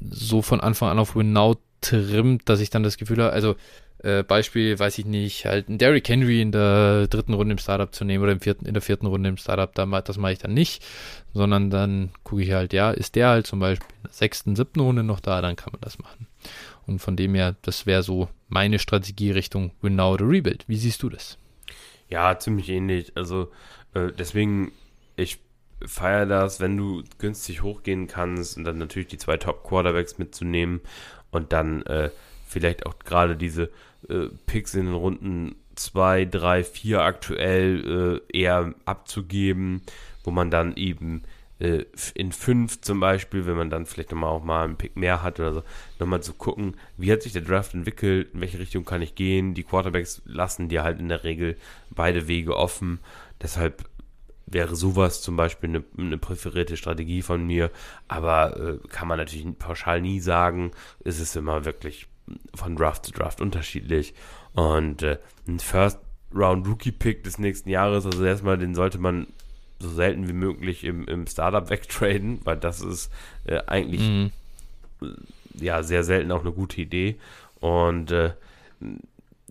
[0.00, 3.56] so von Anfang an auf Win Now trimmt, dass ich dann das Gefühl habe, also
[4.02, 7.94] äh, Beispiel, weiß ich nicht, halt einen Derrick Henry in der dritten Runde im Startup
[7.94, 10.38] zu nehmen oder im vierten, in der vierten Runde im Startup, da, das mache ich
[10.38, 10.82] dann nicht,
[11.34, 14.80] sondern dann gucke ich halt, ja, ist der halt zum Beispiel in der sechsten, siebten
[14.80, 16.26] Runde noch da, dann kann man das machen.
[16.86, 20.64] Und von dem her, das wäre so meine Strategie Richtung Win Now oder Rebuild.
[20.66, 21.36] Wie siehst du das?
[22.10, 23.12] Ja, ziemlich ähnlich.
[23.16, 23.50] Also
[23.94, 24.72] äh, deswegen,
[25.16, 25.38] ich
[25.86, 30.80] feiere das, wenn du günstig hochgehen kannst und dann natürlich die zwei Top-Quarterbacks mitzunehmen
[31.30, 32.10] und dann äh,
[32.46, 33.70] vielleicht auch gerade diese
[34.08, 39.82] äh, Picks in den Runden 2, 3, 4 aktuell äh, eher abzugeben,
[40.24, 41.22] wo man dann eben
[41.60, 45.22] äh, in 5 zum Beispiel, wenn man dann vielleicht nochmal auch mal einen Pick mehr
[45.22, 45.62] hat oder so,
[45.98, 49.54] nochmal zu gucken, wie hat sich der Draft entwickelt, in welche Richtung kann ich gehen.
[49.54, 51.56] Die Quarterbacks lassen dir halt in der Regel
[51.90, 52.98] beide Wege offen.
[53.42, 53.84] Deshalb
[54.46, 57.70] wäre sowas zum Beispiel eine, eine präferierte Strategie von mir,
[58.08, 60.72] aber äh, kann man natürlich pauschal nie sagen.
[61.04, 62.08] Es ist immer wirklich
[62.54, 64.14] von Draft zu Draft unterschiedlich.
[64.54, 65.98] Und äh, ein First
[66.34, 69.26] Round Rookie Pick des nächsten Jahres, also erstmal, den sollte man
[69.80, 73.10] so selten wie möglich im, im Startup wegtraden, weil das ist
[73.44, 74.30] äh, eigentlich mhm.
[75.58, 77.16] ja sehr selten auch eine gute Idee.
[77.60, 78.32] Und äh,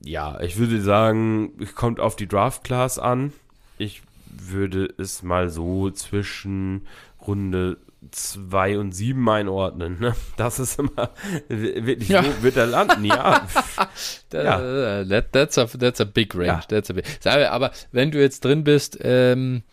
[0.01, 3.33] ja, ich würde sagen, es kommt auf die Draft Class an.
[3.77, 6.87] Ich würde es mal so zwischen
[7.25, 7.77] Runde
[8.11, 9.97] 2 und 7 einordnen.
[9.99, 10.15] Ne?
[10.37, 11.09] Das ist immer
[11.47, 12.23] wirklich, ja.
[12.23, 13.03] wo wird er landen?
[13.03, 13.47] Ja.
[14.33, 15.03] ja.
[15.03, 16.47] That, that's, a, that's a big range.
[16.47, 16.61] Ja.
[16.67, 17.05] That's a big.
[17.25, 19.63] Aber wenn du jetzt drin bist, ähm,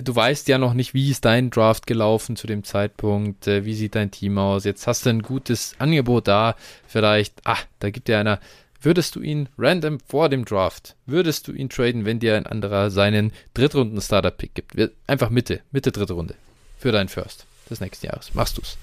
[0.00, 3.74] du weißt ja noch nicht, wie ist dein Draft gelaufen zu dem Zeitpunkt, äh, wie
[3.74, 4.64] sieht dein Team aus.
[4.64, 8.40] Jetzt hast du ein gutes Angebot da, vielleicht, ah, da gibt dir einer
[8.84, 12.90] Würdest du ihn random vor dem Draft, würdest du ihn traden, wenn dir ein anderer
[12.90, 14.92] seinen Drittrunden-Starter-Pick gibt?
[15.06, 16.34] Einfach Mitte, Mitte dritte Runde.
[16.78, 18.34] Für deinen First des nächsten Jahres.
[18.34, 18.76] Machst du's?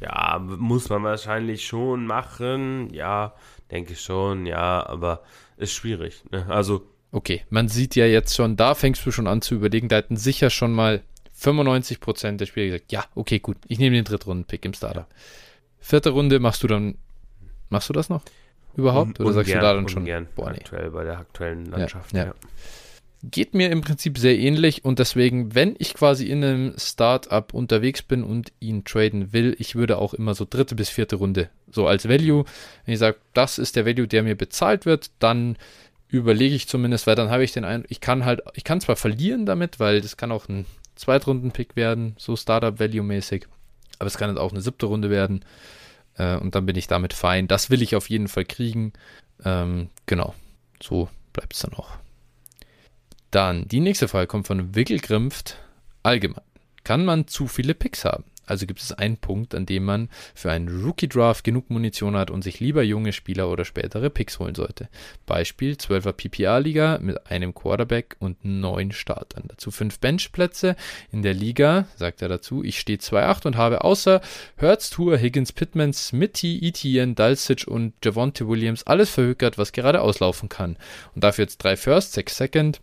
[0.00, 2.92] Ja, muss man wahrscheinlich schon machen.
[2.92, 3.34] Ja,
[3.70, 4.46] denke ich schon.
[4.46, 5.22] Ja, aber
[5.56, 6.22] ist schwierig.
[6.30, 6.46] Ne?
[6.48, 6.82] Also.
[7.12, 10.16] Okay, man sieht ja jetzt schon, da fängst du schon an zu überlegen, da hätten
[10.16, 11.02] sicher schon mal
[11.40, 15.08] 95% der Spieler gesagt, ja, okay, gut, ich nehme den Drittrunden-Pick im Starter.
[15.80, 16.96] Vierte Runde machst du dann,
[17.68, 18.22] machst du das noch
[18.76, 19.18] überhaupt?
[19.18, 20.02] Un, Oder sagst du da dann schon?
[20.02, 20.58] Ungern, boah, nee.
[20.58, 22.26] aktuell bei der aktuellen Landschaft, ja.
[22.26, 22.34] ja.
[23.22, 28.02] Geht mir im Prinzip sehr ähnlich und deswegen, wenn ich quasi in einem Startup unterwegs
[28.02, 31.86] bin und ihn traden will, ich würde auch immer so dritte bis vierte Runde so
[31.86, 32.44] als Value,
[32.84, 35.56] wenn ich sage, das ist der Value, der mir bezahlt wird, dann
[36.08, 38.96] überlege ich zumindest, weil dann habe ich den einen, ich kann halt, ich kann zwar
[38.96, 40.64] verlieren damit, weil das kann auch ein
[40.96, 43.46] Zweitrunden-Pick werden, so Startup-Value-mäßig,
[43.98, 45.44] aber es kann jetzt auch eine siebte Runde werden.
[46.16, 47.48] Äh, und dann bin ich damit fein.
[47.48, 48.92] Das will ich auf jeden Fall kriegen.
[49.44, 50.34] Ähm, genau,
[50.82, 51.90] so bleibt es dann auch.
[53.30, 55.56] Dann die nächste Frage kommt von Wickelgrimpft.
[56.02, 56.42] Allgemein.
[56.82, 58.24] Kann man zu viele Picks haben?
[58.50, 62.42] Also gibt es einen Punkt, an dem man für einen Rookie-Draft genug Munition hat und
[62.42, 64.88] sich lieber junge Spieler oder spätere Picks holen sollte.
[65.24, 69.44] Beispiel 12er PPA-Liga mit einem Quarterback und neun Startern.
[69.46, 70.74] Dazu fünf Benchplätze
[71.12, 72.64] in der Liga, sagt er dazu.
[72.64, 74.20] Ich stehe 2-8 und habe außer
[74.56, 80.48] Hertz, Tour, Higgins, Pittman, Smitty, Etienne, Dulcich und Javonte Williams alles verhökert, was gerade auslaufen
[80.48, 80.76] kann.
[81.14, 82.80] Und dafür jetzt drei First, sechs Second,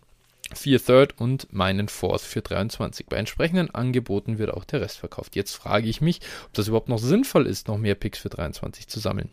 [0.54, 3.06] 4 Third und meinen Fourth für 23.
[3.06, 5.36] Bei entsprechenden Angeboten wird auch der Rest verkauft.
[5.36, 8.88] Jetzt frage ich mich, ob das überhaupt noch sinnvoll ist, noch mehr Picks für 23
[8.88, 9.30] zu sammeln.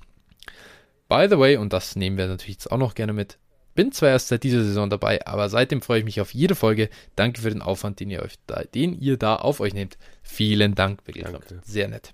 [1.08, 3.38] By the way, und das nehmen wir natürlich jetzt auch noch gerne mit,
[3.76, 6.90] bin zwar erst seit dieser Saison dabei, aber seitdem freue ich mich auf jede Folge.
[7.16, 9.98] Danke für den Aufwand, den ihr, euch da, den ihr da auf euch nehmt.
[10.24, 11.28] Vielen Dank, wirklich.
[11.64, 12.14] Sehr nett.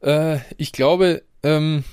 [0.00, 1.84] Äh, ich glaube, ähm,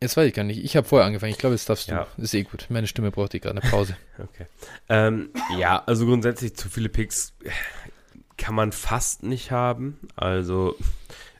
[0.00, 0.64] Jetzt weiß ich gar nicht.
[0.64, 1.32] Ich habe vorher angefangen.
[1.32, 1.92] Ich glaube, jetzt darfst du.
[1.92, 2.06] Ja.
[2.16, 2.66] Ist eh gut.
[2.68, 3.96] Meine Stimme braucht eh gerade eine Pause.
[4.18, 4.46] okay.
[4.88, 7.32] Ähm, ja, also grundsätzlich zu viele Picks
[8.36, 9.98] kann man fast nicht haben.
[10.14, 10.76] Also,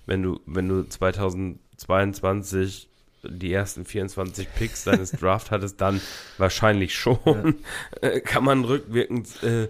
[0.06, 2.88] wenn du, wenn du 2022
[3.22, 6.00] die ersten 24 Picks deines Draft hattest, dann
[6.36, 7.56] wahrscheinlich schon.
[8.02, 8.08] Ja.
[8.08, 9.68] Äh, kann man rückwirkend äh,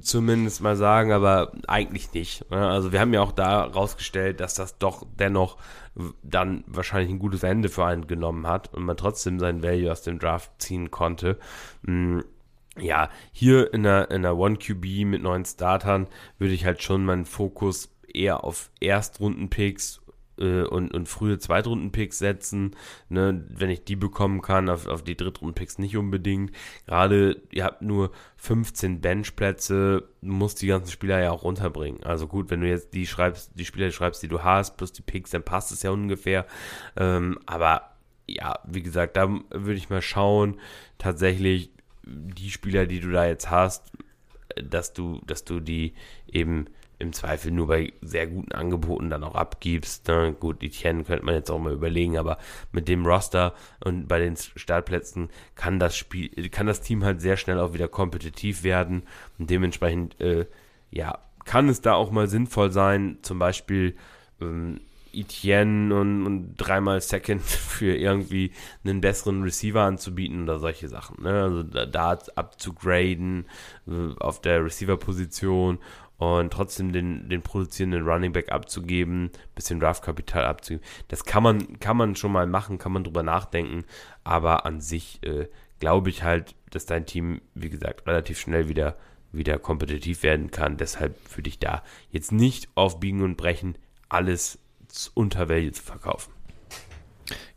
[0.00, 2.50] zumindest mal sagen, aber eigentlich nicht.
[2.50, 2.66] Ne?
[2.68, 5.56] Also wir haben ja auch da rausgestellt, dass das doch dennoch
[6.22, 10.02] dann wahrscheinlich ein gutes Ende für einen genommen hat und man trotzdem sein Value aus
[10.02, 11.38] dem Draft ziehen konnte.
[11.82, 12.20] Mm,
[12.78, 16.06] ja, hier in der, in der One QB mit neuen Startern
[16.38, 20.00] würde ich halt schon meinen Fokus eher auf Erstrunden-Picks
[20.38, 22.76] äh, und, und frühe Zweitrunden-Picks setzen,
[23.08, 26.52] ne, wenn ich die bekommen kann, auf, auf die Drittrunden-Picks nicht unbedingt.
[26.86, 32.02] Gerade, ihr habt nur 15 Benchplätze, musst die ganzen Spieler ja auch runterbringen.
[32.04, 35.02] Also gut, wenn du jetzt die schreibst, die Spieler schreibst, die du hast, plus die
[35.02, 36.46] Picks, dann passt es ja ungefähr.
[36.96, 37.90] Ähm, aber
[38.26, 40.60] ja, wie gesagt, da würde ich mal schauen,
[40.98, 41.70] tatsächlich
[42.04, 43.92] die Spieler, die du da jetzt hast,
[44.56, 45.94] dass du, dass du die
[46.30, 46.66] eben
[46.98, 50.08] im Zweifel nur bei sehr guten Angeboten dann auch abgibst.
[50.08, 50.34] Ne?
[50.38, 52.38] Gut, Etienne könnte man jetzt auch mal überlegen, aber
[52.72, 53.54] mit dem Roster
[53.84, 57.88] und bei den Startplätzen kann das Spiel, kann das Team halt sehr schnell auch wieder
[57.88, 59.04] kompetitiv werden
[59.38, 60.46] und dementsprechend, äh,
[60.90, 63.96] ja, kann es da auch mal sinnvoll sein, zum Beispiel
[64.40, 64.80] ähm,
[65.12, 68.52] Etienne und, und, dreimal Second für irgendwie
[68.84, 71.22] einen besseren Receiver anzubieten oder solche Sachen.
[71.22, 71.42] Ne?
[71.42, 73.46] Also da, da abzugraden
[73.86, 75.78] äh, auf der Receiver-Position
[76.18, 80.84] und trotzdem den, den produzierenden Running Back abzugeben, bisschen Draftkapital abzugeben.
[81.06, 83.84] Das kann man, kann man schon mal machen, kann man drüber nachdenken,
[84.24, 85.48] aber an sich äh,
[85.78, 88.96] glaube ich halt, dass dein Team, wie gesagt, relativ schnell wieder,
[89.32, 90.76] wieder kompetitiv werden kann.
[90.76, 94.58] Deshalb würde ich da jetzt nicht auf Biegen und Brechen alles
[95.14, 96.32] unter Value zu verkaufen.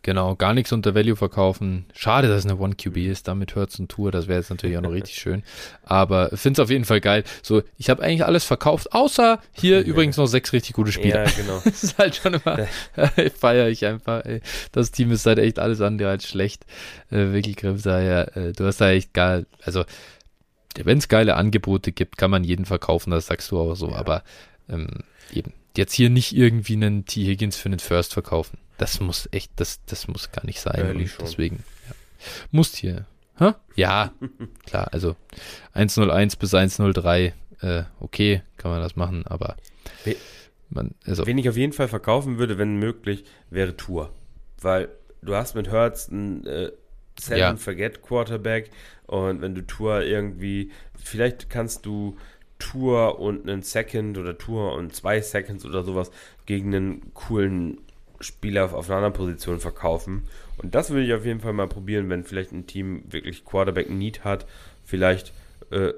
[0.04, 1.86] Genau, gar nichts unter Value verkaufen.
[1.94, 3.28] Schade, dass es eine One QB ist.
[3.28, 4.12] Damit hört es ein Tour.
[4.12, 5.44] Das wäre jetzt natürlich auch noch richtig schön.
[5.84, 7.24] Aber finde es auf jeden Fall geil.
[7.44, 9.82] So, ich habe eigentlich alles verkauft, außer hier ja.
[9.86, 11.26] übrigens noch sechs richtig gute Spieler.
[11.26, 11.62] Ja, genau.
[11.64, 12.68] das ist halt schon immer,
[13.38, 14.26] feiere ich einfach.
[14.26, 14.42] Ey.
[14.72, 16.66] Das Team ist halt echt alles andere als schlecht.
[17.12, 19.46] Äh, wirklich, Grimm, daher, äh, du hast da echt geil.
[19.64, 19.86] Also,
[20.84, 23.90] wenn es geile Angebote gibt, kann man jeden verkaufen, das sagst du auch so.
[23.90, 23.98] Ja.
[23.98, 24.24] Aber
[24.70, 24.88] ähm,
[25.34, 27.26] eben, jetzt hier nicht irgendwie einen T.
[27.26, 28.58] Higgins für einen First verkaufen.
[28.82, 31.00] Das muss echt, das, das muss gar nicht sein.
[31.00, 31.94] Ja, deswegen, ja.
[32.50, 33.06] Musst hier.
[33.38, 33.52] Hä?
[33.76, 34.12] Ja,
[34.66, 35.16] klar, also
[35.74, 39.56] 101 bis 103, äh, okay, kann man das machen, aber
[40.72, 41.28] man, also.
[41.28, 44.10] Wen ich auf jeden Fall verkaufen würde, wenn möglich, wäre Tour.
[44.60, 44.90] Weil
[45.22, 46.72] du hast mit Hertz einen äh,
[47.20, 47.56] Set ja.
[47.58, 48.72] Forget Quarterback
[49.06, 52.18] und wenn du Tour irgendwie, vielleicht kannst du
[52.58, 56.10] Tour und einen Second oder Tour und zwei Seconds oder sowas
[56.48, 57.78] gegen einen coolen
[58.22, 60.28] Spieler auf einer anderen Position verkaufen.
[60.58, 63.90] Und das würde ich auf jeden Fall mal probieren, wenn vielleicht ein Team wirklich Quarterback
[63.90, 64.46] Need hat,
[64.86, 65.34] vielleicht
[65.72, 65.94] äh,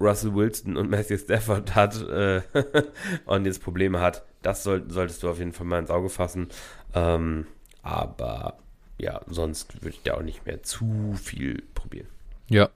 [0.00, 2.42] Russell Wilson und Matthew Stafford hat äh,
[3.26, 4.24] und jetzt Probleme hat.
[4.42, 6.48] Das soll, solltest du auf jeden Fall mal ins Auge fassen.
[6.94, 7.46] Ähm,
[7.82, 8.58] aber
[8.98, 12.08] ja, sonst würde ich da auch nicht mehr zu viel probieren.
[12.48, 12.70] Ja.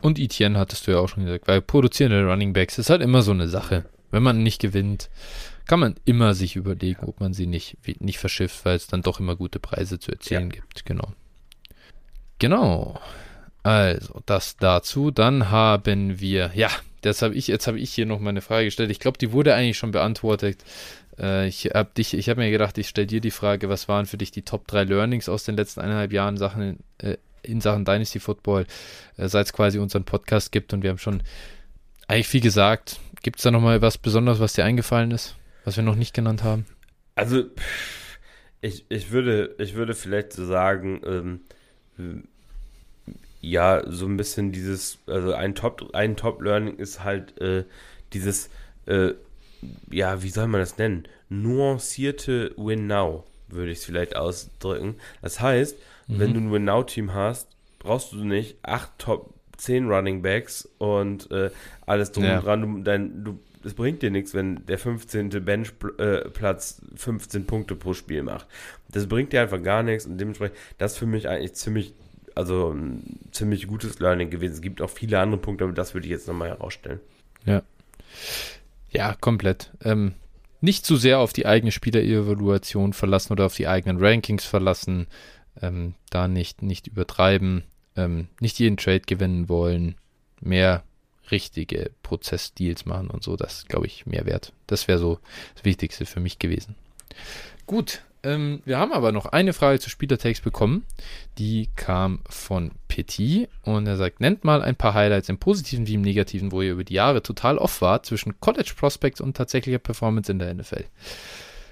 [0.00, 3.22] Und Etienne hattest du ja auch schon gesagt, weil produzierende Running Backs ist halt immer
[3.22, 3.84] so eine Sache.
[4.10, 5.10] Wenn man nicht gewinnt,
[5.66, 9.20] kann man immer sich überlegen, ob man sie nicht, nicht verschifft, weil es dann doch
[9.20, 10.60] immer gute Preise zu erzielen ja.
[10.60, 10.84] gibt.
[10.84, 11.12] Genau.
[12.38, 13.00] Genau.
[13.62, 15.10] Also, das dazu.
[15.10, 16.70] Dann haben wir, ja,
[17.02, 18.90] das habe ich, jetzt habe ich hier noch meine Frage gestellt.
[18.90, 20.64] Ich glaube, die wurde eigentlich schon beantwortet.
[21.18, 24.06] Äh, ich habe dich, ich habe mir gedacht, ich stelle dir die Frage, was waren
[24.06, 27.84] für dich die Top 3 Learnings aus den letzten eineinhalb Jahren Sachen, äh, in Sachen
[27.84, 28.66] Dynasty Football,
[29.16, 31.22] äh, seit es quasi unseren Podcast gibt und wir haben schon
[32.08, 32.98] eigentlich viel gesagt.
[33.22, 35.36] Gibt es da nochmal was Besonderes, was dir eingefallen ist?
[35.64, 36.66] Was wir noch nicht genannt haben?
[37.14, 37.44] Also,
[38.60, 41.00] ich, ich, würde, ich würde vielleicht so sagen,
[41.98, 42.24] ähm,
[43.40, 47.64] ja, so ein bisschen dieses, also ein Top, ein Top-Learning ist halt äh,
[48.12, 48.50] dieses,
[48.86, 49.10] äh,
[49.90, 51.06] ja, wie soll man das nennen?
[51.28, 54.96] Nuancierte Win-Now, würde ich es vielleicht ausdrücken.
[55.22, 55.76] Das heißt,
[56.06, 56.18] mhm.
[56.18, 61.50] wenn du ein Win-Now-Team hast, brauchst du nicht acht Top 10 Running Backs und äh,
[61.86, 62.38] alles drum ja.
[62.38, 62.62] und dran.
[62.62, 65.30] Du, dein, du es bringt dir nichts, wenn der 15.
[65.44, 68.46] Benchplatz äh, 15 Punkte pro Spiel macht.
[68.90, 71.94] Das bringt dir einfach gar nichts und dementsprechend, das ist für mich eigentlich ziemlich,
[72.34, 74.54] also ein ziemlich gutes Learning gewesen.
[74.54, 77.00] Es gibt auch viele andere Punkte, aber das würde ich jetzt nochmal herausstellen.
[77.44, 77.62] Ja.
[78.90, 79.72] Ja, komplett.
[79.84, 80.14] Ähm,
[80.60, 85.06] nicht zu sehr auf die eigene Spielerevaluation verlassen oder auf die eigenen Rankings verlassen.
[85.60, 87.64] Ähm, da nicht, nicht übertreiben.
[87.96, 89.96] Ähm, nicht jeden Trade gewinnen wollen.
[90.40, 90.84] Mehr
[91.30, 93.36] richtige Prozessdeals machen und so.
[93.36, 94.52] Das glaube ich mehr wert.
[94.66, 95.18] Das wäre so
[95.54, 96.74] das Wichtigste für mich gewesen.
[97.66, 100.84] Gut, ähm, wir haben aber noch eine Frage zu Spielertext bekommen.
[101.38, 105.94] Die kam von Petit und er sagt, nennt mal ein paar Highlights im Positiven wie
[105.94, 109.78] im Negativen, wo ihr über die Jahre total off wart zwischen College Prospects und tatsächlicher
[109.78, 110.84] Performance in der NFL.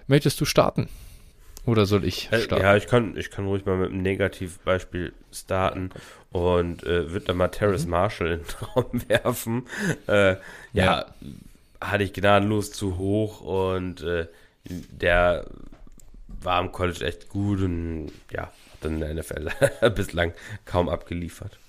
[0.06, 0.88] Möchtest du starten?
[1.66, 2.64] Oder soll ich äh, starten?
[2.64, 5.90] Ja, ich kann, ich kann ruhig mal mit einem Negativbeispiel starten
[6.32, 7.90] und äh, wird dann mal Terrace mhm.
[7.90, 9.66] Marshall in den Raum werfen.
[10.06, 10.38] Äh, ja,
[10.72, 11.06] ja,
[11.80, 14.26] hatte ich gnadenlos zu hoch und äh,
[14.64, 15.46] der
[16.26, 18.52] war am College echt gut und ja, hat
[18.82, 20.32] dann in der NFL bislang
[20.64, 21.59] kaum abgeliefert.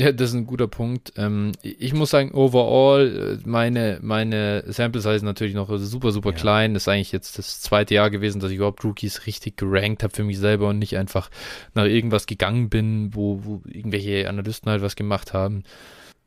[0.00, 1.12] Ja, das ist ein guter Punkt.
[1.16, 6.36] Ähm, ich muss sagen, overall, äh, meine, meine Sample Size natürlich noch super, super ja.
[6.36, 6.74] klein.
[6.74, 10.14] Das ist eigentlich jetzt das zweite Jahr gewesen, dass ich überhaupt Rookies richtig gerankt habe
[10.14, 11.30] für mich selber und nicht einfach
[11.74, 15.64] nach irgendwas gegangen bin, wo, wo irgendwelche Analysten halt was gemacht haben.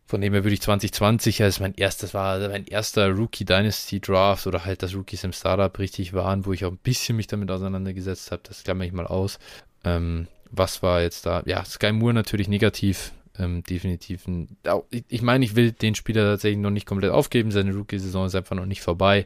[0.06, 4.48] Von dem her würde ich 2020 als mein erstes war, mein erster Rookie Dynasty Draft
[4.48, 7.50] oder halt, dass Rookies im Startup richtig waren, wo ich auch ein bisschen mich damit
[7.50, 8.42] auseinandergesetzt habe.
[8.46, 9.40] Das klammere ich mal aus.
[9.86, 11.42] Ähm, was war jetzt da?
[11.46, 14.58] Ja, Sky Moore natürlich negativ ähm, definitiv ein,
[14.90, 18.56] ich meine, ich will den Spieler tatsächlich noch nicht komplett aufgeben, seine Rookie-Saison ist einfach
[18.56, 19.26] noch nicht vorbei.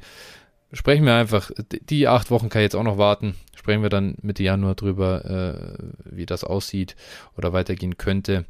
[0.72, 1.52] Sprechen wir einfach,
[1.90, 3.36] die acht Wochen kann ich jetzt auch noch warten.
[3.56, 6.96] Sprechen wir dann Mitte Januar drüber, äh, wie das aussieht
[7.38, 8.46] oder weitergehen könnte.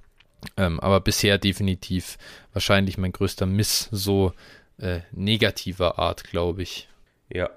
[0.58, 2.18] Ähm, aber bisher definitiv
[2.54, 4.34] wahrscheinlich mein größter Miss so
[4.78, 6.88] äh, negativer Art, glaube ich.
[7.30, 7.50] Ja.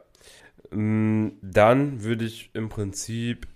[0.70, 3.46] Mm, dann würde ich im Prinzip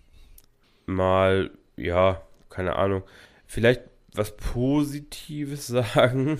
[0.86, 3.02] mal, ja, keine Ahnung,
[3.46, 3.82] vielleicht
[4.14, 6.38] was Positives sagen.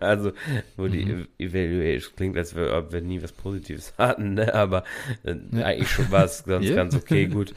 [0.00, 0.32] also,
[0.76, 1.28] wo die mhm.
[1.38, 4.54] Evaluation klingt, als ob wir nie was Positives hatten, ne?
[4.54, 4.84] aber
[5.24, 5.64] äh, ja.
[5.64, 6.76] eigentlich schon war es ganz, yeah.
[6.76, 7.54] ganz okay, gut.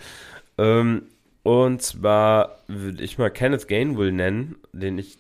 [0.58, 1.04] Ähm,
[1.44, 5.18] und zwar würde ich mal Kenneth Gainwell nennen, den ich,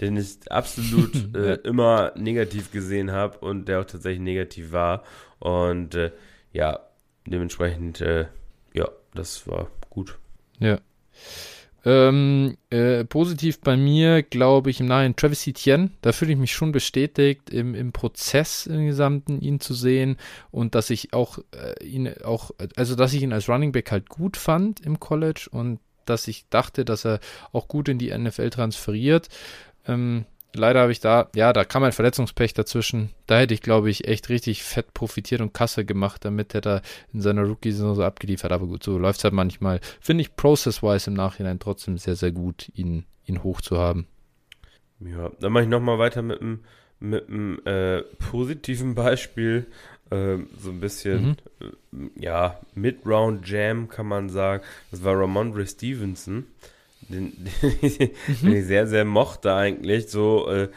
[0.00, 5.04] den ich absolut äh, immer negativ gesehen habe und der auch tatsächlich negativ war.
[5.38, 6.10] Und äh,
[6.52, 6.80] ja,
[7.26, 8.26] dementsprechend, äh,
[8.72, 10.18] ja, das war gut.
[10.58, 10.78] Ja.
[11.88, 15.90] Ähm, äh, positiv bei mir, glaube ich, im Nachhinein Travis Etienne.
[16.02, 20.16] Da fühle ich mich schon bestätigt, im, im Prozess im Gesamten ihn zu sehen
[20.50, 24.08] und dass ich auch äh, ihn auch, also dass ich ihn als Running Back halt
[24.08, 27.20] gut fand im College und dass ich dachte, dass er
[27.52, 29.28] auch gut in die NFL transferiert.
[29.86, 30.24] Ähm,
[30.58, 33.10] leider habe ich da, ja, da kam ein Verletzungspech dazwischen.
[33.26, 36.82] Da hätte ich, glaube ich, echt richtig fett profitiert und Kasse gemacht, damit er da
[37.12, 38.52] in seiner Rookie-Saison so abgeliefert.
[38.52, 39.80] Aber gut, so läuft es halt manchmal.
[40.00, 44.06] Finde ich process-wise im Nachhinein trotzdem sehr, sehr gut, ihn, ihn hoch zu haben.
[45.00, 46.60] Ja, dann mache ich nochmal weiter mit einem
[46.98, 49.66] mit einem äh, positiven Beispiel.
[50.10, 52.10] Äh, so ein bisschen, mhm.
[52.16, 54.62] äh, ja, Mid-Round-Jam kann man sagen.
[54.90, 56.46] Das war Ramondre Stevenson
[57.08, 58.10] den, den,
[58.42, 58.52] mhm.
[58.52, 60.08] ich sehr, sehr mochte eigentlich.
[60.08, 60.68] So, äh,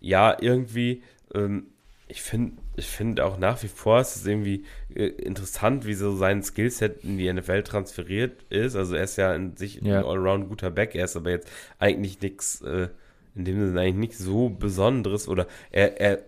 [0.00, 1.02] ja, irgendwie,
[1.34, 1.66] ähm,
[2.08, 4.64] ich finde ich finde auch nach wie vor ist es irgendwie
[4.94, 8.74] äh, interessant, wie so sein Skillset in die NFL transferiert ist.
[8.74, 9.98] Also er ist ja in sich ja.
[9.98, 11.48] ein Allround guter Back, er ist aber jetzt
[11.78, 12.88] eigentlich nichts, äh,
[13.34, 16.18] in dem Sinne eigentlich nichts so Besonderes oder er, er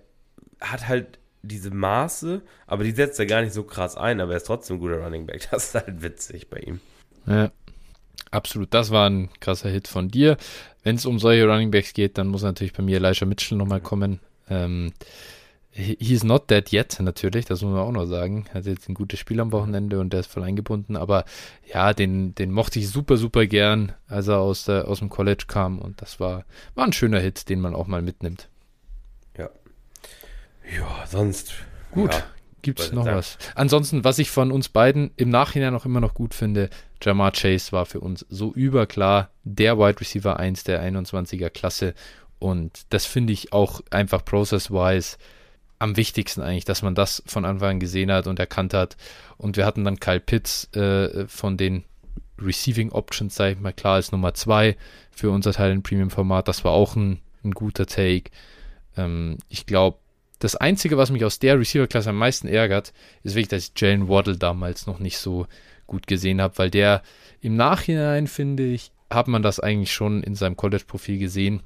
[0.61, 4.37] hat halt diese Maße, aber die setzt er gar nicht so krass ein, aber er
[4.37, 5.49] ist trotzdem ein guter Running Back.
[5.51, 6.81] Das ist halt witzig bei ihm.
[7.27, 7.51] Ja.
[8.31, 10.37] Absolut, das war ein krasser Hit von dir.
[10.83, 13.81] Wenn es um solche Running Backs geht, dann muss natürlich bei mir Elijah Mitchell nochmal
[13.81, 14.21] kommen.
[14.49, 14.93] Ähm,
[15.75, 18.47] is not dead yet, natürlich, das muss man auch noch sagen.
[18.53, 21.25] Hat jetzt ein gutes Spiel am Wochenende und der ist voll eingebunden, aber
[21.73, 25.45] ja, den, den mochte ich super, super gern, als er aus, der, aus dem College
[25.47, 28.49] kam und das war, war ein schöner Hit, den man auch mal mitnimmt.
[29.39, 29.49] Ja.
[30.77, 31.53] Ja, sonst.
[31.91, 32.23] Gut, ja,
[32.63, 33.39] Gibt es noch was?
[33.57, 36.71] Ansonsten, was ich von uns beiden im Nachhinein auch immer noch gut finde,
[37.03, 41.95] Jamar Chase war für uns so überklar der Wide Receiver 1 der 21er Klasse.
[42.39, 45.17] Und das finde ich auch einfach process-wise
[45.79, 48.97] am wichtigsten eigentlich, dass man das von Anfang an gesehen hat und erkannt hat.
[49.37, 51.85] Und wir hatten dann Kyle Pitts äh, von den
[52.41, 54.77] Receiving Options, sage ich mal, klar ist Nummer 2
[55.11, 56.49] für unser Teil im Premium-Format.
[56.49, 58.31] Das war auch ein, ein guter Take.
[58.97, 59.99] Ähm, ich glaube,
[60.39, 64.09] das Einzige, was mich aus der Receiver-Klasse am meisten ärgert, ist wirklich, dass ich Jalen
[64.09, 65.47] Waddle damals noch nicht so
[65.93, 67.03] gut gesehen habe, weil der
[67.41, 71.63] im Nachhinein, finde ich, hat man das eigentlich schon in seinem College-Profil gesehen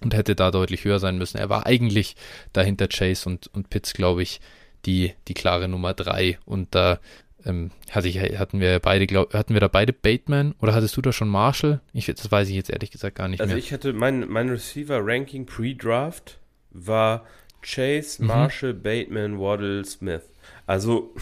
[0.00, 1.38] und hätte da deutlich höher sein müssen.
[1.38, 2.14] Er war eigentlich
[2.52, 4.40] dahinter Chase und, und Pitts, glaube ich,
[4.86, 7.00] die, die klare Nummer 3 und da
[7.44, 11.02] ähm, hatte ich, hatten wir beide, glaub, hatten wir da beide Bateman oder hattest du
[11.02, 11.80] da schon Marshall?
[11.92, 13.56] Ich, das weiß ich jetzt ehrlich gesagt gar nicht also mehr.
[13.56, 16.38] Also ich hatte mein, mein Receiver-Ranking Pre-Draft
[16.70, 17.26] war
[17.62, 18.28] Chase, mhm.
[18.28, 20.22] Marshall, Bateman, Waddle, Smith.
[20.66, 21.14] Also,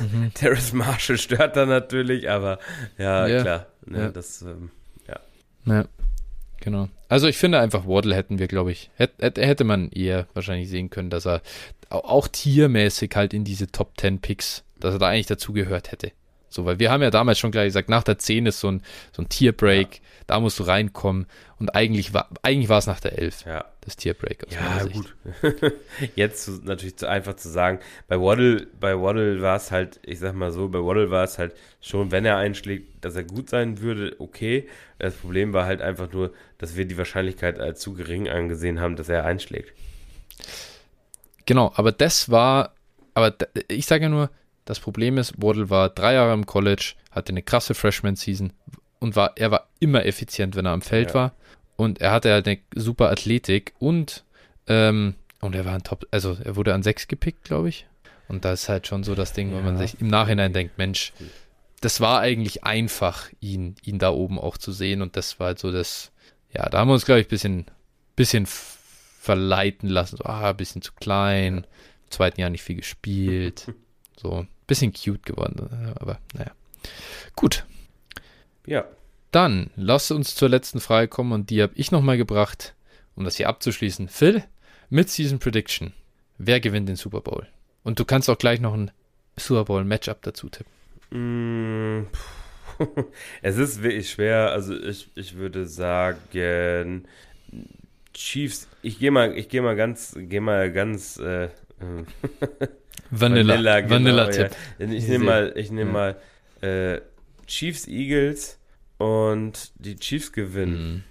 [0.00, 0.30] mhm.
[0.34, 2.58] Terrace Marshall stört da natürlich, aber
[2.96, 3.42] ja, ja.
[3.42, 3.66] klar.
[3.86, 4.08] Ne, ja.
[4.10, 4.70] Das, ähm,
[5.06, 5.20] ja.
[5.66, 5.84] Ja,
[6.60, 6.88] genau.
[7.08, 10.90] Also ich finde einfach, Waddle hätten wir, glaube ich, hätte, hätte man eher wahrscheinlich sehen
[10.90, 11.42] können, dass er
[11.90, 16.12] auch tiermäßig halt in diese Top 10 Picks, dass er da eigentlich dazugehört hätte.
[16.48, 18.82] So, weil wir haben ja damals schon gleich gesagt, nach der 10 ist so ein,
[19.12, 20.00] so ein Tierbreak, ja.
[20.26, 21.26] da musst du reinkommen.
[21.58, 23.64] Und eigentlich war, eigentlich war es nach der 11, ja.
[23.82, 24.46] das Tierbreak.
[24.50, 25.14] ja, gut.
[26.14, 30.34] Jetzt natürlich zu, einfach zu sagen, bei Waddle, bei Waddle war es halt, ich sag
[30.34, 33.80] mal so, bei Waddle war es halt schon, wenn er einschlägt, dass er gut sein
[33.80, 34.68] würde, okay.
[34.98, 38.96] Das Problem war halt einfach nur, dass wir die Wahrscheinlichkeit als zu gering angesehen haben,
[38.96, 39.72] dass er einschlägt.
[41.46, 42.74] Genau, aber das war,
[43.14, 43.34] aber
[43.68, 44.30] ich sage ja nur,
[44.68, 48.52] das Problem ist, Waddle war drei Jahre im College, hatte eine krasse Freshman-Season
[48.98, 51.14] und war, er war immer effizient, wenn er am Feld ja.
[51.14, 51.32] war.
[51.76, 54.24] Und er hatte halt eine super Athletik und,
[54.66, 57.86] ähm, und er war ein Top, also er wurde an sechs gepickt, glaube ich.
[58.28, 59.56] Und das ist halt schon so das Ding, ja.
[59.56, 61.14] wo man sich im Nachhinein denkt, Mensch,
[61.80, 65.00] das war eigentlich einfach, ihn, ihn da oben auch zu sehen.
[65.00, 66.12] Und das war halt so das,
[66.52, 67.66] ja, da haben wir uns, glaube ich, ein bisschen,
[68.16, 70.18] bisschen verleiten lassen.
[70.18, 73.72] So, ah, ein bisschen zu klein, im zweiten Jahr nicht viel gespielt.
[74.20, 75.96] So, bisschen cute geworden.
[75.98, 76.52] Aber naja.
[77.34, 77.64] Gut.
[78.66, 78.84] Ja.
[79.32, 82.74] Dann lass uns zur letzten Frage kommen und die habe ich nochmal gebracht,
[83.16, 84.08] um das hier abzuschließen.
[84.08, 84.44] Phil,
[84.90, 85.92] Mid-Season Prediction.
[86.38, 87.48] Wer gewinnt den Super Bowl?
[87.82, 88.92] Und du kannst auch gleich noch ein
[89.36, 90.72] Super Bowl Matchup dazu tippen.
[91.10, 92.06] Mm,
[93.42, 94.50] es ist wirklich schwer.
[94.52, 97.06] Also ich, ich würde sagen
[98.14, 98.68] Chiefs.
[98.82, 101.48] Ich gehe mal, ich gehe mal ganz, gehe mal ganz äh,
[103.10, 104.50] Vanilla, Vanilla, genau, Vanilla Tipp.
[104.78, 104.86] Ja.
[104.86, 105.92] Ich nehme mal, ich nehme ja.
[105.92, 106.16] mal
[106.68, 107.00] äh,
[107.46, 108.58] Chiefs Eagles
[108.98, 110.94] und die Chiefs gewinnen.
[110.94, 111.02] Mhm.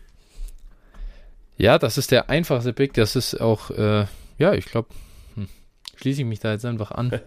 [1.57, 2.93] Ja, das ist der einfachste Pick.
[2.93, 4.05] Das ist auch, äh,
[4.37, 4.89] ja, ich glaube,
[5.35, 5.47] hm,
[5.95, 7.19] schließe ich mich da jetzt einfach an.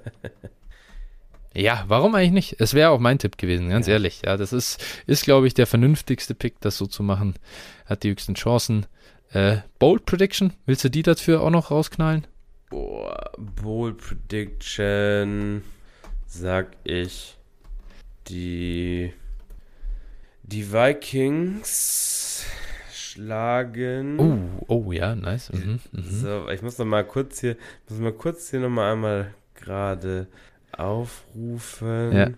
[1.55, 2.61] ja, warum eigentlich nicht?
[2.61, 3.95] Es wäre auch mein Tipp gewesen, ganz ja.
[3.95, 4.23] ehrlich.
[4.25, 7.35] Ja, das ist, ist glaube ich, der vernünftigste Pick, das so zu machen.
[7.87, 8.87] Hat die höchsten Chancen.
[9.33, 12.27] Äh, Bold Prediction, willst du die dafür auch noch rausknallen?
[12.71, 15.63] Boah, Bold Prediction,
[16.25, 17.37] sag ich,
[18.29, 19.13] die,
[20.45, 22.47] die Vikings
[22.93, 24.21] schlagen.
[24.21, 25.53] Oh, oh ja, nice.
[25.53, 26.03] Mhm, mhm.
[26.05, 27.57] So, ich muss noch mal kurz hier,
[27.89, 30.29] muss mal kurz hier noch mal einmal gerade
[30.71, 32.13] aufrufen.
[32.13, 32.31] Ja.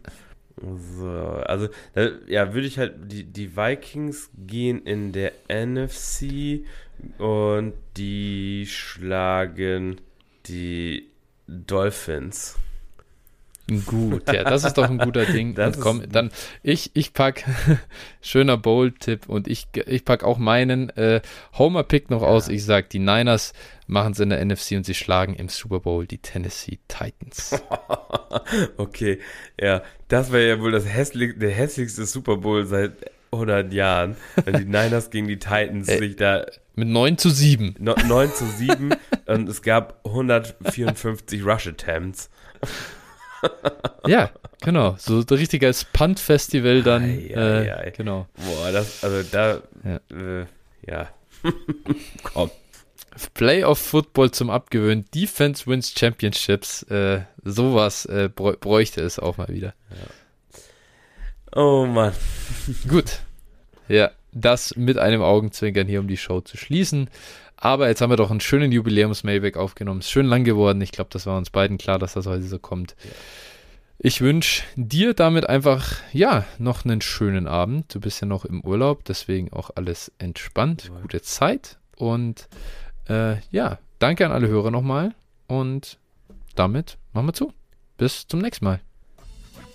[0.99, 6.65] So, also, da, ja, würde ich halt, die, die Vikings gehen in der NFC
[7.19, 10.01] und die schlagen
[10.47, 11.09] die
[11.47, 12.57] Dolphins.
[13.87, 15.55] Gut, ja, das ist doch ein guter Ding.
[15.55, 16.31] Das und komm, dann
[16.63, 17.45] ich, ich pack
[18.21, 21.23] schöner Bold-Tipp und ich, ich pack auch meinen äh,
[21.57, 22.29] Homer-Pick noch ja.
[22.29, 22.49] aus.
[22.49, 23.53] Ich sag, die Niners
[23.87, 27.63] machen es in der NFC und sie schlagen im Super Bowl die Tennessee Titans.
[28.77, 29.21] okay,
[29.61, 32.93] ja, das wäre ja wohl das hässlich, der hässlichste Super Bowl seit
[33.33, 36.45] 100 Jahren, wenn die Niners gegen die Titans Ey, sich da
[36.75, 37.77] mit 9 zu 7.
[37.79, 38.95] 9 zu 7
[39.27, 42.31] und es gab 154 Rush Attempts.
[44.07, 44.31] ja,
[44.63, 44.97] genau.
[44.99, 47.05] So ein richtiges Punt-Festival dann.
[47.05, 47.91] Ei, ei, äh, ei.
[47.91, 48.27] Genau.
[48.37, 50.01] Boah, das, also da, ja.
[50.17, 50.47] Äh,
[50.87, 51.09] ja.
[52.23, 52.51] Komm.
[53.35, 55.05] Playoff Football zum Abgewöhnen.
[55.15, 56.83] Defense wins Championships.
[56.85, 59.75] Äh, sowas äh, bräuchte es auch mal wieder.
[59.91, 59.97] Ja.
[61.55, 62.13] Oh Mann.
[62.89, 63.21] Gut.
[63.89, 67.11] Ja, das mit einem Augenzwinkern hier, um die Show zu schließen.
[67.57, 70.01] Aber jetzt haben wir doch einen schönen Jubiläums-Mailback aufgenommen.
[70.01, 70.81] Ist schön lang geworden.
[70.81, 72.97] Ich glaube, das war uns beiden klar, dass das heute so kommt.
[73.05, 73.11] Ja.
[74.05, 77.95] Ich wünsche dir damit einfach, ja, noch einen schönen Abend.
[77.95, 80.91] Du bist ja noch im Urlaub, deswegen auch alles entspannt.
[80.93, 81.01] Ja.
[81.03, 81.79] Gute Zeit.
[81.97, 82.49] Und
[83.09, 85.15] äh, ja, danke an alle Hörer nochmal.
[85.47, 85.99] Und
[86.57, 87.53] damit machen wir zu.
[87.97, 88.81] Bis zum nächsten Mal.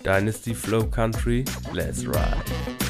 [0.08, 2.87] Dynasty Flow Country, let's ride.